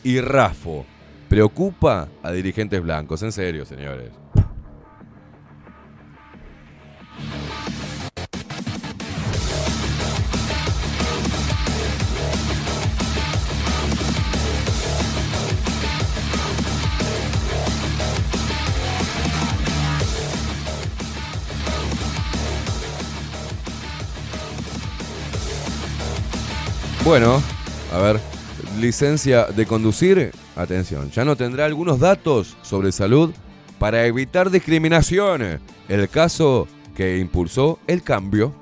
y 0.04 0.22
Rafo. 0.22 0.86
Preocupa 1.28 2.08
a 2.22 2.32
dirigentes 2.32 2.82
blancos. 2.82 3.24
En 3.24 3.32
serio, 3.32 3.66
señores. 3.66 4.21
Bueno, 27.04 27.42
a 27.92 28.00
ver, 28.00 28.20
licencia 28.80 29.46
de 29.46 29.66
conducir, 29.66 30.32
atención, 30.56 31.10
ya 31.10 31.26
no 31.26 31.36
tendrá 31.36 31.66
algunos 31.66 32.00
datos 32.00 32.56
sobre 32.62 32.92
salud 32.92 33.32
para 33.80 34.06
evitar 34.06 34.52
discriminación. 34.52 35.60
El 35.90 36.10
caso 36.10 36.68
que 36.96 37.18
impulsó 37.18 37.80
el 37.88 38.04
cambio. 38.04 38.54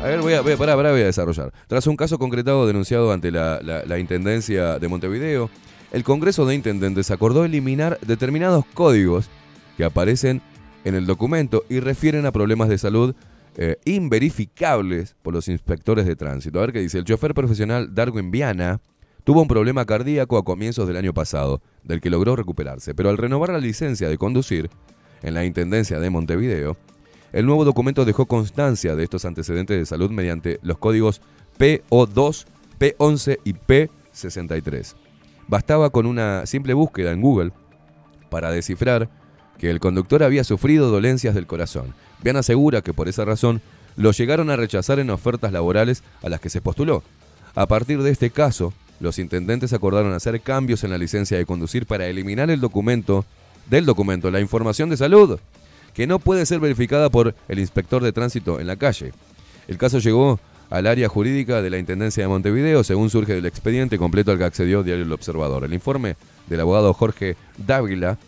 A 0.00 0.04
ver, 0.04 0.20
voy 0.22 0.32
a, 0.32 0.40
voy 0.40 0.52
a, 0.52 0.72
a 0.72 0.92
desarrollar. 0.92 1.52
Tras 1.66 1.86
un 1.86 1.96
caso 1.96 2.18
concretado 2.18 2.66
denunciado 2.66 3.12
ante 3.12 3.30
la 3.30 3.98
Intendencia 3.98 4.78
de 4.78 4.88
Montevideo, 4.88 5.50
el 5.92 6.04
Congreso 6.04 6.46
de 6.46 6.54
Intendentes 6.54 7.10
acordó 7.10 7.44
eliminar 7.44 7.98
determinados 8.00 8.64
códigos 8.72 9.28
que 9.76 9.84
aparecen 9.84 10.40
en 10.84 10.94
el 10.94 11.04
documento 11.04 11.64
y 11.68 11.80
refieren 11.80 12.24
a 12.24 12.32
problemas 12.32 12.70
de 12.70 12.78
salud 12.78 13.14
eh, 13.60 13.76
inverificables 13.84 15.16
por 15.20 15.34
los 15.34 15.48
inspectores 15.48 16.06
de 16.06 16.14
tránsito. 16.14 16.58
A 16.58 16.62
ver 16.62 16.72
qué 16.72 16.78
dice. 16.78 16.98
El 16.98 17.04
chofer 17.04 17.34
profesional 17.34 17.92
Darwin 17.92 18.30
Viana 18.30 18.80
tuvo 19.24 19.42
un 19.42 19.48
problema 19.48 19.84
cardíaco 19.84 20.38
a 20.38 20.44
comienzos 20.44 20.86
del 20.86 20.96
año 20.96 21.12
pasado, 21.12 21.60
del 21.82 22.00
que 22.00 22.08
logró 22.08 22.36
recuperarse, 22.36 22.94
pero 22.94 23.10
al 23.10 23.18
renovar 23.18 23.50
la 23.50 23.58
licencia 23.58 24.08
de 24.08 24.16
conducir 24.16 24.70
en 25.22 25.34
la 25.34 25.44
Intendencia 25.44 25.98
de 25.98 26.08
Montevideo, 26.08 26.76
el 27.32 27.46
nuevo 27.46 27.64
documento 27.64 28.04
dejó 28.04 28.26
constancia 28.26 28.94
de 28.94 29.02
estos 29.02 29.24
antecedentes 29.24 29.76
de 29.76 29.86
salud 29.86 30.10
mediante 30.12 30.60
los 30.62 30.78
códigos 30.78 31.20
PO2, 31.58 32.46
P11 32.78 33.40
y 33.42 33.54
P63. 33.54 34.94
Bastaba 35.48 35.90
con 35.90 36.06
una 36.06 36.46
simple 36.46 36.74
búsqueda 36.74 37.10
en 37.10 37.20
Google 37.20 37.50
para 38.30 38.52
descifrar 38.52 39.10
que 39.58 39.68
el 39.68 39.80
conductor 39.80 40.22
había 40.22 40.44
sufrido 40.44 40.90
dolencias 40.92 41.34
del 41.34 41.48
corazón. 41.48 41.92
Bien 42.22 42.36
asegura 42.36 42.82
que 42.82 42.94
por 42.94 43.08
esa 43.08 43.24
razón 43.24 43.60
lo 43.96 44.12
llegaron 44.12 44.50
a 44.50 44.56
rechazar 44.56 44.98
en 44.98 45.10
ofertas 45.10 45.52
laborales 45.52 46.02
a 46.22 46.28
las 46.28 46.40
que 46.40 46.50
se 46.50 46.60
postuló. 46.60 47.02
A 47.54 47.66
partir 47.66 48.02
de 48.02 48.10
este 48.10 48.30
caso, 48.30 48.72
los 49.00 49.18
intendentes 49.18 49.72
acordaron 49.72 50.12
hacer 50.12 50.40
cambios 50.40 50.84
en 50.84 50.90
la 50.90 50.98
licencia 50.98 51.36
de 51.36 51.46
conducir 51.46 51.86
para 51.86 52.06
eliminar 52.06 52.50
el 52.50 52.60
documento 52.60 53.24
del 53.68 53.84
documento 53.84 54.30
la 54.30 54.40
información 54.40 54.88
de 54.90 54.96
salud, 54.96 55.38
que 55.94 56.06
no 56.06 56.18
puede 56.18 56.46
ser 56.46 56.60
verificada 56.60 57.10
por 57.10 57.34
el 57.48 57.58
inspector 57.58 58.02
de 58.02 58.12
tránsito 58.12 58.60
en 58.60 58.66
la 58.66 58.76
calle. 58.76 59.12
El 59.66 59.78
caso 59.78 59.98
llegó 59.98 60.40
al 60.70 60.86
área 60.86 61.08
jurídica 61.08 61.62
de 61.62 61.70
la 61.70 61.78
Intendencia 61.78 62.22
de 62.22 62.28
Montevideo, 62.28 62.84
según 62.84 63.10
surge 63.10 63.34
del 63.34 63.46
expediente 63.46 63.98
completo 63.98 64.30
al 64.30 64.38
que 64.38 64.44
accedió 64.44 64.82
Diario 64.82 65.04
El 65.04 65.12
Observador. 65.12 65.64
El 65.64 65.74
informe 65.74 66.16
del 66.46 66.60
abogado 66.60 66.92
Jorge 66.94 67.36
Dávila, 67.56 68.18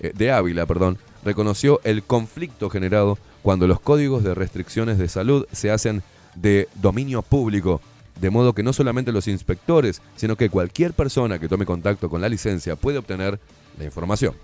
eh, 0.00 0.12
de 0.14 0.30
Ávila, 0.30 0.66
perdón, 0.66 0.98
reconoció 1.24 1.80
el 1.84 2.02
conflicto 2.02 2.70
generado 2.70 3.18
cuando 3.46 3.68
los 3.68 3.78
códigos 3.78 4.24
de 4.24 4.34
restricciones 4.34 4.98
de 4.98 5.06
salud 5.06 5.46
se 5.52 5.70
hacen 5.70 6.02
de 6.34 6.68
dominio 6.74 7.22
público, 7.22 7.80
de 8.20 8.28
modo 8.28 8.54
que 8.54 8.64
no 8.64 8.72
solamente 8.72 9.12
los 9.12 9.28
inspectores, 9.28 10.02
sino 10.16 10.34
que 10.34 10.50
cualquier 10.50 10.94
persona 10.94 11.38
que 11.38 11.46
tome 11.46 11.64
contacto 11.64 12.10
con 12.10 12.20
la 12.20 12.28
licencia 12.28 12.74
puede 12.74 12.98
obtener 12.98 13.38
la 13.78 13.84
información. 13.84 14.34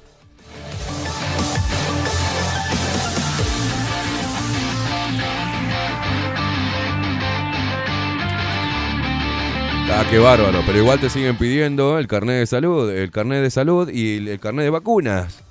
Ah, 9.90 10.06
qué 10.08 10.20
bárbaro, 10.20 10.60
pero 10.64 10.78
igual 10.78 11.00
te 11.00 11.10
siguen 11.10 11.36
pidiendo 11.36 11.98
el 11.98 12.06
carnet 12.06 12.38
de 12.38 12.46
salud, 12.46 12.88
el 12.88 13.10
carnet 13.10 13.42
de 13.42 13.50
salud 13.50 13.88
y 13.88 14.28
el, 14.28 14.38
carnet 14.38 14.62
de 14.62 14.70
vacunas. 14.70 15.42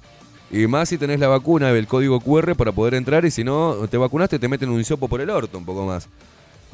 Y 0.51 0.67
más 0.67 0.89
si 0.89 0.97
tenés 0.97 1.19
la 1.19 1.29
vacuna, 1.29 1.69
el 1.71 1.87
código 1.87 2.19
QR 2.19 2.55
para 2.55 2.73
poder 2.73 2.95
entrar 2.95 3.23
y 3.23 3.31
si 3.31 3.43
no 3.43 3.87
te 3.89 3.97
vacunaste 3.97 4.37
te 4.37 4.49
meten 4.49 4.69
un 4.69 4.81
hisopo 4.81 5.07
por 5.07 5.21
el 5.21 5.29
orto 5.29 5.57
un 5.57 5.65
poco 5.65 5.85
más. 5.85 6.09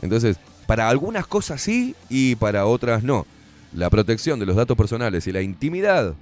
Entonces, 0.01 0.37
para 0.65 0.89
algunas 0.89 1.27
cosas 1.27 1.61
sí 1.61 1.95
y 2.09 2.35
para 2.35 2.65
otras 2.65 3.03
no. 3.03 3.25
La 3.73 3.89
protección 3.89 4.39
de 4.39 4.47
los 4.47 4.55
datos 4.55 4.75
personales 4.75 5.27
y 5.27 5.31
la 5.31 5.41
intimidad 5.41 6.15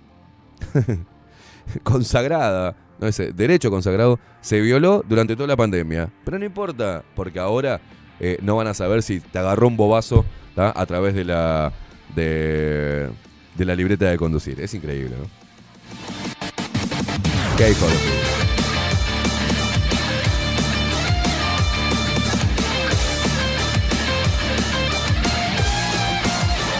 consagrada, 1.84 2.76
no 3.00 3.08
ese 3.08 3.32
derecho 3.32 3.72
consagrado, 3.72 4.20
se 4.42 4.60
violó 4.60 5.04
durante 5.08 5.36
toda 5.36 5.48
la 5.48 5.56
pandemia. 5.56 6.10
Pero 6.26 6.38
no 6.38 6.46
importa, 6.46 7.04
porque 7.16 7.40
ahora 7.40 7.80
eh, 8.20 8.38
no 8.42 8.58
van 8.58 8.68
a 8.68 8.74
saber 8.74 9.02
si 9.02 9.22
te 9.22 9.40
agarró 9.40 9.68
un 9.68 9.78
bobazo 9.78 10.26
a 10.58 10.86
través 10.86 11.16
de 11.16 11.24
la, 11.24 11.72
de, 12.16 13.10
de 13.56 13.66
la 13.66 13.76
libreta 13.76 14.10
de 14.10 14.18
conducir. 14.18 14.60
Es 14.60 14.74
increíble, 14.74 15.16
¿no? 15.18 15.45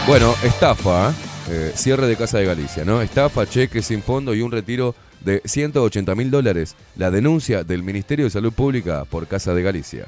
Bueno, 0.06 0.34
estafa, 0.42 1.14
eh, 1.50 1.72
cierre 1.74 2.06
de 2.06 2.16
Casa 2.16 2.38
de 2.38 2.44
Galicia, 2.44 2.84
¿no? 2.84 3.00
Estafa, 3.00 3.46
cheque 3.46 3.80
sin 3.80 4.02
fondo 4.02 4.34
y 4.34 4.42
un 4.42 4.52
retiro 4.52 4.94
de 5.20 5.40
180 5.46 6.14
mil 6.14 6.30
dólares. 6.30 6.76
La 6.96 7.10
denuncia 7.10 7.64
del 7.64 7.82
Ministerio 7.82 8.26
de 8.26 8.30
Salud 8.30 8.52
Pública 8.52 9.06
por 9.06 9.26
Casa 9.26 9.54
de 9.54 9.62
Galicia. 9.62 10.06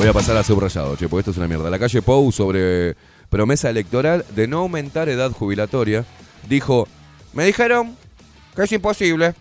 Voy 0.00 0.08
a 0.08 0.14
pasar 0.14 0.34
a 0.38 0.42
subrayado, 0.42 0.96
che, 0.96 1.10
porque 1.10 1.20
esto 1.20 1.30
es 1.32 1.36
una 1.36 1.46
mierda. 1.46 1.68
La 1.68 1.78
calle 1.78 2.00
Pou 2.00 2.32
sobre 2.32 2.96
promesa 3.28 3.68
electoral 3.68 4.24
de 4.34 4.48
no 4.48 4.60
aumentar 4.60 5.10
edad 5.10 5.30
jubilatoria 5.30 6.06
dijo, 6.48 6.88
me 7.34 7.44
dijeron 7.44 7.94
que 8.56 8.62
es 8.62 8.72
imposible. 8.72 9.34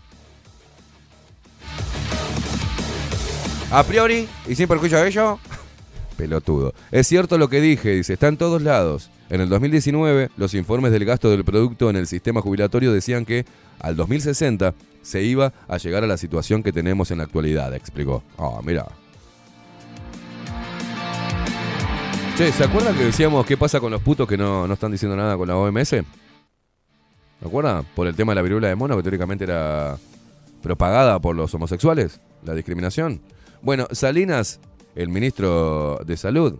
A 3.71 3.83
priori, 3.83 4.27
y 4.49 4.55
sin 4.55 4.67
perjuicio 4.67 4.97
de 4.97 5.07
ello, 5.07 5.39
pelotudo. 6.17 6.73
Es 6.91 7.07
cierto 7.07 7.37
lo 7.37 7.47
que 7.47 7.61
dije, 7.61 7.91
dice, 7.91 8.11
está 8.11 8.27
en 8.27 8.35
todos 8.35 8.61
lados. 8.61 9.11
En 9.29 9.39
el 9.39 9.47
2019, 9.47 10.29
los 10.35 10.53
informes 10.55 10.91
del 10.91 11.05
gasto 11.05 11.31
del 11.31 11.45
producto 11.45 11.89
en 11.89 11.95
el 11.95 12.05
sistema 12.05 12.41
jubilatorio 12.41 12.91
decían 12.91 13.23
que 13.23 13.45
al 13.79 13.95
2060 13.95 14.73
se 15.03 15.23
iba 15.23 15.53
a 15.69 15.77
llegar 15.77 16.03
a 16.03 16.07
la 16.07 16.17
situación 16.17 16.63
que 16.63 16.73
tenemos 16.73 17.11
en 17.11 17.19
la 17.19 17.23
actualidad, 17.23 17.73
explicó. 17.73 18.23
Ah, 18.37 18.59
mira. 18.61 18.87
Che, 22.39 22.53
¿se 22.53 22.63
acuerdan 22.63 22.95
que 22.95 23.03
decíamos 23.03 23.45
qué 23.45 23.57
pasa 23.57 23.81
con 23.81 23.91
los 23.91 24.01
putos 24.01 24.25
que 24.25 24.37
no, 24.37 24.65
no 24.65 24.73
están 24.73 24.93
diciendo 24.93 25.13
nada 25.17 25.35
con 25.35 25.45
la 25.45 25.57
OMS? 25.57 25.89
¿Se 25.89 26.05
acuerdan? 27.45 27.85
Por 27.93 28.07
el 28.07 28.15
tema 28.15 28.31
de 28.31 28.37
la 28.37 28.41
viruela 28.41 28.69
de 28.69 28.75
mono, 28.75 28.95
que 28.95 29.03
teóricamente 29.03 29.43
era 29.43 29.97
propagada 30.63 31.19
por 31.19 31.35
los 31.35 31.53
homosexuales, 31.53 32.21
la 32.45 32.53
discriminación. 32.53 33.19
Bueno, 33.61 33.89
Salinas, 33.91 34.61
el 34.95 35.09
ministro 35.09 35.99
de 36.05 36.15
Salud 36.15 36.59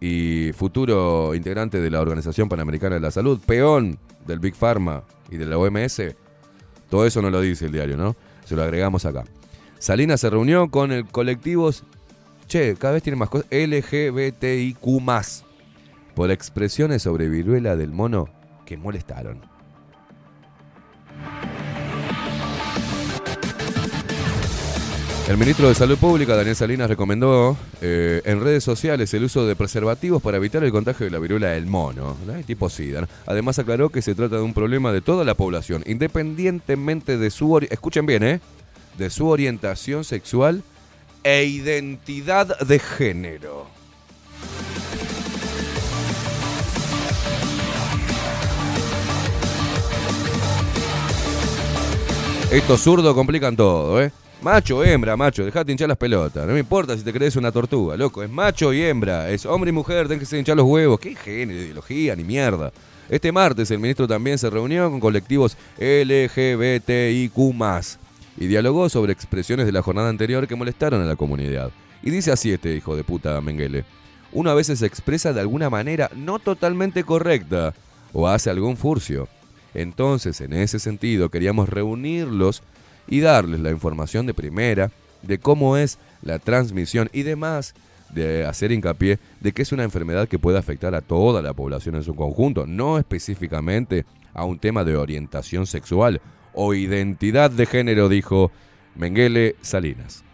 y 0.00 0.52
futuro 0.52 1.34
integrante 1.34 1.80
de 1.80 1.90
la 1.90 2.00
Organización 2.00 2.48
Panamericana 2.48 2.94
de 2.94 3.00
la 3.00 3.10
Salud, 3.10 3.40
peón 3.44 3.98
del 4.24 4.38
Big 4.38 4.54
Pharma 4.54 5.02
y 5.32 5.36
de 5.36 5.46
la 5.46 5.58
OMS, 5.58 6.00
todo 6.88 7.06
eso 7.06 7.20
no 7.20 7.28
lo 7.28 7.40
dice 7.40 7.66
el 7.66 7.72
diario, 7.72 7.96
¿no? 7.96 8.14
Se 8.44 8.54
lo 8.54 8.62
agregamos 8.62 9.04
acá. 9.04 9.24
Salinas 9.80 10.20
se 10.20 10.30
reunió 10.30 10.70
con 10.70 10.92
el 10.92 11.06
colectivos 11.06 11.82
Che, 12.52 12.76
cada 12.76 12.92
vez 12.92 13.02
tiene 13.02 13.16
más 13.16 13.30
cosas. 13.30 13.46
LGBTIQ. 13.50 14.76
Por 16.14 16.30
expresiones 16.30 17.00
sobre 17.00 17.30
viruela 17.30 17.76
del 17.76 17.92
mono 17.92 18.28
que 18.66 18.76
molestaron. 18.76 19.40
El 25.30 25.38
ministro 25.38 25.66
de 25.68 25.74
Salud 25.74 25.96
Pública, 25.96 26.36
Daniel 26.36 26.54
Salinas, 26.54 26.90
recomendó 26.90 27.56
eh, 27.80 28.20
en 28.26 28.42
redes 28.42 28.62
sociales 28.62 29.14
el 29.14 29.24
uso 29.24 29.46
de 29.46 29.56
preservativos 29.56 30.20
para 30.20 30.36
evitar 30.36 30.62
el 30.62 30.72
contagio 30.72 31.06
de 31.06 31.10
la 31.10 31.20
viruela 31.20 31.48
del 31.52 31.64
mono, 31.64 32.18
¿no? 32.26 32.34
tipo 32.44 32.68
SIDA. 32.68 33.08
Además 33.24 33.58
aclaró 33.60 33.88
que 33.88 34.02
se 34.02 34.14
trata 34.14 34.36
de 34.36 34.42
un 34.42 34.52
problema 34.52 34.92
de 34.92 35.00
toda 35.00 35.24
la 35.24 35.32
población, 35.32 35.84
independientemente 35.86 37.16
de 37.16 37.30
su... 37.30 37.66
Escuchen 37.70 38.04
bien, 38.04 38.22
¿eh? 38.22 38.40
De 38.98 39.08
su 39.08 39.26
orientación 39.28 40.04
sexual 40.04 40.62
e 41.22 41.44
identidad 41.44 42.58
de 42.60 42.78
género. 42.78 43.66
Estos 52.50 52.80
zurdos 52.82 53.14
complican 53.14 53.56
todo, 53.56 54.02
¿eh? 54.02 54.12
Macho, 54.42 54.84
hembra, 54.84 55.16
macho, 55.16 55.44
dejate 55.44 55.72
hinchar 55.72 55.88
las 55.88 55.96
pelotas. 55.96 56.46
No 56.46 56.52
me 56.52 56.58
importa 56.58 56.96
si 56.96 57.04
te 57.04 57.12
crees 57.12 57.36
una 57.36 57.52
tortuga, 57.52 57.96
loco. 57.96 58.22
Es 58.22 58.28
macho 58.28 58.72
y 58.72 58.82
hembra. 58.82 59.30
Es 59.30 59.46
hombre 59.46 59.70
y 59.70 59.72
mujer, 59.72 60.08
que 60.08 60.36
hinchar 60.36 60.56
los 60.56 60.66
huevos. 60.66 60.98
¿Qué 60.98 61.14
género, 61.14 61.60
ideología, 61.60 62.16
ni 62.16 62.24
mierda? 62.24 62.72
Este 63.08 63.30
martes 63.30 63.70
el 63.70 63.78
ministro 63.78 64.08
también 64.08 64.38
se 64.38 64.50
reunió 64.50 64.90
con 64.90 64.98
colectivos 64.98 65.56
LGBTIQ 65.78 67.36
y 68.36 68.46
dialogó 68.46 68.88
sobre 68.88 69.12
expresiones 69.12 69.66
de 69.66 69.72
la 69.72 69.82
jornada 69.82 70.08
anterior 70.08 70.46
que 70.46 70.56
molestaron 70.56 71.02
a 71.02 71.06
la 71.06 71.16
comunidad. 71.16 71.70
Y 72.02 72.10
dice 72.10 72.32
así 72.32 72.52
este 72.52 72.74
hijo 72.74 72.96
de 72.96 73.04
puta 73.04 73.40
Menguele. 73.40 73.84
Uno 74.32 74.50
a 74.50 74.54
veces 74.54 74.78
se 74.78 74.86
expresa 74.86 75.32
de 75.32 75.40
alguna 75.40 75.70
manera 75.70 76.10
no 76.16 76.38
totalmente 76.38 77.04
correcta 77.04 77.74
o 78.12 78.28
hace 78.28 78.50
algún 78.50 78.76
furcio. 78.76 79.28
Entonces, 79.74 80.40
en 80.40 80.52
ese 80.52 80.78
sentido, 80.78 81.30
queríamos 81.30 81.68
reunirlos 81.68 82.62
y 83.06 83.20
darles 83.20 83.60
la 83.60 83.70
información 83.70 84.26
de 84.26 84.34
primera 84.34 84.90
de 85.22 85.38
cómo 85.38 85.76
es 85.76 85.98
la 86.22 86.38
transmisión 86.38 87.08
y 87.12 87.22
demás, 87.22 87.74
de 88.10 88.44
hacer 88.44 88.72
hincapié 88.72 89.18
de 89.40 89.52
que 89.52 89.62
es 89.62 89.72
una 89.72 89.84
enfermedad 89.84 90.28
que 90.28 90.38
puede 90.38 90.58
afectar 90.58 90.94
a 90.94 91.00
toda 91.00 91.40
la 91.40 91.54
población 91.54 91.94
en 91.94 92.02
su 92.02 92.14
conjunto, 92.14 92.66
no 92.66 92.98
específicamente 92.98 94.04
a 94.34 94.44
un 94.44 94.58
tema 94.58 94.84
de 94.84 94.96
orientación 94.96 95.66
sexual 95.66 96.20
o 96.54 96.74
identidad 96.74 97.50
de 97.50 97.66
género, 97.66 98.08
dijo 98.08 98.50
Menguele 98.94 99.56
Salinas. 99.60 100.24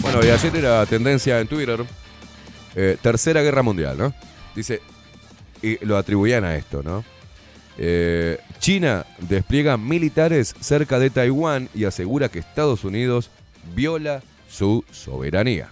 Bueno, 0.00 0.26
y 0.26 0.30
ayer 0.30 0.56
era 0.56 0.84
tendencia 0.86 1.40
en 1.40 1.48
Twitter, 1.48 1.84
eh, 2.74 2.98
Tercera 3.00 3.40
Guerra 3.40 3.62
Mundial, 3.62 3.96
¿no? 3.96 4.12
Dice, 4.54 4.82
y 5.62 5.82
lo 5.84 5.96
atribuían 5.96 6.44
a 6.44 6.56
esto, 6.56 6.82
¿no? 6.82 7.04
Eh, 7.78 8.38
China 8.58 9.06
despliega 9.18 9.78
militares 9.78 10.54
cerca 10.60 10.98
de 10.98 11.08
Taiwán 11.08 11.68
y 11.74 11.84
asegura 11.84 12.28
que 12.28 12.40
Estados 12.40 12.84
Unidos 12.84 13.30
viola 13.74 14.22
su 14.48 14.84
soberanía. 14.90 15.70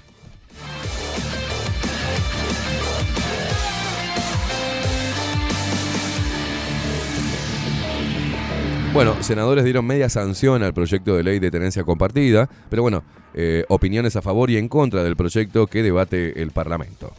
Bueno, 8.92 9.22
senadores 9.22 9.62
dieron 9.62 9.86
media 9.86 10.08
sanción 10.08 10.64
al 10.64 10.74
proyecto 10.74 11.16
de 11.16 11.22
ley 11.22 11.38
de 11.38 11.52
tenencia 11.52 11.84
compartida, 11.84 12.50
pero 12.68 12.82
bueno, 12.82 13.04
eh, 13.34 13.64
opiniones 13.68 14.16
a 14.16 14.20
favor 14.20 14.50
y 14.50 14.56
en 14.56 14.68
contra 14.68 15.04
del 15.04 15.14
proyecto 15.14 15.68
que 15.68 15.84
debate 15.84 16.42
el 16.42 16.50
Parlamento. 16.50 17.12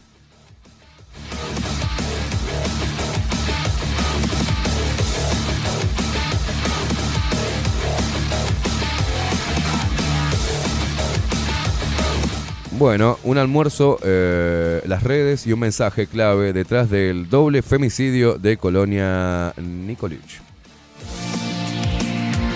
Bueno, 12.72 13.18
un 13.24 13.38
almuerzo, 13.38 13.98
eh, 14.04 14.82
las 14.84 15.02
redes 15.04 15.46
y 15.46 15.54
un 15.54 15.60
mensaje 15.60 16.06
clave 16.06 16.52
detrás 16.52 16.90
del 16.90 17.30
doble 17.30 17.62
femicidio 17.62 18.36
de 18.38 18.58
Colonia 18.58 19.54
Nikolic. 19.56 20.51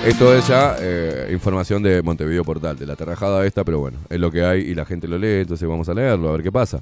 Esto 0.06 0.32
es 0.32 0.46
ya 0.46 0.76
eh, 0.78 1.30
información 1.32 1.82
de 1.82 2.00
Montevideo 2.00 2.44
Portal, 2.44 2.78
de 2.78 2.86
la 2.86 2.94
terrajada 2.94 3.44
esta, 3.44 3.64
pero 3.64 3.80
bueno, 3.80 3.98
es 4.08 4.20
lo 4.20 4.30
que 4.30 4.44
hay 4.44 4.60
y 4.60 4.72
la 4.72 4.84
gente 4.84 5.08
lo 5.08 5.18
lee, 5.18 5.40
entonces 5.40 5.68
vamos 5.68 5.88
a 5.88 5.94
leerlo, 5.94 6.28
a 6.28 6.32
ver 6.34 6.44
qué 6.44 6.52
pasa. 6.52 6.80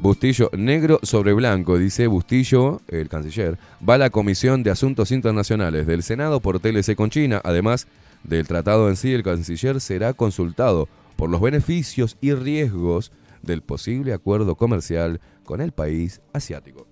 Bustillo, 0.00 0.50
negro 0.58 0.98
sobre 1.04 1.34
blanco, 1.34 1.78
dice 1.78 2.08
Bustillo, 2.08 2.80
el 2.88 3.08
canciller, 3.08 3.60
va 3.88 3.94
a 3.94 3.98
la 3.98 4.10
Comisión 4.10 4.64
de 4.64 4.72
Asuntos 4.72 5.12
Internacionales 5.12 5.86
del 5.86 6.02
Senado 6.02 6.40
por 6.40 6.58
TLC 6.58 6.96
con 6.96 7.10
China. 7.10 7.40
Además 7.44 7.86
del 8.24 8.48
tratado 8.48 8.88
en 8.88 8.96
sí, 8.96 9.12
el 9.12 9.22
canciller 9.22 9.80
será 9.80 10.12
consultado 10.12 10.88
por 11.14 11.30
los 11.30 11.40
beneficios 11.40 12.16
y 12.20 12.34
riesgos 12.34 13.12
del 13.42 13.62
posible 13.62 14.12
acuerdo 14.12 14.56
comercial 14.56 15.20
con 15.44 15.60
el 15.60 15.70
país 15.70 16.20
asiático. 16.32 16.88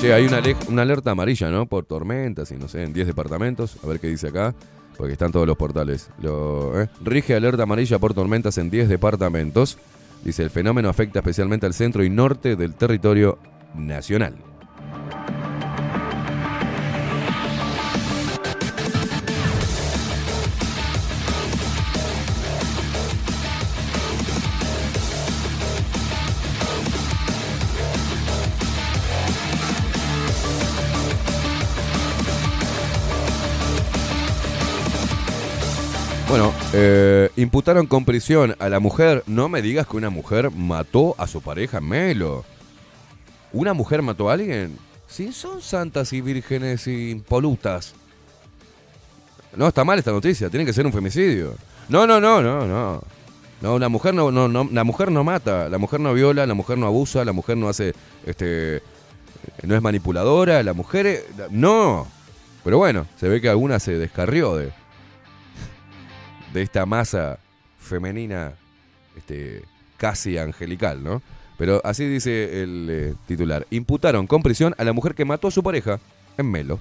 Che, 0.00 0.12
hay 0.14 0.24
una, 0.26 0.38
ale- 0.38 0.56
una 0.68 0.82
alerta 0.82 1.10
amarilla, 1.10 1.50
¿no? 1.50 1.66
Por 1.66 1.84
tormentas 1.84 2.50
y 2.52 2.56
no 2.56 2.68
sé, 2.68 2.82
en 2.84 2.92
10 2.92 3.06
departamentos. 3.08 3.76
A 3.84 3.86
ver 3.86 4.00
qué 4.00 4.08
dice 4.08 4.28
acá. 4.28 4.54
Porque 4.96 5.12
están 5.12 5.32
todos 5.32 5.46
los 5.46 5.56
portales. 5.56 6.10
¿eh? 6.22 6.86
Rige 7.02 7.34
alerta 7.34 7.62
amarilla 7.62 7.98
por 7.98 8.12
tormentas 8.14 8.58
en 8.58 8.70
10 8.70 8.88
departamentos. 8.88 9.78
Dice, 10.24 10.42
el 10.42 10.50
fenómeno 10.50 10.88
afecta 10.90 11.20
especialmente 11.20 11.64
al 11.66 11.72
centro 11.74 12.04
y 12.04 12.10
norte 12.10 12.56
del 12.56 12.74
territorio 12.74 13.38
nacional. 13.74 14.34
Imputaron 37.42 37.86
con 37.86 38.04
prisión 38.04 38.56
a 38.58 38.68
la 38.68 38.80
mujer. 38.80 39.22
No 39.26 39.48
me 39.48 39.62
digas 39.62 39.86
que 39.86 39.96
una 39.96 40.10
mujer 40.10 40.50
mató 40.50 41.14
a 41.18 41.26
su 41.26 41.40
pareja 41.40 41.80
Melo. 41.80 42.44
¿Una 43.52 43.74
mujer 43.74 44.02
mató 44.02 44.30
a 44.30 44.34
alguien? 44.34 44.76
Sí, 45.06 45.32
son 45.32 45.60
santas 45.60 46.12
y 46.12 46.20
vírgenes 46.20 46.86
y 46.86 47.10
impolutas. 47.10 47.94
No, 49.56 49.66
está 49.66 49.84
mal 49.84 49.98
esta 49.98 50.12
noticia. 50.12 50.48
Tiene 50.48 50.64
que 50.64 50.72
ser 50.72 50.86
un 50.86 50.92
femicidio. 50.92 51.54
No, 51.88 52.06
no, 52.06 52.20
no, 52.20 52.40
no, 52.40 52.66
no. 52.66 53.02
No, 53.60 53.78
la 53.78 53.88
mujer 53.88 54.14
no, 54.14 54.30
no, 54.30 54.48
no, 54.48 54.68
la 54.72 54.84
mujer 54.84 55.12
no 55.12 55.22
mata, 55.22 55.68
la 55.68 55.76
mujer 55.76 56.00
no 56.00 56.14
viola, 56.14 56.46
la 56.46 56.54
mujer 56.54 56.78
no 56.78 56.86
abusa, 56.86 57.26
la 57.26 57.32
mujer 57.32 57.58
no 57.58 57.68
hace, 57.68 57.92
este, 58.24 58.82
no 59.62 59.76
es 59.76 59.82
manipuladora, 59.82 60.62
la 60.62 60.72
mujer, 60.72 61.26
no. 61.50 62.06
Pero 62.64 62.78
bueno, 62.78 63.06
se 63.18 63.28
ve 63.28 63.42
que 63.42 63.50
alguna 63.50 63.78
se 63.78 63.98
descarrió 63.98 64.56
de, 64.56 64.72
de 66.52 66.62
esta 66.62 66.86
masa 66.86 67.38
femenina 67.78 68.54
este, 69.16 69.62
casi 69.96 70.38
angelical, 70.38 71.02
¿no? 71.02 71.22
Pero 71.58 71.80
así 71.84 72.06
dice 72.06 72.62
el 72.62 72.88
eh, 72.90 73.14
titular. 73.26 73.66
Imputaron 73.70 74.26
con 74.26 74.42
prisión 74.42 74.74
a 74.78 74.84
la 74.84 74.92
mujer 74.92 75.14
que 75.14 75.24
mató 75.24 75.48
a 75.48 75.50
su 75.50 75.62
pareja 75.62 76.00
en 76.38 76.50
Melo. 76.50 76.80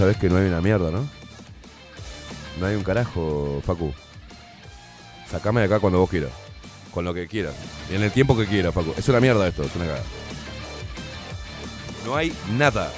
Sabés 0.00 0.16
que 0.16 0.30
no 0.30 0.38
hay 0.38 0.46
una 0.46 0.62
mierda, 0.62 0.90
¿no? 0.90 1.06
No 2.58 2.64
hay 2.64 2.74
un 2.74 2.82
carajo, 2.82 3.60
Facu. 3.66 3.92
Sacame 5.30 5.60
de 5.60 5.66
acá 5.66 5.78
cuando 5.78 5.98
vos 5.98 6.08
quieras. 6.08 6.30
Con 6.90 7.04
lo 7.04 7.12
que 7.12 7.28
quieras. 7.28 7.54
Y 7.90 7.96
en 7.96 8.02
el 8.02 8.10
tiempo 8.10 8.34
que 8.34 8.46
quieras, 8.46 8.72
Facu. 8.72 8.94
Es 8.96 9.06
una 9.10 9.20
mierda 9.20 9.46
esto, 9.46 9.62
es 9.62 9.76
una 9.76 9.84
cagada. 9.84 10.04
No 12.06 12.16
hay 12.16 12.32
nada. 12.56 12.90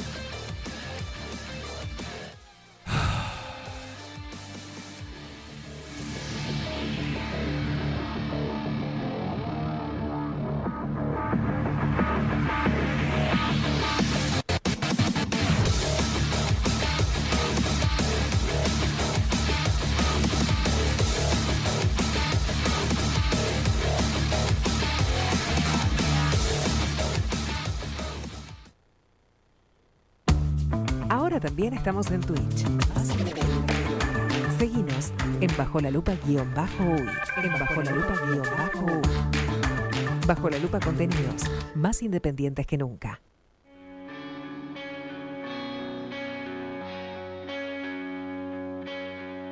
También 31.53 31.75
estamos 31.75 32.11
en 32.11 32.23
Twitch. 32.23 32.65
Seguinos 34.59 35.13
en 35.39 35.55
Bajo 35.55 35.81
la 35.81 35.91
Lupa 35.91 36.15
guion 36.25 36.51
bajo 36.55 36.83
uy. 36.83 37.07
En 37.43 37.53
Bajo 37.53 37.83
la 37.83 37.91
Lupa 37.91 38.15
guion 38.25 38.47
bajo 38.57 38.87
uy. 38.87 39.03
Bajo 40.27 40.49
la 40.49 40.59
Lupa 40.59 40.81
contenidos 40.81 41.43
más 41.75 42.01
independientes 42.03 42.67
que 42.67 42.79
nunca. 42.79 43.21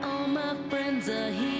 All 0.03 0.27
my 0.27 0.57
friends 0.71 1.07
are 1.11 1.31
heathens, 1.31 1.60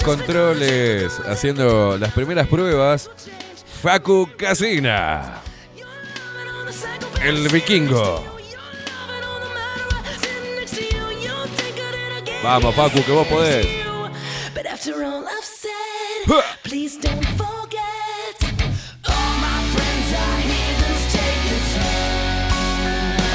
los 0.00 0.16
controles, 0.16 1.20
haciendo 1.26 1.96
las 1.98 2.12
primeras 2.12 2.46
pruebas, 2.46 3.10
Facu 3.82 4.28
Casina. 4.36 5.40
El 7.22 7.48
vikingo. 7.48 8.24
Vamos, 12.42 12.74
Facu, 12.74 13.02
que 13.04 13.12
vos 13.12 13.26
podés. 13.26 13.66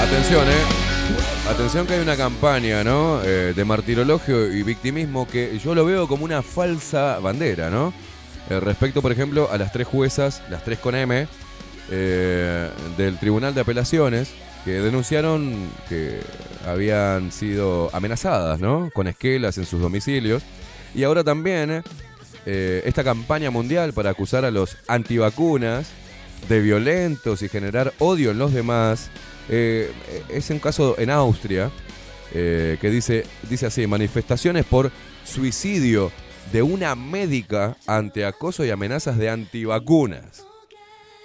Atención, 0.02 0.48
eh. 0.48 0.85
Atención 1.48 1.86
que 1.86 1.94
hay 1.94 2.02
una 2.02 2.18
campaña, 2.18 2.84
¿no? 2.84 3.22
Eh, 3.24 3.54
de 3.56 3.66
martirologio 3.66 4.52
y 4.52 4.64
victimismo 4.64 5.28
que 5.28 5.58
yo 5.60 5.76
lo 5.76 5.86
veo 5.86 6.08
como 6.08 6.26
una 6.26 6.42
falsa 6.42 7.20
bandera, 7.20 7.70
¿no? 7.70 7.94
Eh, 8.50 8.60
respecto, 8.60 9.02
por 9.02 9.12
ejemplo, 9.12 9.50
a 9.52 9.58
las 9.58 9.72
tres 9.72 9.88
juezas, 9.88 10.42
las 10.50 10.64
tres 10.64 10.80
con 10.80 10.96
M, 10.96 11.28
eh, 11.92 12.70
del 12.98 13.18
Tribunal 13.20 13.54
de 13.54 13.62
Apelaciones, 13.62 14.30
que 14.64 14.82
denunciaron 14.82 15.70
que 15.88 16.20
habían 16.68 17.32
sido 17.32 17.90
amenazadas, 17.94 18.60
¿no? 18.60 18.90
Con 18.94 19.08
esquelas 19.08 19.58
en 19.58 19.66
sus 19.66 19.80
domicilios. 19.80 20.44
Y 20.96 21.04
ahora 21.04 21.24
también 21.24 21.84
eh, 22.46 22.82
esta 22.86 23.04
campaña 23.04 23.52
mundial 23.52 23.94
para 23.94 24.12
acusar 24.12 24.46
a 24.46 24.52
los 24.52 24.78
antivacunas 24.88 25.88
de 26.50 26.60
violentos 26.60 27.42
y 27.42 27.50
generar 27.50 27.94
odio 28.00 28.32
en 28.32 28.40
los 28.40 28.54
demás. 28.54 29.10
Eh, 29.50 29.92
es 30.30 30.50
un 30.50 30.60
caso 30.60 30.96
en 30.98 31.10
Austria 31.10 31.72
eh, 32.34 32.78
que 32.82 32.90
dice, 32.90 33.26
dice 33.50 33.68
así, 33.68 33.86
manifestaciones 33.88 34.66
por 34.66 34.92
suicidio 35.24 36.12
de 36.52 36.62
una 36.62 36.96
médica 36.96 37.78
ante 37.88 38.26
acoso 38.26 38.66
y 38.66 38.70
amenazas 38.70 39.18
de 39.18 39.30
antivacunas. 39.30 40.46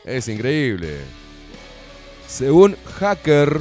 Es 0.04 0.28
increíble. 0.28 0.98
Según 2.26 2.76
Hacker, 2.98 3.60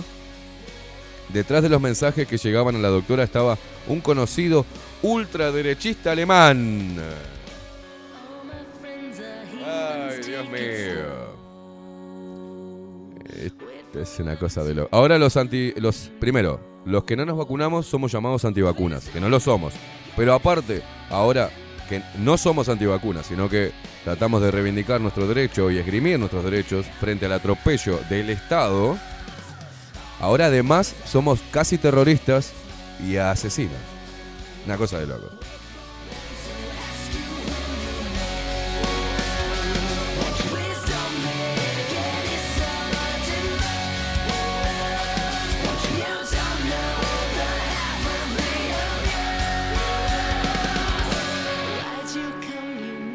detrás 1.30 1.64
de 1.64 1.70
los 1.70 1.82
mensajes 1.82 2.28
que 2.28 2.38
llegaban 2.38 2.76
a 2.76 2.80
la 2.80 2.90
doctora 2.90 3.24
estaba 3.24 3.58
un 3.88 4.02
conocido 4.02 4.66
ultraderechista 5.02 6.12
alemán. 6.12 6.98
Ay, 9.66 10.22
Dios 10.26 10.50
mío. 10.50 11.29
Es 13.94 14.20
una 14.20 14.38
cosa 14.38 14.64
de 14.64 14.76
lo. 14.76 14.90
Ahora 14.92 15.18
los 15.18 15.36
anti. 15.38 15.74
Los. 15.78 16.12
Primero, 16.20 16.60
los 16.86 17.04
que 17.04 17.16
no 17.16 17.26
nos 17.26 17.38
vacunamos 17.38 17.86
somos 17.86 18.12
llamados 18.12 18.46
antivacunas, 18.46 19.10
que 19.10 19.20
no 19.20 19.30
lo 19.30 19.40
somos. 19.40 19.74
Pero 20.16 20.34
aparte, 20.34 20.82
ahora 21.10 21.50
que 21.88 22.04
no 22.20 22.38
somos 22.38 22.70
antivacunas, 22.70 23.26
sino 23.26 23.50
que 23.50 23.72
tratamos 24.04 24.42
de 24.42 24.52
reivindicar 24.52 25.02
nuestro 25.02 25.28
derecho 25.28 25.72
y 25.72 25.78
esgrimir 25.78 26.20
nuestros 26.20 26.44
derechos 26.44 26.86
frente 27.00 27.26
al 27.26 27.34
atropello 27.34 28.00
del 28.10 28.30
Estado, 28.30 28.98
ahora 30.20 30.46
además 30.48 30.96
somos 31.06 31.40
casi 31.52 31.78
terroristas 31.78 32.54
y 33.04 33.18
asesinos. 33.18 33.74
Una 34.66 34.78
cosa 34.78 35.00
de 35.00 35.08
loco. 35.08 35.30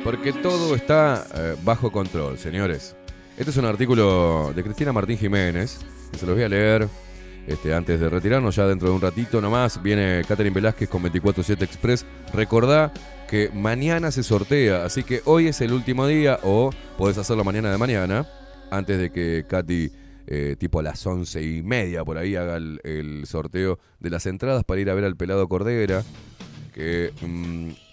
Porque 0.05 0.35
todo 0.35 0.75
está 0.75 1.27
eh, 1.35 1.57
bajo 1.65 1.91
control, 1.91 2.37
señores. 2.37 2.95
Este 3.39 3.51
es 3.51 3.57
un 3.57 3.65
artículo 3.65 4.53
de 4.55 4.63
Cristina 4.63 4.93
Martín 4.93 5.17
Jiménez, 5.17 5.79
que 6.13 6.19
se 6.19 6.27
los 6.27 6.35
voy 6.35 6.45
a 6.45 6.49
leer 6.51 6.87
este, 7.47 7.75
antes 7.75 7.99
de 7.99 8.11
retirarnos, 8.11 8.55
ya 8.55 8.67
dentro 8.67 8.89
de 8.89 8.95
un 8.95 9.01
ratito 9.01 9.41
nomás. 9.41 9.83
Viene 9.83 10.23
Catherine 10.29 10.55
Velázquez 10.55 10.91
con 10.91 11.03
24-7 11.05 11.63
Express. 11.63 12.05
Recordá 12.35 12.93
que 13.31 13.51
mañana 13.55 14.11
se 14.11 14.23
sortea, 14.23 14.85
así 14.85 15.05
que 15.05 15.23
hoy 15.25 15.49
es 15.49 15.63
el 15.63 15.73
último 15.73 16.07
día, 16.07 16.39
o 16.43 16.69
podés 16.99 17.17
hacerlo 17.17 17.43
mañana 17.43 17.73
de 17.73 17.79
mañana, 17.79 18.29
antes 18.71 18.99
de 18.99 19.11
que 19.11 19.47
Katy, 19.49 19.91
eh, 20.27 20.57
tipo 20.59 20.81
a 20.81 20.83
las 20.83 21.05
once 21.07 21.43
y 21.43 21.63
media, 21.63 22.05
por 22.05 22.19
ahí 22.19 22.37
haga 22.37 22.59
el, 22.59 23.23
sorteo 23.25 23.79
de 24.01 24.11
las 24.11 24.27
entradas 24.27 24.65
para 24.65 24.83
ir 24.83 24.91
a 24.91 24.95
ver 24.95 25.05
al 25.05 25.17
pelado 25.17 25.49
Cordera, 25.49 26.05
que 26.75 27.11
mm, 27.23 27.84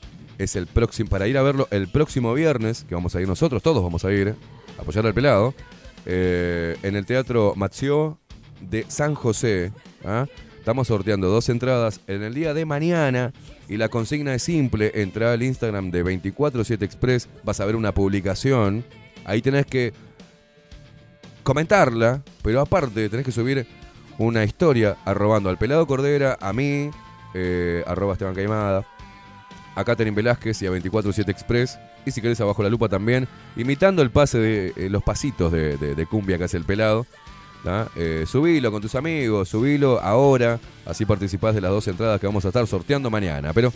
es 0.43 0.55
el 0.55 0.65
próximo, 0.67 1.09
para 1.09 1.27
ir 1.27 1.37
a 1.37 1.43
verlo 1.43 1.67
el 1.71 1.87
próximo 1.87 2.33
viernes, 2.33 2.83
que 2.87 2.95
vamos 2.95 3.15
a 3.15 3.21
ir 3.21 3.27
nosotros, 3.27 3.61
todos 3.61 3.83
vamos 3.83 4.03
a 4.05 4.11
ir 4.11 4.35
a 4.77 4.81
apoyar 4.81 5.05
al 5.05 5.13
pelado, 5.13 5.53
eh, 6.05 6.77
en 6.81 6.95
el 6.95 7.05
Teatro 7.05 7.53
Mazzio 7.55 8.17
de 8.59 8.85
San 8.87 9.13
José. 9.13 9.71
¿ah? 10.03 10.25
Estamos 10.57 10.87
sorteando 10.87 11.27
dos 11.29 11.47
entradas 11.49 12.01
en 12.07 12.23
el 12.23 12.33
día 12.33 12.53
de 12.53 12.65
mañana 12.65 13.33
y 13.67 13.77
la 13.77 13.89
consigna 13.89 14.33
es 14.33 14.43
simple, 14.43 14.91
entra 14.95 15.33
al 15.33 15.43
Instagram 15.43 15.91
de 15.91 15.99
247 15.99 16.85
Express, 16.85 17.29
vas 17.43 17.59
a 17.59 17.65
ver 17.65 17.75
una 17.75 17.93
publicación, 17.93 18.83
ahí 19.25 19.41
tenés 19.41 19.65
que 19.67 19.93
comentarla, 21.43 22.23
pero 22.43 22.61
aparte 22.61 23.09
tenés 23.09 23.25
que 23.25 23.31
subir 23.31 23.67
una 24.17 24.43
historia 24.43 24.97
arrobando 25.05 25.49
al 25.49 25.57
pelado 25.57 25.85
Cordera, 25.87 26.37
a 26.41 26.51
mí, 26.53 26.89
eh, 27.33 27.83
arroba 27.87 28.13
Esteban 28.13 28.35
Caimada, 28.35 28.85
a 29.75 29.83
Catherine 29.83 30.16
Velázquez 30.16 30.61
y 30.61 30.66
a 30.66 30.69
247 30.69 31.32
Express. 31.32 31.80
Y 32.06 32.11
si 32.11 32.22
querés 32.22 32.40
abajo 32.41 32.64
la 32.64 32.69
lupa 32.69 32.90
también, 32.90 33.27
imitando 33.56 34.01
el 34.01 34.09
pase 34.09 34.38
de 34.40 34.74
eh, 34.75 34.90
los 34.90 35.03
pasitos 35.03 35.51
de, 35.51 36.08
cumbia 36.09 36.38
que 36.38 36.45
hace 36.45 36.58
el 36.58 36.66
pelado. 36.66 37.06
Eh, 37.95 38.25
subilo 38.27 38.72
con 38.72 38.82
tus 38.82 38.95
amigos, 38.95 39.50
subilo 39.50 40.01
ahora, 40.01 40.59
así 40.85 41.06
participás 41.06 41.53
de 41.53 41.61
las 41.61 41.69
dos 41.69 41.88
entradas 41.88 42.19
que 42.19 42.25
vamos 42.25 42.43
a 42.45 42.48
estar 42.48 42.66
sorteando 42.66 43.09
mañana. 43.09 43.53
Pero 43.53 43.72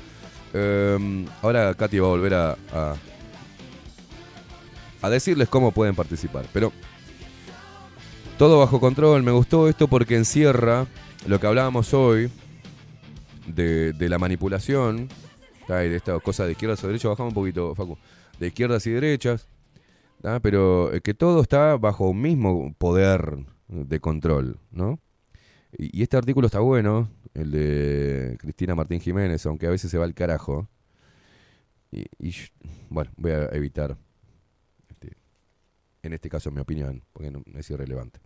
eh, 0.54 1.26
ahora 1.42 1.74
Katy 1.74 2.00
va 2.00 2.08
a 2.08 2.10
volver 2.10 2.34
a, 2.34 2.58
a, 5.02 5.10
decirles 5.10 5.50
cómo 5.50 5.72
pueden 5.72 5.96
participar. 5.96 6.46
Pero 6.52 6.74
todo 8.40 8.60
bajo 8.60 8.80
control, 8.80 9.22
me 9.22 9.32
gustó 9.32 9.70
esto 9.70 9.88
porque 9.88 10.16
encierra 10.16 10.88
lo 11.28 11.40
que 11.40 11.48
hablábamos 11.48 11.94
hoy 11.94 12.32
de 13.46 14.10
la 14.10 14.18
manipulación 14.18 15.08
¿tá? 15.68 15.84
y 15.85 15.90
de 15.90 15.98
esta 15.98 16.19
cosa 16.19 16.45
de 16.45 16.53
izquierdas 16.53 16.84
o 16.84 16.88
derechas. 16.88 17.10
Bajamos 17.10 17.32
un 17.32 17.35
poquito, 17.35 17.76
Facu. 17.76 17.98
De 18.40 18.48
izquierdas 18.48 18.85
y 18.88 18.92
derechas. 18.92 19.48
¿tá? 20.22 20.40
Pero 20.40 20.94
eh, 20.94 21.02
que 21.02 21.14
todo 21.14 21.42
está 21.42 21.77
bajo 21.77 22.10
un 22.10 22.22
mismo 22.22 22.74
poder 22.77 23.45
de 23.68 24.00
control, 24.00 24.60
¿no? 24.72 25.00
Y, 25.77 26.02
este 26.02 26.18
artículo 26.18 26.48
está 26.48 26.60
bueno, 26.60 27.10
el 27.34 27.52
de 27.52 28.38
Cristina 28.40 28.76
Martín 28.76 29.00
Jiménez, 29.00 29.45
aunque 29.45 29.68
a 29.68 29.69
veces 29.69 29.92
se 29.92 29.98
va 29.98 30.06
al 30.06 30.14
carajo. 30.14 30.69
Y, 31.92 32.06
y 32.19 32.34
bueno, 32.90 33.11
voy 33.18 33.32
a 33.32 33.45
evitar, 33.52 33.98
este, 34.90 35.14
en 36.03 36.14
este 36.14 36.30
caso, 36.30 36.52
mi 36.52 36.61
opinión, 36.61 37.03
porque 37.14 37.32
no, 37.32 37.44
es 37.56 37.69
irrelevante. 37.69 38.19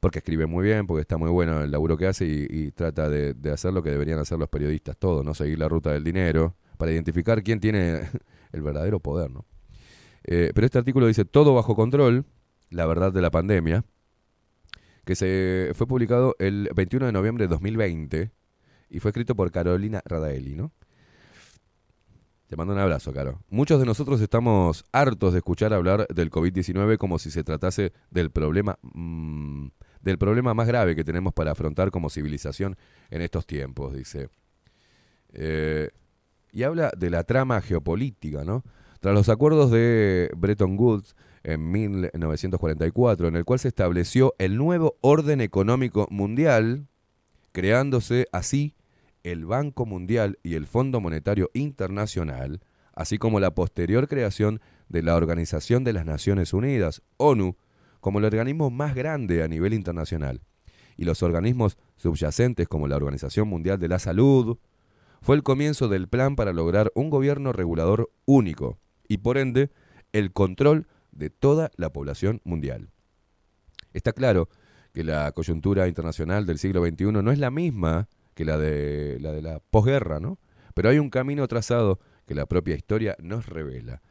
Porque 0.00 0.18
escribe 0.18 0.46
muy 0.46 0.64
bien, 0.64 0.86
porque 0.86 1.02
está 1.02 1.18
muy 1.18 1.30
bueno 1.30 1.62
el 1.62 1.70
laburo 1.70 1.96
que 1.96 2.06
hace 2.06 2.24
y, 2.26 2.70
trata 2.72 3.08
de, 3.08 3.34
de 3.34 3.50
hacer 3.50 3.72
lo 3.72 3.82
que 3.82 3.90
deberían 3.90 4.18
hacer 4.18 4.38
los 4.38 4.48
periodistas, 4.48 4.96
todo, 4.96 5.22
¿no? 5.22 5.34
Seguir 5.34 5.58
la 5.58 5.68
ruta 5.68 5.92
del 5.92 6.04
dinero 6.04 6.56
para 6.78 6.92
identificar 6.92 7.42
quién 7.42 7.60
tiene 7.60 8.08
el 8.52 8.62
verdadero 8.62 9.00
poder, 9.00 9.30
¿no? 9.30 9.44
Eh, 10.24 10.52
pero 10.54 10.64
este 10.64 10.78
artículo 10.78 11.06
dice 11.06 11.24
todo 11.24 11.54
bajo 11.54 11.74
control, 11.74 12.24
la 12.70 12.86
verdad 12.86 13.12
de 13.12 13.20
la 13.20 13.30
pandemia, 13.30 13.84
que 15.04 15.14
se 15.14 15.72
fue 15.74 15.86
publicado 15.86 16.36
el 16.38 16.70
21 16.74 17.06
de 17.06 17.12
noviembre 17.12 17.44
de 17.44 17.48
2020 17.48 18.30
y 18.90 19.00
fue 19.00 19.10
escrito 19.10 19.34
por 19.34 19.50
Carolina 19.50 20.02
Radaeli, 20.04 20.54
¿no? 20.54 20.72
Te 22.48 22.56
mando 22.56 22.72
un 22.72 22.80
abrazo, 22.80 23.12
Caro. 23.12 23.42
Muchos 23.48 23.78
de 23.78 23.86
nosotros 23.86 24.20
estamos 24.20 24.84
hartos 24.90 25.32
de 25.32 25.38
escuchar 25.38 25.72
hablar 25.72 26.08
del 26.08 26.30
COVID-19 26.30 26.98
como 26.98 27.20
si 27.20 27.30
se 27.30 27.44
tratase 27.44 27.92
del 28.10 28.30
problema, 28.30 28.76
mm, 28.82 29.68
del 30.00 30.18
problema 30.18 30.54
más 30.54 30.66
grave 30.66 30.96
que 30.96 31.04
tenemos 31.04 31.32
para 31.32 31.52
afrontar 31.52 31.90
como 31.90 32.10
civilización 32.10 32.76
en 33.10 33.22
estos 33.22 33.46
tiempos, 33.46 33.94
dice. 33.94 34.28
Eh, 35.32 35.90
y 36.52 36.62
habla 36.62 36.92
de 36.96 37.10
la 37.10 37.24
trama 37.24 37.60
geopolítica, 37.60 38.44
¿no? 38.44 38.64
Tras 39.00 39.14
los 39.14 39.28
acuerdos 39.28 39.70
de 39.70 40.30
Bretton 40.36 40.76
Woods 40.78 41.14
en 41.42 41.70
1944, 41.70 43.28
en 43.28 43.36
el 43.36 43.44
cual 43.44 43.58
se 43.58 43.68
estableció 43.68 44.34
el 44.38 44.56
nuevo 44.56 44.98
orden 45.00 45.40
económico 45.40 46.06
mundial, 46.10 46.86
creándose 47.52 48.26
así 48.32 48.74
el 49.22 49.44
Banco 49.46 49.86
Mundial 49.86 50.38
y 50.42 50.54
el 50.54 50.66
Fondo 50.66 51.00
Monetario 51.00 51.50
Internacional, 51.54 52.60
así 52.94 53.18
como 53.18 53.40
la 53.40 53.54
posterior 53.54 54.08
creación 54.08 54.60
de 54.88 55.02
la 55.02 55.16
Organización 55.16 55.84
de 55.84 55.92
las 55.92 56.04
Naciones 56.04 56.52
Unidas, 56.52 57.02
ONU, 57.16 57.56
como 58.00 58.18
el 58.18 58.24
organismo 58.24 58.70
más 58.70 58.94
grande 58.94 59.42
a 59.42 59.48
nivel 59.48 59.74
internacional, 59.74 60.42
y 60.96 61.04
los 61.04 61.22
organismos 61.22 61.78
subyacentes 61.96 62.68
como 62.68 62.88
la 62.88 62.96
Organización 62.96 63.48
Mundial 63.48 63.78
de 63.78 63.88
la 63.88 63.98
Salud, 63.98 64.58
fue 65.22 65.36
el 65.36 65.42
comienzo 65.42 65.88
del 65.88 66.08
plan 66.08 66.36
para 66.36 66.52
lograr 66.52 66.90
un 66.94 67.10
gobierno 67.10 67.52
regulador 67.52 68.10
único 68.24 68.78
y 69.08 69.18
por 69.18 69.38
ende 69.38 69.70
el 70.12 70.32
control 70.32 70.86
de 71.12 71.30
toda 71.30 71.70
la 71.76 71.92
población 71.92 72.40
mundial. 72.44 72.90
Está 73.92 74.12
claro 74.12 74.48
que 74.92 75.04
la 75.04 75.32
coyuntura 75.32 75.88
internacional 75.88 76.46
del 76.46 76.58
siglo 76.58 76.84
XXI 76.84 77.12
no 77.12 77.30
es 77.30 77.38
la 77.38 77.50
misma 77.50 78.08
que 78.34 78.44
la 78.44 78.56
de 78.56 79.18
la, 79.20 79.32
de 79.32 79.42
la 79.42 79.60
posguerra, 79.60 80.20
¿no? 80.20 80.38
Pero 80.74 80.88
hay 80.88 80.98
un 80.98 81.10
camino 81.10 81.46
trazado 81.48 82.00
que 82.26 82.34
la 82.34 82.46
propia 82.46 82.76
historia 82.76 83.16
nos 83.20 83.46
revela. 83.46 84.02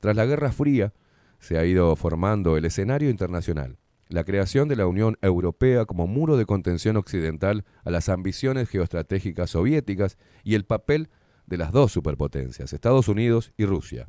Tras 0.00 0.16
la 0.16 0.26
Guerra 0.26 0.52
Fría 0.52 0.92
se 1.38 1.58
ha 1.58 1.64
ido 1.64 1.94
formando 1.96 2.56
el 2.56 2.64
escenario 2.64 3.10
internacional, 3.10 3.78
la 4.08 4.24
creación 4.24 4.68
de 4.68 4.76
la 4.76 4.86
Unión 4.86 5.18
Europea 5.22 5.84
como 5.84 6.06
muro 6.06 6.36
de 6.36 6.46
contención 6.46 6.96
occidental 6.96 7.64
a 7.84 7.90
las 7.90 8.08
ambiciones 8.08 8.68
geoestratégicas 8.68 9.50
soviéticas 9.50 10.16
y 10.44 10.54
el 10.54 10.64
papel 10.64 11.10
de 11.46 11.56
las 11.56 11.72
dos 11.72 11.92
superpotencias, 11.92 12.72
Estados 12.72 13.08
Unidos 13.08 13.52
y 13.56 13.64
Rusia. 13.64 14.08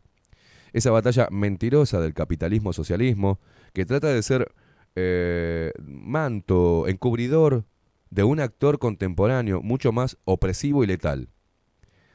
Esa 0.73 0.91
batalla 0.91 1.27
mentirosa 1.31 1.99
del 1.99 2.13
capitalismo-socialismo 2.13 3.39
que 3.73 3.85
trata 3.85 4.07
de 4.07 4.21
ser 4.21 4.51
eh, 4.95 5.71
manto, 5.81 6.87
encubridor 6.87 7.65
de 8.09 8.23
un 8.23 8.39
actor 8.39 8.79
contemporáneo 8.79 9.61
mucho 9.61 9.91
más 9.91 10.17
opresivo 10.25 10.83
y 10.83 10.87
letal. 10.87 11.29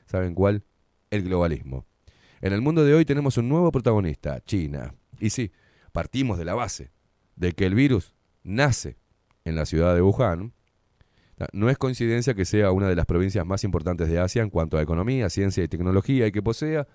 ¿Saben 0.07 0.35
cuál? 0.35 0.65
El 1.11 1.25
globalismo. 1.25 1.87
En 2.41 2.53
el 2.53 2.61
mundo 2.61 2.85
de 2.85 2.95
hoy 2.95 3.05
tenemos 3.05 3.39
un 3.39 3.49
nuevo 3.49 3.73
protagonista, 3.73 4.41
China. 4.45 4.95
Y 5.21 5.31
sí, 5.31 5.53
partimos 5.93 6.39
de 6.39 6.45
la 6.45 6.55
base 6.55 6.91
de 7.37 7.53
que 7.53 7.67
el 7.67 7.75
virus 7.75 8.15
nace 8.43 8.97
en 9.45 9.57
la 9.57 9.67
ciudad 9.67 9.95
de 9.95 10.03
Wuhan. 10.03 10.53
No 11.53 11.69
es 11.69 11.79
coincidencia 11.79 12.35
que 12.35 12.45
sea 12.45 12.71
una 12.71 12.89
de 12.89 12.97
las 12.97 13.07
provincias 13.07 13.45
más 13.45 13.65
importantes 13.65 14.09
de 14.09 14.19
Asia 14.19 14.43
en 14.43 14.51
cuanto 14.51 14.79
a 14.79 14.83
economía, 14.83 15.29
ciencia 15.29 15.65
y 15.65 15.69
tecnología 15.69 16.27
y 16.27 16.33
que 16.33 16.43
posea 16.43 16.87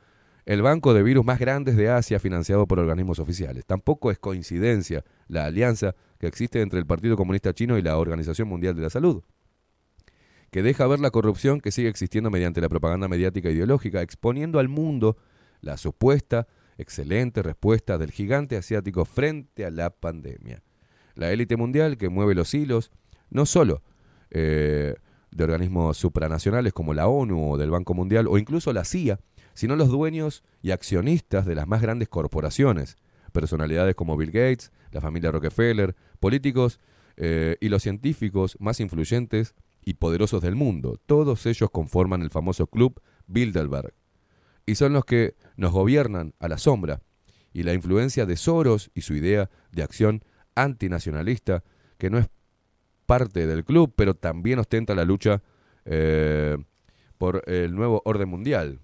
el 0.45 0.61
banco 0.61 0.93
de 0.93 1.03
virus 1.03 1.25
más 1.25 1.39
grandes 1.39 1.75
de 1.75 1.89
Asia 1.89 2.19
financiado 2.19 2.65
por 2.65 2.80
organismos 2.80 3.19
oficiales. 3.19 3.65
Tampoco 3.65 4.11
es 4.11 4.17
coincidencia 4.17 5.03
la 5.27 5.45
alianza 5.45 5.95
que 6.17 6.27
existe 6.27 6.61
entre 6.61 6.80
el 6.80 6.85
Partido 6.85 7.17
Comunista 7.17 7.53
Chino 7.53 7.77
y 7.77 7.81
la 7.81 7.98
Organización 7.98 8.48
Mundial 8.48 8.75
de 8.75 8.81
la 8.81 8.89
Salud, 8.89 9.22
que 10.51 10.64
deja 10.64 10.88
ver 10.88 10.99
la 10.99 11.11
corrupción 11.11 11.61
que 11.61 11.72
sigue 11.72 11.89
existiendo 11.89 12.31
mediante 12.31 12.61
la 12.61 12.69
propaganda 12.69 13.07
mediática 13.07 13.49
e 13.49 13.51
ideológica, 13.51 14.01
exponiendo 14.01 14.57
al 14.57 14.69
mundo 14.69 15.17
la 15.61 15.77
supuesta 15.77 16.48
excelente 16.80 17.43
respuesta 17.43 17.98
del 17.98 18.11
gigante 18.11 18.56
asiático 18.58 19.06
frente 19.06 19.66
a 19.66 19.69
la 19.69 19.90
pandemia. 19.90 20.64
La 21.16 21.32
élite 21.32 21.58
mundial 21.58 21.98
que 21.98 22.09
mueve 22.09 22.33
los 22.33 22.53
hilos, 22.53 22.91
no 23.30 23.45
solo 23.45 23.83
eh, 24.32 24.95
de 25.32 25.43
organismos 25.43 25.98
supranacionales 25.98 26.74
como 26.74 26.93
la 26.93 27.08
ONU 27.08 27.51
o 27.51 27.58
del 27.58 27.69
Banco 27.69 27.93
Mundial 27.93 28.27
o 28.27 28.38
incluso 28.38 28.74
la 28.74 28.85
CIA, 28.85 29.19
sino 29.53 29.75
los 29.75 29.90
dueños 29.90 30.43
y 30.61 30.72
accionistas 30.72 31.45
de 31.45 31.56
las 31.56 31.67
más 31.67 31.82
grandes 31.82 32.08
corporaciones, 32.08 32.95
personalidades 33.33 33.95
como 33.95 34.16
Bill 34.17 34.32
Gates, 34.32 34.72
la 34.91 35.01
familia 35.01 35.32
Rockefeller, 35.32 35.95
políticos 36.19 36.80
eh, 37.17 37.58
y 37.59 37.67
los 37.67 37.83
científicos 37.83 38.56
más 38.59 38.80
influyentes 38.80 39.53
y 39.83 39.95
poderosos 39.95 40.41
del 40.41 40.56
mundo. 40.56 40.98
Todos 41.06 41.45
ellos 41.45 41.69
conforman 41.69 42.22
el 42.22 42.30
famoso 42.30 42.67
club 42.67 43.01
Bilderberg 43.27 43.93
y 44.69 44.75
son 44.75 44.93
los 44.93 45.03
que 45.03 45.33
nos 45.57 45.72
gobiernan 45.72 46.35
a 46.39 46.48
la 46.48 46.59
sombra 46.59 47.01
y 47.51 47.64
la 47.64 47.73
influencia 47.73 48.27
de 48.27 48.38
Soros 48.38 48.91
y 48.93 49.01
su 49.01 49.15
idea 49.15 49.49
de 49.72 49.81
acción 49.81 50.23
antinacionalista, 50.53 51.64
que 51.98 52.11
no 52.11 52.19
es 52.19 52.27
parte 53.07 53.48
del 53.48 53.65
club, 53.65 53.91
pero 53.95 54.14
también 54.14 54.59
ostenta 54.59 54.93
la 54.93 55.06
lucha 55.06 55.41
eh, 55.85 56.56
por 57.17 57.41
el 57.48 57.73
nuevo 57.73 58.03
orden 58.06 58.30
mundial. 58.30 58.80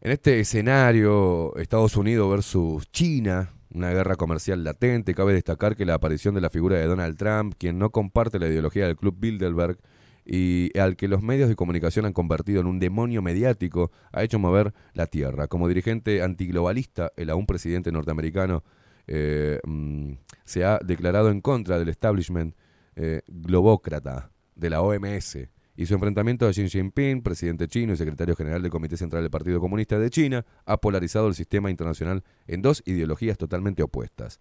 En 0.00 0.12
este 0.12 0.40
escenario, 0.40 1.54
Estados 1.56 1.94
Unidos 1.96 2.30
versus 2.30 2.90
China, 2.90 3.52
una 3.70 3.90
guerra 3.90 4.16
comercial 4.16 4.64
latente, 4.64 5.14
cabe 5.14 5.34
destacar 5.34 5.76
que 5.76 5.84
la 5.84 5.94
aparición 5.94 6.34
de 6.34 6.40
la 6.40 6.48
figura 6.48 6.78
de 6.78 6.86
Donald 6.86 7.18
Trump, 7.18 7.54
quien 7.58 7.78
no 7.78 7.90
comparte 7.90 8.38
la 8.38 8.46
ideología 8.46 8.86
del 8.86 8.96
Club 8.96 9.16
Bilderberg 9.18 9.78
y 10.26 10.76
al 10.76 10.96
que 10.96 11.06
los 11.06 11.22
medios 11.22 11.48
de 11.48 11.54
comunicación 11.54 12.04
han 12.04 12.12
convertido 12.12 12.60
en 12.60 12.66
un 12.66 12.80
demonio 12.80 13.22
mediático, 13.22 13.92
ha 14.12 14.24
hecho 14.24 14.40
mover 14.40 14.74
la 14.92 15.06
tierra. 15.06 15.46
Como 15.46 15.68
dirigente 15.68 16.20
antiglobalista, 16.22 17.12
el 17.16 17.30
aún 17.30 17.46
presidente 17.46 17.92
norteamericano 17.92 18.64
eh, 19.06 19.60
mm, 19.64 20.14
se 20.44 20.64
ha 20.64 20.80
declarado 20.84 21.30
en 21.30 21.40
contra 21.40 21.78
del 21.78 21.88
establishment 21.88 22.56
eh, 22.96 23.22
globócrata 23.28 24.32
de 24.56 24.70
la 24.70 24.82
OMS 24.82 25.38
y 25.76 25.86
su 25.86 25.94
enfrentamiento 25.94 26.46
a 26.48 26.50
Xi 26.50 26.68
Jinping, 26.68 27.22
presidente 27.22 27.68
chino 27.68 27.92
y 27.92 27.96
secretario 27.96 28.34
general 28.34 28.62
del 28.62 28.70
Comité 28.70 28.96
Central 28.96 29.22
del 29.22 29.30
Partido 29.30 29.60
Comunista 29.60 29.98
de 29.98 30.10
China, 30.10 30.44
ha 30.64 30.78
polarizado 30.78 31.28
el 31.28 31.34
sistema 31.34 31.70
internacional 31.70 32.24
en 32.46 32.62
dos 32.62 32.82
ideologías 32.86 33.36
totalmente 33.36 33.82
opuestas. 33.82 34.38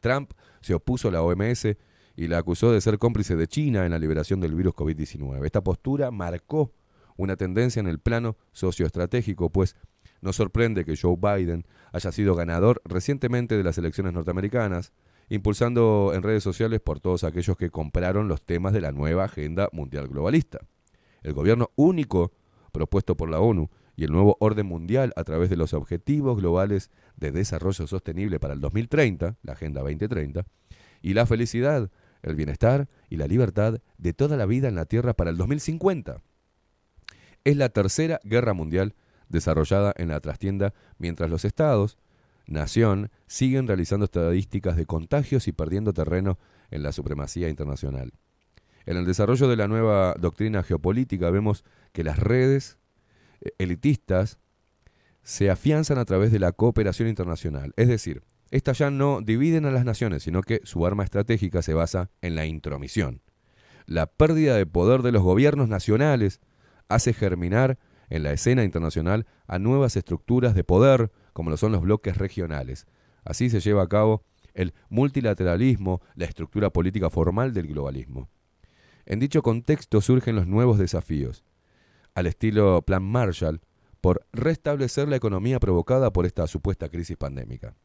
Trump 0.00 0.32
se 0.62 0.74
opuso 0.74 1.08
a 1.08 1.12
la 1.12 1.22
OMS 1.22 1.76
y 2.20 2.28
la 2.28 2.36
acusó 2.36 2.70
de 2.70 2.82
ser 2.82 2.98
cómplice 2.98 3.34
de 3.34 3.48
China 3.48 3.86
en 3.86 3.92
la 3.92 3.98
liberación 3.98 4.40
del 4.40 4.54
virus 4.54 4.74
COVID-19. 4.74 5.42
Esta 5.46 5.62
postura 5.62 6.10
marcó 6.10 6.70
una 7.16 7.34
tendencia 7.34 7.80
en 7.80 7.86
el 7.86 7.98
plano 7.98 8.36
socioestratégico, 8.52 9.48
pues 9.48 9.74
no 10.20 10.34
sorprende 10.34 10.84
que 10.84 10.98
Joe 11.00 11.16
Biden 11.16 11.64
haya 11.92 12.12
sido 12.12 12.34
ganador 12.34 12.82
recientemente 12.84 13.56
de 13.56 13.64
las 13.64 13.78
elecciones 13.78 14.12
norteamericanas, 14.12 14.92
impulsando 15.30 16.12
en 16.14 16.22
redes 16.22 16.42
sociales 16.42 16.80
por 16.80 17.00
todos 17.00 17.24
aquellos 17.24 17.56
que 17.56 17.70
compraron 17.70 18.28
los 18.28 18.42
temas 18.42 18.74
de 18.74 18.82
la 18.82 18.92
nueva 18.92 19.24
agenda 19.24 19.70
mundial 19.72 20.06
globalista. 20.06 20.58
El 21.22 21.32
gobierno 21.32 21.70
único 21.74 22.32
propuesto 22.70 23.16
por 23.16 23.30
la 23.30 23.40
ONU 23.40 23.70
y 23.96 24.04
el 24.04 24.12
nuevo 24.12 24.36
orden 24.40 24.66
mundial 24.66 25.14
a 25.16 25.24
través 25.24 25.48
de 25.48 25.56
los 25.56 25.72
Objetivos 25.72 26.36
Globales 26.36 26.90
de 27.16 27.32
Desarrollo 27.32 27.86
Sostenible 27.86 28.38
para 28.38 28.52
el 28.52 28.60
2030, 28.60 29.38
la 29.42 29.52
Agenda 29.54 29.80
2030, 29.80 30.44
y 31.00 31.14
la 31.14 31.24
felicidad, 31.24 31.90
el 32.22 32.34
bienestar 32.36 32.88
y 33.08 33.16
la 33.16 33.26
libertad 33.26 33.80
de 33.98 34.12
toda 34.12 34.36
la 34.36 34.46
vida 34.46 34.68
en 34.68 34.74
la 34.74 34.86
Tierra 34.86 35.14
para 35.14 35.30
el 35.30 35.36
2050. 35.36 36.22
Es 37.44 37.56
la 37.56 37.68
tercera 37.70 38.20
guerra 38.24 38.52
mundial 38.52 38.94
desarrollada 39.28 39.94
en 39.96 40.08
la 40.08 40.20
trastienda 40.20 40.74
mientras 40.98 41.30
los 41.30 41.44
estados, 41.44 41.96
nación 42.46 43.10
siguen 43.26 43.66
realizando 43.66 44.04
estadísticas 44.04 44.76
de 44.76 44.86
contagios 44.86 45.48
y 45.48 45.52
perdiendo 45.52 45.92
terreno 45.92 46.38
en 46.70 46.82
la 46.82 46.92
supremacía 46.92 47.48
internacional. 47.48 48.12
En 48.86 48.96
el 48.96 49.06
desarrollo 49.06 49.48
de 49.48 49.56
la 49.56 49.68
nueva 49.68 50.14
doctrina 50.18 50.62
geopolítica 50.62 51.30
vemos 51.30 51.64
que 51.92 52.04
las 52.04 52.18
redes 52.18 52.78
eh, 53.40 53.50
elitistas 53.58 54.38
se 55.22 55.50
afianzan 55.50 55.98
a 55.98 56.04
través 56.04 56.32
de 56.32 56.38
la 56.38 56.52
cooperación 56.52 57.08
internacional. 57.08 57.72
Es 57.76 57.88
decir, 57.88 58.22
estas 58.50 58.78
ya 58.78 58.90
no 58.90 59.20
dividen 59.20 59.64
a 59.64 59.70
las 59.70 59.84
naciones, 59.84 60.22
sino 60.22 60.42
que 60.42 60.60
su 60.64 60.84
arma 60.86 61.04
estratégica 61.04 61.62
se 61.62 61.74
basa 61.74 62.10
en 62.20 62.34
la 62.34 62.46
intromisión. 62.46 63.22
La 63.86 64.06
pérdida 64.06 64.56
de 64.56 64.66
poder 64.66 65.02
de 65.02 65.12
los 65.12 65.22
gobiernos 65.22 65.68
nacionales 65.68 66.40
hace 66.88 67.12
germinar 67.12 67.78
en 68.08 68.24
la 68.24 68.32
escena 68.32 68.64
internacional 68.64 69.26
a 69.46 69.58
nuevas 69.58 69.96
estructuras 69.96 70.54
de 70.54 70.64
poder, 70.64 71.12
como 71.32 71.50
lo 71.50 71.56
son 71.56 71.72
los 71.72 71.80
bloques 71.80 72.16
regionales. 72.16 72.86
Así 73.24 73.50
se 73.50 73.60
lleva 73.60 73.82
a 73.82 73.88
cabo 73.88 74.24
el 74.54 74.74
multilateralismo, 74.88 76.00
la 76.16 76.24
estructura 76.24 76.70
política 76.70 77.08
formal 77.08 77.54
del 77.54 77.68
globalismo. 77.68 78.28
En 79.06 79.20
dicho 79.20 79.42
contexto 79.42 80.00
surgen 80.00 80.36
los 80.36 80.46
nuevos 80.46 80.78
desafíos, 80.78 81.44
al 82.14 82.26
estilo 82.26 82.82
Plan 82.82 83.04
Marshall, 83.04 83.60
por 84.00 84.26
restablecer 84.32 85.08
la 85.08 85.16
economía 85.16 85.60
provocada 85.60 86.12
por 86.12 86.26
esta 86.26 86.46
supuesta 86.46 86.88
crisis 86.88 87.16
pandémica. 87.16 87.76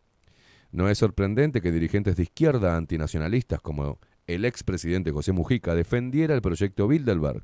No 0.75 0.89
es 0.89 0.97
sorprendente 0.97 1.61
que 1.61 1.71
dirigentes 1.71 2.17
de 2.17 2.23
izquierda 2.23 2.75
antinacionalistas 2.75 3.61
como 3.61 3.99
el 4.27 4.43
expresidente 4.43 5.11
José 5.11 5.31
Mujica 5.31 5.73
defendiera 5.73 6.35
el 6.35 6.41
proyecto 6.41 6.87
Bilderberg, 6.87 7.43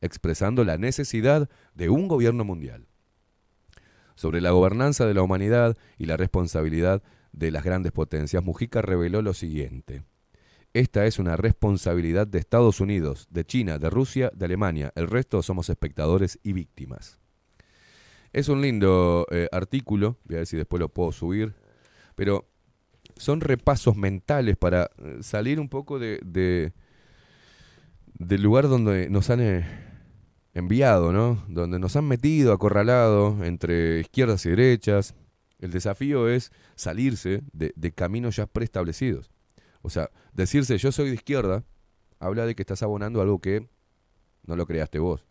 expresando 0.00 0.64
la 0.64 0.78
necesidad 0.78 1.50
de 1.74 1.90
un 1.90 2.08
gobierno 2.08 2.44
mundial 2.44 2.86
sobre 4.14 4.40
la 4.40 4.50
gobernanza 4.50 5.06
de 5.06 5.14
la 5.14 5.22
humanidad 5.22 5.76
y 5.98 6.06
la 6.06 6.16
responsabilidad 6.16 7.02
de 7.32 7.50
las 7.50 7.64
grandes 7.64 7.92
potencias, 7.92 8.42
Mujica 8.44 8.82
reveló 8.82 9.22
lo 9.22 9.34
siguiente. 9.34 10.04
Esta 10.74 11.06
es 11.06 11.18
una 11.18 11.36
responsabilidad 11.36 12.26
de 12.26 12.38
Estados 12.38 12.80
Unidos, 12.80 13.26
de 13.30 13.44
China, 13.44 13.78
de 13.78 13.90
Rusia, 13.90 14.30
de 14.34 14.46
Alemania. 14.46 14.92
El 14.94 15.08
resto 15.08 15.42
somos 15.42 15.68
espectadores 15.68 16.38
y 16.42 16.52
víctimas. 16.52 17.18
Es 18.32 18.48
un 18.48 18.62
lindo 18.62 19.26
eh, 19.30 19.48
artículo, 19.52 20.18
voy 20.24 20.36
a 20.36 20.38
ver 20.38 20.46
si 20.46 20.56
después 20.56 20.80
lo 20.80 20.88
puedo 20.88 21.12
subir, 21.12 21.54
pero 22.14 22.48
son 23.22 23.40
repasos 23.40 23.96
mentales 23.96 24.56
para 24.56 24.90
eh, 24.98 25.18
salir 25.20 25.60
un 25.60 25.68
poco 25.68 26.00
de, 26.00 26.18
de 26.24 26.72
del 28.14 28.42
lugar 28.42 28.68
donde 28.68 29.08
nos 29.10 29.30
han 29.30 29.40
eh, 29.40 29.64
enviado, 30.54 31.12
¿no? 31.12 31.44
Donde 31.46 31.78
nos 31.78 31.94
han 31.94 32.04
metido, 32.06 32.52
acorralado 32.52 33.44
entre 33.44 34.00
izquierdas 34.00 34.44
y 34.46 34.50
derechas. 34.50 35.14
El 35.60 35.70
desafío 35.70 36.28
es 36.28 36.50
salirse 36.74 37.44
de, 37.52 37.72
de 37.76 37.92
caminos 37.92 38.34
ya 38.34 38.46
preestablecidos. 38.46 39.30
O 39.82 39.88
sea, 39.88 40.10
decirse 40.32 40.76
yo 40.78 40.90
soy 40.90 41.10
de 41.10 41.14
izquierda 41.14 41.64
habla 42.18 42.44
de 42.44 42.56
que 42.56 42.62
estás 42.62 42.82
abonando 42.82 43.20
algo 43.20 43.40
que 43.40 43.68
no 44.44 44.56
lo 44.56 44.66
creaste 44.66 44.98
vos, 44.98 45.24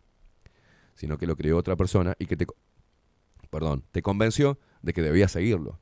sino 0.96 1.18
que 1.18 1.28
lo 1.28 1.36
creó 1.36 1.58
otra 1.58 1.76
persona 1.76 2.16
y 2.20 2.26
que 2.26 2.38
te, 2.38 2.48
perdón, 3.50 3.84
te 3.92 4.02
convenció 4.02 4.60
de 4.82 4.94
que 4.94 5.02
debías 5.02 5.34
seguirlo. 5.34 5.82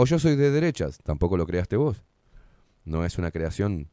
O 0.00 0.04
yo 0.04 0.20
soy 0.20 0.36
de 0.36 0.52
derechas, 0.52 1.00
tampoco 1.02 1.36
lo 1.36 1.44
creaste 1.44 1.74
vos. 1.74 2.04
No 2.84 3.04
es 3.04 3.18
una 3.18 3.32
creación 3.32 3.90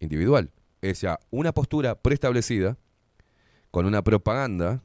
individual, 0.00 0.50
es 0.80 1.02
ya 1.02 1.20
una 1.28 1.52
postura 1.52 1.94
preestablecida 1.94 2.78
con 3.70 3.84
una 3.84 4.02
propaganda 4.02 4.82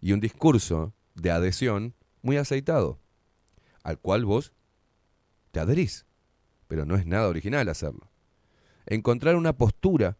y 0.00 0.12
un 0.12 0.20
discurso 0.20 0.94
de 1.14 1.30
adhesión 1.30 1.92
muy 2.22 2.38
aceitado, 2.38 2.98
al 3.82 3.98
cual 3.98 4.24
vos 4.24 4.54
te 5.50 5.60
adherís, 5.60 6.06
pero 6.66 6.86
no 6.86 6.96
es 6.96 7.04
nada 7.04 7.28
original 7.28 7.68
hacerlo. 7.68 8.08
Encontrar 8.86 9.36
una 9.36 9.52
postura 9.52 10.16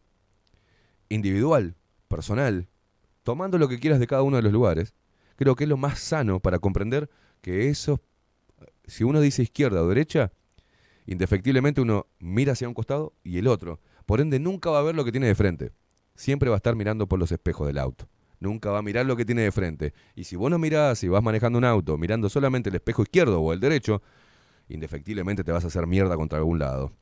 individual, 1.08 1.76
personal, 2.08 2.68
tomando 3.22 3.56
lo 3.56 3.68
que 3.68 3.80
quieras 3.80 4.00
de 4.00 4.06
cada 4.06 4.20
uno 4.20 4.36
de 4.36 4.42
los 4.42 4.52
lugares, 4.52 4.92
creo 5.36 5.56
que 5.56 5.64
es 5.64 5.70
lo 5.70 5.78
más 5.78 5.98
sano 5.98 6.40
para 6.40 6.58
comprender 6.58 7.08
que 7.40 7.70
eso, 7.70 8.02
si 8.86 9.04
uno 9.04 9.20
dice 9.20 9.42
izquierda 9.42 9.82
o 9.82 9.88
derecha, 9.88 10.32
indefectiblemente 11.06 11.80
uno 11.80 12.06
mira 12.18 12.52
hacia 12.52 12.68
un 12.68 12.74
costado 12.74 13.14
y 13.22 13.38
el 13.38 13.46
otro. 13.46 13.80
Por 14.06 14.20
ende, 14.20 14.38
nunca 14.38 14.70
va 14.70 14.80
a 14.80 14.82
ver 14.82 14.94
lo 14.94 15.04
que 15.04 15.12
tiene 15.12 15.26
de 15.26 15.34
frente 15.34 15.72
siempre 16.14 16.48
va 16.48 16.56
a 16.56 16.58
estar 16.58 16.76
mirando 16.76 17.06
por 17.06 17.18
los 17.18 17.32
espejos 17.32 17.66
del 17.66 17.78
auto. 17.78 18.08
nunca 18.40 18.70
va 18.70 18.78
a 18.78 18.82
mirar 18.82 19.06
lo 19.06 19.16
que 19.16 19.24
tiene 19.24 19.40
de 19.40 19.52
frente. 19.52 19.94
Y 20.14 20.24
si 20.24 20.36
vos 20.36 20.50
no 20.50 20.58
mirás, 20.58 20.98
si 20.98 21.08
vas 21.08 21.22
manejando 21.22 21.56
un 21.58 21.64
auto 21.64 21.96
mirando 21.96 22.28
solamente 22.28 22.68
el 22.68 22.74
espejo 22.74 23.02
izquierdo 23.02 23.40
o 23.40 23.54
el 23.54 23.60
derecho, 23.60 24.02
indefectiblemente 24.68 25.44
te 25.44 25.52
vas 25.52 25.64
a 25.64 25.68
hacer 25.68 25.86
mierda 25.86 26.14
contra 26.16 26.38
algún 26.38 26.58
lado. 26.58 26.92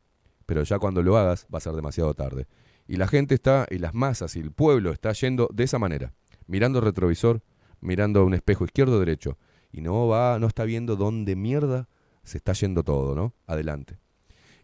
Pero 0.46 0.62
ya 0.62 0.78
cuando 0.78 1.02
lo 1.02 1.16
hagas 1.16 1.48
va 1.52 1.58
a 1.58 1.60
ser 1.60 1.72
demasiado 1.72 2.14
tarde. 2.14 2.46
Y 2.86 2.96
la 2.96 3.08
gente 3.08 3.34
está, 3.34 3.66
y 3.70 3.78
las 3.78 3.92
masas 3.92 4.36
y 4.36 4.40
el 4.40 4.52
pueblo 4.52 4.92
está 4.92 5.12
yendo 5.12 5.48
de 5.52 5.64
esa 5.64 5.80
manera, 5.80 6.12
mirando 6.46 6.80
retrovisor, 6.80 7.42
mirando 7.80 8.24
un 8.24 8.34
espejo 8.34 8.64
izquierdo 8.64 8.96
o 8.96 9.00
derecho. 9.00 9.36
Y 9.72 9.80
no 9.80 10.06
va, 10.06 10.38
no 10.38 10.46
está 10.46 10.64
viendo 10.64 10.96
dónde 10.96 11.34
mierda 11.34 11.88
se 12.24 12.38
está 12.38 12.52
yendo 12.52 12.84
todo, 12.84 13.14
¿no? 13.14 13.34
Adelante. 13.46 13.98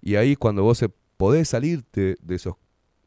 Y 0.01 0.17
ahí 0.17 0.37
cuando 0.37 0.63
vos 0.63 0.85
podés 1.17 1.49
salirte 1.49 2.17
de 2.21 2.35
esos, 2.35 2.55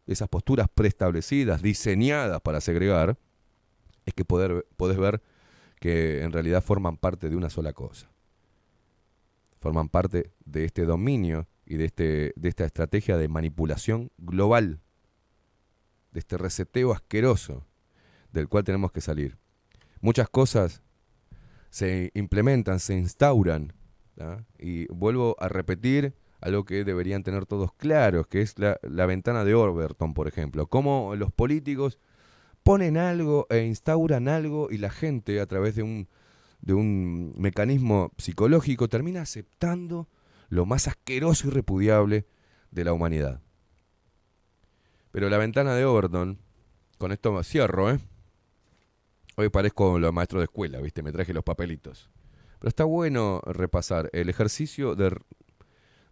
esas 0.08 0.28
posturas 0.28 0.68
preestablecidas, 0.74 1.62
diseñadas 1.62 2.42
para 2.42 2.60
segregar, 2.60 3.18
es 4.06 4.14
que 4.14 4.26
poder, 4.26 4.66
podés 4.76 4.98
ver 4.98 5.22
que 5.80 6.22
en 6.22 6.32
realidad 6.32 6.64
forman 6.64 6.98
parte 6.98 7.30
de 7.30 7.36
una 7.36 7.50
sola 7.50 7.74
cosa. 7.74 8.10
Forman 9.60 9.90
parte 9.90 10.32
de 10.44 10.66
este 10.66 10.86
dominio 10.86 11.48
y 11.66 11.78
de, 11.78 11.86
este, 11.86 12.34
de 12.36 12.50
esta 12.50 12.66
estrategia 12.66 13.18
de 13.18 13.28
manipulación 13.28 14.12
global, 14.18 14.80
de 16.12 16.20
este 16.20 16.38
reseteo 16.38 16.92
asqueroso 16.92 17.66
del 18.34 18.50
cual 18.50 18.64
tenemos 18.64 18.92
que 18.92 19.02
salir. 19.02 19.38
Muchas 20.02 20.30
cosas 20.30 20.82
se 21.72 22.12
implementan, 22.14 22.80
se 22.80 22.94
instauran, 22.94 23.74
y 24.60 24.86
vuelvo 24.94 25.36
a 25.40 25.48
repetir 25.48 26.14
algo 26.42 26.64
que 26.64 26.84
deberían 26.84 27.24
tener 27.24 27.46
todos 27.48 27.74
claros, 27.74 28.28
que 28.28 28.42
es 28.42 28.60
la, 28.60 28.80
la 28.84 29.08
ventana 29.08 29.44
de 29.44 29.56
Overton, 29.56 30.14
por 30.14 30.28
ejemplo. 30.28 30.68
Cómo 30.68 31.16
los 31.16 31.32
políticos 31.32 31.98
ponen 32.64 32.98
algo 32.98 33.48
e 33.50 33.66
instauran 33.66 34.28
algo 34.28 34.68
y 34.70 34.78
la 34.78 34.90
gente 34.90 35.40
a 35.40 35.48
través 35.48 35.76
de 35.76 35.84
un, 35.84 36.08
de 36.62 36.74
un 36.74 37.34
mecanismo 37.38 38.12
psicológico 38.18 38.90
termina 38.90 39.22
aceptando 39.22 40.08
lo 40.50 40.66
más 40.66 40.88
asqueroso 40.88 41.48
y 41.48 41.52
repudiable 41.52 42.28
de 42.72 42.84
la 42.84 42.94
humanidad. 42.94 43.42
Pero 45.12 45.30
la 45.30 45.38
ventana 45.38 45.74
de 45.74 45.86
Overton, 45.86 46.40
con 46.98 47.12
esto 47.12 47.42
cierro, 47.44 47.92
¿eh? 47.92 48.00
Hoy 49.38 49.50
parezco 49.50 49.98
los 50.00 50.14
maestros 50.14 50.42
de 50.42 50.46
escuela, 50.46 50.80
¿viste? 50.82 51.04
Me 51.04 51.12
traje 51.12 51.34
los 51.34 51.44
papelitos. 51.44 52.10
Pero 52.60 52.70
está 52.70 52.84
bueno 52.84 53.42
repasar 53.46 54.10
el 54.14 54.30
ejercicio 54.30 54.96
de, 54.96 55.16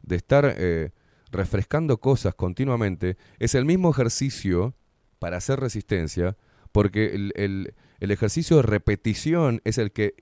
de 0.02 0.16
estar 0.16 0.56
eh, 0.58 0.92
refrescando 1.32 2.00
cosas 2.00 2.34
continuamente. 2.34 3.18
Es 3.38 3.56
el 3.56 3.66
mismo 3.66 3.92
ejercicio 3.92 4.74
para 5.20 5.38
hacer 5.38 5.60
resistencia, 5.60 6.38
porque 6.72 7.14
el, 7.14 7.34
el- 7.36 7.74
el 8.00 8.12
ejercicio 8.12 8.56
de 8.56 8.62
repetición 8.64 9.62
es 9.66 9.78
el 9.78 9.92
que 9.92 10.14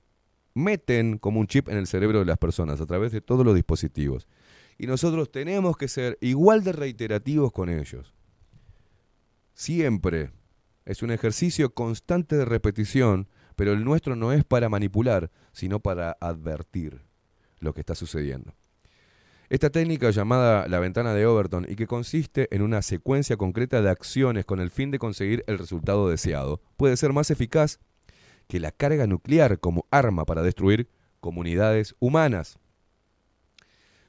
meten 0.52 1.18
como 1.18 1.38
un 1.38 1.46
chip 1.46 1.68
en 1.68 1.76
el 1.76 1.86
cerebro 1.86 2.18
de 2.18 2.24
las 2.24 2.38
personas 2.38 2.80
a 2.80 2.86
través 2.86 3.12
de 3.12 3.20
todos 3.20 3.46
los 3.46 3.54
dispositivos. 3.54 4.26
Y 4.76 4.88
nosotros 4.88 5.30
tenemos 5.30 5.76
que 5.76 5.86
ser 5.86 6.18
igual 6.20 6.64
de 6.64 6.72
reiterativos 6.72 7.52
con 7.52 7.68
ellos. 7.68 8.12
Siempre. 9.54 10.30
Es 10.88 11.02
un 11.02 11.10
ejercicio 11.10 11.74
constante 11.74 12.34
de 12.34 12.46
repetición, 12.46 13.28
pero 13.56 13.74
el 13.74 13.84
nuestro 13.84 14.16
no 14.16 14.32
es 14.32 14.42
para 14.42 14.70
manipular, 14.70 15.30
sino 15.52 15.80
para 15.80 16.16
advertir 16.18 17.02
lo 17.60 17.74
que 17.74 17.80
está 17.80 17.94
sucediendo. 17.94 18.54
Esta 19.50 19.68
técnica 19.68 20.08
llamada 20.08 20.66
la 20.66 20.80
ventana 20.80 21.12
de 21.12 21.26
Overton 21.26 21.66
y 21.68 21.76
que 21.76 21.86
consiste 21.86 22.48
en 22.56 22.62
una 22.62 22.80
secuencia 22.80 23.36
concreta 23.36 23.82
de 23.82 23.90
acciones 23.90 24.46
con 24.46 24.60
el 24.60 24.70
fin 24.70 24.90
de 24.90 24.98
conseguir 24.98 25.44
el 25.46 25.58
resultado 25.58 26.08
deseado, 26.08 26.62
puede 26.78 26.96
ser 26.96 27.12
más 27.12 27.30
eficaz 27.30 27.80
que 28.46 28.58
la 28.58 28.70
carga 28.70 29.06
nuclear 29.06 29.60
como 29.60 29.84
arma 29.90 30.24
para 30.24 30.40
destruir 30.40 30.88
comunidades 31.20 31.96
humanas. 31.98 32.58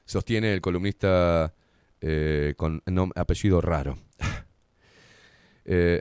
Sostiene 0.06 0.54
el 0.54 0.62
columnista 0.62 1.52
eh, 2.00 2.54
con 2.56 2.82
apellido 3.16 3.60
raro. 3.60 3.98
Eh, 5.72 6.00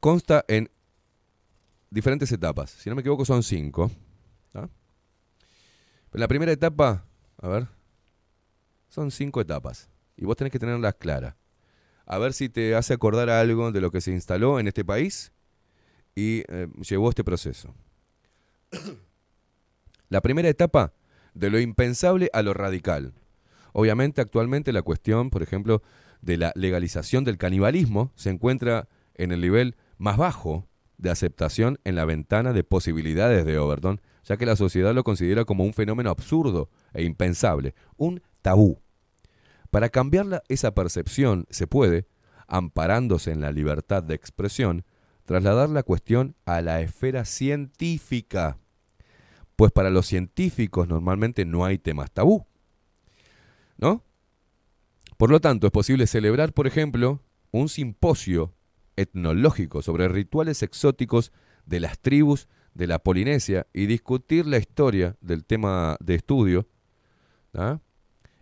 consta 0.00 0.44
en 0.48 0.70
diferentes 1.90 2.30
etapas. 2.32 2.70
Si 2.70 2.88
no 2.88 2.96
me 2.96 3.00
equivoco, 3.00 3.24
son 3.24 3.42
cinco. 3.42 3.90
la 6.12 6.28
primera 6.28 6.52
etapa, 6.52 7.04
a 7.38 7.48
ver, 7.48 7.68
son 8.88 9.10
cinco 9.10 9.40
etapas. 9.40 9.88
Y 10.16 10.24
vos 10.24 10.36
tenés 10.36 10.52
que 10.52 10.58
tenerlas 10.58 10.94
claras. 10.94 11.34
A 12.04 12.18
ver 12.18 12.32
si 12.32 12.48
te 12.48 12.74
hace 12.74 12.94
acordar 12.94 13.30
algo 13.30 13.72
de 13.72 13.80
lo 13.80 13.90
que 13.90 14.00
se 14.00 14.10
instaló 14.10 14.60
en 14.60 14.68
este 14.68 14.84
país 14.84 15.32
y 16.14 16.42
eh, 16.48 16.68
llevó 16.80 17.08
este 17.08 17.24
proceso. 17.24 17.74
La 20.08 20.20
primera 20.20 20.48
etapa, 20.48 20.92
de 21.34 21.48
lo 21.48 21.58
impensable 21.58 22.28
a 22.34 22.42
lo 22.42 22.52
radical. 22.52 23.14
Obviamente, 23.72 24.20
actualmente 24.20 24.72
la 24.72 24.82
cuestión, 24.82 25.30
por 25.30 25.42
ejemplo, 25.42 25.82
de 26.20 26.36
la 26.36 26.52
legalización 26.54 27.24
del 27.24 27.38
canibalismo 27.38 28.12
se 28.14 28.30
encuentra 28.30 28.88
en 29.14 29.32
el 29.32 29.40
nivel 29.40 29.76
más 29.98 30.16
bajo 30.16 30.68
de 30.98 31.10
aceptación 31.10 31.78
en 31.84 31.96
la 31.96 32.04
ventana 32.04 32.52
de 32.52 32.64
posibilidades 32.64 33.44
de 33.44 33.58
Overton, 33.58 34.00
ya 34.24 34.36
que 34.36 34.46
la 34.46 34.56
sociedad 34.56 34.94
lo 34.94 35.04
considera 35.04 35.44
como 35.44 35.64
un 35.64 35.74
fenómeno 35.74 36.10
absurdo 36.10 36.70
e 36.94 37.02
impensable, 37.02 37.74
un 37.96 38.22
tabú. 38.40 38.80
Para 39.70 39.88
cambiar 39.88 40.42
esa 40.48 40.74
percepción 40.74 41.46
se 41.50 41.66
puede, 41.66 42.06
amparándose 42.46 43.32
en 43.32 43.40
la 43.40 43.52
libertad 43.52 44.02
de 44.02 44.14
expresión, 44.14 44.84
trasladar 45.24 45.70
la 45.70 45.82
cuestión 45.82 46.36
a 46.44 46.60
la 46.60 46.80
esfera 46.80 47.24
científica, 47.24 48.58
pues 49.56 49.72
para 49.72 49.90
los 49.90 50.06
científicos 50.06 50.88
normalmente 50.88 51.44
no 51.44 51.64
hay 51.64 51.78
temas 51.78 52.10
tabú. 52.10 52.46
¿No? 53.78 54.04
Por 55.16 55.30
lo 55.30 55.40
tanto, 55.40 55.66
es 55.66 55.72
posible 55.72 56.06
celebrar, 56.06 56.52
por 56.52 56.66
ejemplo, 56.66 57.20
un 57.50 57.68
simposio 57.68 58.52
etnológico 58.96 59.82
sobre 59.82 60.08
rituales 60.08 60.62
exóticos 60.62 61.32
de 61.66 61.80
las 61.80 61.98
tribus 61.98 62.48
de 62.74 62.86
la 62.86 62.98
Polinesia 62.98 63.66
y 63.72 63.86
discutir 63.86 64.46
la 64.46 64.58
historia 64.58 65.16
del 65.20 65.44
tema 65.44 65.96
de 66.00 66.14
estudio 66.14 66.68
¿ah? 67.54 67.80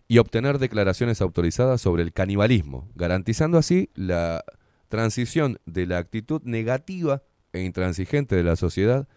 y 0.07 0.17
obtener 0.17 0.59
declaraciones 0.59 1.21
autorizadas 1.21 1.81
sobre 1.81 2.03
el 2.03 2.13
canibalismo, 2.13 2.89
garantizando 2.95 3.57
así 3.57 3.89
la 3.93 4.43
transición 4.87 5.59
de 5.65 5.85
la 5.85 5.97
actitud 5.97 6.41
negativa 6.43 7.23
e 7.53 7.61
intransigente 7.61 8.35
de 8.35 8.43
la 8.43 8.55
sociedad 8.55 9.07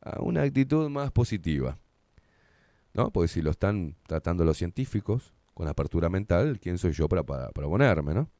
a 0.00 0.20
una 0.20 0.42
actitud 0.42 0.88
más 0.90 1.10
positiva. 1.10 1.78
¿No? 2.94 3.10
Porque 3.10 3.28
si 3.28 3.40
lo 3.40 3.50
están 3.50 3.96
tratando 4.06 4.44
los 4.44 4.58
científicos 4.58 5.32
con 5.54 5.68
apertura 5.68 6.10
mental, 6.10 6.58
¿quién 6.60 6.76
soy 6.76 6.92
yo 6.92 7.08
para, 7.08 7.22
para, 7.22 7.50
para 7.50 8.02
no? 8.02 8.30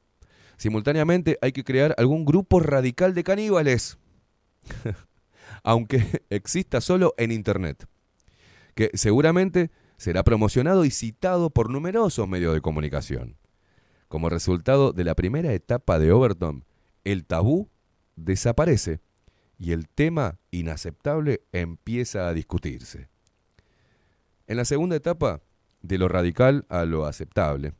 Simultáneamente 0.57 1.37
hay 1.41 1.51
que 1.51 1.63
crear 1.63 1.95
algún 1.97 2.25
grupo 2.25 2.59
radical 2.59 3.13
de 3.13 3.23
caníbales, 3.23 3.97
aunque 5.63 6.23
exista 6.29 6.81
solo 6.81 7.13
en 7.17 7.31
Internet, 7.31 7.87
que 8.75 8.91
seguramente 8.93 9.71
será 9.97 10.23
promocionado 10.23 10.85
y 10.85 10.91
citado 10.91 11.49
por 11.49 11.69
numerosos 11.69 12.27
medios 12.27 12.53
de 12.53 12.61
comunicación. 12.61 13.37
Como 14.07 14.29
resultado 14.29 14.93
de 14.93 15.03
la 15.03 15.15
primera 15.15 15.53
etapa 15.53 15.97
de 15.99 16.11
Overton, 16.11 16.65
el 17.03 17.25
tabú 17.25 17.69
desaparece 18.15 18.99
y 19.57 19.71
el 19.71 19.87
tema 19.87 20.39
inaceptable 20.51 21.43
empieza 21.51 22.27
a 22.27 22.33
discutirse. 22.33 23.09
En 24.45 24.57
la 24.57 24.65
segunda 24.65 24.95
etapa, 24.95 25.41
de 25.81 25.97
lo 25.97 26.07
radical 26.07 26.65
a 26.69 26.85
lo 26.85 27.05
aceptable. 27.05 27.73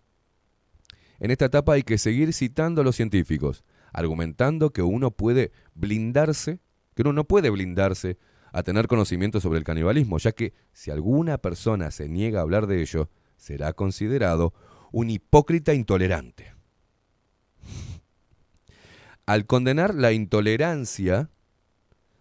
En 1.23 1.31
esta 1.31 1.45
etapa 1.45 1.71
hay 1.71 1.83
que 1.83 1.97
seguir 1.97 2.33
citando 2.33 2.81
a 2.81 2.83
los 2.83 2.97
científicos, 2.97 3.63
argumentando 3.93 4.71
que 4.71 4.81
uno 4.81 5.11
puede 5.11 5.53
blindarse, 5.73 6.59
que 6.95 7.03
uno 7.03 7.13
no 7.13 7.23
puede 7.23 7.49
blindarse 7.49 8.17
a 8.51 8.61
tener 8.63 8.87
conocimiento 8.87 9.39
sobre 9.39 9.57
el 9.57 9.63
canibalismo, 9.63 10.17
ya 10.17 10.33
que 10.33 10.53
si 10.73 10.91
alguna 10.91 11.37
persona 11.37 11.91
se 11.91 12.09
niega 12.09 12.39
a 12.39 12.41
hablar 12.41 12.67
de 12.67 12.81
ello, 12.81 13.09
será 13.37 13.71
considerado 13.71 14.53
un 14.91 15.09
hipócrita 15.09 15.73
intolerante. 15.73 16.51
Al 19.25 19.45
condenar 19.45 19.95
la 19.95 20.11
intolerancia, 20.11 21.29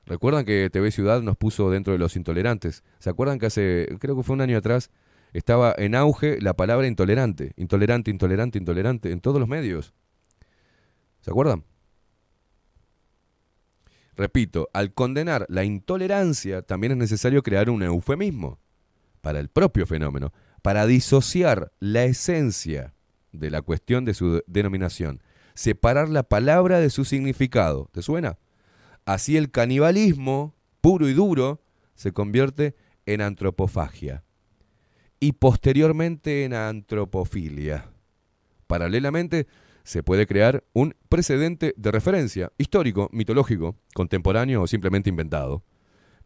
recuerdan 0.07 0.45
que 0.45 0.71
TV 0.71 0.93
Ciudad 0.93 1.23
nos 1.23 1.37
puso 1.37 1.73
dentro 1.73 1.93
de 1.93 1.99
los 1.99 2.15
intolerantes. 2.15 2.85
¿Se 3.01 3.11
acuerdan 3.11 3.41
que 3.41 3.47
hace, 3.47 3.89
creo 3.99 4.15
que 4.15 4.23
fue 4.23 4.35
un 4.35 4.43
año 4.43 4.59
atrás, 4.59 4.93
estaba 5.33 5.75
en 5.79 5.95
auge 5.95 6.41
la 6.41 6.55
palabra 6.55 6.87
intolerante? 6.87 7.53
Intolerante, 7.57 8.11
intolerante, 8.11 8.59
intolerante, 8.59 9.13
en 9.13 9.21
todos 9.21 9.41
los 9.41 9.49
medios. 9.49 9.95
¿Se 11.21 11.31
acuerdan? 11.31 11.65
Repito, 14.15 14.69
al 14.75 14.93
condenar 14.93 15.47
la 15.49 15.65
intolerancia 15.65 16.63
también 16.63 16.93
es 16.93 16.99
necesario 16.99 17.43
crear 17.43 17.71
un 17.71 17.83
eufemismo 17.83 18.59
para 19.23 19.41
el 19.41 19.49
propio 19.49 19.87
fenómeno, 19.87 20.33
para 20.61 20.87
disociar 20.87 21.73
la 21.81 22.05
esencia 22.05 22.95
de 23.33 23.51
la 23.51 23.63
cuestión 23.63 24.05
de 24.05 24.13
su 24.13 24.43
denominación, 24.47 25.23
separar 25.55 26.11
la 26.11 26.25
palabra 26.25 26.79
de 26.79 26.91
su 26.91 27.05
significado. 27.05 27.89
¿Te 27.93 28.03
suena? 28.03 28.39
Así 29.07 29.37
el 29.37 29.51
canibalismo, 29.51 30.55
puro 30.83 31.09
y 31.09 31.15
duro, 31.15 31.63
se 31.95 32.13
convierte 32.13 32.77
en 33.07 33.23
antropofagia 33.23 34.25
y 35.23 35.35
posteriormente 35.35 36.43
en 36.43 36.53
antropofilia. 36.53 37.93
Paralelamente, 38.67 39.47
se 39.85 40.03
puede 40.03 40.27
crear 40.27 40.65
un 40.73 40.97
precedente 41.09 41.75
de 41.77 41.93
referencia, 41.93 42.51
histórico, 42.59 43.09
mitológico, 43.13 43.77
contemporáneo 43.95 44.63
o 44.63 44.67
simplemente 44.67 45.11
inventado. 45.11 45.63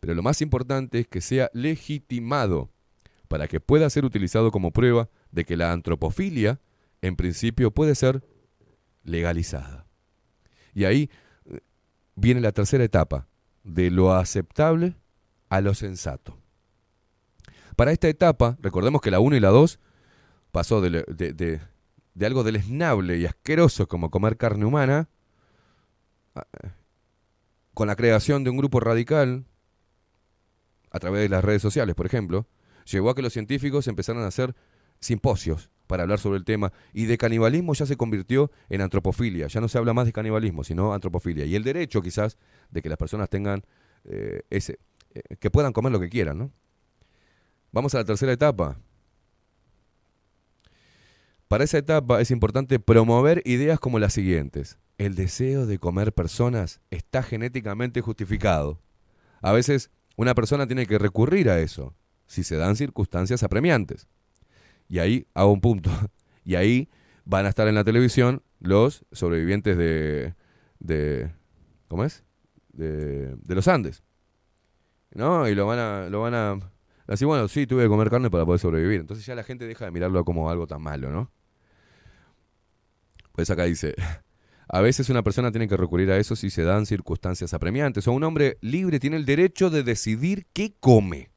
Pero 0.01 0.15
lo 0.15 0.23
más 0.23 0.41
importante 0.41 1.01
es 1.01 1.09
que 1.09 1.21
sea 1.21 1.51
legitimado 1.53 2.71
para 3.29 3.49
que 3.49 3.61
pueda 3.61 3.91
ser 3.91 4.07
utilizado 4.07 4.51
como 4.51 4.73
prueba 4.73 5.11
de 5.31 5.45
que 5.45 5.59
la 5.59 5.73
antropofilia, 5.73 6.63
en 7.03 7.17
principio, 7.17 7.73
puede 7.73 7.95
ser 7.95 8.25
legalizada. 9.05 9.87
Y 10.73 10.85
ahí 10.85 11.11
eh, 11.45 11.61
viene 12.15 12.41
la 12.41 12.53
tercera 12.53 12.85
etapa, 12.85 13.29
de 13.63 13.91
lo 13.91 14.15
aceptable 14.15 14.97
a 15.51 15.61
lo 15.61 15.75
sensato. 15.75 16.46
Para 17.77 17.93
esta 17.93 18.09
etapa, 18.09 18.57
recordemos 18.61 19.03
que 19.03 19.11
la 19.11 19.21
1 19.21 19.37
y 19.37 19.41
la 19.41 19.51
2 19.51 19.79
pasó 20.51 20.81
de, 20.81 21.61
algo 22.25 22.43
deleznable 22.43 23.19
y 23.19 23.27
asqueroso 23.27 23.87
como 23.87 24.11
comer 24.11 24.39
carne 24.39 24.65
humana, 24.65 25.11
con 27.75 27.87
la 27.87 27.97
creación 27.97 28.43
de 28.45 28.51
un 28.51 28.57
grupo 28.57 28.81
radical, 28.81 29.45
a 30.91 30.99
través 30.99 31.21
de 31.21 31.29
las 31.29 31.45
redes 31.45 31.61
sociales, 31.61 31.95
por 31.95 32.07
ejemplo, 32.07 32.47
llegó 32.91 33.11
a 33.11 33.15
que 33.15 33.21
los 33.21 33.35
científicos 33.35 33.87
empezaran 33.89 34.23
a 34.23 34.29
hacer 34.29 34.55
simposios 34.99 35.71
para 35.87 36.05
hablar 36.05 36.19
sobre 36.19 36.39
el 36.39 36.45
tema 36.45 36.73
y 36.95 37.05
de 37.05 37.19
canibalismo 37.19 37.75
ya 37.75 37.85
se 37.85 37.97
convirtió 37.97 38.51
en 38.71 38.81
antropofilia. 38.81 39.49
Ya 39.49 39.61
no 39.61 39.69
se 39.69 39.77
habla 39.77 39.93
más 39.93 40.07
de 40.07 40.13
canibalismo, 40.13 40.65
sino 40.65 40.95
antropofilia. 40.95 41.45
Y 41.45 41.55
el 41.55 41.65
derecho 41.65 42.01
quizás 42.01 42.39
de 42.71 42.81
que 42.81 42.89
las 42.89 42.97
personas 42.97 43.29
tengan 43.29 43.63
eh, 44.05 44.43
ese, 44.49 44.79
eh, 45.15 45.37
que 45.39 45.51
puedan 45.51 45.75
comer 45.75 45.93
lo 45.93 46.01
que 46.01 46.09
quieran, 46.09 46.39
¿no? 46.39 46.53
Vamos 47.77 47.95
a 47.95 47.99
la 47.99 48.05
tercera 48.07 48.33
etapa. 48.33 48.79
Para 51.47 51.65
esa 51.65 51.77
etapa 51.77 52.23
es 52.23 52.31
importante 52.31 52.81
promover 52.81 53.43
ideas 53.45 53.79
como 53.79 53.99
las 53.99 54.15
siguientes. 54.15 54.79
El 54.97 55.15
deseo 55.15 55.67
de 55.67 55.79
comer 55.79 56.15
personas 56.15 56.81
está 56.91 57.23
genéticamente 57.23 58.01
justificado. 58.01 58.81
A 59.43 59.53
veces 59.53 59.91
una 60.17 60.35
persona 60.35 60.67
tiene 60.67 60.87
que 60.87 60.99
recurrir 60.99 61.51
a 61.51 61.61
eso 61.61 61.95
si 62.27 62.45
se 62.45 62.57
dan 62.57 62.77
circunstancias 62.77 63.43
apremiantes. 63.43 64.09
Y 64.89 64.99
ahí 64.99 65.27
hago 65.35 65.53
un 65.53 65.61
punto. 65.61 65.91
Y 66.47 66.55
ahí 66.55 66.89
van 67.27 67.45
a 67.45 67.51
estar 67.51 67.69
en 67.69 67.75
la 67.75 67.85
televisión 67.85 68.41
los 68.59 69.05
sobrevivientes 69.13 69.77
de, 69.77 70.35
de 70.79 71.31
¿cómo 71.89 72.05
es? 72.05 72.25
De, 72.73 73.37
de 73.37 73.55
los 73.55 73.69
Andes. 73.69 74.03
¿No? 75.13 75.47
Y 75.47 75.55
lo 75.55 75.67
van 75.67 75.79
a 75.79 76.09
lo 76.09 76.21
van 76.21 76.35
a 76.35 76.61
así 77.07 77.25
bueno, 77.25 77.49
sí, 77.49 77.67
tuve 77.67 77.85
que 77.85 77.89
comer 77.89 78.11
carne 78.11 78.31
para 78.31 78.45
poder 78.45 78.61
sobrevivir. 78.61 79.01
Entonces 79.01 79.25
ya 79.27 79.35
la 79.35 79.43
gente 79.43 79.67
deja 79.67 79.85
de 79.85 79.91
mirarlo 79.91 80.25
como 80.25 80.51
algo 80.51 80.67
tan 80.67 80.83
malo, 80.83 81.11
¿no? 81.11 81.31
Pues 83.33 83.51
acá 83.51 83.65
dice, 83.65 83.95
a 84.69 84.81
veces 84.81 85.11
una 85.11 85.23
persona 85.23 85.51
tiene 85.51 85.69
que 85.69 85.77
recurrir 85.77 86.11
a 86.11 86.17
eso 86.17 86.37
si 86.37 86.51
se 86.51 86.63
dan 86.63 86.87
circunstancias 86.87 87.55
apremiantes 87.55 88.09
o 88.09 88.13
un 88.13 88.25
hombre 88.25 88.59
libre 88.61 88.99
tiene 88.99 89.17
el 89.17 89.27
derecho 89.27 89.71
de 89.71 89.83
decidir 89.83 90.47
qué 90.53 90.75
come. 90.81 91.31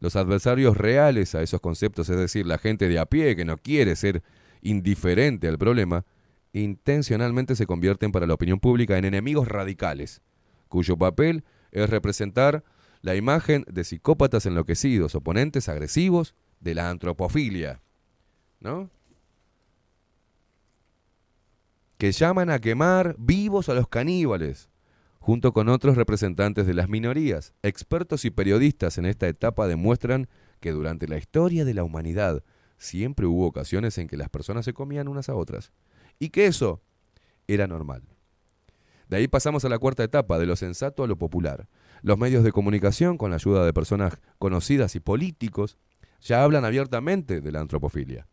Los 0.00 0.16
adversarios 0.16 0.76
reales 0.76 1.34
a 1.34 1.42
esos 1.42 1.60
conceptos, 1.60 2.08
es 2.08 2.16
decir, 2.16 2.46
la 2.46 2.58
gente 2.58 2.88
de 2.88 2.98
a 2.98 3.06
pie 3.06 3.34
que 3.34 3.44
no 3.44 3.58
quiere 3.58 3.96
ser 3.96 4.22
indiferente 4.62 5.48
al 5.48 5.58
problema, 5.58 6.04
intencionalmente 6.52 7.56
se 7.56 7.66
convierten 7.66 8.12
para 8.12 8.26
la 8.26 8.34
opinión 8.34 8.60
pública 8.60 8.96
en 8.96 9.04
enemigos 9.04 9.48
radicales, 9.48 10.22
cuyo 10.68 10.96
papel 10.96 11.44
es 11.72 11.90
representar 11.90 12.64
la 13.02 13.14
imagen 13.14 13.64
de 13.70 13.84
psicópatas 13.84 14.46
enloquecidos, 14.46 15.14
oponentes 15.14 15.68
agresivos 15.68 16.34
de 16.60 16.74
la 16.74 16.90
antropofilia, 16.90 17.80
¿no? 18.60 18.90
Que 21.96 22.12
llaman 22.12 22.50
a 22.50 22.60
quemar 22.60 23.16
vivos 23.18 23.68
a 23.68 23.74
los 23.74 23.88
caníbales, 23.88 24.68
junto 25.18 25.52
con 25.52 25.68
otros 25.68 25.96
representantes 25.96 26.66
de 26.66 26.74
las 26.74 26.88
minorías. 26.88 27.52
Expertos 27.62 28.24
y 28.24 28.30
periodistas 28.30 28.98
en 28.98 29.06
esta 29.06 29.28
etapa 29.28 29.66
demuestran 29.66 30.28
que 30.60 30.72
durante 30.72 31.08
la 31.08 31.18
historia 31.18 31.64
de 31.64 31.74
la 31.74 31.84
humanidad 31.84 32.42
siempre 32.78 33.26
hubo 33.26 33.46
ocasiones 33.46 33.98
en 33.98 34.08
que 34.08 34.16
las 34.16 34.28
personas 34.28 34.64
se 34.64 34.72
comían 34.72 35.08
unas 35.08 35.28
a 35.28 35.34
otras 35.34 35.72
y 36.18 36.30
que 36.30 36.46
eso 36.46 36.80
era 37.46 37.66
normal. 37.66 38.02
De 39.08 39.16
ahí 39.16 39.28
pasamos 39.28 39.64
a 39.64 39.68
la 39.68 39.78
cuarta 39.78 40.04
etapa, 40.04 40.38
de 40.38 40.46
lo 40.46 40.54
sensato 40.54 41.02
a 41.02 41.06
lo 41.06 41.16
popular. 41.16 41.66
Los 42.02 42.18
medios 42.18 42.44
de 42.44 42.52
comunicación, 42.52 43.18
con 43.18 43.30
la 43.30 43.36
ayuda 43.36 43.64
de 43.64 43.72
personas 43.72 44.18
conocidas 44.38 44.94
y 44.94 45.00
políticos, 45.00 45.78
ya 46.20 46.42
hablan 46.42 46.64
abiertamente 46.64 47.40
de 47.40 47.52
la 47.52 47.60
antropofilia. 47.60 48.26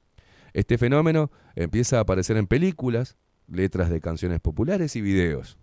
Este 0.53 0.77
fenómeno 0.77 1.32
empieza 1.56 1.98
a 1.98 2.02
aparecer 2.02 2.38
en 2.38 2.48
películas, 2.48 3.18
letras 3.48 3.90
de 3.90 4.02
canciones 4.02 4.40
populares 4.40 4.95
y 4.95 5.02
videos. 5.02 5.58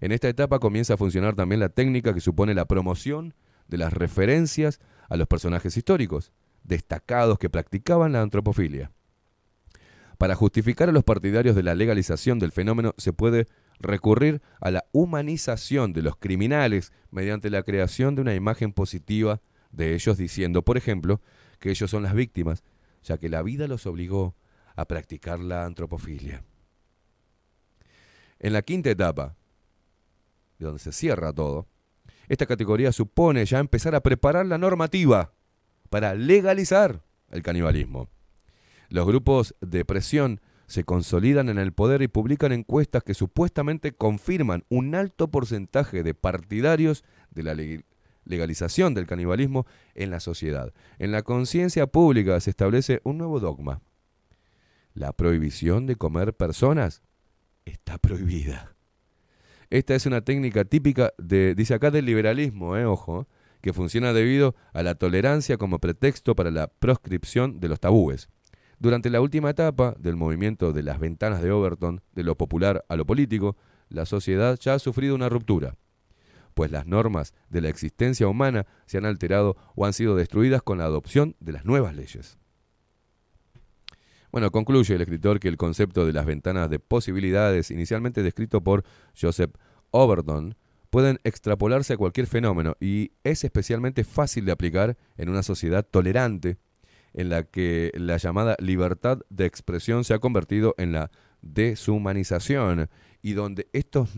En 0.00 0.12
esta 0.12 0.28
etapa 0.28 0.58
comienza 0.58 0.94
a 0.94 0.96
funcionar 0.96 1.34
también 1.34 1.60
la 1.60 1.68
técnica 1.68 2.14
que 2.14 2.20
supone 2.20 2.54
la 2.54 2.66
promoción 2.66 3.34
de 3.68 3.78
las 3.78 3.92
referencias 3.92 4.80
a 5.08 5.16
los 5.16 5.26
personajes 5.26 5.76
históricos, 5.76 6.32
destacados 6.62 7.38
que 7.38 7.50
practicaban 7.50 8.12
la 8.12 8.22
antropofilia. 8.22 8.90
Para 10.18 10.34
justificar 10.34 10.88
a 10.88 10.92
los 10.92 11.04
partidarios 11.04 11.54
de 11.54 11.62
la 11.62 11.74
legalización 11.74 12.38
del 12.38 12.52
fenómeno 12.52 12.94
se 12.98 13.12
puede 13.12 13.46
recurrir 13.80 14.42
a 14.60 14.70
la 14.70 14.84
humanización 14.92 15.92
de 15.92 16.02
los 16.02 16.16
criminales 16.16 16.92
mediante 17.10 17.50
la 17.50 17.62
creación 17.62 18.14
de 18.14 18.22
una 18.22 18.34
imagen 18.34 18.72
positiva 18.72 19.40
de 19.70 19.94
ellos 19.94 20.16
diciendo, 20.16 20.62
por 20.62 20.76
ejemplo, 20.76 21.20
que 21.58 21.70
ellos 21.70 21.90
son 21.90 22.02
las 22.02 22.14
víctimas, 22.14 22.62
ya 23.02 23.18
que 23.18 23.28
la 23.28 23.42
vida 23.42 23.68
los 23.68 23.86
obligó 23.86 24.34
a 24.76 24.86
practicar 24.86 25.40
la 25.40 25.64
antropofilia. 25.64 26.44
En 28.38 28.52
la 28.52 28.62
quinta 28.62 28.90
etapa, 28.90 29.36
de 30.58 30.66
donde 30.66 30.80
se 30.80 30.92
cierra 30.92 31.32
todo, 31.32 31.66
esta 32.28 32.46
categoría 32.46 32.92
supone 32.92 33.44
ya 33.44 33.58
empezar 33.58 33.94
a 33.94 34.02
preparar 34.02 34.46
la 34.46 34.58
normativa 34.58 35.32
para 35.90 36.14
legalizar 36.14 37.02
el 37.30 37.42
canibalismo. 37.42 38.08
Los 38.90 39.06
grupos 39.06 39.54
de 39.60 39.84
presión 39.84 40.40
se 40.68 40.84
consolidan 40.84 41.48
en 41.48 41.58
el 41.58 41.72
poder 41.72 42.02
y 42.02 42.08
publican 42.08 42.52
encuestas 42.52 43.02
que 43.02 43.14
supuestamente 43.14 43.92
confirman 43.92 44.64
un 44.68 44.94
alto 44.94 45.28
porcentaje 45.28 46.02
de 46.02 46.14
partidarios 46.14 47.04
de 47.30 47.42
la 47.42 47.54
leg- 47.54 47.84
legalización 48.24 48.94
del 48.94 49.06
canibalismo 49.06 49.66
en 49.94 50.10
la 50.10 50.20
sociedad. 50.20 50.72
En 50.98 51.10
la 51.10 51.22
conciencia 51.22 51.86
pública 51.86 52.38
se 52.40 52.50
establece 52.50 53.00
un 53.02 53.18
nuevo 53.18 53.40
dogma. 53.40 53.80
La 54.94 55.12
prohibición 55.12 55.86
de 55.86 55.96
comer 55.96 56.34
personas 56.34 57.02
está 57.64 57.98
prohibida. 57.98 58.76
Esta 59.70 59.94
es 59.94 60.06
una 60.06 60.20
técnica 60.20 60.64
típica 60.64 61.12
de, 61.18 61.54
dice 61.54 61.74
acá, 61.74 61.90
del 61.90 62.04
liberalismo, 62.04 62.76
eh, 62.76 62.84
ojo, 62.84 63.26
que 63.60 63.72
funciona 63.72 64.12
debido 64.12 64.54
a 64.72 64.82
la 64.82 64.94
tolerancia 64.94 65.56
como 65.56 65.78
pretexto 65.78 66.34
para 66.34 66.50
la 66.50 66.68
proscripción 66.68 67.58
de 67.60 67.68
los 67.68 67.80
tabúes. 67.80 68.28
Durante 68.80 69.10
la 69.10 69.20
última 69.20 69.50
etapa 69.50 69.94
del 69.98 70.14
movimiento 70.14 70.72
de 70.72 70.84
las 70.84 71.00
ventanas 71.00 71.42
de 71.42 71.50
Overton, 71.50 72.00
de 72.12 72.22
lo 72.22 72.36
popular 72.36 72.84
a 72.88 72.94
lo 72.94 73.04
político, 73.04 73.56
la 73.88 74.06
sociedad 74.06 74.56
ya 74.60 74.74
ha 74.74 74.78
sufrido 74.78 75.16
una 75.16 75.28
ruptura, 75.28 75.76
pues 76.54 76.70
las 76.70 76.86
normas 76.86 77.34
de 77.50 77.60
la 77.60 77.70
existencia 77.70 78.28
humana 78.28 78.66
se 78.86 78.98
han 78.98 79.04
alterado 79.04 79.56
o 79.74 79.84
han 79.84 79.92
sido 79.92 80.14
destruidas 80.14 80.62
con 80.62 80.78
la 80.78 80.84
adopción 80.84 81.34
de 81.40 81.52
las 81.52 81.64
nuevas 81.64 81.96
leyes. 81.96 82.38
Bueno, 84.30 84.52
concluye 84.52 84.94
el 84.94 85.00
escritor 85.00 85.40
que 85.40 85.48
el 85.48 85.56
concepto 85.56 86.06
de 86.06 86.12
las 86.12 86.26
ventanas 86.26 86.70
de 86.70 86.78
posibilidades, 86.78 87.72
inicialmente 87.72 88.22
descrito 88.22 88.60
por 88.60 88.84
Joseph 89.20 89.54
Overton, 89.90 90.54
pueden 90.90 91.18
extrapolarse 91.24 91.94
a 91.94 91.96
cualquier 91.96 92.26
fenómeno 92.26 92.76
y 92.78 93.12
es 93.24 93.42
especialmente 93.42 94.04
fácil 94.04 94.44
de 94.44 94.52
aplicar 94.52 94.96
en 95.16 95.30
una 95.30 95.42
sociedad 95.42 95.84
tolerante 95.84 96.58
en 97.18 97.30
la 97.30 97.42
que 97.42 97.90
la 97.96 98.16
llamada 98.16 98.54
libertad 98.60 99.18
de 99.28 99.44
expresión 99.44 100.04
se 100.04 100.14
ha 100.14 100.20
convertido 100.20 100.76
en 100.78 100.92
la 100.92 101.10
deshumanización 101.42 102.88
y 103.22 103.32
donde 103.32 103.66
estos 103.72 104.10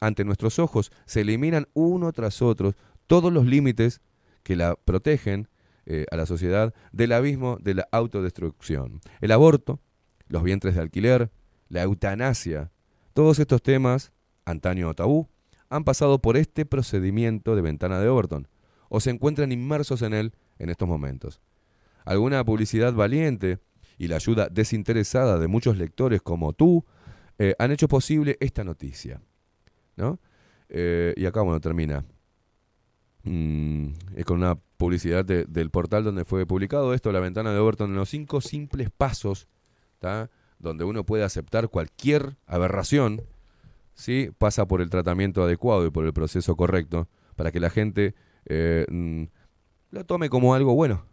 ante 0.00 0.24
nuestros 0.24 0.58
ojos 0.58 0.90
se 1.06 1.20
eliminan 1.20 1.68
uno 1.74 2.10
tras 2.12 2.42
otro 2.42 2.74
todos 3.06 3.32
los 3.32 3.46
límites 3.46 4.00
que 4.42 4.56
la 4.56 4.74
protegen 4.74 5.48
eh, 5.86 6.06
a 6.10 6.16
la 6.16 6.26
sociedad 6.26 6.74
del 6.90 7.12
abismo 7.12 7.56
de 7.60 7.74
la 7.74 7.88
autodestrucción. 7.92 9.00
El 9.20 9.30
aborto, 9.30 9.78
los 10.26 10.42
vientres 10.42 10.74
de 10.74 10.80
alquiler, 10.80 11.30
la 11.68 11.82
eutanasia, 11.82 12.72
todos 13.12 13.38
estos 13.38 13.62
temas, 13.62 14.10
antaño 14.44 14.92
tabú, 14.94 15.28
han 15.68 15.84
pasado 15.84 16.18
por 16.20 16.36
este 16.36 16.66
procedimiento 16.66 17.54
de 17.54 17.62
ventana 17.62 18.00
de 18.00 18.08
Overton 18.08 18.48
o 18.88 18.98
se 18.98 19.10
encuentran 19.10 19.52
inmersos 19.52 20.02
en 20.02 20.14
él 20.14 20.32
en 20.58 20.68
estos 20.68 20.88
momentos. 20.88 21.40
Alguna 22.04 22.44
publicidad 22.44 22.92
valiente 22.92 23.58
y 23.98 24.08
la 24.08 24.16
ayuda 24.16 24.48
desinteresada 24.50 25.38
de 25.38 25.46
muchos 25.48 25.78
lectores 25.78 26.20
como 26.22 26.52
tú 26.52 26.84
eh, 27.38 27.54
han 27.58 27.72
hecho 27.72 27.88
posible 27.88 28.36
esta 28.40 28.64
noticia. 28.64 29.20
¿no? 29.96 30.18
Eh, 30.68 31.14
y 31.16 31.24
acá, 31.26 31.42
bueno, 31.42 31.60
termina. 31.60 32.04
Mm, 33.22 33.88
es 34.16 34.24
con 34.24 34.38
una 34.38 34.56
publicidad 34.76 35.24
de- 35.24 35.44
del 35.46 35.70
portal 35.70 36.04
donde 36.04 36.24
fue 36.24 36.46
publicado 36.46 36.92
esto, 36.92 37.10
la 37.12 37.20
ventana 37.20 37.52
de 37.52 37.58
Overton, 37.58 37.90
en 37.90 37.96
los 37.96 38.10
cinco 38.10 38.40
simples 38.40 38.90
pasos, 38.90 39.48
donde 40.58 40.84
uno 40.84 41.04
puede 41.06 41.24
aceptar 41.24 41.68
cualquier 41.70 42.36
aberración, 42.46 43.22
¿sí? 43.94 44.30
pasa 44.36 44.66
por 44.66 44.82
el 44.82 44.90
tratamiento 44.90 45.42
adecuado 45.42 45.86
y 45.86 45.90
por 45.90 46.04
el 46.04 46.12
proceso 46.12 46.56
correcto, 46.56 47.08
para 47.36 47.50
que 47.50 47.60
la 47.60 47.70
gente 47.70 48.14
eh, 48.44 48.84
mm, 48.90 49.22
lo 49.92 50.04
tome 50.04 50.28
como 50.28 50.54
algo 50.54 50.74
bueno. 50.74 51.06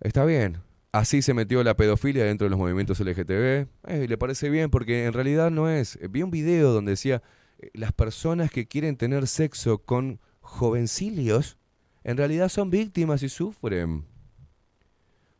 Está 0.00 0.24
bien. 0.24 0.58
Así 0.92 1.22
se 1.22 1.34
metió 1.34 1.64
la 1.64 1.76
pedofilia 1.76 2.24
dentro 2.24 2.44
de 2.44 2.50
los 2.50 2.58
movimientos 2.58 3.00
LGTB. 3.00 3.66
Eh, 3.88 4.06
le 4.08 4.18
parece 4.18 4.48
bien 4.48 4.70
porque 4.70 5.06
en 5.06 5.12
realidad 5.12 5.50
no 5.50 5.68
es. 5.68 5.98
Vi 6.10 6.22
un 6.22 6.30
video 6.30 6.72
donde 6.72 6.92
decía, 6.92 7.22
eh, 7.58 7.70
las 7.74 7.92
personas 7.92 8.50
que 8.50 8.66
quieren 8.68 8.96
tener 8.96 9.26
sexo 9.26 9.78
con 9.78 10.20
jovencilios, 10.40 11.58
en 12.04 12.16
realidad 12.16 12.48
son 12.48 12.70
víctimas 12.70 13.22
y 13.22 13.28
sufren. 13.28 14.04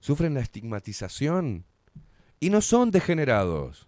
Sufren 0.00 0.34
la 0.34 0.40
estigmatización. 0.40 1.64
Y 2.40 2.50
no 2.50 2.60
son 2.60 2.90
degenerados, 2.90 3.86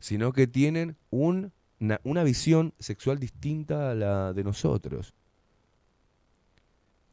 sino 0.00 0.32
que 0.32 0.46
tienen 0.46 0.96
un- 1.10 1.52
una, 1.78 2.00
una 2.04 2.24
visión 2.24 2.74
sexual 2.78 3.18
distinta 3.18 3.90
a 3.90 3.94
la 3.94 4.32
de 4.32 4.44
nosotros. 4.44 5.14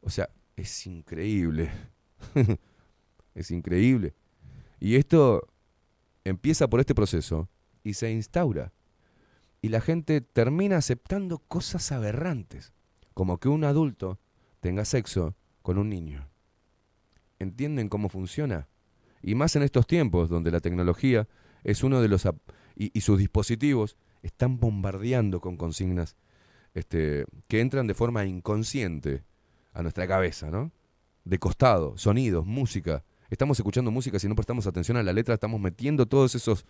O 0.02 0.10
sea, 0.10 0.28
es 0.56 0.86
increíble. 0.86 1.70
es 3.34 3.50
increíble. 3.50 4.14
Y 4.80 4.96
esto 4.96 5.48
empieza 6.24 6.68
por 6.68 6.80
este 6.80 6.94
proceso 6.94 7.48
y 7.82 7.94
se 7.94 8.10
instaura. 8.10 8.72
Y 9.60 9.68
la 9.68 9.80
gente 9.80 10.20
termina 10.20 10.76
aceptando 10.76 11.38
cosas 11.38 11.90
aberrantes, 11.90 12.72
como 13.14 13.38
que 13.38 13.48
un 13.48 13.64
adulto 13.64 14.18
tenga 14.60 14.84
sexo 14.84 15.34
con 15.62 15.78
un 15.78 15.88
niño. 15.88 16.28
¿Entienden 17.38 17.88
cómo 17.88 18.08
funciona? 18.08 18.68
Y 19.22 19.34
más 19.34 19.56
en 19.56 19.62
estos 19.62 19.86
tiempos 19.86 20.28
donde 20.28 20.50
la 20.50 20.60
tecnología 20.60 21.28
es 21.64 21.82
uno 21.82 22.00
de 22.00 22.08
los... 22.08 22.24
y, 22.76 22.96
y 22.96 23.00
sus 23.00 23.18
dispositivos 23.18 23.96
están 24.22 24.58
bombardeando 24.58 25.40
con 25.40 25.56
consignas 25.56 26.16
este, 26.74 27.24
que 27.48 27.60
entran 27.60 27.86
de 27.86 27.94
forma 27.94 28.24
inconsciente 28.24 29.24
a 29.72 29.82
nuestra 29.82 30.06
cabeza, 30.06 30.50
¿no? 30.50 30.70
De 31.28 31.38
costado, 31.38 31.98
sonidos, 31.98 32.46
música. 32.46 33.04
Estamos 33.28 33.58
escuchando 33.58 33.90
música, 33.90 34.18
si 34.18 34.26
no 34.30 34.34
prestamos 34.34 34.66
atención 34.66 34.96
a 34.96 35.02
la 35.02 35.12
letra, 35.12 35.34
estamos 35.34 35.60
metiendo 35.60 36.06
todos 36.06 36.34
esos 36.34 36.64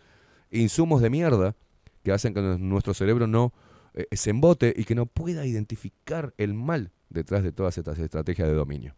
insumos 0.51 1.01
de 1.01 1.11
mierda 1.11 1.55
que 2.03 2.11
hacen 2.11 2.35
que 2.35 2.41
nuestro 2.41 2.93
cerebro 2.93 3.28
no 3.28 3.53
eh, 3.95 4.09
se 4.11 4.31
embote 4.31 4.75
y 4.77 4.83
que 4.83 4.97
no 4.97 5.07
pueda 5.07 5.47
identificar 5.47 6.35
el 6.39 6.55
mal 6.55 6.91
detrás 7.09 7.45
de 7.45 7.53
todas 7.53 7.78
estas 7.78 8.01
estrategias 8.01 8.49
de 8.49 8.55
dominio. 8.55 8.97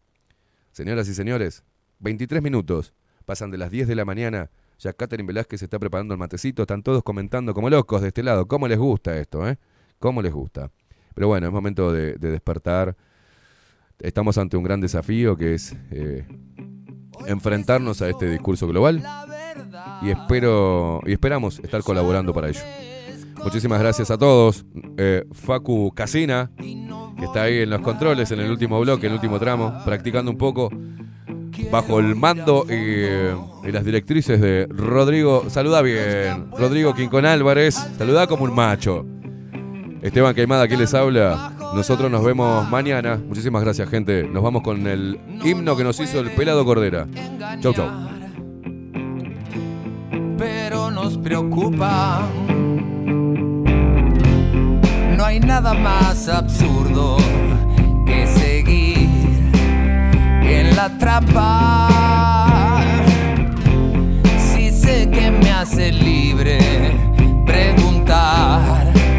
Señoras 0.73 1.07
y 1.11 1.15
señores, 1.15 1.63
23 1.99 2.41
minutos, 2.41 2.95
pasan 3.27 3.51
de 3.51 3.59
las 3.59 3.71
10 3.71 3.87
de 3.87 3.97
la 3.97 4.07
mañana, 4.07 4.51
ya 4.79 4.95
Catherine 4.95 5.27
Velázquez 5.27 5.63
está 5.63 5.79
preparando 5.79 6.15
el 6.15 6.19
matecito, 6.19 6.63
están 6.63 6.83
todos 6.83 7.03
comentando 7.03 7.53
como 7.53 7.69
locos 7.69 8.01
de 8.01 8.09
este 8.09 8.23
lado, 8.23 8.49
cómo 8.49 8.67
les 8.67 8.79
gusta 8.79 9.19
esto, 9.19 9.47
¿eh? 9.47 9.59
Cómo 9.99 10.23
les 10.23 10.33
gusta. 10.33 10.71
Pero 11.15 11.29
bueno, 11.29 11.49
es 11.49 11.53
momento 11.53 11.93
de 11.93 12.17
despertar. 12.17 12.97
Estamos 14.01 14.39
ante 14.39 14.57
un 14.57 14.65
gran 14.65 14.81
desafío 14.81 15.37
que 15.37 15.55
es 15.55 15.77
eh, 15.91 16.27
enfrentarnos 17.27 18.01
a 18.03 18.09
este 18.09 18.31
discurso 18.31 18.67
global 18.67 19.03
y 20.03 20.11
espero 20.11 21.01
y 21.07 21.13
esperamos 21.13 21.59
estar 21.61 21.83
colaborando 21.83 22.33
para 22.33 22.49
ello. 22.49 22.61
Muchísimas 23.45 23.81
gracias 23.81 24.11
a 24.11 24.19
todos. 24.19 24.65
Eh, 24.97 25.25
Facu 25.33 25.93
Casina, 25.95 26.51
que 26.57 27.25
está 27.25 27.43
ahí 27.43 27.59
en 27.59 27.71
los 27.71 27.81
controles, 27.81 28.31
en 28.33 28.41
el 28.41 28.51
último 28.51 28.81
bloque, 28.81 29.07
en 29.07 29.13
el 29.13 29.17
último 29.17 29.39
tramo, 29.39 29.83
practicando 29.85 30.31
un 30.31 30.39
poco 30.39 30.71
bajo 31.71 32.01
el 32.01 32.17
mando 32.17 32.65
y, 32.69 32.73
eh, 32.73 33.35
las 33.71 33.85
directrices 33.85 34.41
de 34.41 34.67
Rodrigo. 34.71 35.45
Saluda 35.49 35.83
bien. 35.83 36.51
Rodrigo 36.53 36.95
Quincón 36.95 37.27
Álvarez, 37.27 37.75
saluda 37.99 38.27
como 38.27 38.45
un 38.45 38.55
macho. 38.55 39.05
Esteban 40.03 40.35
Queimada, 40.35 40.63
aquí 40.63 40.77
les 40.77 40.95
habla. 40.95 41.60
Nosotros 41.75 42.11
nos 42.11 42.25
vemos 42.25 42.69
mañana. 42.69 43.21
Muchísimas 43.29 43.63
gracias, 43.63 43.89
gente. 43.89 44.25
Nos 44.25 44.43
vamos 44.43 44.63
con 44.63 44.87
el 44.87 45.21
himno 45.45 45.77
que 45.77 45.85
nos 45.85 46.01
hizo 46.01 46.21
el 46.21 46.31
pelado 46.33 46.65
Cordera. 46.65 47.07
Chau, 47.61 47.73
chau. 47.73 48.11
pero 50.41 50.91
nos 50.91 51.19
preocupa. 51.19 52.23
No 55.17 55.25
hay 55.25 55.39
nada 55.39 55.75
más 55.75 56.29
absurdo 56.29 57.19
que 58.07 58.27
seguir 58.27 59.09
en 60.43 60.75
la 60.75 60.97
trampa. 60.97 62.81
Si 64.39 64.71
sé 64.71 65.11
que 65.11 65.31
me 65.31 65.51
hace 65.53 65.93
libre 65.93 66.59
preguntar. 67.45 69.10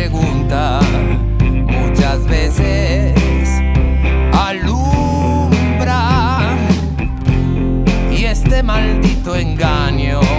Pregunta 0.00 0.80
muchas 1.68 2.26
veces 2.26 3.14
alumbra 4.32 6.00
y 8.10 8.24
este 8.24 8.62
maldito 8.62 9.36
engaño 9.36 10.29